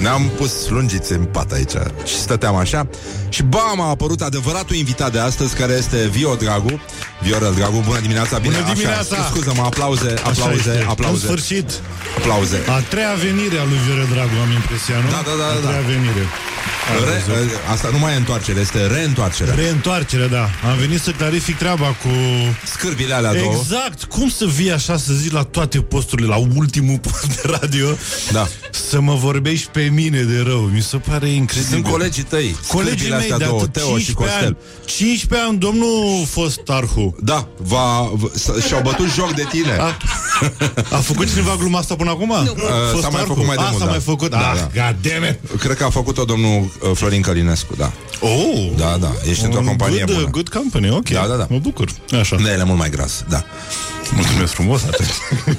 Ne-am 0.05 0.31
pus 0.37 0.69
lungiți 0.69 1.13
în 1.13 1.25
pat 1.25 1.53
aici 1.53 1.77
și 2.05 2.15
stăteam 2.27 2.57
așa 2.65 2.81
și 3.29 3.43
bam, 3.43 3.81
a 3.81 3.89
apărut 3.89 4.21
adevăratul 4.21 4.77
invitat 4.77 5.13
de 5.13 5.19
astăzi 5.19 5.55
care 5.61 5.73
este 5.73 5.97
Vio 6.17 6.35
Dragu. 6.35 6.81
Viorel 7.23 7.55
Dragu, 7.59 7.83
bună 7.87 8.01
dimineața, 8.01 8.39
bine, 8.39 8.57
Bună 8.61 8.73
dimineața! 8.73 9.17
Așa, 9.17 9.31
scuză-mă, 9.33 9.63
aplauze, 9.63 10.11
Așa 10.13 10.23
aplauze, 10.31 10.71
este. 10.75 10.87
aplauze. 10.89 11.27
În 11.27 11.29
sfârșit. 11.29 11.69
Aplauze. 12.19 12.59
A 12.77 12.79
treia 12.93 13.15
venire 13.27 13.59
a 13.63 13.65
lui 13.71 13.81
Viorel 13.87 14.09
Dragu, 14.15 14.37
am 14.45 14.53
impresia, 14.61 14.97
nu? 15.05 15.09
Da, 15.17 15.23
da, 15.29 15.35
da, 15.43 15.47
A 15.47 15.55
da. 15.55 15.69
treia 15.69 15.85
venire. 15.95 16.25
Am 16.91 17.05
Re, 17.05 17.23
văzut. 17.35 17.51
asta 17.73 17.89
nu 17.93 17.99
mai 17.99 18.13
e 18.13 18.17
întoarcere, 18.17 18.61
este 18.61 18.87
reîntoarcere. 18.87 19.55
Reîntoarcere, 19.55 20.27
da. 20.27 20.43
Am 20.71 20.77
venit 20.79 21.01
să 21.01 21.11
clarific 21.11 21.57
treaba 21.59 21.87
cu... 21.87 22.09
Scârbile 22.65 23.15
alea 23.15 23.35
două. 23.35 23.55
Exact. 23.61 24.05
Cum 24.05 24.29
să 24.29 24.45
vii 24.47 24.73
așa 24.73 24.97
să 24.97 25.13
zici 25.13 25.33
la 25.33 25.43
toate 25.43 25.79
posturile, 25.81 26.29
la 26.29 26.37
ultimul 26.57 26.99
post 26.99 27.27
de 27.43 27.57
radio, 27.61 27.87
da. 28.33 28.49
să 28.71 29.01
mă 29.01 29.15
vorbești 29.15 29.69
pe 29.73 29.83
mine 29.93 30.21
de 30.23 30.43
rău. 30.47 30.61
Mi 30.61 30.83
se 30.83 30.97
pare 30.97 31.29
incredibil. 31.29 31.73
Sunt 31.73 31.87
colegii 31.93 32.23
tăi, 32.23 32.57
Colegii 32.69 32.91
scârbile 32.99 33.17
mei 33.17 33.23
astea 33.31 33.39
de 33.39 33.45
două, 33.45 33.61
atât, 33.61 33.73
Teo 33.73 33.99
și 33.99 34.05
15 34.05 34.13
Costel. 34.15 34.47
Ani, 34.47 34.57
15 34.87 35.49
ani, 35.49 35.59
domnul 35.59 36.27
fost 36.31 36.61
Arhu. 36.67 37.17
Da, 37.23 37.49
va, 37.57 38.11
v- 38.15 38.31
s- 38.35 38.65
și-au 38.67 38.81
bătut 38.83 39.13
joc 39.13 39.35
de 39.35 39.47
tine. 39.51 39.77
A, 39.81 39.97
a 40.91 40.97
făcut 40.97 41.29
cineva 41.31 41.57
gluma 41.59 41.79
asta 41.79 41.95
până 41.95 42.11
acum? 42.11 42.29
Nu. 42.29 42.55
Uh, 42.95 43.01
s-a 43.01 43.09
mai 43.09 43.23
făcut 43.27 43.47
mai 43.47 43.57
de 43.57 43.63
a, 43.63 43.67
mult, 43.69 43.79
s-a 43.79 43.85
da. 43.85 43.91
mai 43.91 44.01
făcut. 44.01 44.31
Da, 44.31 44.39
ah, 44.51 44.57
da. 44.57 44.63
God 44.83 44.97
damn 45.13 45.25
it. 45.25 45.61
Cred 45.61 45.77
că 45.77 45.85
a 45.85 45.91
făcut-o 45.91 46.25
domnul 46.25 46.61
uh, 46.63 46.69
Florin 46.95 47.21
Călinescu, 47.23 47.75
da. 47.77 47.93
Oh! 48.21 48.71
Da, 48.77 48.97
da, 49.01 49.13
ești 49.31 49.45
într-o 49.45 49.61
Un 49.61 49.67
companie 49.67 50.03
good, 50.07 50.17
bună. 50.17 50.29
Good 50.31 50.49
company, 50.49 50.91
ok. 50.91 51.09
Da, 51.09 51.27
da, 51.29 51.35
da. 51.35 51.47
Mă 51.51 51.59
bucur. 51.59 51.89
Așa. 52.21 52.37
Da, 52.45 52.53
el 52.53 52.61
e 52.61 52.65
mult 52.65 52.79
mai 52.79 52.91
gras, 52.91 53.25
da. 53.29 53.45
Mulțumesc 54.15 54.53
frumos, 54.53 54.83
atunci. 54.83 55.11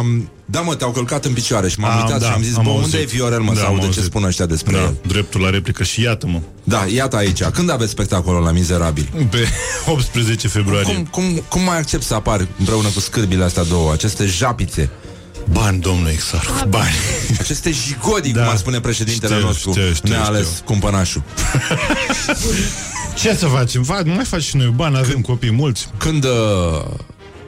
Um, 0.00 0.30
da, 0.44 0.60
mă, 0.60 0.74
te-au 0.74 0.90
călcat 0.90 1.24
în 1.24 1.32
picioare 1.32 1.68
și 1.68 1.80
m-am 1.80 1.90
Am, 1.90 2.04
uitat 2.04 2.20
da, 2.20 2.26
și 2.26 2.32
am 2.32 2.42
zis, 2.42 2.56
am 2.56 2.62
bă, 2.64 2.70
auzit. 2.70 2.84
unde 2.84 2.98
e 2.98 3.04
Viorel, 3.04 3.40
mă, 3.40 3.52
Da, 3.52 3.58
să 3.58 3.64
am 3.64 3.70
aude 3.70 3.80
ce 3.80 3.86
auzit. 3.86 4.02
spun 4.04 4.24
ăștia 4.24 4.46
despre 4.46 4.72
Da, 4.76 4.82
el. 4.82 4.94
dreptul 5.06 5.40
la 5.40 5.50
replică 5.50 5.82
și 5.82 6.02
iată-mă. 6.02 6.40
Da, 6.64 6.84
iată 6.94 7.16
aici. 7.16 7.42
Când 7.42 7.70
aveți 7.70 7.90
spectacolul 7.90 8.42
la 8.42 8.50
Mizerabil? 8.50 9.08
Pe 9.30 9.48
18 9.92 10.48
februarie. 10.48 10.94
Cum, 10.94 11.04
cum, 11.04 11.42
cum 11.48 11.62
mai 11.62 11.78
accept 11.78 12.02
să 12.02 12.14
apar 12.14 12.46
împreună 12.58 12.88
cu 12.94 13.00
scârbile 13.00 13.44
astea 13.44 13.64
două, 13.64 13.92
aceste 13.92 14.24
japițe? 14.26 14.90
Bani, 15.52 15.80
domnule 15.80 16.10
Exar, 16.10 16.66
bani. 16.68 16.94
Aceste 17.38 17.70
jigodii, 17.70 18.32
Da. 18.32 18.40
cum 18.40 18.50
ar 18.50 18.56
spune 18.56 18.80
președintele 18.80 19.34
Știu, 19.34 19.46
nostru, 19.46 19.70
știu, 19.70 19.92
știu, 19.94 20.08
ne-a 20.08 20.24
ales 20.24 20.46
știu. 20.50 20.64
cumpănașul. 20.64 21.22
Ce 23.20 23.34
să 23.34 23.46
facem? 23.46 23.84
Fa- 23.84 24.04
nu 24.04 24.12
mai 24.14 24.24
faci 24.24 24.42
și 24.42 24.56
noi 24.56 24.72
bani, 24.76 24.96
avem 24.96 25.20
copii 25.20 25.50
mulți. 25.50 25.88
Când, 25.96 26.24
uh, 26.24 26.30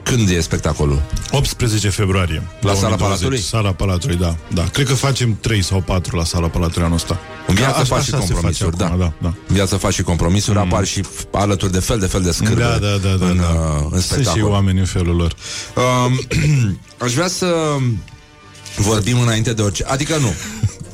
când 0.03 0.29
e 0.29 0.39
spectacolul? 0.41 1.01
18 1.31 1.89
februarie. 1.89 2.43
La 2.61 2.73
Sala 2.73 2.95
2020. 2.95 2.99
Palatului? 2.99 3.39
Sala 3.39 3.71
Palatului, 3.71 4.15
da. 4.15 4.35
da. 4.53 4.63
Cred 4.69 4.87
că 4.87 4.93
facem 4.93 5.37
3 5.41 5.61
sau 5.63 5.81
4 5.81 6.17
la 6.17 6.23
Sala 6.23 6.47
Palatului 6.47 6.83
anul 6.85 6.97
ăsta. 6.97 7.19
În 7.47 7.55
viață 7.55 7.79
Așa- 7.79 7.95
faci 7.95 8.03
și 8.03 8.13
așa 8.13 8.23
se 8.25 8.31
compromisuri, 8.31 8.71
face 8.77 8.83
acum, 8.85 8.97
da. 8.99 9.05
da, 9.05 9.13
da. 9.21 9.33
În 9.47 9.55
viață 9.55 9.77
faci 9.77 9.93
și 9.93 10.01
compromisuri, 10.01 10.57
apar 10.57 10.85
și 10.85 11.01
alături 11.31 11.71
de 11.71 11.79
fel 11.79 11.99
de 11.99 12.05
fel 12.05 12.21
de 12.21 12.31
scârbe 12.31 12.61
Da, 12.61 12.77
da, 12.77 12.97
da, 13.01 13.15
da, 13.15 13.25
în, 13.25 13.37
da. 13.37 13.43
uh, 13.43 13.83
în 13.83 13.89
Sunt 13.89 14.01
și 14.01 14.07
spectacol. 14.07 14.51
oameni 14.51 14.79
în 14.79 14.85
felul 14.85 15.15
lor. 15.15 15.35
Um, 15.75 16.19
aș 17.05 17.13
vrea 17.13 17.27
să 17.27 17.55
vorbim 18.77 19.19
înainte 19.19 19.53
de 19.53 19.61
orice. 19.61 19.83
Adică 19.83 20.17
nu. 20.17 20.33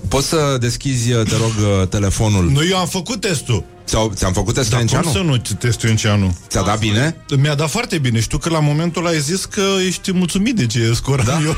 Poți 0.07 0.27
să 0.27 0.57
deschizi, 0.59 1.09
te 1.09 1.35
rog, 1.41 1.79
uh, 1.81 1.87
telefonul. 1.87 2.49
Nu, 2.49 2.65
eu 2.65 2.77
am 2.77 2.87
făcut 2.87 3.21
testul. 3.21 3.63
Ți-au, 3.87 4.11
ți-am 4.15 4.33
făcut 4.33 4.53
testul 4.53 4.71
Dar 4.73 4.81
în 4.81 4.87
cum 4.87 5.11
ceanu? 5.11 5.11
să 5.17 5.21
nu 5.51 5.55
testul 5.57 5.89
în 5.89 5.95
ceanu? 5.95 6.37
Ți-a 6.47 6.61
dat 6.61 6.79
bine? 6.79 7.15
Mi-a 7.37 7.55
dat 7.55 7.69
foarte 7.69 7.97
bine. 7.97 8.19
Știu 8.19 8.37
că 8.37 8.49
la 8.49 8.59
momentul 8.59 9.01
ăla 9.05 9.11
ai 9.13 9.19
zis 9.19 9.45
că 9.45 9.61
ești 9.87 10.11
mulțumit 10.13 10.55
de 10.55 10.65
ce 10.65 10.91
scoram 10.93 11.25
Da? 11.25 11.39
eu. 11.43 11.55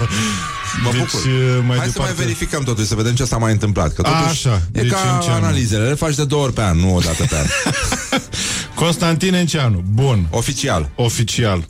Mă 0.84 0.92
deci, 0.92 1.00
bucur. 1.00 1.22
mai 1.68 1.78
Hai 1.78 1.88
să 1.88 2.00
mai 2.00 2.14
verificăm 2.14 2.64
totuși, 2.64 2.88
să 2.88 2.96
vedem 2.96 3.16
ce 3.16 3.24
s-a 3.26 3.38
mai 3.38 3.52
întâmplat. 3.52 3.94
Că 3.94 4.02
totuși 4.02 4.48
Așa, 4.48 4.62
e 4.72 4.82
deci 4.82 4.92
ca 4.92 5.14
în 5.16 5.22
ceanu. 5.22 5.44
analizele, 5.46 5.88
le 5.88 5.94
faci 5.94 6.16
de 6.16 6.26
două 6.26 6.44
ori 6.44 6.54
pe 6.54 6.62
an, 6.62 6.78
nu 6.80 6.96
o 6.96 7.00
dată 7.00 7.24
pe 7.30 7.36
an. 7.36 7.46
Constantin 8.84 9.34
Enceanu. 9.34 9.84
Bun. 9.94 10.28
Oficial. 10.30 10.90
Oficial. 10.96 11.68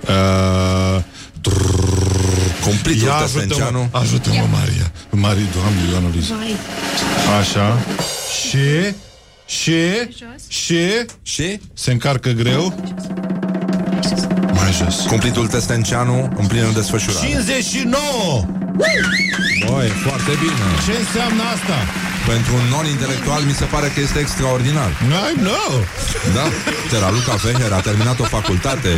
Uh, 0.00 1.02
Cumplitul 2.64 3.06
Ia 3.06 3.12
test 3.14 3.36
ajută-mă, 3.36 3.42
Enceanu. 3.64 3.88
ajută-mă, 3.92 4.46
Maria. 4.52 4.92
Maria, 5.10 5.44
doamne, 5.54 5.80
Ioana 5.90 6.08
Luiza. 6.12 6.34
Așa. 7.40 7.78
Și... 8.48 8.94
Și... 9.58 9.80
Și... 10.48 10.80
Și? 11.22 11.60
Se 11.74 11.90
încarcă 11.92 12.30
greu. 12.30 12.74
Mai 14.40 14.52
mai 14.54 14.72
jos. 14.72 15.06
Cumplitul 15.06 15.46
Testenceanu 15.46 16.32
în 16.38 16.46
plină 16.46 16.70
desfășurare. 16.74 17.26
59! 17.26 18.44
Băi, 19.66 19.88
foarte 19.88 20.32
bine. 20.42 20.64
Ce 20.86 20.92
înseamnă 21.04 21.42
asta? 21.54 21.76
Pentru 22.26 22.52
un 22.54 22.66
non-intelectual 22.74 23.42
mi 23.42 23.52
se 23.52 23.64
pare 23.64 23.88
că 23.94 24.00
este 24.00 24.18
extraordinar. 24.18 24.90
I 25.32 25.38
know! 25.46 25.72
Da, 26.34 26.46
Teraluca 26.90 27.32
Feher 27.32 27.72
a 27.72 27.80
terminat 27.80 28.18
o 28.20 28.24
facultate, 28.24 28.88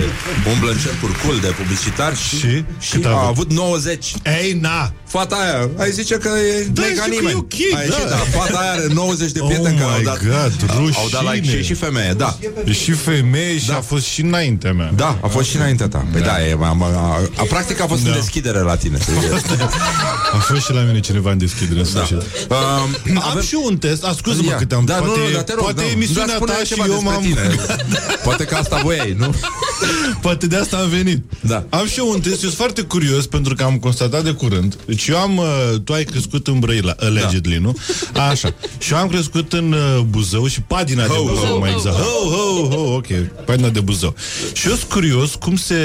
umblă 0.53 0.71
în 0.71 0.79
cercuri 0.79 1.19
cool 1.23 1.39
de 1.41 1.47
publicitar 1.47 2.17
și, 2.17 2.39
Și? 2.39 2.65
și 2.81 2.93
Cât 2.93 3.05
a 3.05 3.09
a 3.09 3.13
avut? 3.13 3.29
avut 3.29 3.53
90. 3.53 4.13
Ei, 4.43 4.53
na! 4.61 4.93
Fata 5.13 5.37
aia, 5.37 5.71
ai 5.79 5.91
zice 5.91 6.15
că 6.15 6.29
e 6.29 6.67
Da, 6.73 6.83
da, 6.83 6.87
ca 6.87 6.89
zice 6.93 7.01
că 7.03 7.09
nimeni. 7.11 7.31
e 7.31 7.37
ok, 7.37 7.53
ai 7.79 7.89
da. 7.89 7.95
ieșit, 7.95 8.09
da. 8.09 8.17
Fata 8.39 8.59
aia 8.59 8.71
are 8.71 8.87
90 8.93 9.31
de 9.33 9.41
Oh 9.41 9.47
prieteni 9.49 9.77
care 9.79 9.91
au 9.93 9.99
my 9.99 10.05
dat, 10.05 10.21
God, 10.23 10.53
au 10.97 11.09
dat 11.11 11.23
like 11.23 11.39
rușine. 11.41 11.57
și, 11.61 11.65
și 11.67 11.75
femeie, 11.75 12.13
da. 12.13 12.39
E 12.65 12.73
și 12.73 12.91
femeie 12.93 13.59
și 13.59 13.71
a 13.71 13.81
fost 13.81 14.05
și 14.05 14.21
înaintea 14.21 14.73
mea. 14.73 14.93
Da, 14.97 15.19
a 15.23 15.27
fost 15.27 15.49
și 15.49 15.57
înaintea 15.57 15.89
ta. 15.89 16.07
Păi 16.13 16.21
da, 16.21 16.47
e, 16.47 16.57
a, 16.61 16.77
a, 16.81 17.21
a, 17.37 17.45
practic 17.49 17.81
a 17.81 17.87
fost 17.87 18.03
Da. 18.03 18.09
în 18.11 18.15
deschidere 18.17 18.59
la 18.59 18.77
tine. 18.77 18.99
A 20.33 20.37
fost 20.37 20.65
și 20.65 20.73
la 20.73 20.81
mine 20.81 21.01
cineva 21.01 21.31
în 21.31 21.39
deschidere 21.39 21.79
în 21.79 21.85
sfârșit. 21.87 22.17
Um, 22.17 23.21
Am 23.33 23.41
și 23.41 23.55
eu 23.55 23.63
un 23.67 23.77
test, 23.77 24.05
ascultă-mă 24.05 24.51
Ia. 24.51 24.57
câte 24.57 24.75
am 24.75 24.85
Da, 24.85 24.99
nu, 24.99 25.05
poate, 25.05 25.21
nu, 25.21 25.31
dar 25.35 25.43
te 25.43 25.53
rog, 25.53 25.63
poate 25.63 25.81
da. 25.83 25.91
emisiunea 25.91 26.27
Dar 26.27 26.35
spune 26.37 26.53
ta 26.53 26.59
și 26.59 26.65
ceva 26.75 26.85
eu 26.87 26.91
despre 26.93 27.09
m-am 27.11 27.23
tine. 27.23 27.55
Poate 28.27 28.45
că 28.45 28.55
asta 28.55 28.81
voiai, 28.83 29.15
nu? 29.19 29.35
Poate 30.21 30.47
de 30.47 30.57
asta 30.57 30.77
am 30.77 30.89
venit. 30.89 31.23
Da. 31.41 31.65
Am 31.71 31.87
și 31.87 31.99
eu 31.99 32.09
un 32.11 32.21
test, 32.21 32.33
eu 32.35 32.39
sunt 32.41 32.53
foarte 32.55 32.83
curios 32.83 33.27
pentru 33.27 33.55
că 33.55 33.63
am 33.63 33.79
constatat 33.79 34.25
de 34.25 34.31
curând. 34.31 34.77
Deci 34.87 35.01
eu 35.11 35.17
am, 35.19 35.37
uh, 35.37 35.45
tu 35.85 35.93
ai 35.93 36.05
crescut 36.05 36.47
în 36.47 36.59
Brăila, 36.59 36.95
allegedly, 36.99 37.57
nu? 37.57 37.77
Așa. 38.31 38.55
Și 38.79 38.93
eu 38.93 38.99
am 38.99 39.09
crescut 39.09 39.53
în 39.53 39.73
uh, 39.73 40.01
Buzău 40.09 40.47
și 40.47 40.61
Padina 40.61 41.07
de 41.07 41.13
Ho, 41.13 41.23
Buzău, 41.23 41.45
ho, 41.47 41.59
mai 41.59 41.71
ho, 41.71 41.77
exact. 41.77 41.97
Ho, 41.97 42.29
ho, 42.31 42.69
ho, 42.75 42.95
ok. 42.95 43.07
Padina 43.45 43.69
de 43.69 43.81
Buzău. 43.81 44.15
Și 44.53 44.69
eu 44.69 44.75
sunt 44.75 44.91
curios 44.91 45.35
cum 45.35 45.57
se... 45.57 45.77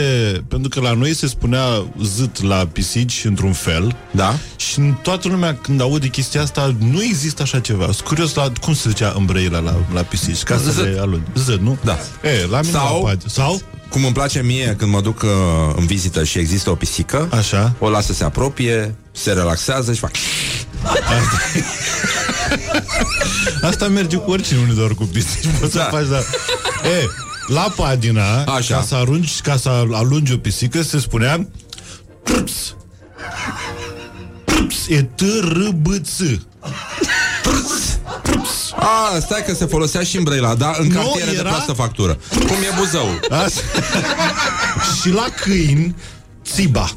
Pentru 0.47 0.69
că 0.69 0.79
la 0.79 0.93
noi 0.93 1.13
se 1.13 1.27
spunea 1.27 1.85
zât 2.03 2.41
la 2.43 2.67
pisici 2.71 3.21
într-un 3.25 3.53
fel. 3.53 3.95
Da. 4.11 4.35
Și 4.55 4.79
în 4.79 4.93
toată 5.01 5.27
lumea 5.27 5.55
când 5.55 5.81
aude 5.81 6.07
chestia 6.07 6.41
asta, 6.41 6.75
nu 6.79 7.03
există 7.03 7.41
așa 7.41 7.59
ceva. 7.59 7.83
Sunt 7.83 7.99
curios 8.07 8.33
la 8.33 8.51
cum 8.61 8.73
se 8.73 8.89
zicea 8.89 9.13
în 9.17 9.25
Brăila 9.25 9.59
la, 9.59 9.75
la 9.93 10.01
pisici, 10.01 10.43
ca 10.43 10.57
să 10.57 10.71
Zât. 10.71 10.83
le 10.83 10.99
alud. 10.99 11.21
Zât, 11.35 11.59
nu? 11.61 11.77
Da. 11.83 11.97
E, 12.23 12.47
la 12.49 12.59
mine 12.61 12.71
Sau- 12.73 13.03
la 13.05 13.11
Pad- 13.11 13.25
Sau? 13.25 13.61
Cum 13.89 14.03
îmi 14.03 14.13
place 14.13 14.41
mie 14.43 14.75
când 14.77 14.91
mă 14.91 15.01
duc 15.01 15.21
uh, 15.21 15.29
în 15.75 15.85
vizită 15.85 16.23
și 16.23 16.37
există 16.39 16.69
o 16.69 16.75
pisică, 16.75 17.27
Așa. 17.31 17.73
o 17.79 17.89
las 17.89 18.05
să 18.05 18.13
se 18.13 18.23
apropie, 18.23 18.95
se 19.17 19.31
relaxează 19.31 19.93
și 19.93 19.99
fac... 19.99 20.11
Asta 23.61 23.87
merge 23.87 24.17
cu 24.17 24.31
oricine, 24.31 24.65
nu 24.67 24.73
doar 24.73 24.91
cu 24.91 25.03
pisici. 25.03 25.45
Poți 25.59 25.73
Da. 25.75 25.83
să 25.83 25.87
faci, 25.91 26.07
da. 26.07 26.17
E, 26.89 27.05
la 27.47 27.73
Padina, 27.75 28.43
Așa. 28.43 28.75
ca 28.75 28.81
să 28.81 28.95
arunci, 28.95 29.41
ca 29.41 29.55
să 29.57 29.69
alungi 29.91 30.33
o 30.33 30.37
pisică, 30.37 30.81
se 30.81 30.99
spunea 30.99 31.47
Prps. 32.23 32.75
Prps. 34.45 34.75
E 34.87 35.01
t 35.03 35.21
r 35.41 35.69
b 35.73 35.87
ț 36.03 36.19
A, 38.79 39.19
stai 39.19 39.43
că 39.47 39.53
se 39.53 39.65
folosea 39.65 40.03
și 40.03 40.17
în 40.17 40.23
Brăila, 40.23 40.55
da? 40.55 40.73
În 40.79 40.87
Nu, 40.87 40.93
cartiere 40.99 41.31
de 41.31 41.37
era- 41.37 41.49
proastă 41.49 41.73
factură. 41.73 42.17
Cum 42.29 42.47
e 42.47 42.75
Buzău? 42.77 43.19
Așa. 43.29 43.61
Și 45.01 45.09
la 45.09 45.25
câini, 45.41 45.95
țiba. 46.45 46.91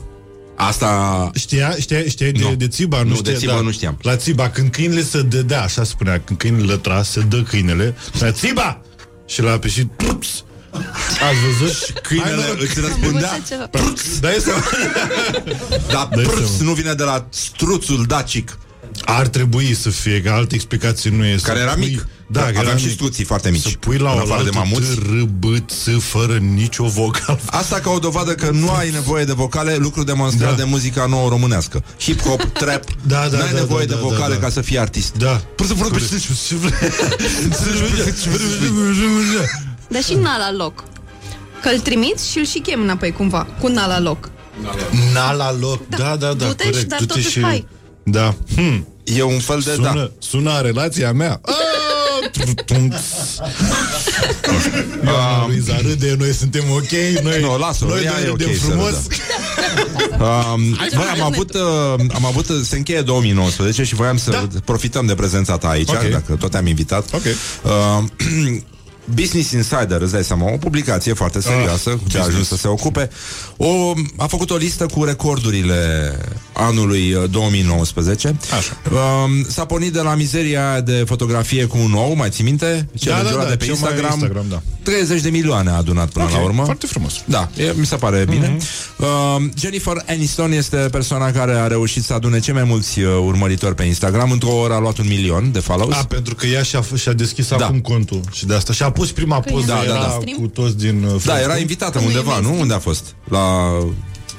Asta... 0.69 1.31
Știa, 1.35 1.75
știa, 1.81 2.03
știa 2.09 2.31
de, 2.31 2.39
Nu. 2.43 2.55
de 2.55 2.69
țiba? 2.69 3.03
Nu, 3.03 3.09
Nu, 3.09 3.15
știa, 3.15 3.33
de 3.33 3.39
țibă 3.39 3.61
nu 3.63 3.71
știam. 3.71 3.99
La 4.03 4.17
țiba, 4.17 4.49
când 4.51 4.71
câinele 4.71 5.03
se 5.03 5.23
dădea, 5.23 5.63
așa 5.63 5.85
spunea, 5.85 6.21
când 6.25 6.39
câinele 6.39 6.65
lătra, 6.65 7.03
se 7.03 7.21
dă 7.21 7.43
câinele, 7.43 7.95
la 8.19 8.33
țiba! 8.33 8.81
Și 9.27 9.43
la 9.43 9.59
peșit, 9.59 9.91
plups! 9.91 10.45
Ați 10.73 11.59
văzut? 11.59 11.77
Și 11.77 11.93
Câinele 12.03 12.43
îți 12.61 12.81
răspundea 12.81 13.33
Am 13.33 13.45
ceva. 13.49 13.71
Dai 14.21 14.37
seama. 14.41 14.63
Dar 15.93 16.09
Dai 16.15 16.25
prps 16.25 16.35
seama. 16.37 16.63
nu 16.63 16.73
vine 16.73 16.93
de 16.93 17.03
la 17.03 17.27
struțul 17.31 18.05
dacic 18.09 18.59
Ar 19.05 19.27
trebui 19.29 19.75
să 19.75 19.91
fie, 19.91 20.23
că 20.23 20.31
altă 20.31 20.55
explicație 20.55 21.11
nu 21.11 21.25
e 21.25 21.37
să 21.37 21.47
Care 21.47 21.59
era 21.61 21.73
pui- 21.73 21.89
mic 21.89 22.07
Da, 22.33 22.41
Da, 22.41 22.47
că 22.47 22.51
era 22.53 22.61
aveam 22.61 22.77
și 22.77 22.85
mic. 22.85 22.95
struții 22.95 23.25
foarte 23.25 23.51
mici 23.51 23.61
Să 23.63 23.69
pui 23.81 23.97
la 23.99 24.11
În 24.13 24.19
o 24.19 24.21
afară 24.21 24.43
de 24.43 24.51
mamuți 24.55 24.95
r, 24.95 25.23
b, 25.39 25.45
ț, 25.69 26.03
fără 26.03 26.37
nicio 26.37 26.85
vocal. 26.85 27.41
Asta 27.47 27.79
ca 27.81 27.91
o 27.91 27.99
dovadă 27.99 28.35
că 28.35 28.51
nu 28.51 28.71
ai 28.71 28.91
nevoie 28.91 29.25
de 29.25 29.33
vocale 29.33 29.77
Lucru 29.77 30.05
demonstrat 30.05 30.51
Da. 30.51 30.57
de 30.57 30.65
muzica 30.65 31.07
nouă 31.07 31.29
românească 31.29 31.85
Hip-hop, 32.01 32.53
trap 32.53 32.85
Da, 33.07 33.29
da, 33.31 33.39
N-ai 33.39 33.53
da, 33.53 33.59
nevoie 33.59 33.85
da, 33.87 33.95
de 33.95 34.01
da, 34.01 34.07
vocale 34.07 34.35
da, 34.35 34.41
da. 34.41 34.47
ca 34.47 34.51
să 34.53 34.61
fii 34.61 34.79
artist 34.79 35.17
Da. 35.17 35.41
Dar 39.89 40.03
și 40.03 40.15
n-a 40.15 40.37
la 40.39 40.53
loc. 40.57 40.85
Că 41.63 41.69
îl 41.69 41.79
trimiți 41.79 42.31
și 42.31 42.39
îl 42.39 42.47
și 42.47 42.59
chem 42.59 42.81
înapoi 42.83 43.13
cumva, 43.13 43.47
cu 43.61 43.69
n-a 43.69 43.87
la 43.87 44.01
loc. 44.01 44.31
N-a 45.15 45.33
la 45.33 45.57
loc. 45.61 45.89
Da, 45.89 45.97
da, 46.17 46.17
da, 46.17 46.33
Du-te 46.33 46.65
și- 46.65 46.71
corect. 46.71 46.89
dar 46.89 46.99
Du-te 46.99 47.13
totuși 47.13 47.31
și... 47.31 47.43
hai. 47.43 47.67
Da. 48.03 48.35
Hm. 48.57 48.87
E 49.05 49.23
un 49.23 49.39
fel 49.39 49.61
de... 49.65 49.73
Sună, 49.75 49.93
Da. 49.95 50.11
sună 50.19 50.51
a 50.51 50.61
relația 50.61 51.13
mea. 51.13 51.41
Ioana 55.05 55.47
Luiza 55.47 55.77
râde, 55.81 56.15
noi 56.19 56.33
suntem 56.33 56.63
ok, 56.71 56.91
noi, 57.23 57.41
Nu, 57.41 57.59
lasă-o, 57.59 57.89
noi 57.89 58.03
ea 58.05 58.13
doi 58.13 58.25
e 58.25 58.29
ok 58.29 58.39
râdem 58.39 58.55
să 58.55 58.65
frumos. 58.65 58.91
râdă. 58.91 60.25
Um, 60.25 60.77
bă, 60.95 61.03
am 61.13 61.23
avut, 61.23 61.55
uh, 61.55 61.61
am 62.15 62.25
avut, 62.25 62.49
uh, 62.49 62.57
se 62.65 62.77
încheie 62.77 63.01
2019 63.01 63.83
și 63.85 63.95
voiam 63.95 64.17
să 64.17 64.31
Da. 64.31 64.49
profităm 64.65 65.07
de 65.07 65.15
prezența 65.15 65.59
ta 65.59 65.69
aici, 65.69 65.89
Ok. 65.89 66.09
dacă 66.11 66.33
tot 66.33 66.51
te-am 66.51 66.67
invitat. 66.67 67.05
Ok. 67.15 67.23
Uh, 67.25 68.05
Business 69.15 69.51
Insider, 69.51 70.01
îți 70.01 70.13
dai 70.13 70.25
seama, 70.25 70.53
o 70.53 70.57
publicație 70.57 71.13
foarte 71.13 71.41
serioasă, 71.41 71.91
Ah, 71.91 71.97
cu 72.03 72.09
ce 72.09 72.17
a 72.17 72.21
ajuns 72.21 72.37
business. 72.39 72.49
să 72.49 72.57
se 72.57 72.69
ocupe, 72.69 73.11
o, 73.57 73.93
a 74.17 74.27
făcut 74.27 74.51
o 74.51 74.57
listă 74.57 74.87
cu 74.87 75.05
recordurile 75.05 76.13
anului 76.61 77.13
uh, 77.13 77.31
2019. 77.31 78.37
Așa. 78.57 78.73
Um, 79.25 79.45
s-a 79.49 79.65
pornit 79.65 79.93
de 79.93 80.01
la 80.01 80.15
mizeria 80.15 80.81
de 80.81 81.05
fotografie 81.07 81.65
cu 81.65 81.79
un 81.79 81.93
ou, 81.93 82.15
mai 82.15 82.29
ții 82.31 82.45
minte? 82.45 82.89
Cel 82.99 83.13
Da, 83.13 83.19
da, 83.19 83.23
înjurat 83.25 83.45
da, 83.45 83.51
de 83.51 83.57
pe 83.57 83.65
cel 83.65 83.75
mai 83.81 83.91
Instagram. 83.91 84.19
Instagram, 84.19 84.45
da. 84.49 84.63
30 84.83 85.21
de 85.21 85.31
milioane 85.31 85.71
a 85.71 85.77
adunat 85.77 86.09
până 86.09 86.25
Ok, 86.25 86.31
la 86.31 86.39
urmă. 86.43 86.65
Foarte 86.65 86.87
frumos. 86.87 87.23
Da, 87.25 87.49
e, 87.57 87.73
mi 87.77 87.87
se 87.87 87.97
pare 87.97 88.25
bine. 88.31 88.57
Uh, 88.99 89.07
Jennifer 89.59 90.03
Aniston 90.09 90.53
este 90.53 90.77
persoana 90.77 91.31
care 91.31 91.53
a 91.53 91.67
reușit 91.67 92.05
să 92.05 92.13
adune 92.15 92.41
cei 92.41 92.55
mai 92.55 92.65
mulți 92.65 93.01
uh, 93.01 93.07
urmăritori 93.25 93.75
pe 93.75 93.83
Instagram. 93.83 94.31
Într-o 94.31 94.53
oră 94.57 94.75
a 94.75 94.79
luat 94.79 94.99
un 94.99 95.07
milion 95.09 95.53
de 95.53 95.59
follows. 95.61 95.95
A, 95.97 96.05
pentru 96.05 96.35
că 96.35 96.47
ea 96.47 96.63
și-a, 96.63 96.81
f- 96.83 97.01
și-a 97.01 97.13
deschis 97.13 97.49
Da. 97.49 97.57
acum 97.57 97.81
contul 97.81 98.21
și 98.33 98.47
de 98.47 98.55
asta. 98.55 98.73
Și-a 98.73 98.91
pus 98.91 99.13
prima 99.13 99.41
poză, 99.41 99.67
Da, 99.67 99.75
da, 99.75 99.83
era 99.85 99.99
da. 99.99 100.33
cu 100.41 100.47
toți 100.47 100.77
din... 100.77 101.03
Uh, 101.03 101.11
da, 101.11 101.19
Friends. 101.19 101.43
era 101.45 101.57
invitată 101.59 101.99
Nu 101.99 102.05
e 102.05 102.07
undeva, 102.07 102.25
nu? 102.25 102.33
mainstream. 102.33 102.61
Unde 102.61 102.75
a 102.75 102.79
fost? 102.79 103.05
La 103.29 103.73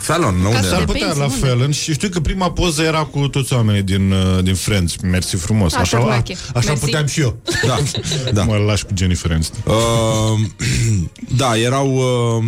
Fallon, 0.01 0.35
nu? 0.35 0.47
Unde 0.49 0.61
S-ar 0.61 0.75
era? 0.77 0.85
putea 0.85 0.85
Depinde, 1.07 1.19
la 1.19 1.23
unde? 1.25 1.45
Fallon 1.45 1.71
și 1.71 1.93
știu 1.93 2.09
că 2.09 2.19
prima 2.19 2.51
poză 2.51 2.81
era 2.81 3.03
cu 3.03 3.27
toți 3.27 3.53
oamenii 3.53 3.81
din, 3.81 4.11
uh, 4.11 4.43
din 4.43 4.55
Friends. 4.55 4.95
Mersi 5.03 5.35
frumos. 5.35 5.73
Așa, 5.73 5.97
Așa, 5.97 6.07
a, 6.07 6.15
Mache. 6.15 6.35
așa 6.55 6.67
Mersi. 6.67 6.83
puteam 6.83 7.05
și 7.05 7.19
eu. 7.21 7.37
Da, 7.67 7.77
da. 8.33 8.43
Mă 8.43 8.55
lași 8.55 8.85
cu 8.85 8.91
Jennifer 8.97 9.31
Aniston. 9.31 9.59
Uh, 9.65 10.39
da, 11.41 11.57
erau... 11.57 11.95
Uh, 11.95 12.43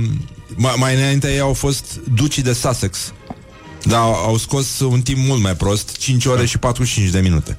mai, 0.55 0.73
mai 0.77 0.95
înainte 0.95 1.31
ei 1.33 1.39
au 1.39 1.53
fost 1.53 1.99
ducii 2.15 2.43
de 2.43 2.53
Sussex. 2.53 3.13
Da, 3.83 3.97
au 3.99 4.37
scos 4.37 4.79
un 4.79 5.01
timp 5.01 5.17
mult 5.27 5.41
mai 5.41 5.55
prost, 5.55 5.97
5 5.97 6.25
ore 6.25 6.45
și 6.45 6.57
45 6.57 7.09
de 7.09 7.19
minute. 7.19 7.57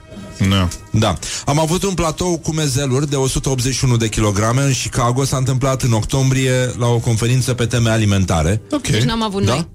Da. 0.48 0.68
Da. 0.90 1.18
Am 1.46 1.58
avut 1.60 1.82
un 1.82 1.94
platou 1.94 2.38
cu 2.38 2.52
mezeluri 2.52 3.10
de 3.10 3.16
181 3.16 3.96
de 3.96 4.08
kilograme 4.08 4.62
în 4.62 4.72
Chicago. 4.72 5.24
S-a 5.24 5.36
întâmplat 5.36 5.82
în 5.82 5.92
octombrie 5.92 6.72
la 6.78 6.86
o 6.86 6.98
conferință 6.98 7.54
pe 7.54 7.66
teme 7.66 7.90
alimentare. 7.90 8.60
Ok. 8.70 8.86
Deci 8.86 9.02
n-am 9.02 9.22
avut 9.22 9.44
Da? 9.44 9.52
noi. 9.52 9.66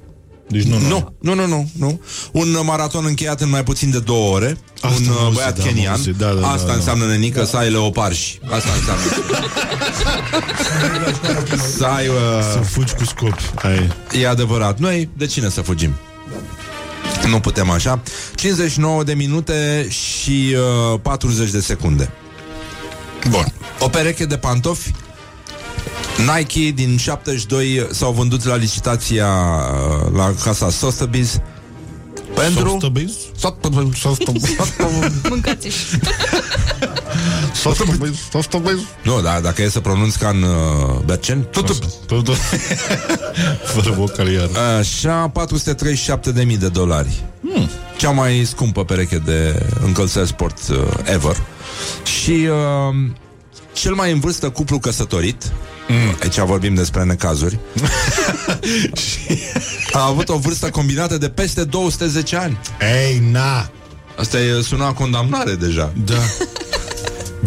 Deci 0.49 0.63
nu, 0.63 0.79
nu. 0.79 0.87
Nu, 0.87 1.33
nu, 1.33 1.33
nu, 1.33 1.47
nu, 1.47 1.69
nu. 1.77 2.01
Un 2.31 2.59
maraton 2.63 3.05
încheiat 3.05 3.41
în 3.41 3.49
mai 3.49 3.63
puțin 3.63 3.91
de 3.91 3.99
două 3.99 4.33
ore. 4.35 4.57
Asta 4.81 4.97
un 5.01 5.07
am 5.07 5.13
uh, 5.15 5.19
auzit, 5.21 5.35
băiat 5.35 5.55
da, 5.57 5.61
am 5.63 5.67
kenian. 5.67 5.93
auzit, 5.93 6.15
da, 6.15 6.27
da, 6.27 6.39
da, 6.39 6.47
Asta 6.51 6.67
da. 6.67 6.73
înseamnă, 6.73 7.05
nenică, 7.05 7.43
să 7.45 7.57
ai 7.57 7.69
leoparși. 7.69 8.39
Asta 8.51 8.69
înseamnă. 8.77 9.03
să 11.77 11.85
ai... 11.85 12.05
Să 12.05 12.57
Uh, 12.59 12.65
fugi 12.65 12.93
cu 12.93 13.05
scop. 13.05 13.33
Ai. 13.63 13.87
e 14.21 14.27
adevărat. 14.27 14.79
Noi, 14.79 15.09
de 15.17 15.25
cine 15.25 15.49
să 15.49 15.61
fugim? 15.61 15.95
Nu 17.27 17.39
putem 17.39 17.69
așa. 17.69 18.01
59 18.35 19.03
de 19.03 19.13
minute 19.13 19.87
și 19.89 20.55
uh, 20.93 20.99
40 21.01 21.49
de 21.49 21.59
secunde. 21.59 22.11
Bun. 23.29 23.53
O 23.79 23.87
pereche 23.87 24.25
de 24.25 24.37
pantofi 24.37 24.91
Nike 26.35 26.71
din 26.71 26.97
72 26.97 27.87
s-au 27.91 28.11
vândut 28.11 28.43
la 28.43 28.55
licitația 28.55 29.27
uh, 29.27 30.11
la 30.15 30.33
casa 30.43 30.69
Sotheby's 30.69 31.41
pentru 32.35 32.77
Sotheby's? 32.77 33.11
Sotheby's. 33.41 33.99
Sotheby's. 33.99 35.29
Mâncați 35.29 35.67
Sotheby's? 37.63 38.17
Sotheby's? 38.33 39.01
Nu, 39.03 39.21
dar 39.21 39.39
dacă 39.39 39.61
e 39.61 39.69
să 39.69 39.79
pronunț 39.79 40.15
ca 40.15 40.29
în 40.29 40.41
uh, 40.41 40.99
Bercen 41.05 41.41
tot 41.41 41.79
Tot, 42.05 42.23
tot. 42.23 42.35
Fără 43.73 43.91
vocal 43.91 44.31
iar. 44.31 44.49
Așa, 44.79 45.31
437.000 45.31 46.57
de 46.59 46.67
dolari 46.67 47.23
hmm. 47.41 47.69
Cea 47.97 48.09
mai 48.09 48.43
scumpă 48.45 48.83
pereche 48.83 49.17
de 49.17 49.65
încălțări 49.85 50.27
sport 50.27 50.57
uh, 50.69 50.77
ever 51.13 51.35
Și 52.19 52.31
uh, 52.31 52.95
cel 53.73 53.93
mai 53.93 54.11
în 54.11 54.19
vârstă 54.19 54.49
cuplu 54.49 54.79
căsătorit 54.79 55.51
Mm. 55.91 56.17
Aici 56.21 56.37
vorbim 56.39 56.73
despre 56.73 57.03
necazuri. 57.03 57.59
A 59.91 60.05
avut 60.05 60.29
o 60.29 60.37
vârstă 60.37 60.69
combinată 60.69 61.17
de 61.17 61.29
peste 61.29 61.63
210 61.63 62.35
ani. 62.35 62.59
Ei, 63.05 63.19
na! 63.31 63.69
Asta 64.17 64.39
e 64.39 64.61
suna 64.61 64.93
condamnare 64.93 65.53
deja. 65.55 65.93
Da. 66.05 66.15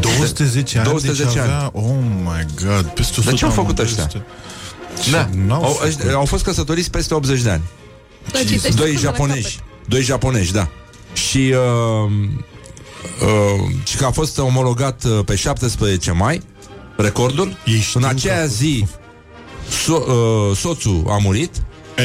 210 0.01 0.78
ani, 0.78 0.89
210 0.89 1.24
deci 1.28 1.36
ani. 1.43 1.52
avea, 1.52 1.70
oh 1.73 1.97
my 2.24 2.47
god, 2.66 2.85
peste 2.86 3.12
100 3.20 3.24
Dar 3.28 3.35
ce 3.35 3.44
au 3.44 3.51
de 3.51 3.56
făcut 3.56 3.78
ani, 3.78 3.89
ăștia? 3.89 4.05
peste- 4.05 5.10
Da. 5.10 5.28
N-au 5.47 5.64
Au, 5.64 5.70
făcut. 5.73 5.89
ăștia- 5.89 6.14
au 6.14 6.24
fost 6.24 6.44
căsătoriți 6.44 6.90
peste 6.90 7.14
80 7.14 7.40
de 7.40 7.51
ani. 7.51 7.62
Da, 8.32 8.39
citește 8.39 8.69
Doi 8.69 8.77
până 8.86 8.93
la 8.93 9.01
japonezi. 9.01 9.60
Doi 9.89 10.02
japonezi, 10.02 10.52
da. 10.52 10.69
Și 11.12 11.55
uh, 11.55 12.12
uh, 13.23 13.70
și 13.85 13.97
că 13.97 14.05
a 14.05 14.10
fost 14.10 14.39
omologat 14.39 15.05
uh, 15.05 15.24
pe 15.24 15.35
17 15.35 16.10
mai 16.12 16.43
recordul. 16.97 17.56
În 17.94 18.05
aceea 18.05 18.47
zi 18.47 18.86
so, 19.85 19.93
uh, 19.94 20.56
soțul 20.56 21.05
a 21.09 21.16
murit. 21.23 21.51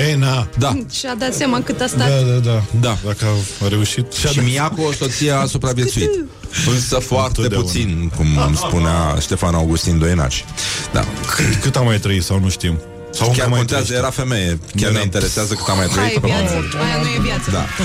Ei, 0.08 0.16
na. 0.16 0.48
Da. 0.58 0.78
Și-a 0.92 1.16
dat 1.16 1.34
seama 1.34 1.62
cât 1.62 1.76
a 1.76 1.80
Da, 1.80 1.88
stat. 1.88 2.10
da, 2.26 2.32
da. 2.52 2.64
Da. 2.80 2.98
Dacă 3.06 3.26
a 3.64 3.68
reușit. 3.68 4.14
Și 4.14 4.40
Miyako, 4.40 4.92
soția, 4.92 5.40
a 5.40 5.46
supraviețuit. 5.46 6.10
Însă 6.74 6.96
foarte 7.00 7.42
Întotdeauna. 7.42 7.68
puțin, 7.72 8.12
cum 8.16 8.56
spunea 8.56 9.16
Ștefan 9.20 9.54
Augustin 9.54 10.00
Doienaci. 10.00 10.46
Da. 10.92 11.06
Cât, 11.36 11.56
cât 11.62 11.76
a 11.76 11.82
mai 11.82 12.00
trăit 12.00 12.24
sau 12.24 12.40
nu 12.40 12.50
știm? 12.50 12.80
Sau 13.12 13.28
încă 13.28 13.40
Chiar 13.40 13.48
mai 13.50 13.58
contează, 13.58 13.84
trăiește? 13.84 14.06
era 14.08 14.16
femeie. 14.24 14.60
Chiar 14.76 14.92
Da. 14.92 14.98
ne 14.98 15.04
interesează 15.04 15.54
cât 15.54 15.68
a 15.68 15.74
mai 15.74 15.86
Aia 15.86 15.94
trăit. 15.94 16.16
e 16.16 16.20
viață. 16.26 16.54
Aia 16.84 17.02
nu 17.02 17.08
e 17.08 17.20
viață. 17.22 17.52
Da. 17.52 17.66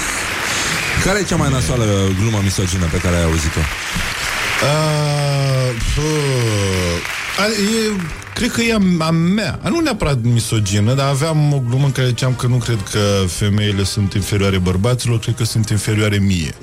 Care 1.03 1.19
e 1.19 1.23
cea 1.23 1.35
mai 1.35 1.51
nasoală 1.51 1.85
glumă 2.19 2.39
misogină 2.43 2.85
pe 2.91 2.97
care 2.97 3.15
ai 3.15 3.23
auzit-o? 3.23 3.59
Uh, 4.63 5.69
uh, 5.97 7.45
e, 7.47 8.01
cred 8.33 8.51
că 8.51 8.61
e 8.61 8.73
a, 8.73 9.05
a 9.05 9.11
mea. 9.11 9.59
Nu 9.69 9.79
neapărat 9.79 10.21
misogină, 10.21 10.93
dar 10.93 11.07
aveam 11.07 11.53
o 11.53 11.59
glumă 11.67 11.85
în 11.85 11.91
care 11.91 12.07
ziceam 12.07 12.33
că 12.33 12.47
nu 12.47 12.57
cred 12.57 12.79
că 12.91 13.23
femeile 13.27 13.83
sunt 13.83 14.13
inferioare 14.13 14.57
bărbaților, 14.57 15.19
cred 15.19 15.35
că 15.35 15.43
sunt 15.43 15.69
inferioare 15.69 16.17
mie. 16.17 16.55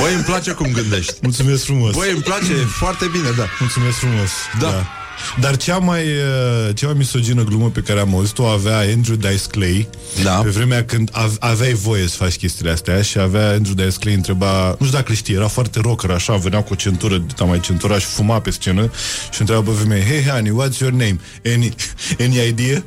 Băi, 0.00 0.14
îmi 0.14 0.24
place 0.24 0.52
cum 0.52 0.72
gândești. 0.72 1.14
Mulțumesc 1.22 1.64
frumos. 1.64 1.94
Băi, 1.94 2.10
îmi 2.10 2.22
place 2.22 2.54
foarte 2.54 3.06
bine, 3.12 3.30
da. 3.36 3.46
Mulțumesc 3.60 3.96
frumos. 3.96 4.30
Da. 4.60 5.03
Dar 5.40 5.56
cea 5.56 5.78
mai, 5.78 6.02
uh, 6.02 6.74
cea 6.74 6.86
mai 6.86 6.94
misogină 6.98 7.42
glumă 7.44 7.68
pe 7.70 7.80
care 7.80 8.00
am 8.00 8.14
auzit-o 8.14 8.44
avea 8.46 8.78
Andrew 8.78 9.16
Dice 9.16 9.40
Clay 9.50 9.88
da. 10.22 10.30
Pe 10.30 10.48
vremea 10.48 10.84
când 10.84 11.08
av- 11.12 11.36
aveai 11.38 11.72
voie 11.72 12.06
să 12.08 12.16
faci 12.16 12.36
chestiile 12.36 12.70
astea 12.70 13.02
Și 13.02 13.18
avea 13.18 13.48
Andrew 13.50 13.74
Dice 13.74 13.96
Clay 14.00 14.14
întreba 14.14 14.66
Nu 14.78 14.86
știu 14.86 14.98
dacă 14.98 15.10
îl 15.10 15.16
știi, 15.16 15.34
era 15.34 15.48
foarte 15.48 15.80
rocker 15.80 16.10
așa 16.10 16.34
Venea 16.34 16.62
cu 16.62 16.72
o 16.72 16.76
centură, 16.76 17.16
dita 17.16 17.44
mai 17.44 17.60
centura 17.60 17.98
și 17.98 18.06
fuma 18.06 18.40
pe 18.40 18.50
scenă 18.50 18.90
Și 19.32 19.40
întreba 19.40 19.60
pe 19.60 19.70
femeie 19.78 20.02
Hey 20.04 20.24
honey, 20.28 20.50
what's 20.50 20.78
your 20.80 20.92
name? 20.92 21.18
Any, 21.54 21.74
any 22.20 22.46
idea? 22.48 22.82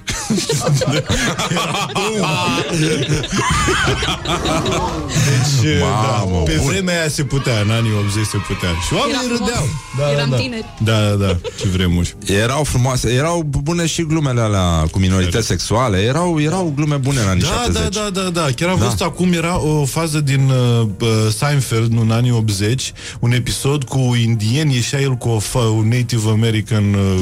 deci, 5.25 5.79
Mamă, 5.79 6.35
da, 6.35 6.41
pe 6.51 6.57
bun. 6.61 6.65
vremea 6.71 6.99
aia 6.99 7.09
se 7.09 7.23
putea, 7.23 7.59
în 7.61 7.69
anii 7.69 7.91
80 7.99 8.25
se 8.25 8.37
putea 8.47 8.69
Și 8.87 8.93
oamenii 8.93 9.13
Era 9.25 9.35
frumos. 9.35 9.39
râdeau 9.39 9.65
da, 9.97 10.11
Eram 10.11 10.29
da, 10.29 10.35
da. 10.35 10.41
tineri. 10.41 10.65
Da, 10.83 10.99
da, 11.09 11.15
da, 11.25 11.37
ce 11.59 11.67
vremuri 11.67 12.15
Erau 12.26 12.64
frumoase, 12.64 13.10
erau 13.14 13.41
bune 13.64 13.85
și 13.85 14.02
glumele 14.03 14.41
alea 14.41 14.88
cu 14.91 14.99
minorități 14.99 15.48
sexuale, 15.48 15.98
erau, 15.98 16.41
erau 16.41 16.73
glume 16.76 16.95
bune 16.95 17.19
în 17.22 17.27
anii 17.27 17.41
Da, 17.44 17.48
70. 17.48 17.94
da, 17.94 18.10
da, 18.10 18.22
da, 18.22 18.30
da. 18.30 18.48
Chiar 18.56 18.69
am 18.69 18.77
Da. 18.77 18.84
văzut 18.84 19.02
acum, 19.02 19.34
era 19.34 19.60
o 19.60 19.85
fază 19.85 20.19
din 20.19 20.49
uh, 20.49 20.88
uh, 20.99 21.07
Seinfeld 21.38 21.98
în 21.99 22.11
anii 22.11 22.31
80, 22.31 22.94
un 23.19 23.31
episod 23.31 23.84
cu 23.84 24.15
indieni, 24.23 24.73
ieșea 24.76 24.99
el 25.02 25.14
cu 25.14 25.30
o, 25.30 25.39
fa- 25.39 25.76
un 25.77 25.88
Native 25.88 26.30
American 26.30 26.94
uh, 26.94 27.19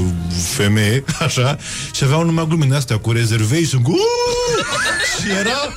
femeie, 0.55 1.03
așa, 1.25 1.57
și 1.93 2.03
avea 2.03 2.17
un 2.17 2.25
numai 2.25 2.45
glume 2.47 2.65
din 2.65 2.73
astea 2.73 2.97
cu 2.97 3.11
reservation, 3.11 3.81
cu 3.81 3.89
"Uuuu!" 3.91 4.65
și 5.21 5.31
era 5.39 5.73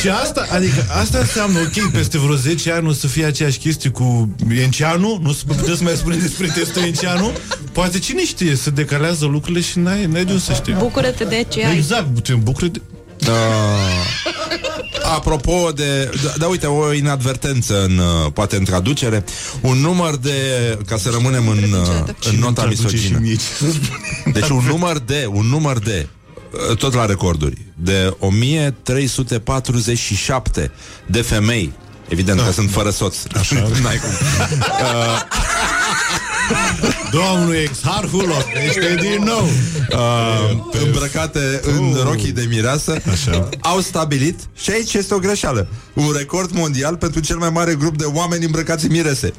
și 0.00 0.08
asta, 0.08 0.46
adică 0.52 0.86
asta 1.00 1.18
înseamnă, 1.18 1.58
ok, 1.58 1.90
peste 1.90 2.18
vreo 2.18 2.34
10 2.34 2.72
ani 2.72 2.88
o 2.88 2.92
să 2.92 3.06
fie 3.06 3.24
aceeași 3.24 3.58
chestie 3.58 3.90
cu 3.90 4.28
Enceanu, 4.62 5.18
nu 5.22 5.32
se 5.32 5.42
puteți 5.46 5.76
să 5.76 5.82
mai 5.82 5.94
spune 5.96 6.16
despre 6.16 6.46
testul 6.46 6.82
Enceanu, 6.82 7.32
poate 7.72 7.98
cine 7.98 8.22
știe, 8.30 8.54
se 8.54 8.70
decalează 8.70 9.26
lucrurile 9.26 9.60
și 9.60 9.78
n-ai, 9.78 10.06
n-ai 10.06 10.24
de 10.24 10.32
unde 10.32 10.42
să 10.42 10.52
știi. 10.52 10.72
Bucură-te 10.72 11.24
de 11.24 11.46
ce 11.48 11.64
ai. 11.64 11.76
Exact, 11.76 12.22
te 12.22 12.34
bucură 12.34 12.66
de... 12.66 12.80
Da. 13.18 13.32
Apropo 15.14 15.70
de... 15.74 16.10
Da, 16.24 16.32
da, 16.38 16.46
uite, 16.46 16.66
o 16.66 16.92
inadvertență 16.92 17.84
în, 17.84 17.98
uh, 17.98 18.32
poate 18.32 18.56
în 18.56 18.64
traducere. 18.64 19.24
Un 19.60 19.78
număr 19.78 20.16
de... 20.16 20.32
Ca 20.86 20.96
să 20.96 21.10
rămânem 21.10 21.48
în, 21.48 21.72
uh, 21.72 21.88
în 22.32 22.38
nota 22.38 22.64
misogină. 22.64 23.18
Deci 24.32 24.48
un 24.48 24.64
număr 24.66 24.98
de... 24.98 25.26
Un 25.28 25.46
număr 25.46 25.78
de 25.78 26.08
uh, 26.70 26.76
tot 26.76 26.94
la 26.94 27.06
recorduri, 27.06 27.56
de 27.74 28.16
1347 28.18 30.70
de 31.06 31.22
femei, 31.22 31.72
evident 32.08 32.38
da. 32.38 32.44
că 32.44 32.52
sunt 32.52 32.70
fără 32.70 32.90
soț. 32.90 33.16
Așa. 33.34 33.54
N-ai 33.82 33.98
cum. 33.98 34.10
Uh, 34.80 35.20
Domnul 37.10 37.54
exarhul 37.54 38.32
este 38.66 38.94
din 39.00 39.22
nou 39.24 39.48
uh, 39.90 40.80
îmbrăcate 40.84 41.60
în 41.62 41.96
rochii 42.04 42.32
de 42.32 42.46
mireasă, 42.48 43.02
Așa. 43.10 43.48
au 43.60 43.80
stabilit, 43.80 44.40
și 44.54 44.70
aici 44.70 44.94
este 44.94 45.14
o 45.14 45.18
greșeală, 45.18 45.68
un 45.94 46.12
record 46.16 46.50
mondial 46.52 46.96
pentru 46.96 47.20
cel 47.20 47.36
mai 47.36 47.50
mare 47.50 47.74
grup 47.74 47.96
de 47.96 48.04
oameni 48.04 48.44
îmbrăcați 48.44 48.84
în 48.84 48.90
mirese. 48.90 49.32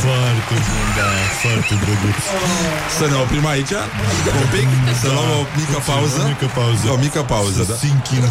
Foarte 0.00 0.27
bun, 0.68 0.88
da, 0.98 1.08
foarte 1.42 1.74
drăguț 1.82 2.22
Să 2.98 3.04
ne 3.10 3.16
oprim 3.24 3.46
aici 3.54 3.74
un 4.42 4.48
pic, 4.54 4.68
să 5.02 5.08
luăm 5.16 5.30
o 5.40 5.42
mică 5.60 5.78
pauză. 5.90 6.18
O 6.24 6.26
mică 6.32 6.48
pauză. 6.58 6.84
O 6.94 6.96
mică 7.06 7.20
pauză, 7.34 7.60
da. 7.70 7.74
Sinchin 7.86 8.22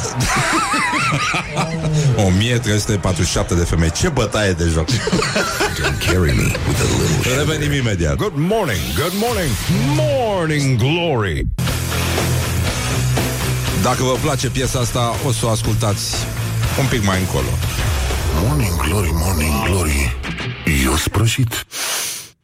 1347 2.16 3.56
de 3.60 3.64
femei. 3.64 3.92
Ce 3.92 4.08
bătaie 4.10 4.52
de 4.52 4.66
joc. 4.74 4.88
Carry 6.06 6.34
me 6.40 6.48
with 6.68 6.82
a 6.86 6.88
little 7.00 7.36
Revenim 7.38 7.72
imediat. 7.72 8.16
Good 8.16 8.36
morning, 8.36 8.82
good 9.02 9.16
morning, 9.26 9.52
morning 9.96 10.66
glory. 10.78 11.46
Dacă 13.82 14.04
vă 14.04 14.16
place 14.22 14.48
piesa 14.50 14.80
asta, 14.80 15.16
o 15.26 15.32
să 15.32 15.46
o 15.46 15.50
ascultați 15.50 16.16
un 16.80 16.86
pic 16.86 17.06
mai 17.06 17.20
încolo. 17.20 17.48
Morning 18.46 18.76
glory, 18.82 19.10
morning 19.14 19.54
glory 19.66 20.16
Eu 20.86 20.96
sprășit 20.96 21.66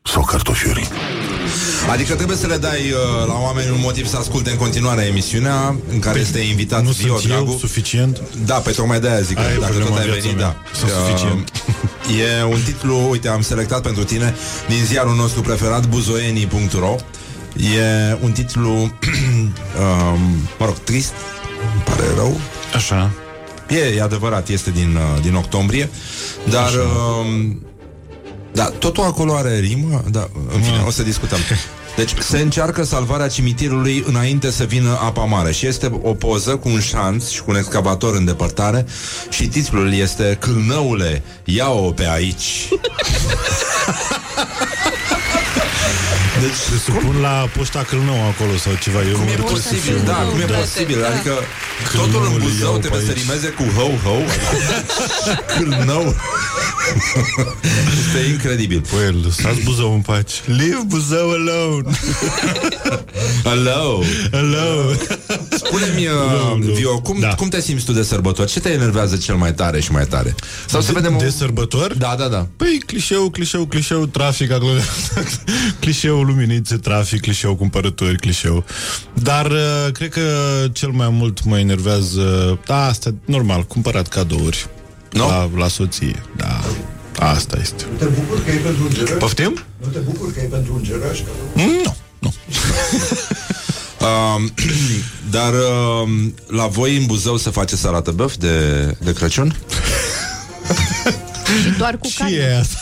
Sau 0.02 0.24
cartofiuri 0.24 0.88
Adică 1.92 2.16
trebuie 2.16 2.38
să 2.38 2.48
le 2.48 2.58
dai 2.58 2.80
uh, 2.92 3.28
la 3.28 3.34
oameni 3.42 3.70
un 3.70 3.80
motiv 3.82 4.08
să 4.08 4.18
asculte 4.18 4.50
în 4.52 4.58
continuare 4.58 5.02
emisiunea 5.06 5.76
în 5.92 6.00
care 6.00 6.20
este 6.20 6.40
invitat 6.40 6.84
Nu 6.84 6.90
Vio 6.92 7.18
sunt 7.18 7.32
eu 7.32 7.38
Dragu. 7.44 7.58
suficient? 7.60 8.22
Da, 8.46 8.56
pe 8.56 8.72
tocmai 8.72 9.00
de 9.00 9.10
aia 9.10 9.20
zic 9.22 9.36
că 9.36 9.42
Aia 9.42 9.54
e 9.54 9.58
dacă 9.58 9.72
problema 9.72 9.96
tot 9.96 10.00
ai 10.00 10.06
în 10.06 10.12
viața 10.12 10.28
venit, 10.28 10.42
mea. 10.42 10.56
da. 10.72 10.78
Sunt 10.78 10.92
suficient. 10.92 11.52
E 12.40 12.44
un 12.44 12.60
titlu, 12.66 13.10
uite, 13.10 13.28
am 13.28 13.42
selectat 13.42 13.82
pentru 13.82 14.04
tine 14.04 14.36
din 14.68 14.86
ziarul 14.86 15.16
nostru 15.16 15.42
preferat, 15.42 15.86
buzoenii.ro. 15.88 16.96
E 17.56 18.18
un 18.22 18.32
titlu, 18.32 18.72
um, 19.82 20.20
mă 20.60 20.66
rog, 20.66 20.78
trist, 20.78 21.14
îmi 21.74 21.82
pare 21.84 22.04
rău. 22.16 22.40
Așa 22.76 23.12
E, 23.70 23.96
e 23.96 24.02
adevărat, 24.02 24.50
este 24.50 24.72
din, 24.72 24.96
uh, 24.96 25.22
din 25.22 25.36
octombrie, 25.36 25.90
dar... 26.50 26.72
Um, 26.74 27.62
da, 28.54 28.64
totul 28.64 29.04
acolo 29.04 29.36
are 29.36 29.60
rimă, 29.60 30.04
da, 30.12 30.30
în 30.54 30.62
fine, 30.62 30.84
o 30.86 30.92
să 30.92 31.04
discutăm. 31.04 31.40
Deci 31.96 32.14
se 32.20 32.40
încearcă 32.40 32.84
salvarea 32.84 33.28
cimitirului 33.28 34.04
înainte 34.08 34.52
să 34.52 34.64
vină 34.64 35.00
apa 35.02 35.24
mare 35.24 35.52
și 35.52 35.68
este 35.68 36.00
o 36.02 36.14
poză 36.14 36.56
cu 36.56 36.70
un 36.70 36.80
șanț 36.80 37.30
și 37.30 37.42
cu 37.42 37.52
un 37.52 37.58
excavator 37.58 38.16
în 38.16 38.26
depărtare 38.26 38.86
și 39.30 39.48
titlul 39.48 39.94
este 39.94 40.38
Câlnăule, 40.40 41.24
ia-o 41.44 41.92
pe 41.92 42.08
aici. 42.10 42.68
Deci 46.42 46.60
se 46.70 46.78
supun 46.86 47.16
la 47.22 47.36
poșta 47.58 47.82
Câlnău 47.90 48.20
acolo 48.32 48.54
sau 48.64 48.74
ceva 48.86 49.00
Eu 49.10 49.16
Cum 49.18 49.24
nu 49.24 49.30
e 49.32 49.34
trebuie 49.34 49.62
să 49.62 49.70
posibil, 49.70 49.96
fiu- 49.96 50.06
da, 50.12 50.14
cum 50.32 50.40
e 50.40 50.46
Da. 50.46 50.58
posibil, 50.58 51.00
Da. 51.02 51.08
adică 51.08 51.34
totul 51.94 52.04
în 52.06 52.12
Câlnăule, 52.12 52.44
Buzău 52.44 52.68
iau 52.70 52.78
trebuie 52.84 53.00
pe 53.02 53.06
să 53.08 53.12
aici. 53.12 53.22
rimeze 53.24 53.48
cu 53.60 53.64
hău, 53.78 53.92
hău, 54.06 54.22
Câlnău. 55.54 56.06
este 58.00 58.32
incredibil. 58.32 58.86
Păi, 58.90 59.22
lăsați 59.24 59.62
Buzău 59.64 59.94
în 59.94 60.02
pace. 60.02 60.34
Leave 60.46 60.84
Buzău 60.86 61.30
alone. 61.30 61.98
Hello. 63.44 64.04
Hello. 64.32 64.92
Spune-mi, 65.50 66.08
uh, 66.08 66.74
Vio, 66.74 67.02
cum, 67.02 67.20
da. 67.20 67.36
cum 67.36 67.48
te 67.50 67.62
simți 67.62 67.86
tu 67.86 67.92
de 67.92 68.04
sărbători? 68.04 68.52
Ce 68.52 68.60
te 68.60 68.70
enervează 68.70 69.18
cel 69.18 69.36
mai 69.36 69.54
tare 69.54 69.82
și 69.82 69.92
mai 69.92 70.06
tare? 70.06 70.36
Sau 70.68 70.80
de, 70.80 70.86
să 70.86 70.92
vedem... 70.92 71.18
De 71.18 71.30
sărbători? 71.30 71.98
Da, 71.98 72.16
da, 72.18 72.28
da. 72.28 72.48
Păi, 72.56 72.82
clișeu, 72.86 73.30
clișeu, 73.30 73.66
clișeu, 73.66 74.06
trafic, 74.06 74.52
clișeu, 75.80 76.22
luminițe, 76.22 76.76
trafic, 76.76 77.22
clișeu, 77.22 77.56
cumpărături, 77.56 78.18
clișeu. 78.18 78.66
Dar 79.14 79.46
uh, 79.46 79.92
cred 79.92 80.10
că 80.10 80.22
cel 80.72 80.90
mai 80.90 81.10
mult 81.10 81.44
mă 81.44 81.60
enervează, 81.60 82.60
da, 82.66 82.86
asta, 82.86 83.14
normal, 83.26 83.64
cumpărat 83.64 84.08
cadouri 84.08 84.68
no? 85.14 85.28
la, 85.28 85.50
la 85.58 85.68
soție. 85.68 86.22
Da, 86.36 86.62
asta 87.20 87.58
este. 87.62 87.86
Nu 87.92 87.98
te 87.98 88.06
bucur 88.06 88.44
că 88.44 88.52
e 88.52 88.56
pentru 88.56 88.84
îngeraș? 88.84 89.18
Poftim? 89.20 89.60
Nu 89.78 89.88
te 89.88 90.00
bucur 90.00 90.34
că 90.34 90.40
e 90.40 90.44
pentru 90.44 90.76
îngeraș? 90.76 91.20
Nu, 91.54 91.96
nu. 92.20 92.34
Uh, 94.04 94.44
dar 95.30 95.54
uh, 95.54 96.10
la 96.48 96.68
voi 96.68 96.98
în 96.98 97.06
Buzău 97.06 97.38
se 97.38 97.50
face 97.50 97.76
salată 97.76 98.12
băf 98.12 98.36
de, 98.36 98.86
de 99.04 99.14
Crăciun? 99.14 99.56
Și 101.64 101.70
doar 101.78 101.98
cu 101.98 102.10
carne. 102.18 102.34
Ce 102.34 102.40
e 102.40 102.60
asta? 102.60 102.78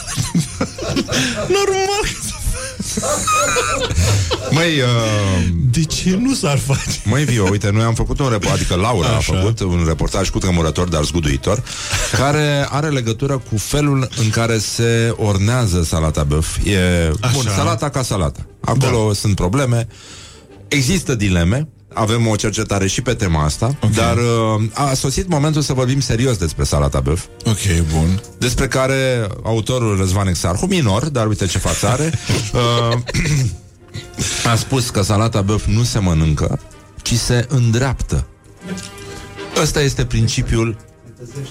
Normal 1.57 2.01
că 2.03 2.09
Măi, 4.55 4.79
uh, 4.79 5.49
De 5.71 5.83
ce 5.83 6.17
nu 6.19 6.33
s-ar 6.33 6.57
face? 6.57 6.99
Măi, 7.03 7.23
Vio, 7.23 7.47
uite, 7.49 7.69
noi 7.71 7.83
am 7.83 7.93
făcut 7.93 8.19
un 8.19 8.29
reportaj, 8.29 8.59
adică 8.59 8.75
Laura 8.75 9.07
Așa. 9.07 9.33
a 9.33 9.35
făcut 9.35 9.59
un 9.59 9.83
reportaj 9.87 10.29
cu 10.29 10.39
tremurător, 10.39 10.87
dar 10.87 11.03
zguduitor, 11.03 11.63
care 12.11 12.67
are 12.69 12.89
legătură 12.89 13.37
cu 13.49 13.57
felul 13.57 14.09
în 14.17 14.29
care 14.29 14.57
se 14.57 15.13
ornează 15.15 15.83
salata 15.83 16.23
băf. 16.23 16.57
E, 16.63 17.11
Așa. 17.21 17.33
bun, 17.33 17.43
salata 17.55 17.89
ca 17.89 18.01
salata. 18.01 18.45
Acolo 18.61 19.07
da. 19.07 19.13
sunt 19.13 19.35
probleme, 19.35 19.87
există 20.67 21.15
dileme, 21.15 21.67
avem 21.93 22.27
o 22.27 22.35
cercetare 22.35 22.87
și 22.87 23.01
pe 23.01 23.13
tema 23.13 23.43
asta, 23.43 23.65
okay. 23.65 23.89
dar 23.95 24.17
uh, 24.17 24.63
a 24.73 24.93
sosit 24.93 25.27
momentul 25.27 25.61
să 25.61 25.73
vorbim 25.73 25.99
serios 25.99 26.37
despre 26.37 26.63
salata 26.63 26.99
băf. 26.99 27.25
Ok, 27.45 27.85
bun. 27.93 28.21
Despre 28.37 28.67
care 28.67 29.27
autorul 29.43 29.97
Răzvan 29.97 30.27
Exarhu, 30.27 30.65
minor, 30.65 31.09
dar 31.09 31.27
uite 31.27 31.45
ce 31.45 31.57
față 31.57 31.87
are, 31.87 32.11
uh, 32.53 32.97
a 34.51 34.55
spus 34.55 34.89
că 34.89 35.01
salata 35.01 35.41
băf 35.41 35.65
nu 35.65 35.83
se 35.83 35.99
mănâncă, 35.99 36.59
ci 37.01 37.13
se 37.13 37.45
îndreaptă. 37.49 38.25
Ăsta 39.61 39.81
este 39.81 40.05
principiul 40.05 40.77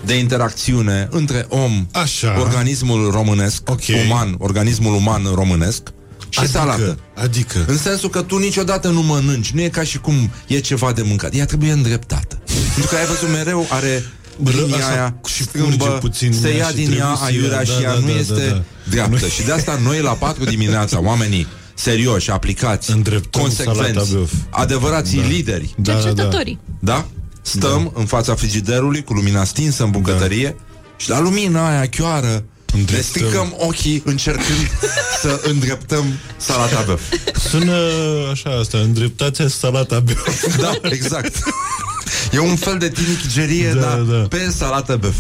de 0.05 0.15
interacțiune 0.15 1.09
între 1.11 1.47
om, 1.49 1.87
Așa. 1.93 2.41
organismul 2.41 3.11
românesc, 3.11 3.63
Ok. 3.71 3.81
uman, 4.07 4.35
organismul 4.39 4.95
uman 4.95 5.23
românesc 5.35 5.83
și 6.31 6.39
Adică, 6.39 6.59
salată. 6.59 6.99
adică? 7.15 7.65
În 7.67 7.77
sensul 7.79 8.09
că 8.09 8.23
tu 8.23 8.37
niciodată 8.39 8.89
nu 8.89 9.01
mănânci, 9.03 9.51
nu 9.51 9.61
e 9.61 9.69
ca 9.69 9.83
și 9.83 9.99
cum 9.99 10.31
e 10.47 10.59
ceva 10.59 10.93
de 10.93 11.03
mâncat, 11.03 11.35
ea 11.35 11.45
trebuie 11.47 11.73
îndreptată. 11.73 12.39
Pentru 12.75 12.87
că 12.91 12.97
ai 12.97 13.07
văzut 13.07 13.31
mereu 13.31 13.67
are 13.71 14.05
linia 14.45 14.77
așa, 14.77 14.87
aia 14.91 15.15
și 15.27 15.43
strâmbă, 15.43 15.85
curge 15.85 15.99
puțin 15.99 16.33
se 16.33 16.49
ea 16.49 16.57
ia 16.57 16.67
și 16.69 16.75
din 16.75 16.85
trebuie 16.85 17.05
ea 17.09 17.15
să 17.17 17.25
aiurea 17.25 17.57
ia, 17.57 17.65
și 17.65 17.73
da, 17.73 17.81
ea 17.81 17.93
da, 17.95 17.99
nu 18.01 18.07
da, 18.07 18.19
este 18.19 18.47
da, 18.49 18.55
da. 18.55 18.63
dreaptă. 18.91 19.19
Nu- 19.25 19.29
Și 19.31 19.43
de 19.43 19.53
asta 19.53 19.79
noi 19.83 20.01
la 20.01 20.11
4 20.13 20.45
dimineața, 20.45 21.01
oamenii 21.03 21.47
serioși, 21.75 22.31
aplicați, 22.31 22.91
Îndreptăm 22.91 23.51
salata 23.51 23.73
consecvenți, 23.73 24.15
băf. 24.15 24.33
adevărații 24.51 25.21
Da. 25.21 25.27
lideri, 25.27 25.75
Da, 25.77 25.93
da, 25.93 25.99
da. 25.99 26.05
Cercetătorii. 26.05 26.61
da? 26.81 27.07
Stăm 27.43 27.93
în 27.95 28.05
fața 28.07 28.35
frigiderului 28.35 29.03
cu 29.05 29.13
lumina 29.13 29.45
stinsă 29.45 29.83
în 29.85 29.91
bucătărie 29.91 30.57
și 30.97 31.09
la 31.11 31.21
lumina 31.21 31.69
aia 31.69 31.87
chioară 31.89 32.45
ne 32.73 32.79
Îndreptăm. 32.79 33.03
stricăm 33.11 33.55
ochii 33.59 34.03
încercând 34.05 34.71
să 35.21 35.41
îndreptăm 35.45 36.05
salata 36.37 36.83
băf. 36.87 37.01
Sună 37.49 37.75
așa 38.33 38.51
asta, 38.61 38.79
îndreptați 38.79 39.43
salata 39.59 40.01
băf. 40.01 40.57
Da, 40.57 40.73
exact. 40.83 41.37
E 42.33 42.39
un 42.39 42.57
fel 42.57 42.79
de 42.79 42.89
tinichigerie, 42.89 43.73
Da, 43.73 43.81
da, 43.81 44.13
da. 44.13 44.17
pe 44.29 44.53
salată 44.57 44.97
băf. 44.97 45.15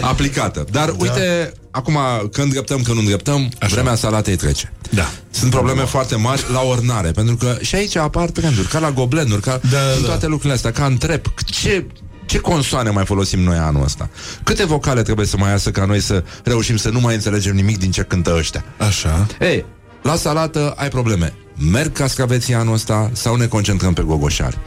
Aplicată. 0.00 0.64
Dar 0.70 0.94
uite, 0.98 1.52
acum 1.70 1.98
când 2.32 2.46
îndreptăm, 2.46 2.76
când 2.82 2.94
nu 2.96 3.00
îndreptăm, 3.00 3.50
Așa. 3.58 3.74
vremea 3.74 3.94
salatei 3.94 4.36
trece. 4.36 4.72
Da. 4.90 5.10
Sunt 5.30 5.50
probleme 5.50 5.82
foarte 5.84 6.16
mari 6.16 6.44
la 6.52 6.60
ornare, 6.60 7.10
pentru 7.10 7.36
că 7.36 7.58
și 7.60 7.74
aici 7.74 7.96
apar 7.96 8.30
trenduri, 8.30 8.66
ca 8.68 8.78
la 8.78 8.90
goblenuri, 8.90 9.40
ca 9.42 9.60
Da, 9.70 9.78
în 9.96 10.00
da. 10.00 10.06
toate 10.06 10.26
lucrurile 10.26 10.54
astea, 10.54 10.72
ca 10.72 10.84
în 10.84 10.96
trep. 10.96 11.26
Ce, 11.44 11.86
ce 12.28 12.38
consoane 12.38 12.90
mai 12.90 13.04
folosim 13.04 13.40
noi 13.40 13.56
anul 13.56 13.82
ăsta? 13.84 14.08
Câte 14.42 14.64
vocale 14.64 15.02
trebuie 15.02 15.26
să 15.26 15.36
mai 15.36 15.50
iasă 15.50 15.70
ca 15.70 15.84
noi 15.84 16.00
să 16.00 16.24
reușim 16.44 16.76
să 16.76 16.88
nu 16.88 17.00
mai 17.00 17.14
înțelegem 17.14 17.54
nimic 17.54 17.78
din 17.78 17.90
ce 17.90 18.02
cântă 18.02 18.34
ăștia? 18.38 18.64
Așa. 18.88 19.26
Ei, 19.40 19.64
la 20.02 20.16
salată 20.16 20.74
ai 20.76 20.88
probleme. 20.88 21.32
Merg 21.72 21.92
cascaveții 21.92 22.54
anul 22.54 22.74
ăsta 22.74 23.10
sau 23.12 23.34
ne 23.36 23.46
concentrăm 23.46 23.92
pe 23.92 24.02
gogoșari? 24.02 24.58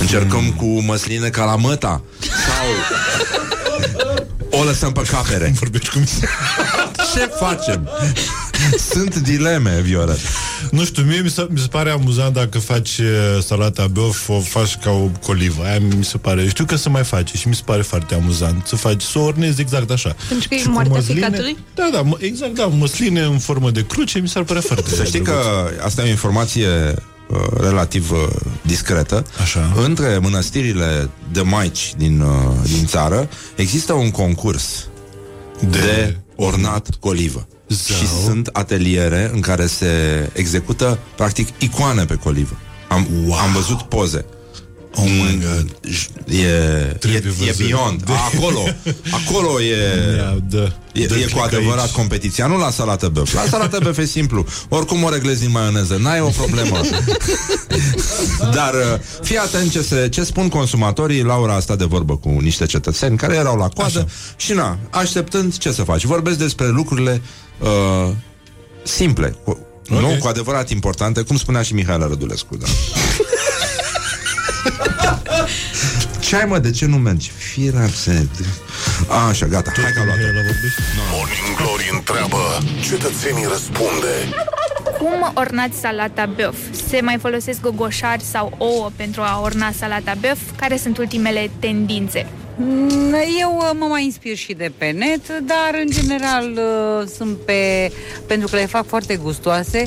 Încercăm 0.00 0.40
Hmm. 0.40 0.50
cu 0.52 0.64
măsline 0.82 1.28
ca 1.28 1.44
la 1.44 1.56
măta 1.56 2.02
sau 2.20 2.66
o 4.60 4.64
lăsăm 4.64 4.92
pe 4.92 5.02
capere? 5.10 5.52
Vorbești 5.58 5.88
cu 5.90 5.98
mine. 5.98 6.28
Ce 7.14 7.30
facem? 7.40 7.88
Sunt 8.92 9.16
dileme, 9.16 9.80
Viorel. 9.80 10.18
Nu 10.70 10.84
știu, 10.84 11.02
mie 11.02 11.20
mi 11.20 11.30
se, 11.30 11.46
mi 11.50 11.58
se 11.58 11.66
pare 11.66 11.90
amuzant 11.90 12.34
dacă 12.34 12.58
faci 12.58 12.98
uh, 12.98 13.42
salata 13.42 13.86
băf, 13.86 14.28
o 14.28 14.40
faci 14.40 14.76
ca 14.76 14.90
o 14.90 15.10
colivă. 15.26 15.62
Aia 15.64 15.78
mi 15.96 16.04
se 16.04 16.18
pare, 16.18 16.48
știu 16.48 16.64
că 16.64 16.76
se 16.76 16.88
mai 16.88 17.04
face 17.04 17.36
și 17.36 17.48
mi 17.48 17.54
se 17.54 17.62
pare 17.64 17.82
foarte 17.82 18.14
amuzant 18.14 18.66
să 18.66 18.76
faci, 18.76 19.02
să 19.02 19.18
o 19.18 19.22
ornezi 19.22 19.60
exact 19.60 19.90
așa. 19.90 20.16
Pentru 20.28 20.48
că 20.48 20.54
e 20.54 20.58
Și 20.58 20.64
cu 20.64 20.70
moartea 20.70 20.92
măsline- 20.94 21.20
ficatului? 21.20 21.56
Da, 21.74 21.88
da, 21.92 22.00
mă- 22.02 22.16
exact, 22.20 22.54
da, 22.54 22.64
măsline 22.66 23.20
în 23.20 23.38
formă 23.38 23.70
de 23.70 23.84
cruce, 23.86 24.18
mi 24.18 24.28
s-ar 24.28 24.42
părea 24.42 24.62
foarte 24.62 24.88
Să 24.94 25.04
știi 25.04 25.20
drăguț. 25.20 25.42
că 25.42 25.70
asta 25.84 26.02
e 26.02 26.04
o 26.04 26.08
informație 26.08 26.68
uh, 27.28 27.38
relativ 27.60 28.10
uh, 28.10 28.18
discretă. 28.62 29.24
Așa. 29.42 29.72
Între 29.84 30.18
mănăstirile 30.22 31.10
de 31.32 31.40
maici 31.40 31.92
din, 31.96 32.20
uh, 32.20 32.52
din 32.76 32.86
țară 32.86 33.28
există 33.56 33.92
un 33.92 34.10
concurs 34.10 34.88
de, 35.60 35.78
de 35.78 36.16
ornat 36.36 36.88
colivă. 37.00 37.46
Zău. 37.68 37.96
Și 37.96 38.06
sunt 38.24 38.48
ateliere 38.52 39.30
în 39.32 39.40
care 39.40 39.66
se 39.66 39.86
execută 40.32 40.98
practic 41.16 41.48
icoane 41.58 42.04
pe 42.04 42.14
colivă. 42.14 42.56
Am, 42.88 43.06
Wow. 43.26 43.38
am 43.38 43.52
văzut 43.52 43.82
poze. 43.82 44.24
Oh 45.00 45.04
my 45.08 45.38
God. 45.42 45.76
E, 46.28 46.42
e, 46.42 46.96
Trebuie 46.98 47.22
e 47.26 47.34
văzut. 47.38 47.66
beyond. 47.66 48.02
Acolo, 48.34 48.60
acolo 49.10 49.60
e, 49.60 49.76
Ia, 50.16 50.38
da. 50.48 50.72
E, 50.92 51.06
Dă 51.06 51.14
e 51.14 51.18
click 51.18 51.30
cu 51.32 51.38
adevărat 51.38 51.82
aici. 51.84 51.90
competiția, 51.92 52.46
nu 52.46 52.56
la 52.58 52.70
salată 52.70 53.08
băf. 53.08 53.32
La 53.34 53.44
salată 53.50 53.78
băf 53.82 53.98
e 53.98 54.04
simplu. 54.04 54.44
Oricum 54.68 55.02
o 55.02 55.08
reglezi 55.10 55.40
din 55.40 55.50
maioneză, 55.50 55.96
n-ai 55.96 56.20
o 56.20 56.28
problemă. 56.28 56.80
Dar 58.54 58.74
uh, 58.74 58.98
fii 59.22 59.36
atent 59.36 59.70
ce, 59.70 59.82
se, 59.82 60.08
ce 60.08 60.24
spun 60.24 60.48
consumatorii. 60.48 61.22
Laura 61.22 61.54
a 61.54 61.60
stat 61.60 61.78
de 61.78 61.84
vorbă 61.84 62.16
cu 62.16 62.28
niște 62.28 62.66
cetățeni 62.66 63.16
care 63.16 63.34
erau 63.34 63.56
la 63.56 63.68
coadă 63.68 63.98
Așa. 63.98 64.08
și 64.36 64.52
na, 64.52 64.78
așteptând 64.90 65.56
ce 65.56 65.72
să 65.72 65.82
faci. 65.82 66.04
Vorbesc 66.04 66.38
despre 66.38 66.66
lucrurile 66.68 67.22
uh, 67.58 68.12
simple, 68.82 69.36
cu, 69.44 69.58
Ok. 69.90 70.00
nu 70.00 70.16
cu 70.20 70.26
adevărat 70.28 70.70
importante, 70.70 71.20
cum 71.20 71.36
spunea 71.36 71.62
și 71.62 71.74
Mihaela 71.74 72.06
Rădulescu. 72.06 72.56
Da. 72.56 72.66
Ce 76.28 76.36
ai 76.36 76.44
mă, 76.44 76.58
de 76.58 76.70
ce 76.70 76.86
nu 76.86 76.96
mergi? 76.96 77.30
Fii 77.30 77.70
rapsed. 77.70 78.28
Așa, 79.28 79.46
gata, 79.46 79.70
hai 79.82 79.92
că 79.92 79.98
am 80.00 80.04
luat 80.06 80.16
Hai, 80.16 80.26
la 80.26 80.32
vorbești? 80.32 80.80
Morning 81.12 81.56
Glory 81.56 81.90
întreabă, 81.92 82.42
cetățenii 82.88 83.46
răspunde. 83.48 84.12
Cum 84.98 85.32
ornați 85.34 85.78
salata 85.78 86.26
băf? 86.36 86.56
Se 86.88 87.00
mai 87.00 87.18
folosesc 87.20 87.60
gogoșari 87.60 88.22
sau 88.22 88.54
ouă 88.58 88.90
pentru 88.96 89.20
a 89.20 89.40
orna 89.42 89.72
salata 89.72 90.14
băf? 90.20 90.38
Care 90.56 90.76
sunt 90.76 90.98
ultimele 90.98 91.50
tendințe? 91.58 92.26
Mm, 92.60 93.14
Eu 93.40 93.56
uh, 93.56 93.70
mă 93.78 93.84
mai 93.88 94.04
inspir 94.04 94.36
și 94.36 94.52
de 94.52 94.72
pe 94.78 94.90
net, 94.90 95.26
dar 95.28 95.70
în 95.84 95.90
general 95.90 96.50
uh, 96.52 97.08
sunt 97.16 97.36
pe, 97.44 97.92
pentru 98.26 98.48
că 98.48 98.56
le 98.56 98.66
fac 98.66 98.86
foarte 98.86 99.16
gustoase, 99.16 99.82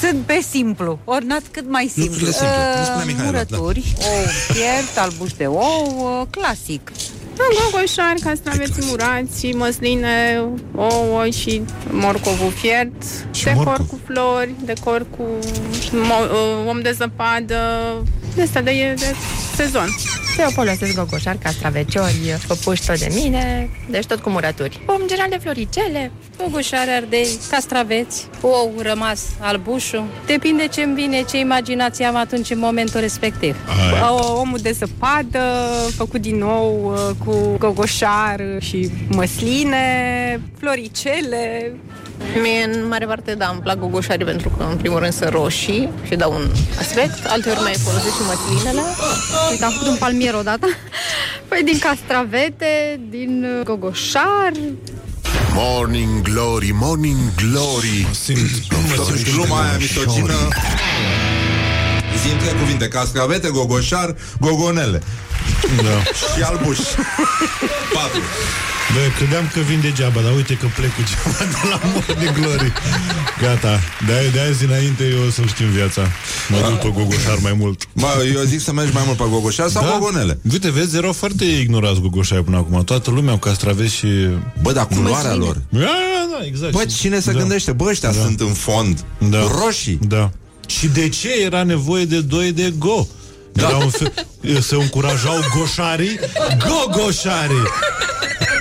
sunt 0.00 0.22
pe 0.26 0.40
simplu, 0.50 0.98
ornat 1.04 1.42
cât 1.50 1.70
mai 1.70 1.90
simplu. 1.94 2.10
Lucrurile 2.26 2.32
simple, 2.32 2.74
cum 2.74 2.84
spunea 2.84 3.04
Mihaela, 3.04 3.30
da. 3.30 3.56
Murături, 3.56 3.92
ou 3.98 4.26
fiert, 4.52 4.96
albuș 4.98 5.32
de 5.32 5.46
ou, 5.46 6.18
uh, 6.20 6.26
clasic. 6.30 6.90
Gogoșari, 7.70 8.20
castraveți 8.20 8.78
murați, 8.80 9.46
măsline, 9.46 10.44
ouă 10.76 11.28
și 11.28 11.62
morcovul 11.90 12.50
fiert, 12.50 13.02
Și 13.30 13.44
decor 13.44 13.64
morcov. 13.64 13.86
cu 13.88 14.00
flori, 14.06 14.54
decor 14.64 15.06
cu 15.16 15.22
mo- 15.90 16.30
uh, 16.30 16.68
om 16.68 16.80
de 16.80 16.90
zăpadă, 16.92 17.58
de 18.34 18.42
asta 18.42 18.60
de, 18.60 18.94
de 18.98 19.14
sezon. 19.56 19.88
Și 20.38 20.44
eu 20.44 20.50
folosesc 20.50 20.94
gogoșari, 20.94 21.38
castraveciori, 21.38 22.38
păpuși 22.46 22.86
tot 22.86 22.98
de 22.98 23.08
mine, 23.14 23.70
deci 23.90 24.06
tot 24.06 24.20
cu 24.20 24.30
murături. 24.30 24.80
În 24.86 25.06
general 25.06 25.30
de 25.30 25.36
floricele, 25.36 26.10
Gogoșare, 26.36 26.90
ardei, 26.90 27.26
castraveți, 27.50 28.26
ou 28.40 28.72
rămas, 28.82 29.24
albușul. 29.40 30.04
Depinde 30.26 30.66
ce 30.66 30.82
îmi 30.82 30.94
vine, 30.94 31.22
ce 31.22 31.38
imaginație 31.38 32.04
am 32.04 32.16
atunci 32.16 32.50
în 32.50 32.58
momentul 32.58 33.00
respectiv. 33.00 33.56
O, 34.10 34.38
omul 34.38 34.58
de 34.58 34.70
zăpadă, 34.70 35.42
făcut 35.96 36.20
din 36.20 36.36
nou 36.36 36.92
uh, 36.92 37.16
cu 37.24 37.56
gogoșar 37.58 38.40
și 38.60 38.90
măsline, 39.08 40.40
floricele. 40.58 41.72
Mie, 42.42 42.64
în 42.72 42.88
mare 42.88 43.06
parte, 43.06 43.34
da, 43.34 43.48
îmi 43.48 43.60
plac 43.60 43.78
gogoșarii 43.78 44.24
pentru 44.24 44.48
că, 44.48 44.66
în 44.70 44.76
primul 44.76 44.98
rând, 44.98 45.12
sunt 45.12 45.30
roșii 45.30 45.88
și 46.06 46.14
dau 46.14 46.32
un 46.32 46.50
aspect. 46.78 47.26
Alteori 47.26 47.60
mai 47.60 47.74
folosesc 47.84 48.14
și 48.14 48.22
măslinele. 48.26 48.82
Uite, 49.50 49.64
am 49.64 49.70
făcut 49.70 49.86
un 49.86 49.96
palmier 49.96 50.34
odată. 50.34 50.66
Păi 51.48 51.62
din 51.64 51.78
castravete, 51.78 53.00
din 53.10 53.46
uh, 53.58 53.64
gogoșar. 53.64 54.52
Morning 55.54 56.22
Glory, 56.22 56.70
Morning 56.74 57.18
Glory 57.36 58.06
Și 58.24 59.32
gluma 59.32 59.60
aia 59.62 59.76
misogină 59.78 60.34
Zi 62.22 62.30
în 62.32 62.38
trei 62.38 62.60
cuvinte 62.60 62.88
Cascavete, 62.88 63.48
gogoșar, 63.48 64.14
gogonele 64.40 65.02
Da. 65.82 66.02
Și 66.02 66.42
albuș 66.42 66.78
Patru 67.94 68.22
Bă, 68.94 69.00
credeam 69.16 69.50
că 69.52 69.60
vin 69.60 69.80
degeaba, 69.80 70.20
dar 70.20 70.32
uite 70.34 70.54
că 70.54 70.66
plec 70.76 70.94
cu 70.94 71.02
ceva 71.10 71.38
de 71.52 71.68
la 71.70 71.80
Morning 71.92 72.32
Glory. 72.38 72.72
Gata, 73.40 73.80
de, 74.06 74.30
de 74.32 74.40
azi 74.40 74.64
înainte 74.64 75.04
eu 75.04 75.26
o 75.26 75.30
să 75.30 75.42
știu 75.46 75.64
în 75.66 75.70
viața. 75.72 76.02
Mă 76.48 76.58
duc 76.68 76.78
pe 76.78 76.88
gogoșar 77.00 77.38
mai 77.42 77.52
mult. 77.58 77.88
Bă, 77.92 78.06
eu 78.34 78.42
zic 78.42 78.60
să 78.60 78.72
mergi 78.72 78.92
mai 78.92 79.02
mult 79.06 79.16
pe 79.16 79.24
gogoșar 79.30 79.68
sau 79.68 79.98
gogonele 79.98 80.38
Uite, 80.52 80.70
vezi, 80.70 80.96
erau 80.96 81.12
foarte 81.12 81.44
ignorați 81.44 82.00
gogoșai 82.00 82.38
până 82.42 82.56
acum. 82.56 82.84
Toată 82.84 83.10
lumea 83.10 83.30
au 83.32 83.38
castraveți 83.38 83.94
și... 83.94 84.06
Bă, 84.62 84.72
dar 84.72 84.86
culoarea 84.86 85.34
Măsline. 85.34 85.44
lor. 85.44 85.56
Da, 85.68 85.78
da, 85.80 86.36
da, 86.38 86.44
exact. 86.46 86.72
Bă, 86.72 86.84
cine 86.84 87.20
se 87.20 87.32
Da. 87.32 87.38
gândește? 87.38 87.72
Bă, 87.72 87.84
ăștia 87.88 88.12
Da. 88.12 88.20
sunt 88.20 88.40
în 88.40 88.52
fond 88.52 89.04
Da. 89.18 89.38
Roșii 89.62 89.98
Da. 90.02 90.30
Și 90.66 90.86
de 90.86 91.08
ce 91.08 91.28
era 91.44 91.62
nevoie 91.62 92.04
de 92.04 92.20
doi 92.20 92.52
de 92.52 92.72
go? 92.78 93.06
Era 93.52 93.76
un 93.76 93.90
fel, 93.90 94.12
se 94.60 94.74
încurajau 94.74 95.36
goșarii 95.58 96.18
Go-goșarii 96.58 97.62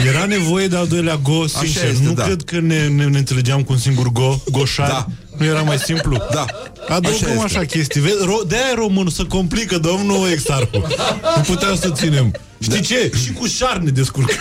Era 0.05 0.25
nevoie 0.25 0.67
de 0.67 0.75
al 0.75 0.87
doilea 0.87 1.15
go, 1.15 1.47
sincer. 1.47 1.89
este, 1.89 2.03
Nu 2.03 2.13
da. 2.13 2.23
cred 2.23 2.41
că 2.43 2.59
ne, 2.59 2.87
ne, 2.87 3.05
ne 3.05 3.17
înțelegeam 3.17 3.63
cu 3.63 3.71
un 3.73 3.79
singur 3.79 4.11
go 4.11 4.39
Goșari 4.51 4.89
Da. 4.89 5.05
Nu 5.37 5.45
era 5.45 5.61
mai 5.61 5.77
simplu? 5.77 6.17
Da. 6.33 6.45
Adăugăm 6.87 7.29
Așa 7.31 7.43
așa, 7.43 7.61
este. 7.61 7.77
chestii. 7.77 8.01
Vezi, 8.01 8.15
ro- 8.15 8.47
De-aia 8.47 8.65
e 8.71 8.75
român 8.75 9.09
să 9.09 9.23
complică 9.25 9.77
Domnul 9.77 10.29
Exarhu 10.31 10.87
Nu 11.35 11.41
puteam 11.45 11.75
să 11.75 11.89
ținem. 11.89 12.31
Știi 12.59 12.81
ce? 12.81 13.11
Și 13.23 13.31
cu 13.33 13.45
șar 13.47 13.77
ne 13.77 13.89
descurcăm. 13.89 14.37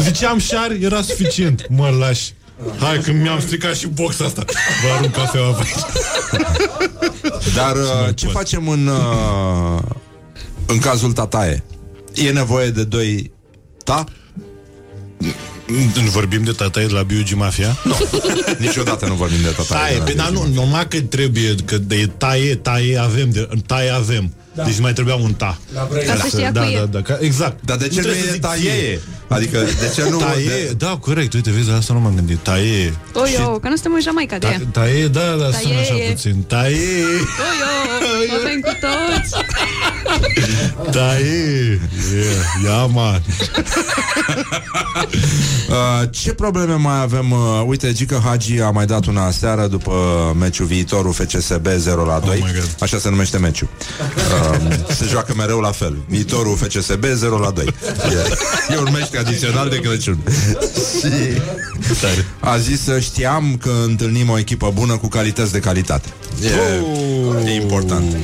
Ziceam 0.00 0.38
șar, 0.38 0.70
era 0.80 1.02
suficient. 1.02 1.66
Mă 1.68 1.88
lași. 1.98 2.32
Hai 2.80 2.98
că 2.98 3.12
mi-am 3.12 3.40
stricat 3.40 3.74
și 3.76 3.86
boxa 3.86 4.24
asta. 4.24 4.44
Vă 4.82 4.92
arunc 4.96 5.12
cafeaua 5.12 5.50
pe 5.52 5.62
aici. 5.64 5.84
Dar 7.54 7.76
uh, 7.76 8.14
ce 8.14 8.26
facem 8.26 8.68
în 8.68 8.86
uh, 8.86 9.78
În 10.66 10.78
cazul 10.78 11.12
tataie? 11.12 11.64
E 12.14 12.30
nevoie 12.30 12.70
de 12.70 12.84
doi 12.84 13.30
Ta? 13.86 14.04
Nu 16.02 16.10
vorbim 16.10 16.42
de 16.44 16.52
tataie 16.52 16.86
de 16.86 16.92
la 16.92 17.02
Biugi 17.02 17.34
Mafia? 17.34 17.76
Nu, 17.84 17.96
niciodată 18.66 19.06
nu 19.06 19.14
vorbim 19.14 19.42
de 19.42 19.48
tataie 19.48 19.80
Taie, 19.80 19.92
de 19.92 19.98
la 19.98 20.04
pe, 20.04 20.12
dar 20.12 20.30
nu, 20.30 20.46
numai 20.52 20.88
că 20.88 21.00
trebuie, 21.00 21.54
că 21.64 21.78
de 21.78 22.10
taie, 22.16 22.54
taie 22.54 22.98
avem, 22.98 23.30
de, 23.30 23.48
taie 23.66 23.90
avem. 23.90 24.32
Da. 24.54 24.62
Deci 24.64 24.78
mai 24.80 24.92
trebuia 24.92 25.14
un 25.14 25.34
ta. 25.34 25.58
Ca 26.06 26.16
să 26.16 26.26
știa 26.26 26.50
da, 26.50 26.60
cu 26.60 26.68
e. 26.68 26.76
da, 26.76 26.84
da, 26.84 27.02
ca, 27.02 27.18
exact. 27.20 27.64
Dar 27.64 27.76
de 27.76 27.88
ce 27.88 27.94
nu 27.94 28.00
trebuie 28.00 28.22
să 28.22 28.28
e 28.28 28.32
zic 28.32 28.40
taie? 28.40 29.00
Ție. 29.26 29.36
Adică 29.36 29.58
de 29.80 29.92
ce 29.94 30.08
nu... 30.10 30.16
Taie, 30.16 30.44
de- 30.46 30.74
da, 30.78 30.98
corect, 31.00 31.32
uite, 31.32 31.50
vezi, 31.50 31.68
la 31.68 31.76
asta 31.76 31.92
nu 31.94 32.00
m-am 32.00 32.14
gândit. 32.14 32.38
Taie. 32.38 32.94
Oio, 33.14 33.48
că 33.58 33.68
nu 33.68 33.74
suntem 33.74 33.92
în 33.94 34.00
Jamaica 34.00 34.38
de 34.38 34.46
Ta, 34.46 34.52
ea. 34.52 34.60
taie, 34.72 35.06
da, 35.06 35.20
da, 35.20 35.50
sună 35.60 35.78
așa 35.78 35.92
Taie. 35.92 36.10
puțin. 36.10 36.42
Taie, 36.46 36.78
Oio, 38.18 38.32
avem 38.40 38.60
cu 38.60 38.70
toți. 38.80 39.34
taie. 40.90 41.80
Yeah, 42.14 42.64
ia, 42.64 42.84
man. 42.84 43.22
Uh, 45.68 46.02
ce 46.10 46.32
probleme 46.32 46.74
mai 46.74 47.00
avem? 47.00 47.30
Uh, 47.30 47.62
uite, 47.66 47.92
Gica 47.92 48.20
Hagi 48.24 48.60
a 48.60 48.70
mai 48.70 48.86
dat 48.86 49.06
una 49.06 49.30
seară 49.30 49.66
după 49.66 49.92
meciul 50.38 50.66
viitorul 50.66 51.12
FCSB 51.12 51.66
0 51.76 52.04
la 52.04 52.18
2. 52.18 52.38
Oh 52.40 52.44
my 52.46 52.52
God. 52.58 52.74
Așa 52.80 52.98
se 52.98 53.08
numește 53.10 53.38
meciul. 53.38 53.68
Uh, 54.60 54.76
se 54.94 55.06
joacă 55.10 55.34
mereu 55.36 55.60
la 55.60 55.70
fel. 55.70 55.96
Viitorul 56.08 56.56
FCSB 56.56 57.04
0 57.14 57.38
la 57.38 57.50
2. 57.50 57.64
E, 58.68 58.74
e 58.74 58.76
un 58.78 58.88
meci 58.92 59.08
tradițional 59.22 59.68
de 59.68 59.76
Crăciun. 59.80 60.18
Și 61.00 61.40
a 62.40 62.58
zis 62.58 62.82
să 62.82 63.00
știam 63.00 63.58
că 63.62 63.70
întâlnim 63.86 64.30
o 64.30 64.38
echipă 64.38 64.70
bună 64.74 64.96
cu 64.96 65.08
calități 65.08 65.52
de 65.52 65.58
calitate. 65.58 66.08
E, 66.42 66.48
Oh. 66.80 67.34
e 67.46 67.54
important. 67.54 68.16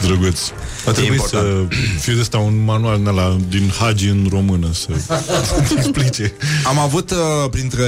Ce 0.00 0.06
drăguț. 0.06 0.38
A 0.86 0.90
trebuit 0.90 1.20
să 1.20 1.36
important. 1.36 1.72
fie 2.00 2.14
de 2.14 2.20
asta 2.20 2.38
un 2.38 2.64
manual 2.64 2.96
din, 2.96 3.06
ăla, 3.06 3.36
din 3.48 3.72
Hagi 3.78 4.08
în 4.08 4.26
română 4.30 4.66
să 4.72 4.88
explice. 5.76 6.32
Am 6.64 6.78
avut 6.78 7.10
uh, 7.10 7.16
printre 7.50 7.86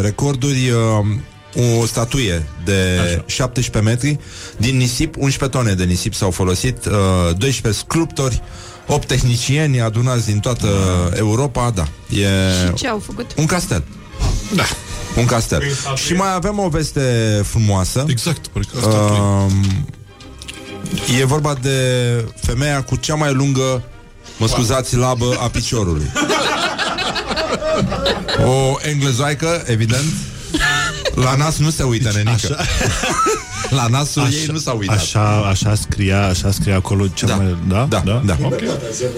recorduri 0.00 0.70
uh, 0.70 1.80
o 1.80 1.86
statuie 1.86 2.46
de 2.64 2.98
Așa. 3.04 3.24
17 3.26 3.90
metri 3.90 4.18
din 4.56 4.76
nisip, 4.76 5.14
11 5.18 5.58
tone 5.58 5.72
de 5.74 5.84
nisip 5.84 6.14
s-au 6.14 6.30
folosit, 6.30 6.84
uh, 6.84 7.36
12 7.36 7.82
sculptori, 7.82 8.42
8 8.92 9.06
tehnicieni 9.06 9.80
adunați 9.80 10.26
din 10.26 10.38
toată 10.38 10.68
Europa, 11.16 11.70
da. 11.74 11.82
E 12.16 12.26
Și 12.66 12.72
ce 12.74 12.88
au 12.88 13.02
făcut? 13.06 13.30
un 13.36 13.46
castel. 13.46 13.82
Da. 14.54 14.64
Un 15.16 15.24
castel. 15.24 15.62
Și 15.94 16.12
mai 16.12 16.34
avem 16.34 16.58
o 16.58 16.68
veste 16.68 17.00
frumoasă. 17.44 18.04
Exact, 18.08 18.46
parcă 18.46 18.68
asta 18.78 18.88
Uh, 18.88 19.52
e 21.20 21.24
vorba 21.24 21.54
de 21.62 21.74
femeia 22.40 22.82
cu 22.82 22.96
cea 22.96 23.14
mai 23.14 23.32
lungă, 23.32 23.82
mă 24.36 24.48
scuzați, 24.48 24.96
labă 24.96 25.36
a 25.40 25.48
piciorului. 25.48 26.10
O 28.46 28.76
englezoaică, 28.88 29.62
evident. 29.66 30.12
La 31.14 31.34
nas 31.34 31.56
nu 31.56 31.70
se 31.70 31.82
uită, 31.82 32.10
nenică. 32.14 32.58
La 33.70 33.86
nasul 33.86 34.22
ei 34.22 34.46
nu 34.52 34.58
s-a 34.58 34.72
uitat. 34.72 34.96
Așa, 34.96 35.36
așa 35.48 35.74
scria, 35.74 36.26
așa 36.26 36.50
scria 36.50 36.76
acolo 36.76 37.06
cea 37.08 37.26
Da. 37.26 37.36
mai... 37.36 37.56
Da? 37.68 37.86
Da, 37.90 38.00
da. 38.04 38.22
da. 38.24 38.36
Ok. 38.42 38.60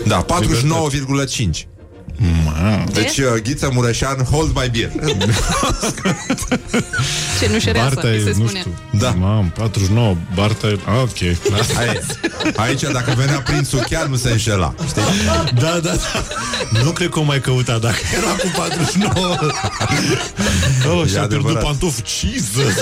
Da, 0.07 0.25
49,5. 0.25 1.67
Deci, 2.93 3.19
uh, 3.19 3.41
Ghiță 3.43 3.71
Mureșan, 3.73 4.17
hold 4.31 4.55
my 4.57 4.69
beer. 4.73 4.91
Cenușăreasă, 7.41 7.95
Barta 7.95 8.09
îi 8.09 8.17
e, 8.17 8.21
se 8.21 8.33
nu 8.37 8.45
spune. 8.47 8.59
știu. 8.59 8.75
Da. 8.91 9.11
Mam, 9.11 9.53
49, 9.57 10.17
Barta 10.35 10.67
e... 10.67 10.79
Ah, 10.85 11.01
ok. 11.03 11.37
Hai, 11.77 12.01
aici, 12.57 12.81
dacă 12.93 13.15
venea 13.17 13.41
prințul, 13.41 13.85
chiar 13.91 14.07
nu 14.07 14.17
se 14.17 14.31
înșela. 14.31 14.75
Știi? 14.87 15.03
Da, 15.25 15.45
da, 15.61 15.79
da. 15.83 15.93
Nu 16.85 16.91
cred 16.91 17.09
că 17.09 17.19
o 17.19 17.23
mai 17.23 17.41
căuta 17.41 17.79
dacă 17.79 17.97
era 18.17 18.27
cu 18.27 18.51
49. 18.57 19.37
Oh, 20.91 21.07
și-a 21.09 21.21
pierdut 21.21 21.23
adevărat. 21.23 21.63
pantof. 21.63 21.95
Jesus! 22.21 22.75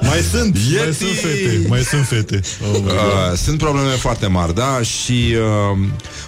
mai 0.00 0.20
sunt, 0.30 0.54
mai 0.54 0.72
Yeti! 0.72 0.96
sunt 0.96 1.10
fete. 1.14 1.64
Mai 1.68 1.80
sunt 1.82 2.06
fete. 2.06 2.40
Oh, 2.72 2.74
my 2.74 2.80
God. 2.82 2.92
Uh, 2.92 3.38
sunt 3.42 3.58
probleme 3.58 3.90
foarte 3.90 4.26
mari, 4.26 4.54
da? 4.54 4.80
Și 4.82 5.34
uh, 5.72 5.78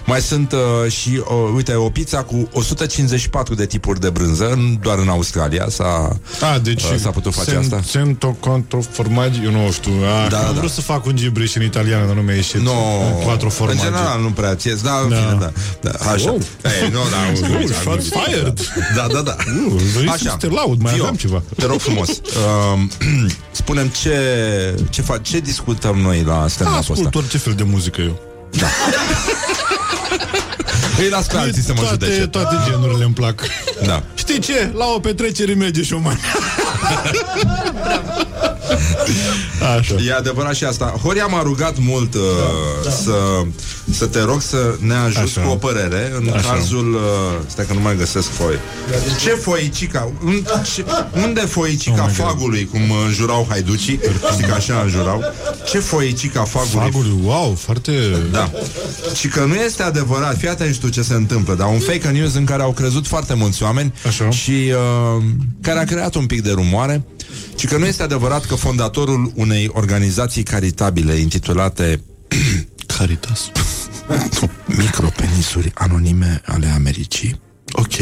mai 0.04 0.20
sunt 0.20 0.49
uh, 0.52 0.90
și, 0.92 1.08
uh, 1.18 1.52
uite, 1.54 1.74
o 1.74 1.88
pizza 1.90 2.22
cu 2.22 2.48
154 2.52 3.54
de 3.54 3.66
tipuri 3.66 4.00
de 4.00 4.10
brânză, 4.10 4.54
nu 4.56 4.78
doar 4.82 4.98
în 4.98 5.08
Australia 5.08 5.66
s-a, 5.68 6.18
A, 6.40 6.58
deci 6.58 6.82
uh, 6.82 6.94
s-a 7.00 7.10
putut 7.10 7.34
face 7.34 7.50
sen- 7.54 7.58
asta. 7.60 7.80
Sento 7.84 8.36
contro 8.40 8.80
formaggi, 8.90 9.40
eu 9.44 9.50
nu 9.50 9.70
știu. 9.72 9.92
A, 10.24 10.28
Da, 10.28 10.36
da, 10.36 10.46
am 10.46 10.52
da. 10.54 10.58
vrut 10.58 10.70
să 10.70 10.80
fac 10.80 11.06
un 11.06 11.16
gibriș 11.16 11.54
în 11.54 11.62
italiană, 11.62 12.06
dar 12.06 12.14
nu 12.14 12.20
mi-a 12.22 12.34
ieșit. 12.34 12.60
No, 12.60 12.72
Quattro 13.24 13.44
în 13.46 13.50
formaggi. 13.52 13.82
general 13.82 14.20
nu 14.20 14.28
prea 14.30 14.54
ți 14.54 14.68
da, 14.82 15.06
da. 15.08 15.16
Da. 15.16 15.16
Fine, 15.16 15.36
da, 15.40 15.50
da, 15.90 16.10
așa. 16.10 16.30
Wow. 16.30 16.40
Ei, 16.82 16.88
nu, 16.90 16.98
da, 17.10 17.16
Oh, 17.32 17.48
nu, 17.60 17.66
da, 17.68 17.74
shots 17.80 18.10
nu, 18.10 18.20
fired. 18.20 18.60
Da, 18.96 19.06
da, 19.12 19.20
da. 19.20 19.36
Uh, 19.66 19.82
vrei 19.96 20.12
să 20.18 20.34
te 20.38 20.46
laud, 20.48 20.80
mai 20.82 20.92
Fio, 20.92 21.02
aveam 21.02 21.16
ceva. 21.16 21.42
Te 21.56 21.66
rog 21.66 21.80
frumos. 21.80 22.08
Uh, 22.08 22.80
spunem 23.52 23.86
ce, 23.88 24.14
ce, 24.90 25.02
fa- 25.02 25.18
ce 25.22 25.38
discutăm 25.40 25.96
noi 25.98 26.22
la 26.26 26.46
stand-up 26.48 26.78
ăsta. 26.78 26.92
Ascult 26.92 27.14
orice 27.14 27.38
fel 27.38 27.52
de 27.52 27.62
muzică 27.62 28.00
eu. 28.00 28.18
Îi 31.00 31.08
las 31.08 31.26
pe 31.26 31.36
alții 31.36 31.62
să 31.62 31.72
mă 31.74 31.80
toate, 31.80 32.04
judece. 32.04 32.26
toate 32.26 32.56
genurile 32.70 33.04
îmi 33.04 33.14
plac. 33.14 33.42
Da. 33.84 34.02
Știi 34.14 34.38
ce? 34.38 34.70
La 34.74 34.86
o 34.86 34.98
petrecere 34.98 35.54
merge 35.54 35.82
și 35.82 35.92
o 35.92 35.98
mai. 35.98 36.16
Așa. 39.78 39.94
E 40.06 40.12
adevărat 40.12 40.54
și 40.54 40.64
asta. 40.64 40.94
Horia 41.02 41.26
m-a 41.26 41.42
rugat 41.42 41.78
mult 41.78 42.14
uh, 42.14 42.20
da, 42.84 42.90
să, 42.90 43.12
să 43.90 44.06
te 44.06 44.20
rog 44.20 44.42
să 44.42 44.74
ne 44.80 44.94
ajuți 44.94 45.18
Așa. 45.38 45.40
cu 45.40 45.50
o 45.50 45.54
părere 45.54 46.12
în 46.16 46.32
Așa. 46.34 46.52
cazul... 46.52 46.94
Uh, 46.94 47.00
stai 47.46 47.66
că 47.66 47.72
nu 47.72 47.80
mai 47.80 47.96
găsesc 47.96 48.28
foi. 48.30 48.54
Ce 49.20 49.30
foicica? 49.30 50.12
Un- 50.24 50.44
ce- 50.74 50.84
Unde 51.24 51.40
foicica 51.40 52.02
Oh 52.02 52.08
my 52.10 52.16
God. 52.16 52.26
fagului, 52.26 52.66
cum 52.70 52.80
uh, 52.90 52.96
înjurau 53.06 53.46
haiducii? 53.48 54.00
Știi 54.32 54.44
că 54.46 54.54
așa 54.54 54.80
înjurau? 54.84 55.22
Ce 55.70 55.78
foicica 55.78 56.42
fagului? 56.44 56.90
Fagului, 56.90 57.20
wow, 57.24 57.54
foarte... 57.54 57.92
Da. 58.32 58.50
Și 59.14 59.28
că 59.28 59.44
nu 59.44 59.54
este 59.54 59.82
adevărat, 59.82 60.36
fii 60.38 60.48
atent 60.48 60.74
și 60.74 60.80
tu 60.80 60.88
ce 60.88 61.02
se 61.02 61.14
întâmplă, 61.14 61.54
dar 61.54 61.66
un 61.68 61.78
fake 61.78 62.08
news 62.08 62.34
în 62.34 62.44
care 62.44 62.62
au 62.62 62.72
crezut 62.72 63.06
foarte 63.06 63.34
mulți 63.34 63.62
oameni 63.62 63.94
Așa. 64.06 64.30
și 64.30 64.50
uh, 64.50 65.22
care 65.62 65.78
a 65.78 65.84
creat 65.84 66.14
un 66.14 66.26
pic 66.26 66.42
de 66.42 66.50
rumoare, 66.50 67.02
și 67.60 67.66
că 67.66 67.76
nu 67.76 67.86
este 67.86 68.02
adevărat 68.02 68.44
că 68.46 68.54
fondatorul 68.54 69.32
unei 69.34 69.70
organizații 69.72 70.42
caritabile 70.42 71.14
intitulate 71.14 72.02
Caritas. 72.98 73.50
Micropenisuri 74.66 75.70
anonime 75.74 76.42
ale 76.46 76.66
Americii. 76.66 77.40
Ok. 77.72 77.94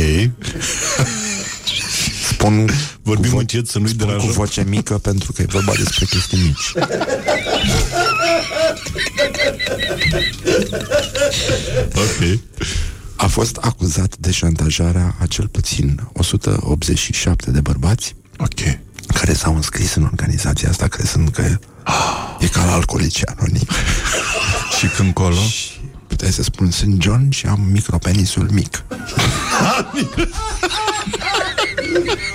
Spun 2.28 2.70
Vorbim 3.02 3.30
cu 3.30 3.36
vo- 3.36 3.40
încet 3.40 3.66
să 3.68 3.78
nu-i 3.78 3.88
spun 3.88 4.00
cu 4.00 4.06
deranjăm. 4.06 4.32
voce 4.32 4.64
mică 4.68 4.98
pentru 4.98 5.32
că 5.32 5.42
e 5.42 5.46
vorba 5.48 5.72
despre 5.76 6.04
chestii 6.04 6.38
mici. 6.42 6.72
Ok. 11.94 12.38
A 13.16 13.26
fost 13.26 13.56
acuzat 13.56 14.16
de 14.16 14.30
șantajarea 14.30 15.16
a 15.20 15.26
cel 15.26 15.48
puțin 15.48 16.08
187 16.12 17.50
de 17.50 17.60
bărbați 17.60 18.14
Ok. 18.38 18.78
Care 19.20 19.32
s-au 19.32 19.54
înscris 19.54 19.94
în 19.94 20.02
organizația 20.02 20.68
asta 20.68 20.86
crezând 20.86 21.28
că 21.28 21.40
e, 21.40 21.58
e 22.38 22.46
ca 22.46 22.64
la 22.64 22.72
alcoolici 22.72 23.22
anonim. 23.36 23.66
Și 24.78 24.86
când 24.86 25.14
colo? 25.14 25.40
Și 25.40 25.80
puteai 26.06 26.30
să 26.30 26.42
spun, 26.42 26.70
sunt 26.70 27.02
John 27.02 27.30
și 27.30 27.46
am 27.46 27.60
micropenisul 27.72 28.48
mic. 28.50 28.82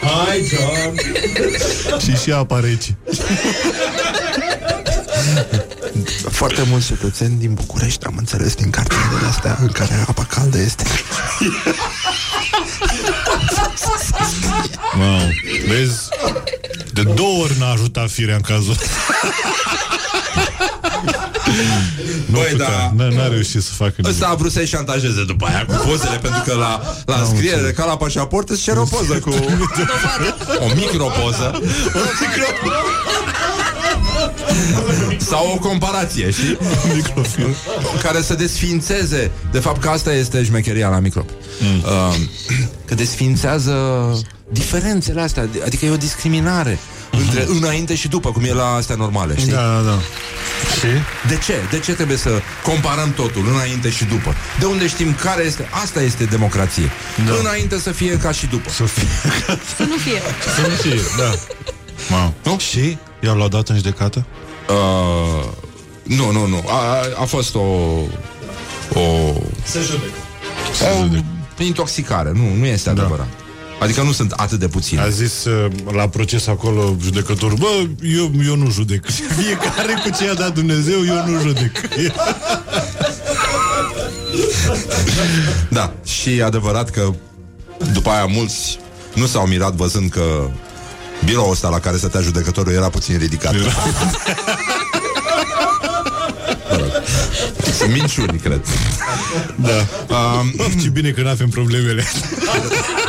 Hai, 0.01 0.43
John! 0.47 0.97
și 1.99 2.15
și 2.15 2.31
apa 2.31 2.60
rece. 2.60 2.97
Foarte 6.30 6.64
mulți 6.69 6.88
cetățeni 6.88 7.39
din 7.39 7.53
București 7.53 8.05
am 8.05 8.15
înțeles 8.18 8.55
din 8.55 8.69
cartierele 8.69 9.27
astea 9.27 9.57
în 9.61 9.68
care 9.68 10.05
apa 10.07 10.23
caldă 10.23 10.57
este. 10.57 10.84
Wow. 14.99 15.30
Vezi? 15.68 16.02
De 16.94 17.02
două 17.03 17.44
ori 17.44 17.53
n-a 17.60 17.72
ajutat 17.72 18.10
firea 18.10 18.36
în 18.36 18.41
cazul 18.41 18.72
ăsta. 18.72 18.86
Nu 22.26 22.38
Băi, 22.40 22.48
putea. 22.52 22.68
da. 22.95 23.06
N- 23.06 23.15
N-a 23.15 23.28
reușit 23.28 23.64
să 23.64 23.72
facă 23.74 23.94
nimic. 23.98 24.11
Ăsta 24.14 24.28
a 24.28 24.36
vrut 24.36 24.52
să-i 24.52 24.65
șantajeze 24.65 25.24
după 25.26 25.45
aia 25.45 25.65
cu 25.65 25.74
pozele 25.88 26.18
Pentru 26.18 26.41
că 26.45 26.53
la, 26.53 26.82
la 27.06 27.15
înscriere, 27.15 27.72
ca 27.72 27.86
la 27.86 27.98
pașaport 27.98 28.49
Îți 28.49 28.61
cer 28.61 28.78
o 28.78 28.84
poză 28.84 29.14
cu 29.20 29.30
O 30.65 30.68
micropoză 30.76 31.60
Sau 35.18 35.52
o 35.53 35.57
comparație, 35.68 36.32
știi? 36.32 36.57
Microfilm. 36.95 37.56
Care 38.03 38.22
să 38.22 38.34
desfințeze 38.34 39.32
De 39.52 39.60
fapt 39.60 39.82
că 39.82 39.90
asta 39.90 40.14
este 40.14 40.44
șmecheria 40.44 40.90
la 40.90 40.99
micro 40.99 41.26
mm. 41.60 41.78
uh, 41.78 42.15
Că 42.86 42.95
desfințează 42.95 43.74
Diferențele 44.54 45.22
astea 45.22 45.50
Adică 45.66 45.86
e 45.86 45.90
o 45.90 45.98
discriminare 45.98 46.80
Între 47.12 47.46
înainte 47.48 47.96
și 47.96 48.08
după 48.08 48.32
Cum 48.32 48.44
e 48.44 48.54
la 48.54 48.74
astea 48.74 48.96
normale, 48.96 49.36
știi? 49.38 49.52
Da, 49.52 49.62
da, 49.62 49.82
da. 49.82 50.00
Și? 50.80 50.88
De 51.28 51.38
ce? 51.46 51.54
De 51.72 51.80
ce 51.80 51.94
trebuie 51.94 52.18
să 52.18 52.30
comparăm 52.64 53.14
totul 53.14 53.48
înainte 53.54 53.90
și 53.90 54.06
după? 54.06 54.36
De 54.60 54.66
unde 54.66 54.88
știm 54.88 55.14
care 55.14 55.44
este? 55.44 55.68
Asta 55.84 56.02
este 56.02 56.24
democrație. 56.24 56.92
Da. 57.28 57.34
Înainte 57.40 57.80
să 57.80 57.92
fie 57.92 58.18
ca 58.18 58.32
și 58.32 58.46
după. 58.46 58.70
Să 58.70 58.84
fie. 58.84 59.08
Să 59.76 59.84
nu 59.84 59.96
fie. 59.96 60.22
Să 60.56 60.62
nu 60.62 60.76
fie, 60.76 61.02
da. 61.18 61.34
Wow. 62.16 62.34
Nu? 62.44 62.60
Și? 62.60 62.98
I-au 63.24 63.36
luat 63.36 63.50
dat 63.50 63.70
în 63.70 63.76
judecată? 63.76 64.26
Uh, 64.70 65.50
nu, 66.04 66.32
nu, 66.32 66.48
nu. 66.48 66.64
A, 66.68 67.06
a 67.22 67.26
fost 67.26 67.56
o... 67.56 67.60
O... 68.94 69.34
Se 69.64 69.80
judecă. 69.80 70.14
o 71.60 71.64
intoxicare. 71.64 72.32
Nu, 72.34 72.56
nu 72.60 72.66
este 72.66 72.90
adevărat. 72.90 73.28
Adică 73.84 74.01
nu 74.01 74.11
sunt 74.11 74.31
atât 74.31 74.60
de 74.60 74.68
puține. 74.68 75.01
A 75.01 75.10
zis 75.10 75.45
uh, 75.45 75.72
la 75.91 76.07
proces 76.07 76.47
acolo 76.47 76.95
judecătorul 77.01 77.57
Bă, 77.57 77.88
eu, 78.01 78.31
eu 78.45 78.55
nu 78.55 78.69
judec 78.69 79.05
Fiecare 79.39 79.93
cu 80.03 80.10
ce 80.18 80.26
i-a 80.26 80.34
dat 80.34 80.53
Dumnezeu 80.53 81.05
Eu 81.05 81.26
nu 81.27 81.39
judec 81.39 81.72
Da, 85.69 85.93
și 86.05 86.38
e 86.38 86.43
adevărat 86.43 86.89
că 86.89 87.14
după 87.93 88.10
aia 88.10 88.26
mulți 88.26 88.80
nu 89.14 89.26
s-au 89.26 89.47
mirat 89.47 89.73
văzând 89.73 90.11
că 90.11 90.49
biroul 91.26 91.51
ăsta 91.51 91.69
la 91.69 91.80
care 91.80 91.97
stătea 91.97 92.22
judecătorul 92.22 92.73
era 92.73 92.89
puțin 92.89 93.18
ridicat. 93.18 93.53
Mă 93.53 93.60
rog. 93.60 93.72
Sunt 97.77 97.91
minciuni, 97.91 98.38
cred. 98.38 98.61
Da 99.55 99.88
Um, 100.14 100.53
of, 100.57 100.81
Ce 100.81 100.89
bine 100.89 101.10
că 101.10 101.22
nu 101.22 101.30
avem 101.30 101.49
problemele 101.49 102.03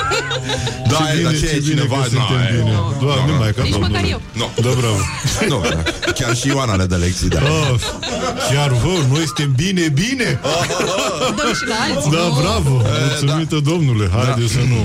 da, 0.90 0.96
Ce 0.96 1.18
e, 1.18 1.22
dar 1.22 1.32
bine, 1.32 1.40
ce, 1.40 1.46
ce 1.46 1.54
e 1.54 1.58
bine 1.58 1.70
cineva... 1.70 1.96
că 1.96 2.08
suntem 2.08 2.36
e, 2.48 2.50
bine. 2.56 2.70
nu, 2.70 2.94
Doamne, 3.00 3.32
nu, 3.32 3.38
mai 3.38 3.52
ca 3.56 3.62
Nici 3.62 3.70
domnul. 3.72 3.90
măcar 3.90 4.04
eu. 4.14 4.20
Nu, 4.40 4.46
Da, 4.62 4.70
bravo 4.80 5.00
nu, 5.48 5.58
da. 5.70 5.82
chiar 6.18 6.36
și 6.36 6.46
Ioana 6.46 6.74
le 6.74 6.86
dă 6.86 6.96
lecții, 6.96 7.28
da. 7.28 7.40
Of, 7.72 7.82
Chiar, 8.50 8.68
vă, 8.82 8.92
noi 9.12 9.24
suntem 9.26 9.52
bine, 9.56 9.88
bine 9.88 10.40
Dăm 11.36 11.52
și 11.58 11.64
la 11.72 11.76
alții. 11.94 12.10
Da, 12.10 12.24
bravo 12.40 12.82
Mulțumită 13.08 13.58
domnule 13.70 14.08
Haide 14.14 14.46
să 14.48 14.58
nu 14.72 14.80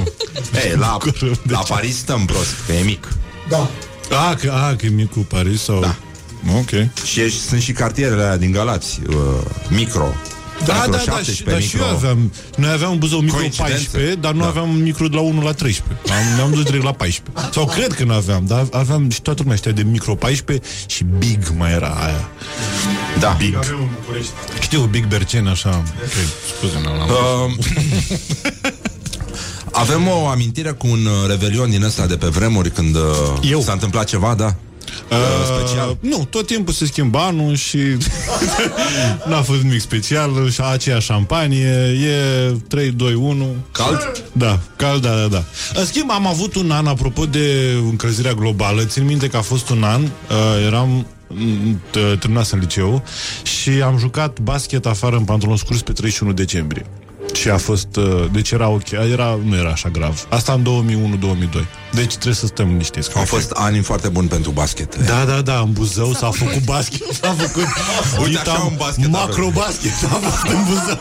Ei, 0.63 0.75
la, 0.77 0.97
bucurăm 1.03 1.39
de 1.43 1.53
la 1.53 1.59
ce. 1.59 1.73
Paris 1.73 1.97
stăm 1.97 2.25
prost, 2.25 2.53
că 2.65 2.71
e 2.73 2.81
mic. 2.83 3.07
Da. 3.49 3.69
A, 4.29 4.35
că, 4.35 4.51
a, 4.51 4.75
că 4.75 4.85
e 4.85 4.89
micul 4.89 5.21
Paris 5.21 5.61
sau... 5.61 5.79
Da. 5.79 5.95
Ok 6.57 6.69
Și 7.05 7.19
ești, 7.21 7.39
sunt 7.39 7.61
și 7.61 7.71
cartierele 7.71 8.21
alea 8.21 8.37
din 8.37 8.51
Galați, 8.51 8.99
uh, 9.09 9.15
micro. 9.69 10.13
Da, 10.65 10.73
micro 10.73 10.91
da, 10.91 10.97
da, 10.97 11.03
17, 11.03 11.31
și, 11.33 11.43
da, 11.43 11.59
și 11.59 11.75
micro. 11.75 11.87
eu 11.89 11.95
aveam 11.95 12.31
Noi 12.55 12.69
aveam 12.71 12.91
un 12.91 12.97
buzău 12.97 13.19
micro 13.19 13.37
Coincidență? 13.37 13.73
14 13.73 14.15
Dar 14.15 14.33
nu 14.33 14.39
Da. 14.41 14.47
aveam 14.47 14.69
micro 14.69 15.07
de 15.07 15.15
la 15.15 15.21
1 15.21 15.41
la 15.41 15.51
13 15.51 16.13
am, 16.13 16.35
Ne-am 16.35 16.51
dus 16.51 16.63
direct 16.63 16.83
la 16.83 16.91
14 16.91 17.53
Sau 17.53 17.65
cred 17.65 17.93
că 17.93 18.03
nu 18.03 18.13
aveam 18.13 18.43
Dar 18.47 18.67
aveam 18.71 19.09
și 19.09 19.21
toată 19.21 19.41
lumea 19.41 19.57
știa 19.57 19.71
de 19.71 19.83
micro 19.83 20.15
14 20.15 20.67
Și 20.87 21.03
big 21.17 21.53
mai 21.57 21.71
era 21.71 21.87
aia 21.89 22.29
Da. 23.19 23.35
Big 23.39 23.57
Știu, 24.61 24.79
Big 24.81 25.07
Bercen 25.07 25.47
așa 25.47 25.83
okay. 25.95 26.25
Scuze, 26.57 26.79
n-am 26.83 26.97
l-am 26.97 27.09
Uh, 27.09 27.53
avem 29.71 30.07
o 30.07 30.27
amintire 30.27 30.71
cu 30.71 30.87
un 30.87 31.05
uh, 31.05 31.27
revelion 31.27 31.69
din 31.69 31.83
ăsta 31.83 32.05
de 32.05 32.17
pe 32.17 32.27
vremuri 32.27 32.71
când 32.71 32.95
uh, 32.95 33.01
Eu? 33.49 33.61
s-a 33.61 33.71
întâmplat 33.71 34.05
ceva, 34.05 34.33
da? 34.35 34.55
Uh, 35.09 35.17
special. 35.45 35.97
Nu, 35.99 36.27
tot 36.29 36.45
timpul 36.45 36.73
se 36.73 36.85
schimbă 36.85 37.17
anul 37.17 37.55
și 37.55 37.77
n-a 39.29 39.41
fost 39.41 39.61
nimic 39.61 39.81
special 39.81 40.49
și 40.49 40.61
aceea 40.61 40.99
șampanie 40.99 41.67
e 42.07 42.53
3, 42.67 42.91
2, 42.91 43.13
1 43.13 43.55
Cald? 43.71 44.23
Da, 44.31 44.59
cald, 44.75 45.01
da, 45.01 45.15
da, 45.15 45.27
da 45.27 45.43
În 45.73 45.85
schimb, 45.85 46.09
am 46.11 46.27
avut 46.27 46.55
un 46.55 46.71
an, 46.71 46.87
apropo 46.87 47.25
de 47.25 47.75
încălzirea 47.89 48.33
globală 48.33 48.83
Țin 48.85 49.05
minte 49.05 49.27
că 49.27 49.37
a 49.37 49.41
fost 49.41 49.69
un 49.69 49.83
an 49.83 50.01
uh, 50.01 50.09
Eram 50.65 51.05
mm, 51.27 51.81
t- 51.89 52.19
terminat 52.19 52.49
în 52.49 52.59
liceu 52.59 53.03
și 53.43 53.69
am 53.69 53.97
jucat 53.97 54.39
basket 54.39 54.85
afară 54.85 55.15
în 55.15 55.23
pantalon 55.23 55.57
scurs 55.57 55.81
pe 55.81 55.91
31 55.91 56.33
decembrie. 56.33 56.85
Și 57.33 57.49
a 57.49 57.57
fost, 57.57 57.95
uh, 57.95 58.25
deci 58.31 58.51
era 58.51 58.67
ok, 58.67 58.91
era, 58.91 59.39
nu 59.43 59.55
era 59.55 59.69
așa 59.69 59.89
grav. 59.89 60.25
Asta 60.29 60.53
în 60.53 60.61
2001-2002. 60.63 61.65
Deci 61.91 62.11
trebuie 62.13 62.33
să 62.33 62.45
stăm 62.45 62.67
liniștiți. 62.67 63.09
Au 63.15 63.25
fost 63.25 63.51
ani 63.51 63.81
foarte 63.81 64.07
buni 64.07 64.27
pentru 64.27 64.51
basket. 64.51 64.95
Da, 65.05 65.25
da, 65.25 65.41
da, 65.41 65.59
în 65.59 65.71
Buzău 65.71 66.13
s-a 66.13 66.29
făcut 66.29 66.63
basket, 66.63 67.07
s-a 67.21 67.35
făcut 67.43 67.65
Uite, 68.17 68.29
Dita 68.29 68.51
așa 68.51 68.61
un 68.61 68.73
basket 68.77 69.07
macro-basket 69.07 69.93
a 70.03 70.07
fost 70.07 70.53
în 70.53 70.63
Buzău. 70.63 70.99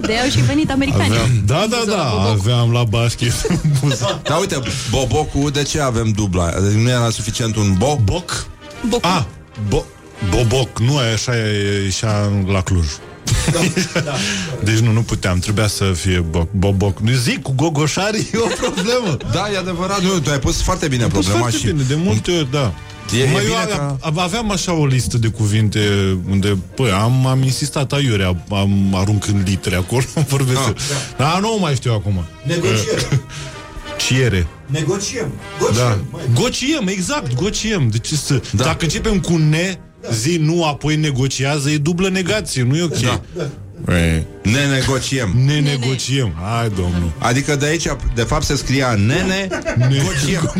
De 0.00 0.16
au 0.16 0.28
și 0.28 0.40
venit 0.40 0.70
americani. 0.70 1.04
Aveam, 1.04 1.42
da, 1.44 1.66
da, 1.70 1.82
da, 1.86 2.10
aveam 2.10 2.72
la 2.72 2.84
basket 2.84 3.46
în 3.48 3.70
Buzău. 3.80 4.20
Da, 4.22 4.34
uite, 4.34 4.60
Bobocul, 4.90 5.50
de 5.50 5.62
ce 5.62 5.80
avem 5.80 6.10
dubla? 6.10 6.44
Adică 6.44 6.80
nu 6.80 6.88
era 6.88 7.10
suficient 7.10 7.56
un 7.56 7.74
Bob? 7.78 7.98
Boc? 8.00 8.46
A, 9.00 9.26
bo, 9.68 9.84
Boboc, 10.30 10.78
nu 10.78 10.92
e 10.92 11.12
așa, 11.12 11.36
e 11.36 11.84
așa 11.88 12.32
la 12.46 12.60
Cluj. 12.60 12.86
Deci 14.64 14.78
nu, 14.78 14.92
nu 14.92 15.02
puteam, 15.02 15.38
trebuia 15.38 15.66
să 15.66 15.84
fie 15.84 16.20
boc, 16.20 16.50
boboc. 16.52 16.98
Nu 16.98 17.12
zic, 17.12 17.42
cu 17.42 17.52
gogoșarii 17.56 18.30
e 18.34 18.38
o 18.38 18.46
problemă. 18.60 19.16
Da, 19.32 19.50
e 19.52 19.58
adevărat, 19.58 20.02
nu, 20.02 20.18
tu 20.18 20.30
ai 20.30 20.38
pus 20.38 20.62
foarte 20.62 20.88
bine 20.88 21.02
Pus 21.06 21.12
problema 21.12 21.38
foarte 21.38 21.56
și... 21.56 21.66
bine, 21.66 21.82
de 21.88 21.94
multe 21.94 22.30
ori, 22.30 22.50
da. 22.50 22.72
E- 23.16 23.22
e 23.22 23.30
Mă, 23.30 23.38
eu 23.38 23.44
bine 23.44 23.56
aveam, 23.56 24.20
aveam 24.20 24.50
așa 24.50 24.72
o 24.72 24.86
listă 24.86 25.18
de 25.18 25.28
cuvinte 25.28 25.80
unde, 26.30 26.58
păi, 26.74 26.90
am, 26.90 27.26
am 27.26 27.42
insistat 27.42 27.92
aiurea, 27.92 28.36
am 28.50 28.94
arunc 28.94 29.26
în 29.26 29.42
litere 29.44 29.76
acolo, 29.76 30.04
vorbesc. 30.28 30.68
Ah. 30.68 30.74
Da, 31.16 31.38
nu 31.40 31.58
mai 31.60 31.74
știu 31.74 31.92
acum. 31.92 32.24
Negociere. 32.42 33.08
Ciere. 34.06 34.46
Negociem. 34.66 35.32
Da. 35.74 35.98
Gociem, 36.34 36.86
exact, 36.86 37.34
gociem. 37.34 37.88
Deci 37.88 38.12
să, 38.12 38.42
da. 38.52 38.64
dacă 38.64 38.84
începem 38.84 39.20
cu 39.20 39.36
ne, 39.36 39.78
zi 40.12 40.36
nu, 40.36 40.64
apoi 40.64 40.96
negociază, 40.96 41.70
e 41.70 41.78
dublă 41.78 42.08
negație, 42.08 42.62
nu 42.62 42.76
e 42.76 42.82
ok. 42.82 42.98
Da. 43.00 43.20
Păi, 43.84 44.26
Ne 44.42 44.66
negociem. 44.74 45.32
Ne 45.44 45.60
negociem. 45.60 46.34
Hai, 46.42 46.68
domnul. 46.76 47.12
Adică 47.18 47.56
de 47.56 47.66
aici, 47.66 47.86
de 48.14 48.22
fapt, 48.22 48.44
se 48.44 48.56
scria 48.56 48.94
nene, 48.94 49.48
negociem. 49.76 50.52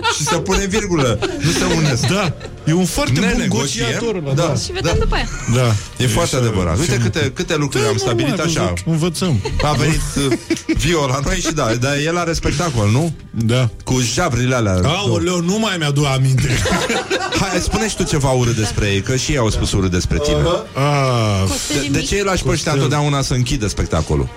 Gociem. 0.00 0.14
Și 0.18 0.22
se 0.24 0.36
pune 0.36 0.66
virgulă. 0.66 1.18
Nu 1.40 1.50
se 1.50 1.64
unesc. 1.76 2.06
Da. 2.06 2.32
E 2.64 2.72
un 2.72 2.84
foarte 2.84 3.20
Ne 3.20 3.26
bun 3.30 3.40
negociem. 3.40 3.86
gociator 3.86 4.14
ăla, 4.14 4.32
Da. 4.34 4.42
da. 4.46 4.54
Și 4.54 4.72
vedem 4.72 4.96
după 4.98 5.14
aia. 5.14 5.28
Da. 5.54 5.74
E 5.96 6.06
foarte 6.06 6.36
adevărat. 6.36 6.78
Uite 6.78 6.92
ce- 6.92 6.98
câte, 6.98 7.30
câte 7.34 7.56
lucruri 7.56 7.82
Da, 7.84 7.88
am 7.90 7.96
normal, 7.96 8.16
stabilit 8.16 8.40
așa. 8.56 8.62
văzut, 8.72 8.86
Învățăm. 8.86 9.40
A 9.62 9.72
venit 9.72 10.00
uh, 10.30 10.38
Vio 10.76 11.06
la 11.06 11.20
noi 11.24 11.36
și 11.40 11.52
da, 11.52 11.74
dar 11.74 11.96
el 12.04 12.16
are 12.18 12.32
spectacol, 12.32 12.90
nu? 12.90 13.12
Da. 13.30 13.68
Cu 13.84 14.00
jabrile 14.14 14.54
alea. 14.54 14.80
Aoleu, 14.84 15.40
nu 15.40 15.58
mai 15.58 15.76
mi-adu 15.78 16.04
aminte. 16.04 16.48
Hai, 17.40 17.60
spune 17.60 17.88
și 17.88 17.96
tu 17.96 18.02
ceva 18.02 18.30
urât 18.30 18.56
despre 18.56 18.86
ei, 18.86 19.00
că 19.00 19.16
și 19.16 19.30
ei 19.30 19.36
au 19.38 19.50
spus 19.50 19.72
urât 19.72 19.90
despre 19.90 20.18
tine. 20.18 20.36
Ah, 20.74 21.50
De, 21.82 21.88
de 21.90 22.00
ce 22.00 22.14
îi 22.14 22.22
lași 22.22 22.42
pe 22.42 22.50
ăștia 22.50 22.72
întotdeauna 22.72 23.22
să 23.22 23.34
închidă 23.34 23.68
spectacolul? 23.68 24.28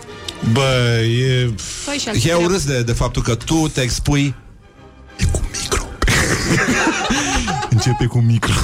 Bă, 0.51 0.97
e... 1.19 1.49
Păi 1.85 1.97
și 1.97 2.07
alții 2.07 2.29
E 2.29 2.31
treabă. 2.33 2.43
urât 2.43 2.61
de, 2.63 2.81
de 2.81 2.91
faptul 2.91 3.21
că 3.21 3.35
tu 3.35 3.69
te 3.73 3.81
expui 3.81 4.35
Începe 7.69 8.05
cu 8.05 8.19
micro. 8.19 8.53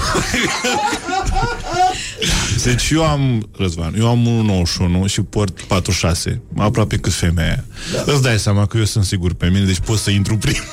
Deci 2.64 2.90
eu 2.90 3.06
am, 3.06 3.50
Răzvan, 3.58 3.94
eu 3.98 4.08
am 4.08 4.48
1,91 5.06 5.12
și 5.12 5.22
port 5.22 5.62
46, 5.62 6.42
aproape 6.58 6.98
cât 6.98 7.14
femeia. 7.14 7.64
Da. 7.94 8.12
Îți 8.12 8.22
dai 8.22 8.40
seama 8.40 8.66
că 8.66 8.78
eu 8.78 8.84
sunt 8.84 9.04
sigur 9.04 9.34
pe 9.34 9.48
mine, 9.48 9.66
deci 9.66 9.80
pot 9.80 9.98
să 9.98 10.10
intru 10.10 10.38
prim. 10.38 10.64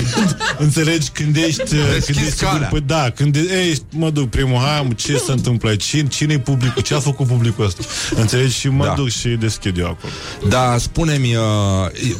Înțelegi? 0.58 1.08
Când 1.08 1.36
ești, 1.36 1.62
când 1.64 1.82
ești 1.96 2.12
sigur, 2.12 2.34
calea. 2.52 2.68
păi 2.68 2.80
da, 2.86 3.10
când 3.14 3.36
e, 3.36 3.40
ești, 3.70 3.84
mă 3.90 4.10
duc 4.10 4.28
primul, 4.30 4.58
hai, 4.58 4.84
mă, 4.86 4.92
ce 4.92 5.16
se 5.16 5.32
întâmplă 5.32 5.68
aici? 5.68 5.84
Cine, 5.84 6.08
cine-i 6.08 6.38
publicul? 6.38 6.82
Ce 6.82 6.94
a 6.94 7.00
făcut 7.00 7.26
publicul 7.26 7.64
ăsta? 7.64 7.82
Înțelegi? 8.14 8.54
Și 8.58 8.68
mă 8.68 8.84
Da. 8.84 8.92
duc 8.92 9.08
și 9.08 9.28
deschid 9.28 9.78
eu 9.78 9.86
acolo. 9.86 10.12
Da, 10.48 10.76
spune-mi, 10.78 11.34
uh, 11.36 11.42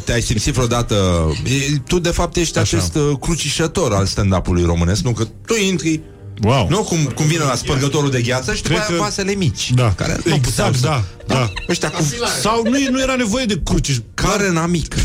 te-ai 0.04 0.22
simțit 0.22 0.52
vreodată 0.54 1.26
e, 1.44 1.76
Tu 1.86 1.98
de 1.98 2.10
fapt 2.10 2.36
ești 2.36 2.58
Așa. 2.58 2.76
acest 2.76 2.94
uh, 2.94 3.16
crucișător 3.20 3.92
al 3.94 4.06
stand-up-ului 4.06 4.62
românesc 4.64 5.02
Nu 5.02 5.12
că 5.12 5.24
tu 5.46 5.54
intri 5.68 6.00
Wow. 6.42 6.66
Nu 6.70 6.82
cum, 6.82 7.04
cum 7.14 7.26
vine 7.26 7.42
la 7.44 7.54
spărgătorul 7.54 8.10
de 8.10 8.20
gheață 8.20 8.54
Și 8.54 8.62
după 8.62 8.74
Cred 8.74 8.86
aia 8.88 8.96
că- 8.96 9.02
vasele 9.02 9.34
mici 9.34 9.70
Da. 9.74 9.92
care 9.96 10.12
nu 10.12 10.18
puteau 10.22 10.36
exact, 10.36 10.74
să- 10.74 10.80
da, 10.86 11.04
da. 11.26 11.50
Ăștia 11.68 11.90
cu 11.90 12.02
Sau 12.40 12.62
nu, 12.62 12.78
nu 12.90 13.00
era 13.00 13.14
nevoie 13.14 13.44
de 13.44 13.60
cruciș. 13.64 13.96
care 14.14 14.48
n 14.50 14.64
mic 14.70 14.94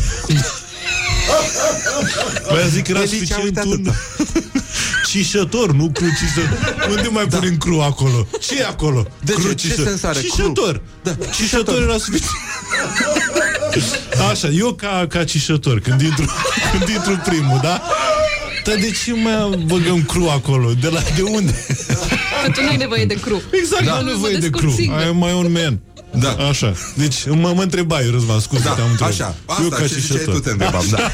Băi, 2.49 2.67
zic 2.69 2.83
că 2.83 2.91
era 2.91 2.99
Elici, 2.99 3.11
suficient 3.13 3.43
uite 3.43 3.61
un 3.67 3.93
cișător, 5.09 5.71
nu 5.71 5.89
crucișător. 5.91 6.87
Unde 6.89 7.07
mai 7.11 7.27
da. 7.27 7.37
punem 7.37 7.57
cru 7.57 7.79
acolo? 7.81 8.27
ce 8.41 8.57
e 8.59 8.65
acolo? 8.65 9.07
De 9.23 9.31
ce? 9.33 9.39
Crucișă- 9.41 9.75
Ce 9.75 9.81
sens 9.83 10.03
are 10.03 10.19
Cișător. 10.21 10.81
Da, 11.03 11.15
Cișător 11.35 11.81
era 11.81 11.97
suficient. 11.97 12.31
Așa, 14.31 14.47
eu 14.47 14.73
ca, 14.73 15.05
ca 15.09 15.23
cișător, 15.23 15.79
când 15.79 16.01
intru, 16.01 16.25
când 16.71 16.89
intru 16.89 17.21
primul, 17.25 17.59
da? 17.61 17.81
Dar 18.63 18.75
de 18.75 18.91
ce 19.05 19.13
mai 19.13 19.63
băgăm 19.65 20.03
cru 20.03 20.29
acolo? 20.29 20.71
De 20.81 20.87
la 20.87 20.99
de 21.15 21.21
unde? 21.21 21.65
Că 22.43 22.51
tu 22.51 22.61
nu 22.61 22.67
ai 22.69 22.77
nevoie 22.77 23.05
de 23.05 23.13
cru. 23.13 23.41
Exact, 23.51 23.83
Da. 23.83 23.91
da. 23.91 23.97
am 23.97 24.03
Mă 24.05 24.11
nevoie 24.11 24.33
de 24.33 24.39
descurc 24.39 24.61
cru. 24.63 24.71
singur. 24.75 24.99
I 24.99 25.03
am 25.03 25.15
my 25.17 25.31
own 25.31 25.51
man. 25.51 25.79
Da. 26.13 26.29
Așa. 26.49 26.73
Deci 26.95 27.25
mă, 27.27 27.51
mă 27.55 27.61
întrebai, 27.61 28.09
Răzvan, 28.11 28.39
scuze, 28.39 28.63
Da, 28.63 28.73
te-am 28.73 28.89
întrebat. 28.89 29.13
așa, 29.13 29.35
eu 29.47 29.55
asta 29.65 29.75
ca 29.75 29.87
ce 29.87 29.87
ziceai 29.87 30.01
cișător. 30.17 30.33
tu 30.33 30.39
te 30.39 30.49
întrebam 30.49 30.83
da. 30.89 30.97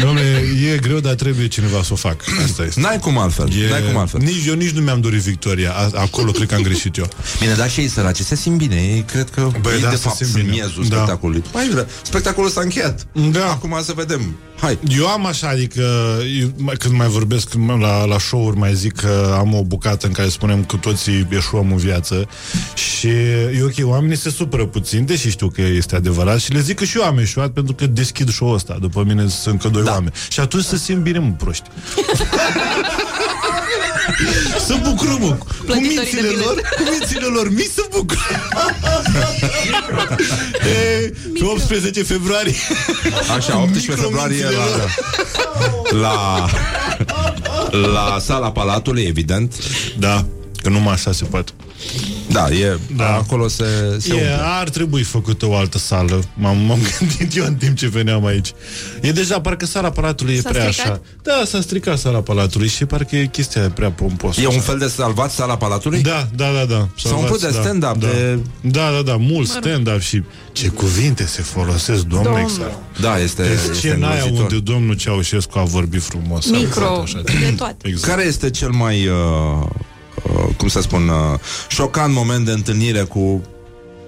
Dom'le, 0.00 0.72
e 0.72 0.78
greu, 0.78 0.98
dar 1.00 1.14
trebuie 1.14 1.46
cineva 1.48 1.82
să 1.82 1.92
o 1.92 1.96
fac. 1.96 2.20
Asta 2.44 2.62
este. 2.64 2.80
N-ai 2.80 2.98
cum 2.98 3.18
altfel, 3.18 3.48
E... 3.64 3.68
n-ai 3.70 3.82
cum 3.90 3.96
altfel 3.96 4.20
Nici, 4.20 4.46
eu 4.46 4.54
nici 4.54 4.70
nu 4.70 4.80
mi-am 4.80 5.00
dorit 5.00 5.20
victoria. 5.20 5.72
A, 5.72 5.90
acolo 5.94 6.30
cred 6.30 6.48
că 6.48 6.54
am 6.54 6.62
greșit 6.62 6.96
eu. 6.96 7.08
Bine, 7.40 7.54
dar 7.54 7.70
și 7.70 7.80
ei 7.80 7.88
săraci 7.88 8.20
se 8.20 8.36
simt 8.36 8.56
bine 8.58 8.74
Ei 8.76 9.04
cred 9.12 9.30
că 9.30 9.48
Băi, 9.60 9.72
ei 9.74 9.80
da, 9.80 9.88
de 9.88 9.94
se 9.96 10.02
fapt 10.02 10.16
simt 10.16 10.28
sunt 10.30 10.42
bine. 10.42 10.54
miezul 10.54 10.84
Da. 10.88 10.94
spectacolului 10.96 11.42
Mai 11.52 11.68
vrea, 11.68 11.86
spectacolul 12.02 12.50
s-a 12.50 12.60
încheiat 12.60 13.06
Da. 13.32 13.50
Acum 13.50 13.78
să 13.82 13.92
vedem 13.96 14.36
Hai 14.60 14.78
Eu 14.88 15.06
am 15.06 15.26
așa, 15.26 15.48
adică 15.48 15.82
eu, 16.40 16.48
mai- 16.56 16.74
când 16.78 16.94
mai 16.94 17.06
vorbesc 17.08 17.48
când 17.48 17.64
mă- 17.64 17.76
la, 17.80 18.04
la 18.04 18.18
show-uri 18.18 18.56
mai 18.56 18.74
zic 18.74 18.92
că 18.92 19.34
am 19.38 19.54
o 19.54 19.62
bucată 19.62 20.06
în 20.06 20.12
care 20.12 20.28
spunem 20.28 20.64
că 20.64 20.76
toții 20.76 21.26
eșuăm 21.30 21.70
în 21.70 21.76
viață 21.76 22.28
și 22.74 23.06
e 23.06 23.60
ok, 23.62 23.88
oamenii 23.90 24.16
se 24.16 24.30
supără 24.30 24.66
puțin, 24.66 25.04
deși 25.04 25.30
știu 25.30 25.48
că 25.48 25.60
este 25.62 25.96
adevărat 25.96 26.40
și 26.40 26.52
le 26.52 26.60
zic 26.60 26.76
că 26.78 26.84
și 26.84 26.98
eu 26.98 27.04
am 27.04 27.18
eșuat 27.18 27.50
pentru 27.50 27.74
că 27.74 27.86
deschid 27.86 28.30
show-ul 28.30 28.54
ăsta, 28.54 28.76
după 28.80 29.04
mine 29.06 29.28
sunt 29.28 29.52
încă 29.62 29.68
doi 29.68 29.82
da. 29.86 29.92
oameni. 29.92 30.12
Și 30.28 30.40
atunci 30.40 30.64
să 30.64 30.76
simt 30.76 31.02
bine, 31.02 31.18
mă, 31.18 31.32
proști. 31.38 31.64
să 34.66 34.78
bucură, 34.82 35.16
mă, 35.20 35.28
cu 35.28 35.46
Plătitorii 35.64 35.96
de 35.96 36.02
mințile 36.02 36.20
bilete. 36.20 36.44
lor, 36.44 36.54
cu 36.76 36.82
mințile 36.90 37.26
lor 37.26 37.50
mici 37.50 37.70
să 37.74 37.86
bucură. 37.90 38.18
e, 41.02 41.12
pe 41.38 41.44
18 41.44 42.02
februarie. 42.02 42.54
Așa, 43.36 43.58
18 43.58 44.02
februarie 44.02 44.46
la, 45.90 46.00
la, 46.00 46.46
la 47.92 48.18
sala 48.20 48.52
Palatului, 48.52 49.02
evident. 49.02 49.54
Da, 49.98 50.24
că 50.62 50.68
numai 50.68 50.92
așa 50.92 51.12
se 51.12 51.24
poate. 51.24 51.52
Da, 52.30 52.48
e, 52.50 52.78
Da. 52.96 53.04
da. 53.04 53.14
acolo 53.14 53.48
se, 53.48 53.64
se 53.98 54.08
E, 54.10 54.12
umple. 54.12 54.38
ar 54.42 54.68
trebui 54.68 55.02
făcută 55.02 55.46
o 55.46 55.56
altă 55.56 55.78
sală. 55.78 56.22
M-am, 56.34 56.56
m-am 56.58 56.78
gândit 56.98 57.36
eu 57.36 57.44
în 57.44 57.54
timp 57.54 57.76
ce 57.76 57.88
veneam 57.88 58.26
aici. 58.26 58.52
E 59.00 59.12
deja, 59.12 59.40
parcă 59.40 59.66
sala 59.66 59.90
Palatului 59.90 60.34
e 60.34 60.40
S-a 60.40 60.48
prea 60.48 60.70
stricat? 60.70 60.90
așa. 60.92 61.00
Da, 61.22 61.42
s-a 61.46 61.60
stricat 61.60 61.98
sala 61.98 62.18
Palatului 62.20 62.68
și 62.68 62.84
parcă 62.84 63.16
e 63.16 63.26
chestia 63.26 63.60
aia 63.60 63.70
prea 63.70 63.90
pomposă. 63.90 64.40
E 64.40 64.46
un 64.46 64.52
așa. 64.52 64.60
fel 64.60 64.78
de 64.78 64.86
salvat 64.86 65.30
sala 65.30 65.56
Palatului? 65.56 66.02
Da, 66.02 66.28
da, 66.34 66.50
da, 66.52 66.64
da. 66.64 66.88
S-a 66.96 67.14
umplut 67.16 67.40
de 67.40 67.50
da, 67.50 67.60
stand-up, 67.60 67.96
da. 67.96 68.06
de- 68.06 68.38
Da, 68.60 68.90
da, 68.90 69.02
da, 69.04 69.16
mult 69.16 69.48
stand-up 69.48 70.00
și 70.00 70.22
ce 70.52 70.68
cuvinte 70.68 71.26
se 71.26 71.42
folosesc, 71.42 72.02
domnule. 72.02 72.22
Domnule. 72.30 72.52
Exact. 72.52 73.00
Da, 73.00 73.18
este, 73.18 73.42
Pe 73.42 73.52
este 73.52 73.72
scena 73.72 74.08
aia 74.10 74.22
îngrozitor. 74.22 74.52
unde 74.52 74.72
domnul 74.72 74.94
Ceaușescu 74.96 75.58
a 75.58 75.62
vorbit 75.62 76.02
frumos. 76.02 76.46
Micro, 76.50 77.00
Așa, 77.02 77.20
de 77.24 77.54
toate. 77.56 77.88
Exact. 77.88 78.12
Care 78.12 78.26
este 78.26 78.50
cel 78.50 78.70
mai, 78.70 79.06
uh, 79.06 79.66
uh, 80.32 80.54
cum 80.56 80.68
să 80.68 80.80
spun, 80.80 81.08
uh, 81.08 81.38
șocant 81.68 82.14
moment 82.14 82.44
de 82.44 82.50
întâlnire 82.50 83.00
cu 83.00 83.42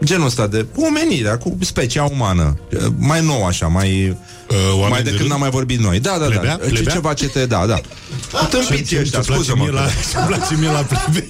genul 0.05 0.27
ăsta 0.27 0.47
de 0.47 0.67
omenirea, 0.77 1.39
cu 1.39 1.57
specia 1.61 2.05
umană? 2.05 2.59
Uh, 2.73 2.87
mai 2.99 3.25
nou 3.25 3.47
așa, 3.47 3.67
mai... 3.67 4.17
Uh, 4.51 4.57
oameni 4.71 4.91
mai 4.91 5.03
de 5.03 5.11
de 5.11 5.17
când 5.17 5.19
rând? 5.19 5.31
n-am 5.31 5.41
mai 5.41 5.51
vorbit 5.51 5.79
noi. 5.79 6.01
Da, 6.01 6.17
da, 6.19 6.25
Plebea? 6.25 6.57
da. 6.57 6.65
Ce, 6.65 6.71
Plebea? 6.71 6.93
ceva 6.93 7.13
ce 7.13 7.29
te... 7.29 7.47
Da, 7.47 7.67
da. 7.67 7.75
Ce, 7.75 8.47
Tâmpiți 8.51 8.89
ce, 8.89 9.01
ăștia, 9.01 9.21
ce 9.21 9.27
place 9.27 9.33
scuză-mă. 9.33 9.63
mie 9.63 9.73
la, 9.73 9.87
ce 9.87 10.27
place 10.27 10.57
mie 10.59 10.71
la 10.71 10.81
plebe. 10.83 11.29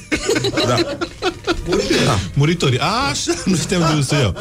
Da. 0.66 0.76
Muritorii. 2.34 2.78
A, 2.78 3.08
așa, 3.10 3.32
nu 3.44 3.56
știam 3.56 3.80
de 3.80 3.86
unde 3.86 4.02
să 4.02 4.14
iau. 4.14 4.34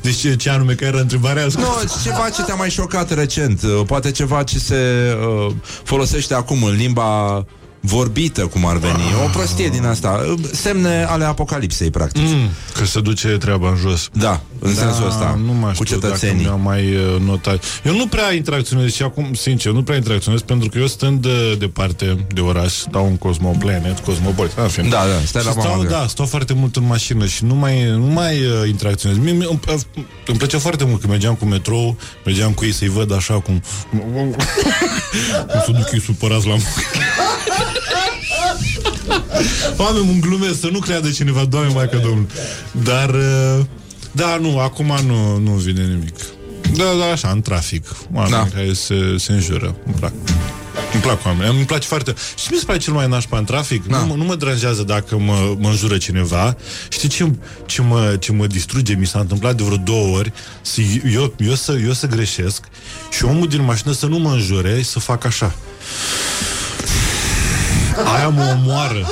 Deci 0.00 0.16
ce, 0.16 0.36
ce 0.36 0.50
anume, 0.50 0.74
care 0.74 0.86
era 0.86 1.00
întrebarea? 1.00 1.46
Nu, 1.56 1.66
ceva 2.02 2.28
ce 2.28 2.42
te-a 2.42 2.54
mai 2.54 2.70
șocat 2.70 3.14
recent 3.14 3.62
uh, 3.62 3.80
Poate 3.86 4.10
ceva 4.10 4.42
ce 4.42 4.58
se 4.58 4.76
uh, 5.46 5.52
folosește 5.84 6.34
acum 6.34 6.62
în 6.62 6.74
limba 6.76 7.44
vorbită, 7.86 8.46
cum 8.46 8.66
ar 8.66 8.76
veni 8.76 9.02
O 9.24 9.28
prostie 9.32 9.68
din 9.68 9.84
asta 9.84 10.24
Uh, 10.28 10.38
Semne 10.52 11.04
ale 11.08 11.24
apocalipsei, 11.24 11.90
practic 11.90 12.22
Mm, 12.22 12.48
că 12.74 12.84
se 12.84 13.00
duce 13.00 13.28
treaba 13.28 13.68
în 13.68 13.76
jos. 13.76 14.08
Da, 14.12 14.40
în 14.58 14.74
sensul 14.74 15.06
ăsta 15.06 15.38
nu 15.44 15.52
mai 15.52 15.72
Cu 15.76 15.84
știu 15.84 16.00
cetățenii 16.00 16.44
Dacă 16.44 16.48
mi-am 16.56 16.60
mai 16.64 16.94
uh, 16.94 17.20
notat. 17.20 17.64
Eu 17.84 17.96
nu 17.96 18.06
prea 18.06 18.32
interacționez 18.32 18.92
și 18.92 19.02
acum, 19.02 19.34
sincer, 19.34 19.72
nu 19.72 19.82
prea 19.82 19.96
interacționez 19.96 20.40
pentru 20.40 20.68
că 20.68 20.78
eu 20.78 20.86
stând 20.86 21.22
de, 21.22 21.54
departe 21.54 22.26
de 22.34 22.40
oraș, 22.40 22.72
stau 22.72 23.06
în 23.06 23.16
Cosmoplanet, 23.16 23.98
Cosmopolit, 23.98 24.52
în 24.56 24.68
fine. 24.68 24.88
Da, 24.88 24.96
da, 24.98 25.24
stai 25.26 25.40
Și 25.40 25.46
la 25.46 25.52
stau, 25.52 25.64
mama 25.70 25.84
grea. 25.84 25.98
da, 26.00 26.06
stau 26.06 26.26
foarte 26.26 26.52
mult 26.52 26.76
în 26.76 26.86
mașină 26.86 27.26
și 27.26 27.44
nu 27.44 27.54
mai, 27.54 27.84
nu 27.90 28.06
mai 28.06 28.34
uh, 28.44 28.68
interacționez. 28.68 29.16
Mie, 29.18 29.32
mie, 29.32 29.46
îmi, 29.50 29.60
uh, 29.68 29.80
îmi 30.26 30.38
plăcea 30.38 30.58
foarte 30.58 30.84
mult 30.84 31.00
că 31.00 31.06
mergeam 31.06 31.34
cu 31.34 31.44
metrou, 31.44 31.96
mergeam 32.24 32.52
cu 32.52 32.64
ei 32.64 32.72
să-i 32.72 32.88
văd 32.88 33.12
așa 33.14 33.34
cum... 33.40 33.62
cum 35.50 35.60
să 35.64 35.70
duc 35.70 35.92
ei 35.92 36.00
supărați 36.00 36.46
la 36.46 36.52
muncă. 36.52 36.68
Oameni, 39.76 40.08
un 40.08 40.20
glumesc, 40.20 40.60
să 40.60 40.68
nu 40.72 40.78
creadă 40.78 41.10
cineva, 41.10 41.44
doamne, 41.44 41.72
mai 41.72 41.88
că 41.88 41.96
domnul. 41.96 42.26
Dar, 42.70 43.08
uh, 43.10 43.64
da, 44.12 44.36
nu, 44.40 44.58
acum 44.58 44.96
nu, 45.06 45.36
nu 45.38 45.50
vine 45.50 45.82
nimic. 45.84 46.14
Da, 46.76 46.84
da, 46.98 47.04
așa, 47.12 47.28
în 47.30 47.42
trafic. 47.42 47.86
Oameni 48.14 48.32
Da. 48.32 48.38
da. 48.38 48.48
care 48.54 48.72
se, 48.72 48.94
se 49.18 49.32
înjură. 49.32 49.76
Îmi 49.86 49.94
plac. 49.94 50.12
Îmi 50.92 51.02
plac 51.02 51.24
oameni. 51.26 51.56
Îmi 51.56 51.64
place 51.64 51.86
foarte... 51.86 52.14
Și 52.36 52.46
mi 52.50 52.58
se 52.58 52.64
pare 52.64 52.78
cel 52.78 52.92
mai 52.92 53.08
nașpa 53.08 53.38
în 53.38 53.44
trafic. 53.44 53.86
Da. 53.86 53.98
Nu, 53.98 54.06
mă- 54.06 54.14
nu 54.14 54.24
mă 54.24 54.34
deranjează 54.34 54.82
dacă 54.82 55.16
mă, 55.18 55.54
mă 55.58 55.68
înjură 55.68 55.96
cineva. 55.96 56.56
Știi 56.88 57.08
ce, 57.08 57.30
ce, 57.66 57.82
mă, 57.82 58.16
ce 58.20 58.32
mă 58.32 58.46
distruge? 58.46 58.94
Mi 58.94 59.06
s-a 59.06 59.18
întâmplat 59.18 59.56
de 59.56 59.62
vreo 59.62 59.76
două 59.76 60.16
ori 60.16 60.32
să, 60.62 60.80
eu, 61.12 61.34
eu, 61.38 61.54
să, 61.54 61.78
eu 61.84 61.92
să 61.92 62.06
greșesc 62.06 62.64
și 63.10 63.24
omul 63.24 63.48
din 63.48 63.64
mașină 63.64 63.92
să 63.92 64.06
nu 64.06 64.18
mă 64.18 64.30
înjure 64.32 64.78
și 64.78 64.84
să 64.88 64.98
fac 64.98 65.24
așa. 65.24 65.54
Aia 68.04 68.28
mă 68.28 68.56
omoară. 68.62 69.06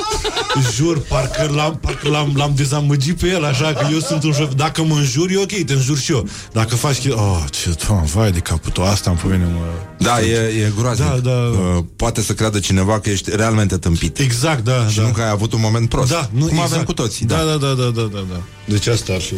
Jur, 0.75 0.99
parcă 0.99 1.51
l-am, 1.55 1.77
parcă 1.81 2.09
l-am, 2.09 2.33
l-am 2.35 2.51
dezamăgit 2.55 3.19
pe 3.19 3.27
el, 3.27 3.45
așa 3.45 3.73
că 3.73 3.87
eu 3.91 3.99
sunt 3.99 4.23
un 4.23 4.31
șofer. 4.31 4.53
Dacă 4.53 4.83
mă 4.83 4.95
înjuri, 4.95 5.33
e 5.33 5.37
ok, 5.37 5.65
te 5.65 5.73
înjur 5.73 5.97
și 5.97 6.11
eu. 6.11 6.27
Dacă 6.51 6.75
faci... 6.75 6.95
che- 6.97 7.11
Oh, 7.13 7.43
ce, 7.49 7.75
doamne, 7.87 8.05
vai 8.13 8.31
de 8.31 8.39
capul 8.39 8.71
tău, 8.71 8.83
asta 8.85 9.09
îmi 9.09 9.19
pe 9.19 9.27
mine, 9.27 9.49
mă... 9.53 9.59
Da, 9.97 10.21
e, 10.21 10.35
e 10.65 10.71
groaznic. 10.79 11.07
Da, 11.07 11.17
da. 11.17 11.31
Uh, 11.31 11.83
poate 11.95 12.21
să 12.21 12.33
creadă 12.33 12.59
cineva 12.59 12.99
că 12.99 13.09
ești 13.09 13.35
realmente 13.35 13.77
tâmpit. 13.77 14.19
Exact, 14.19 14.63
da. 14.63 14.87
Și 14.89 14.97
da. 14.97 15.01
nu 15.03 15.09
că 15.09 15.21
ai 15.21 15.29
avut 15.29 15.53
un 15.53 15.59
moment 15.61 15.89
prost. 15.89 16.11
Da, 16.11 16.29
nu, 16.31 16.39
Cum 16.45 16.49
exact. 16.49 16.71
avem 16.71 16.83
cu 16.83 16.93
toții. 16.93 17.25
Da, 17.25 17.35
da, 17.37 17.43
da, 17.43 17.67
da, 17.73 17.89
da, 17.95 18.01
da, 18.01 18.23
da. 18.31 18.41
Deci 18.65 18.87
asta 18.87 19.13
ar 19.13 19.21
fi. 19.21 19.33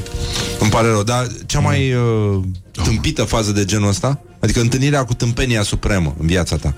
Îmi 0.60 0.70
pare 0.70 0.88
rău, 0.88 1.04
dar 1.04 1.28
cea 1.46 1.60
mai 1.60 1.94
uh, 1.94 2.40
tâmpită 2.84 3.24
fază 3.24 3.52
de 3.52 3.66
genul 3.66 3.88
ăsta? 3.90 4.20
Adică 4.40 4.60
întâlnirea 4.60 5.06
cu 5.06 5.14
tâmpenia 5.14 5.64
supremă 5.64 6.16
în 6.20 6.28
viața 6.28 6.56
ta. 6.56 6.74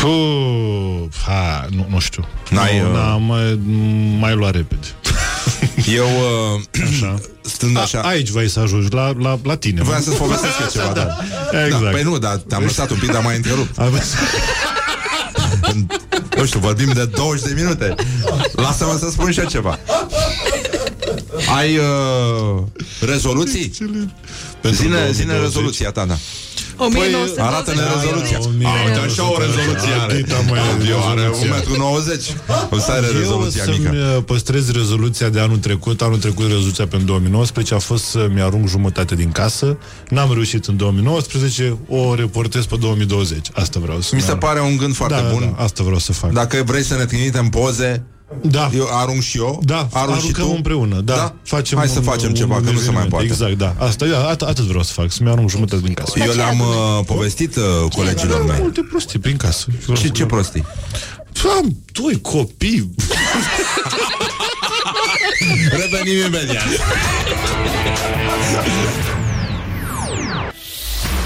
Puh, 0.00 1.08
ha, 1.26 1.66
nu, 1.70 1.86
nu 1.90 1.98
știu. 1.98 2.28
N-ai, 2.50 2.78
nu, 2.80 2.86
uh, 2.88 2.92
n-am 2.94 3.22
mai, 3.22 3.60
mai 4.18 4.34
luat 4.34 4.54
repede. 4.54 4.86
Eu, 5.96 6.04
uh, 6.06 6.82
Așa. 6.92 7.14
stând 7.42 7.76
așa... 7.78 8.00
A, 8.00 8.08
aici 8.08 8.28
vrei 8.28 8.48
să 8.48 8.60
ajungi, 8.60 8.94
la, 8.94 9.12
la, 9.18 9.38
la 9.42 9.56
tine. 9.56 9.82
Vreau 9.82 9.96
mă. 9.98 10.02
să-ți 10.04 10.16
povestesc 10.16 10.54
eu 10.60 10.66
ceva, 10.72 10.92
da. 11.02 11.16
Exact. 11.64 11.82
Da, 11.84 11.90
păi 11.90 12.02
nu, 12.02 12.18
dar 12.18 12.36
te-am 12.36 12.62
lăsat 12.62 12.90
un 12.90 12.96
pic, 12.98 13.12
dar 13.12 13.22
mai 13.22 13.36
întrerupt. 13.36 13.78
Am- 13.80 14.00
În- 15.72 15.86
Nu 16.36 16.46
știu, 16.46 16.60
vorbim 16.60 16.92
de 16.92 17.04
20 17.04 17.46
de 17.46 17.52
minute. 17.62 17.94
Lasă-mă 18.52 18.96
să 18.98 19.10
spun 19.10 19.30
și 19.32 19.38
eu 19.38 19.46
ceva. 19.46 19.78
Ai 21.56 21.76
uh, 21.78 22.62
rezoluții? 23.00 23.68
Pentru 24.60 24.82
Zine, 24.82 24.94
2020. 24.96 25.14
zine 25.14 25.38
rezoluția 25.38 25.90
ta, 25.90 26.04
da. 26.04 26.16
Păi, 26.76 27.16
Arată-ne 27.38 27.80
rezoluția. 27.94 28.38
Da, 28.62 28.68
A, 28.68 28.84
uite, 28.86 28.98
așa 28.98 29.32
o 29.32 29.36
rezoluție 29.38 29.92
are. 30.00 30.12
Atâta 30.12 30.40
mai 30.48 30.58
e 30.58 30.88
Eu 30.90 31.08
are 31.08 31.20
rezoluția. 31.20 32.34
1,90 32.34 32.68
m. 32.70 32.74
O 32.74 32.78
să 32.78 32.90
are 32.90 33.06
Eu 33.06 33.18
rezoluția 33.18 33.64
să-mi 33.64 33.78
mică. 33.78 34.14
uh, 34.16 34.22
păstrez 34.26 34.70
rezoluția 34.72 35.28
de 35.28 35.40
anul 35.40 35.56
trecut 35.58 36.02
Anul 36.02 36.18
trecut 36.18 36.44
rezoluția 36.46 36.86
pentru 36.86 37.06
2019 37.06 37.74
A 37.74 37.78
fost 37.78 38.04
să-mi 38.04 38.40
arunc 38.42 38.68
jumătate 38.68 39.14
din 39.14 39.30
casă 39.32 39.78
N-am 40.08 40.32
reușit 40.32 40.64
în 40.64 40.76
2019 40.76 41.78
O 41.88 42.14
reportez 42.14 42.64
pe 42.64 42.76
2020 42.76 43.46
Asta 43.54 43.80
vreau 43.82 44.00
să 44.00 44.14
Mi 44.14 44.20
se 44.20 44.34
pare 44.36 44.60
un 44.60 44.76
gând 44.76 44.94
foarte 44.94 45.14
da, 45.22 45.28
bun. 45.32 45.54
da, 45.56 45.62
Asta 45.62 45.82
vreau 45.82 45.98
să 45.98 46.12
fac 46.12 46.30
Dacă 46.32 46.62
vrei 46.66 46.82
să 46.82 46.94
ne 46.96 47.04
trimitem 47.04 47.48
poze, 47.48 48.02
Da, 48.42 48.70
eu 48.74 48.88
arunc 48.90 49.22
și 49.22 49.38
eu. 49.38 49.60
da 49.64 49.88
arunc 49.92 50.16
și 50.16 50.22
aruncăm 50.22 50.44
tu. 50.46 50.52
împreună 50.56 51.00
da, 51.00 51.14
Da? 51.14 51.34
Facem 51.42 51.78
Hai 51.78 51.88
să 51.88 51.98
un- 51.98 52.04
facem 52.04 52.28
un 52.28 52.34
ceva, 52.34 52.54
că 52.54 52.60
nu 52.60 52.66
se 52.66 52.72
mai 52.72 52.80
eveniment. 52.82 53.08
poate. 53.10 53.24
Exact, 53.24 53.52
da 53.52 53.74
Asta, 53.78 54.04
eu, 54.04 54.14
at- 54.34 54.48
atât 54.48 54.64
vreau 54.64 54.82
să 54.82 54.92
fac 54.92 55.10
Să-mi 55.12 55.28
arunc 55.30 55.50
jumătate 55.50 55.82
din 55.82 55.94
casă 55.94 56.18
Eu 56.18 56.32
le-am 56.32 56.60
uh, 56.60 57.04
povestit 57.06 57.56
uh, 57.56 57.62
colegilor 57.94 58.44
mei. 58.44 58.56
Multe 58.60 58.80
prostii 58.90 59.18
prin 59.18 59.36
casă 59.36 59.66
Ce, 59.94 60.08
ce 60.08 60.26
prostii? 60.26 60.64
Am 61.58 61.76
doi 61.92 62.20
copii 62.20 62.90
Revenim 65.80 66.26
imediat. 66.26 66.62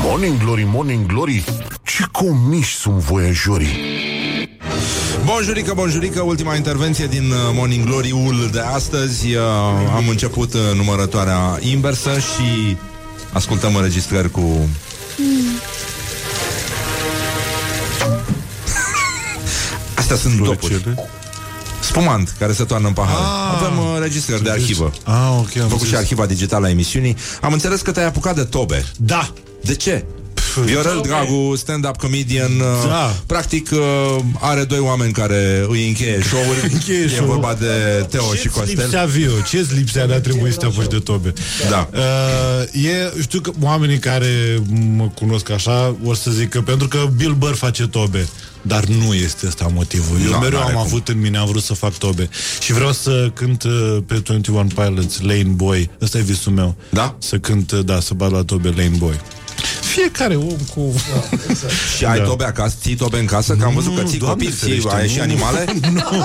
Morning 0.02 0.39
Glory, 0.39 0.64
Morning 0.66 1.06
Glory 1.06 1.44
Ce 1.85 2.05
comiși 2.12 2.74
sunt 2.77 2.94
voiajorii 2.94 3.78
Bonjurică, 5.24 5.72
bonjurică, 5.74 6.20
ultima 6.20 6.55
intervenție 6.55 7.06
din 7.06 7.30
uh, 7.30 7.36
Morning 7.55 7.84
Glory-ul 7.84 8.48
de 8.52 8.60
astăzi. 8.60 9.34
Uh, 9.34 9.42
am 9.94 10.09
început 10.09 10.55
uh, 10.55 10.60
numărătoarea 10.76 11.59
inversă 11.60 12.10
și 12.18 12.76
ascultăm 13.32 13.74
înregistrări 13.76 14.30
cu... 14.30 14.68
Astea 19.94 20.16
sunt 20.16 20.40
dopuri. 20.42 20.84
Spumant, 21.80 22.34
care 22.38 22.52
se 22.52 22.64
toarnă 22.64 22.86
în 22.86 22.92
pahar. 22.92 23.16
Ah, 23.16 23.56
Avem 23.60 23.78
uh, 23.78 23.98
registrări 24.01 24.42
de 24.42 24.51
arhivă. 24.51 24.92
Ah, 25.05 25.14
ok, 25.38 25.56
am 25.56 25.62
Am 25.62 25.68
făcut 25.68 25.68
și 25.68 25.72
înțeles. 25.72 25.94
arhiva 26.01 26.26
digitală 26.26 26.66
a 26.66 26.70
emisiunii. 26.70 27.16
Am 27.40 27.52
înțeles 27.52 27.80
că 27.80 27.90
te-ai 27.92 28.06
apucat 28.06 28.34
de 28.34 28.44
tobe. 28.44 28.84
Da 28.97 29.32
De 29.62 29.74
ce? 29.74 30.05
Viorel 30.64 31.01
Dragu, 31.02 31.55
stand-up 31.56 31.97
comedian 31.97 32.51
uh, 32.52 32.89
Da. 32.89 33.14
Practic 33.27 33.70
uh, 33.72 33.78
are 34.40 34.64
doi 34.64 34.78
oameni 34.78 35.12
care 35.12 35.64
îi 35.68 35.86
încheie 35.89 36.20
show-uri 36.22 36.72
Încheie 36.72 36.98
E 37.05 37.09
show-ul. 37.09 37.27
vorba 37.27 37.55
de 37.60 37.66
Teo 38.10 38.35
și 38.35 38.43
Ce-ți 38.43 38.48
Costel 38.59 38.77
lipsea, 38.78 39.05
Vio? 39.05 39.31
Ce-ți 39.48 39.74
lipsea 39.74 40.06
de 40.06 40.14
a 40.14 40.20
trebui 40.20 40.51
să 40.52 40.56
te 40.59 40.64
apuci 40.66 40.86
de 40.90 40.98
tobe? 40.98 41.32
Da. 41.68 41.89
Uh, 41.93 42.85
e, 42.85 43.12
știu 43.20 43.40
că 43.40 43.51
oamenii 43.62 43.98
care 43.98 44.62
mă 44.97 45.09
cunosc 45.14 45.51
așa 45.51 45.97
o 46.05 46.14
să 46.14 46.31
zică 46.31 46.60
pentru 46.60 46.89
că 46.89 46.98
Bill 47.16 47.35
Burr 47.35 47.55
face 47.55 47.86
tobe. 47.86 48.28
Dar 48.62 48.85
nu 48.85 49.14
este 49.14 49.47
ăsta 49.47 49.70
motivul. 49.74 50.16
Eu 50.24 50.31
Da, 50.31 50.39
mereu 50.39 50.59
n-are 50.59 50.72
am 50.72 50.77
cum. 50.78 50.86
avut 50.86 51.09
în 51.09 51.20
mine, 51.20 51.39
am 51.39 51.47
vrut 51.47 51.62
să 51.62 51.74
fac 51.74 51.98
tobe. 51.98 52.28
Și 52.60 52.72
vreau 52.72 52.93
să 52.93 53.31
cânt 53.35 53.62
uh, 53.62 53.97
pe 54.06 54.14
21 54.14 54.66
Pilots 54.74 55.20
Lane 55.20 55.43
Boy. 55.43 55.90
Ăsta 56.01 56.18
e 56.18 56.20
visul 56.20 56.52
meu. 56.52 56.74
Da? 56.90 57.14
Să 57.18 57.39
cânt, 57.39 57.70
uh, 57.72 57.85
da, 57.85 58.01
să 58.01 58.14
bat 58.14 58.31
la 58.31 58.43
tobe 58.43 58.68
Lane 58.77 58.97
Boy. 58.98 59.20
Fiecare 59.80 60.34
om 60.36 60.56
cu... 60.74 60.94
Și 61.97 62.05
ai 62.05 62.18
Da. 62.18 62.24
tobe 62.24 62.44
acasă, 62.44 62.74
ții 62.80 62.94
tobe 62.94 63.18
în 63.18 63.24
casă 63.26 63.55
Că 63.55 63.64
am 63.64 63.74
văzut 63.74 63.94
că 63.94 64.01
Nu, 64.01 64.09
ții 64.09 64.18
Doamne 64.18 64.44
copii 64.44 64.56
ții, 64.59 64.68
ferește, 64.68 64.94
Ai 64.94 65.02
nu. 65.06 65.09
și 65.12 65.20
animale? 65.20 65.59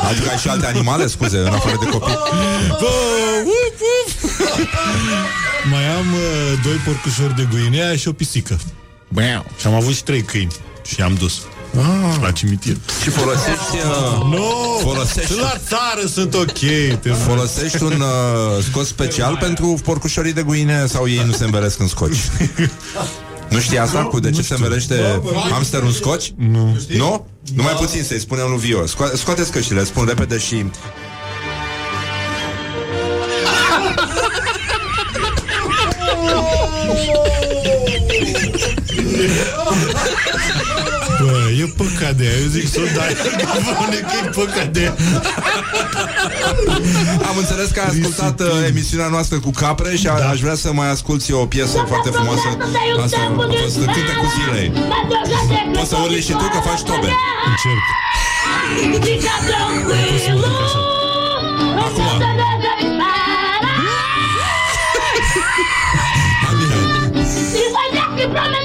Adică 0.09 0.30
ai 0.30 0.38
și 0.41 0.47
alte 0.47 0.65
animale, 0.65 1.07
scuze, 1.07 1.38
în 1.38 1.45
afară 1.53 1.77
de 1.80 1.85
copii 1.85 2.17
Bă, 2.69 2.91
uf, 3.45 3.81
uf. 4.05 4.30
Mai 5.72 5.85
am 5.88 6.05
uh, 6.13 6.59
doi 6.63 6.73
porcușori 6.85 7.35
de 7.35 7.47
Guinea 7.51 7.95
și 7.95 8.07
o 8.07 8.11
pisică. 8.11 8.59
Băiau. 9.09 9.45
Și 9.59 9.67
am 9.67 9.73
avut 9.73 9.93
și 9.95 10.03
trei 10.03 10.22
câini. 10.22 10.51
Și 10.85 11.01
am 11.01 11.13
dus. 11.19 11.41
Ah. 11.77 12.15
La 12.22 12.31
cimitir. 12.31 12.76
Și 13.03 13.09
folosești 13.09 13.76
uh, 13.76 14.26
Nu! 14.31 14.80
Folosești- 14.81 15.27
Și 15.27 15.39
la 15.39 15.53
țară 15.67 16.07
sunt 16.13 16.34
ok. 16.34 16.59
Te 17.01 17.09
Folosești 17.09 17.84
un 17.84 18.01
uh, 18.01 18.63
scos 18.69 18.88
special 18.88 19.38
pentru 19.39 19.80
porcușorii 19.84 20.34
de 20.34 20.41
guine 20.41 20.85
Sau 20.88 21.07
ei 21.07 21.23
nu 21.26 21.31
se 21.31 21.43
învelesc 21.43 21.80
în 21.80 21.88
scoci? 21.88 22.15
Nu 23.49 23.59
știi 23.59 23.77
asta? 23.80 24.03
Cu 24.03 24.19
de 24.19 24.30
ce 24.31 24.41
se 24.41 24.53
învelește 24.53 25.22
hamsterul 25.51 25.85
în 25.88 25.93
scoci? 25.93 26.34
Nu. 26.38 26.77
Nu? 26.97 27.27
Numai 27.55 27.73
puțin 27.73 28.03
să-i 28.03 28.19
spunem 28.19 28.45
lui 28.49 28.57
Vio 28.59 28.84
Sco- 28.84 29.13
Scoateți 29.13 29.51
căștile, 29.51 29.84
spun 29.84 30.05
repede 30.05 30.38
și 30.38 30.65
Bă, 41.22 41.38
e 41.61 41.65
păcat 41.77 42.14
de 42.15 42.23
aia. 42.23 42.38
Eu 42.41 42.47
zic 42.47 42.69
să 42.69 42.80
o 42.80 42.84
dai. 42.95 43.15
Bune, 43.77 43.95
că 43.97 44.15
e 44.26 44.30
păcat 44.30 44.68
de 44.68 44.80
aia. 44.80 44.93
Am 47.30 47.38
înțeles 47.38 47.69
că 47.69 47.80
ai 47.80 47.85
ascultat 47.88 48.39
uh, 48.39 48.47
emisiunea 48.68 49.07
noastră 49.07 49.39
cu 49.39 49.52
capre 49.52 49.95
Și 49.95 50.07
a, 50.07 50.18
Da. 50.19 50.30
aș 50.30 50.39
vrea 50.39 50.56
să 50.56 50.73
mai 50.73 50.89
asculti 50.89 51.34
o 51.34 51.45
piesă 51.45 51.84
foarte 51.88 52.10
frumoasă 52.10 52.47
Asta 53.03 53.18
a 53.18 53.31
fost 53.35 53.76
cântecul 53.76 54.30
zilei 54.38 54.72
Poți 55.73 55.89
să 55.89 55.95
urli 56.03 56.22
și 56.22 56.31
tu 56.31 56.38
că 56.53 56.60
faci 56.69 56.81
tobe 56.81 57.10
Încerc. 57.49 57.85
Fica 59.06 59.31
tranquilo. 59.47 60.47
Acum. 61.85 62.19
E 67.56 68.64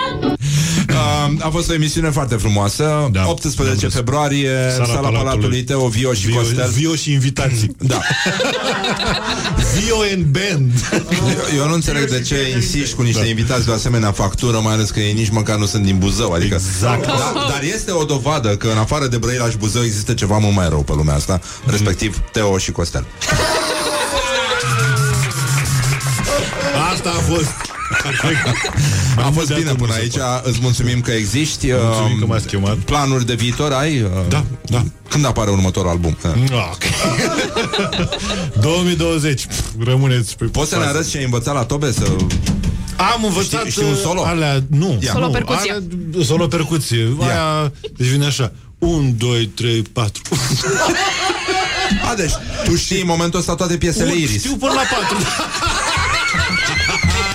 a 1.39 1.49
fost 1.49 1.69
o 1.69 1.73
emisiune 1.73 2.09
foarte 2.09 2.35
frumoasă 2.35 3.09
Da, 3.11 3.27
18 3.29 3.61
am 3.61 3.75
văzut. 3.75 3.93
februarie 3.93 4.49
Sala, 4.71 4.85
Sala 4.85 4.99
Palatului, 4.99 5.23
Palatului. 5.23 5.63
Teo, 5.63 5.87
Vio 5.87 6.13
și 6.13 6.25
Vio, 6.25 6.35
Costel 6.35 6.69
Vio 6.69 6.95
și 6.95 7.11
invitații. 7.11 7.75
Da 7.91 7.99
Vio 9.75 9.95
and 10.13 10.23
band. 10.25 10.71
eu, 11.29 11.57
eu 11.57 11.67
nu 11.67 11.73
înțeleg 11.73 12.09
de 12.09 12.21
ce 12.21 12.35
insiști 12.55 12.95
cu 12.95 13.01
niște 13.01 13.21
Da. 13.21 13.27
invitați 13.27 13.65
de 13.65 13.71
o 13.71 13.73
asemenea 13.73 14.11
factură 14.11 14.59
Mai 14.63 14.73
ales 14.73 14.89
că 14.89 14.99
ei 14.99 15.13
nici 15.13 15.29
măcar 15.29 15.57
nu 15.57 15.65
sunt 15.65 15.83
din 15.83 15.97
Buzău 15.97 16.31
adică, 16.31 16.53
Exact. 16.55 17.05
da, 17.05 17.33
Dar 17.49 17.61
este 17.73 17.91
o 17.91 18.03
dovadă 18.03 18.49
că 18.55 18.67
în 18.67 18.77
afară 18.77 19.07
de 19.07 19.17
Brăila 19.17 19.49
și 19.49 19.57
Buzău 19.57 19.83
Există 19.83 20.13
ceva 20.13 20.37
mult 20.37 20.55
mai 20.55 20.69
rău 20.69 20.81
pe 20.83 20.91
lumea 20.95 21.15
asta 21.15 21.41
Respectiv 21.65 22.21
Teo 22.31 22.57
și 22.57 22.71
Costel 22.71 23.05
Asta 26.93 27.09
a 27.09 27.21
fost. 27.33 27.51
A 29.15 29.31
fost 29.33 29.53
bine 29.53 29.73
până 29.73 29.93
aici. 29.93 30.13
Păi. 30.13 30.41
Îți 30.43 30.59
mulțumim 30.61 31.01
că 31.01 31.11
existi. 31.11 31.67
Mulțumim 31.71 32.17
că 32.17 32.23
um, 32.23 32.29
m-ați 32.29 32.47
chemat. 32.47 32.75
Planuri 32.75 33.25
de 33.25 33.33
viitor 33.33 33.71
ai? 33.71 34.01
Uh, 34.01 34.09
da, 34.29 34.43
da. 34.65 34.83
Când 35.09 35.25
apare 35.25 35.49
următorul 35.49 35.89
album? 35.89 36.17
Uh. 36.23 36.31
Ah, 36.51 36.69
okay. 36.73 36.89
2020. 38.61 39.45
Rămâneți 39.83 40.37
pe 40.37 40.45
Poți 40.45 40.69
să 40.69 40.77
ne 40.77 40.85
arăți 40.85 41.09
ce 41.09 41.17
ai 41.17 41.23
învățat 41.23 41.53
la 41.53 41.63
Tobe 41.63 41.91
să... 41.91 42.03
Am 43.13 43.23
învățat 43.23 43.59
știi, 43.59 43.71
știi 43.71 43.83
un 43.83 43.95
solo? 43.95 44.23
Alea, 44.25 44.63
nu. 44.69 44.97
Yeah. 45.01 45.13
Solo 45.13 45.25
nu, 45.25 45.31
percuție. 45.31 45.71
Alea, 45.71 46.25
solo 46.25 46.47
percuție. 46.47 46.97
Yeah. 46.97 47.29
Aia, 47.29 47.71
deci 47.97 48.07
vine 48.07 48.25
așa. 48.25 48.51
1, 48.79 49.13
2, 49.17 49.45
3, 49.45 49.81
4. 49.81 50.21
A, 52.11 52.15
deci 52.15 52.31
tu 52.63 52.75
știi 52.75 53.01
în 53.01 53.07
momentul 53.07 53.39
ăsta 53.39 53.55
toate 53.55 53.77
piesele 53.77 54.13
Iris. 54.15 54.39
Știu 54.43 54.55
până 54.55 54.71
la 54.71 54.81
4. 54.99 55.17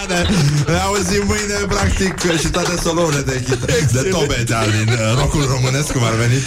mâine. 0.06 0.26
Ne 0.66 0.78
auzim 0.78 1.22
mâine, 1.26 1.54
practic 1.68 2.38
Și 2.38 2.48
toate 2.48 2.74
solurile 2.82 3.20
de, 3.20 3.44
hit, 3.46 3.90
de 3.92 4.08
tobe 4.10 4.44
da, 4.48 4.60
Din 4.70 4.98
rocul 5.18 5.46
românesc, 5.50 5.92
cum 5.92 6.04
ar 6.04 6.14
veni. 6.14 6.38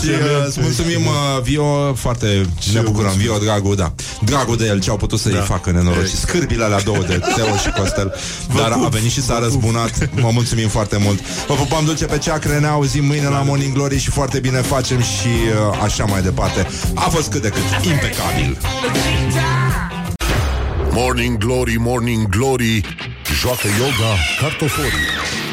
Și 0.00 0.08
uh, 0.08 0.46
îți 0.46 0.60
mulțumim, 0.60 1.06
uh, 1.06 1.42
Vio 1.42 1.94
Foarte 1.94 2.46
Ce 2.58 2.72
ne 2.72 2.80
bucurăm, 2.80 3.12
Vio, 3.16 3.38
Dragu, 3.38 3.74
da. 3.74 3.92
Dragu 4.24 4.56
de 4.56 4.66
el, 4.66 4.80
ce 4.80 4.90
au 4.90 4.96
putut 4.96 5.18
să-i 5.18 5.32
da. 5.32 5.40
facă 5.40 5.70
nenorocit. 5.70 6.18
Scârbile 6.18 6.66
la 6.66 6.80
două 6.80 7.02
de 7.08 7.20
Teo 7.34 7.56
și 7.56 7.70
Costel. 7.78 8.14
Dar 8.56 8.70
a 8.72 8.88
venit 8.88 9.10
și 9.10 9.22
s-a 9.22 9.38
răzbunat. 9.38 10.08
Mă 10.20 10.30
mulțumim 10.32 10.68
foarte 10.68 10.96
mult. 11.00 11.20
Vă 11.46 11.54
pupăm 11.54 11.84
dulce 11.84 12.04
pe 12.04 12.18
ceacră, 12.18 12.58
ne 12.58 12.66
auzim 12.66 13.04
mâine 13.04 13.28
la 13.28 13.42
Morning 13.42 13.72
Glory 13.74 13.98
Și 13.98 14.10
foarte 14.10 14.38
bine 14.38 14.60
facem 14.60 15.00
și 15.00 15.28
uh, 15.72 15.82
așa 15.82 16.04
mai 16.04 16.22
departe. 16.22 16.66
A 16.94 17.08
fost 17.08 17.30
cât 17.30 17.42
de 17.42 17.48
cât 17.48 17.84
impecabil. 17.84 18.58
Chica! 18.92 19.95
Morning 20.98 21.38
Glory, 21.38 21.76
Morning 21.78 22.28
Glory 22.28 22.84
Joacă 23.42 23.68
yoga 23.68 24.14
cartoforii 24.40 25.45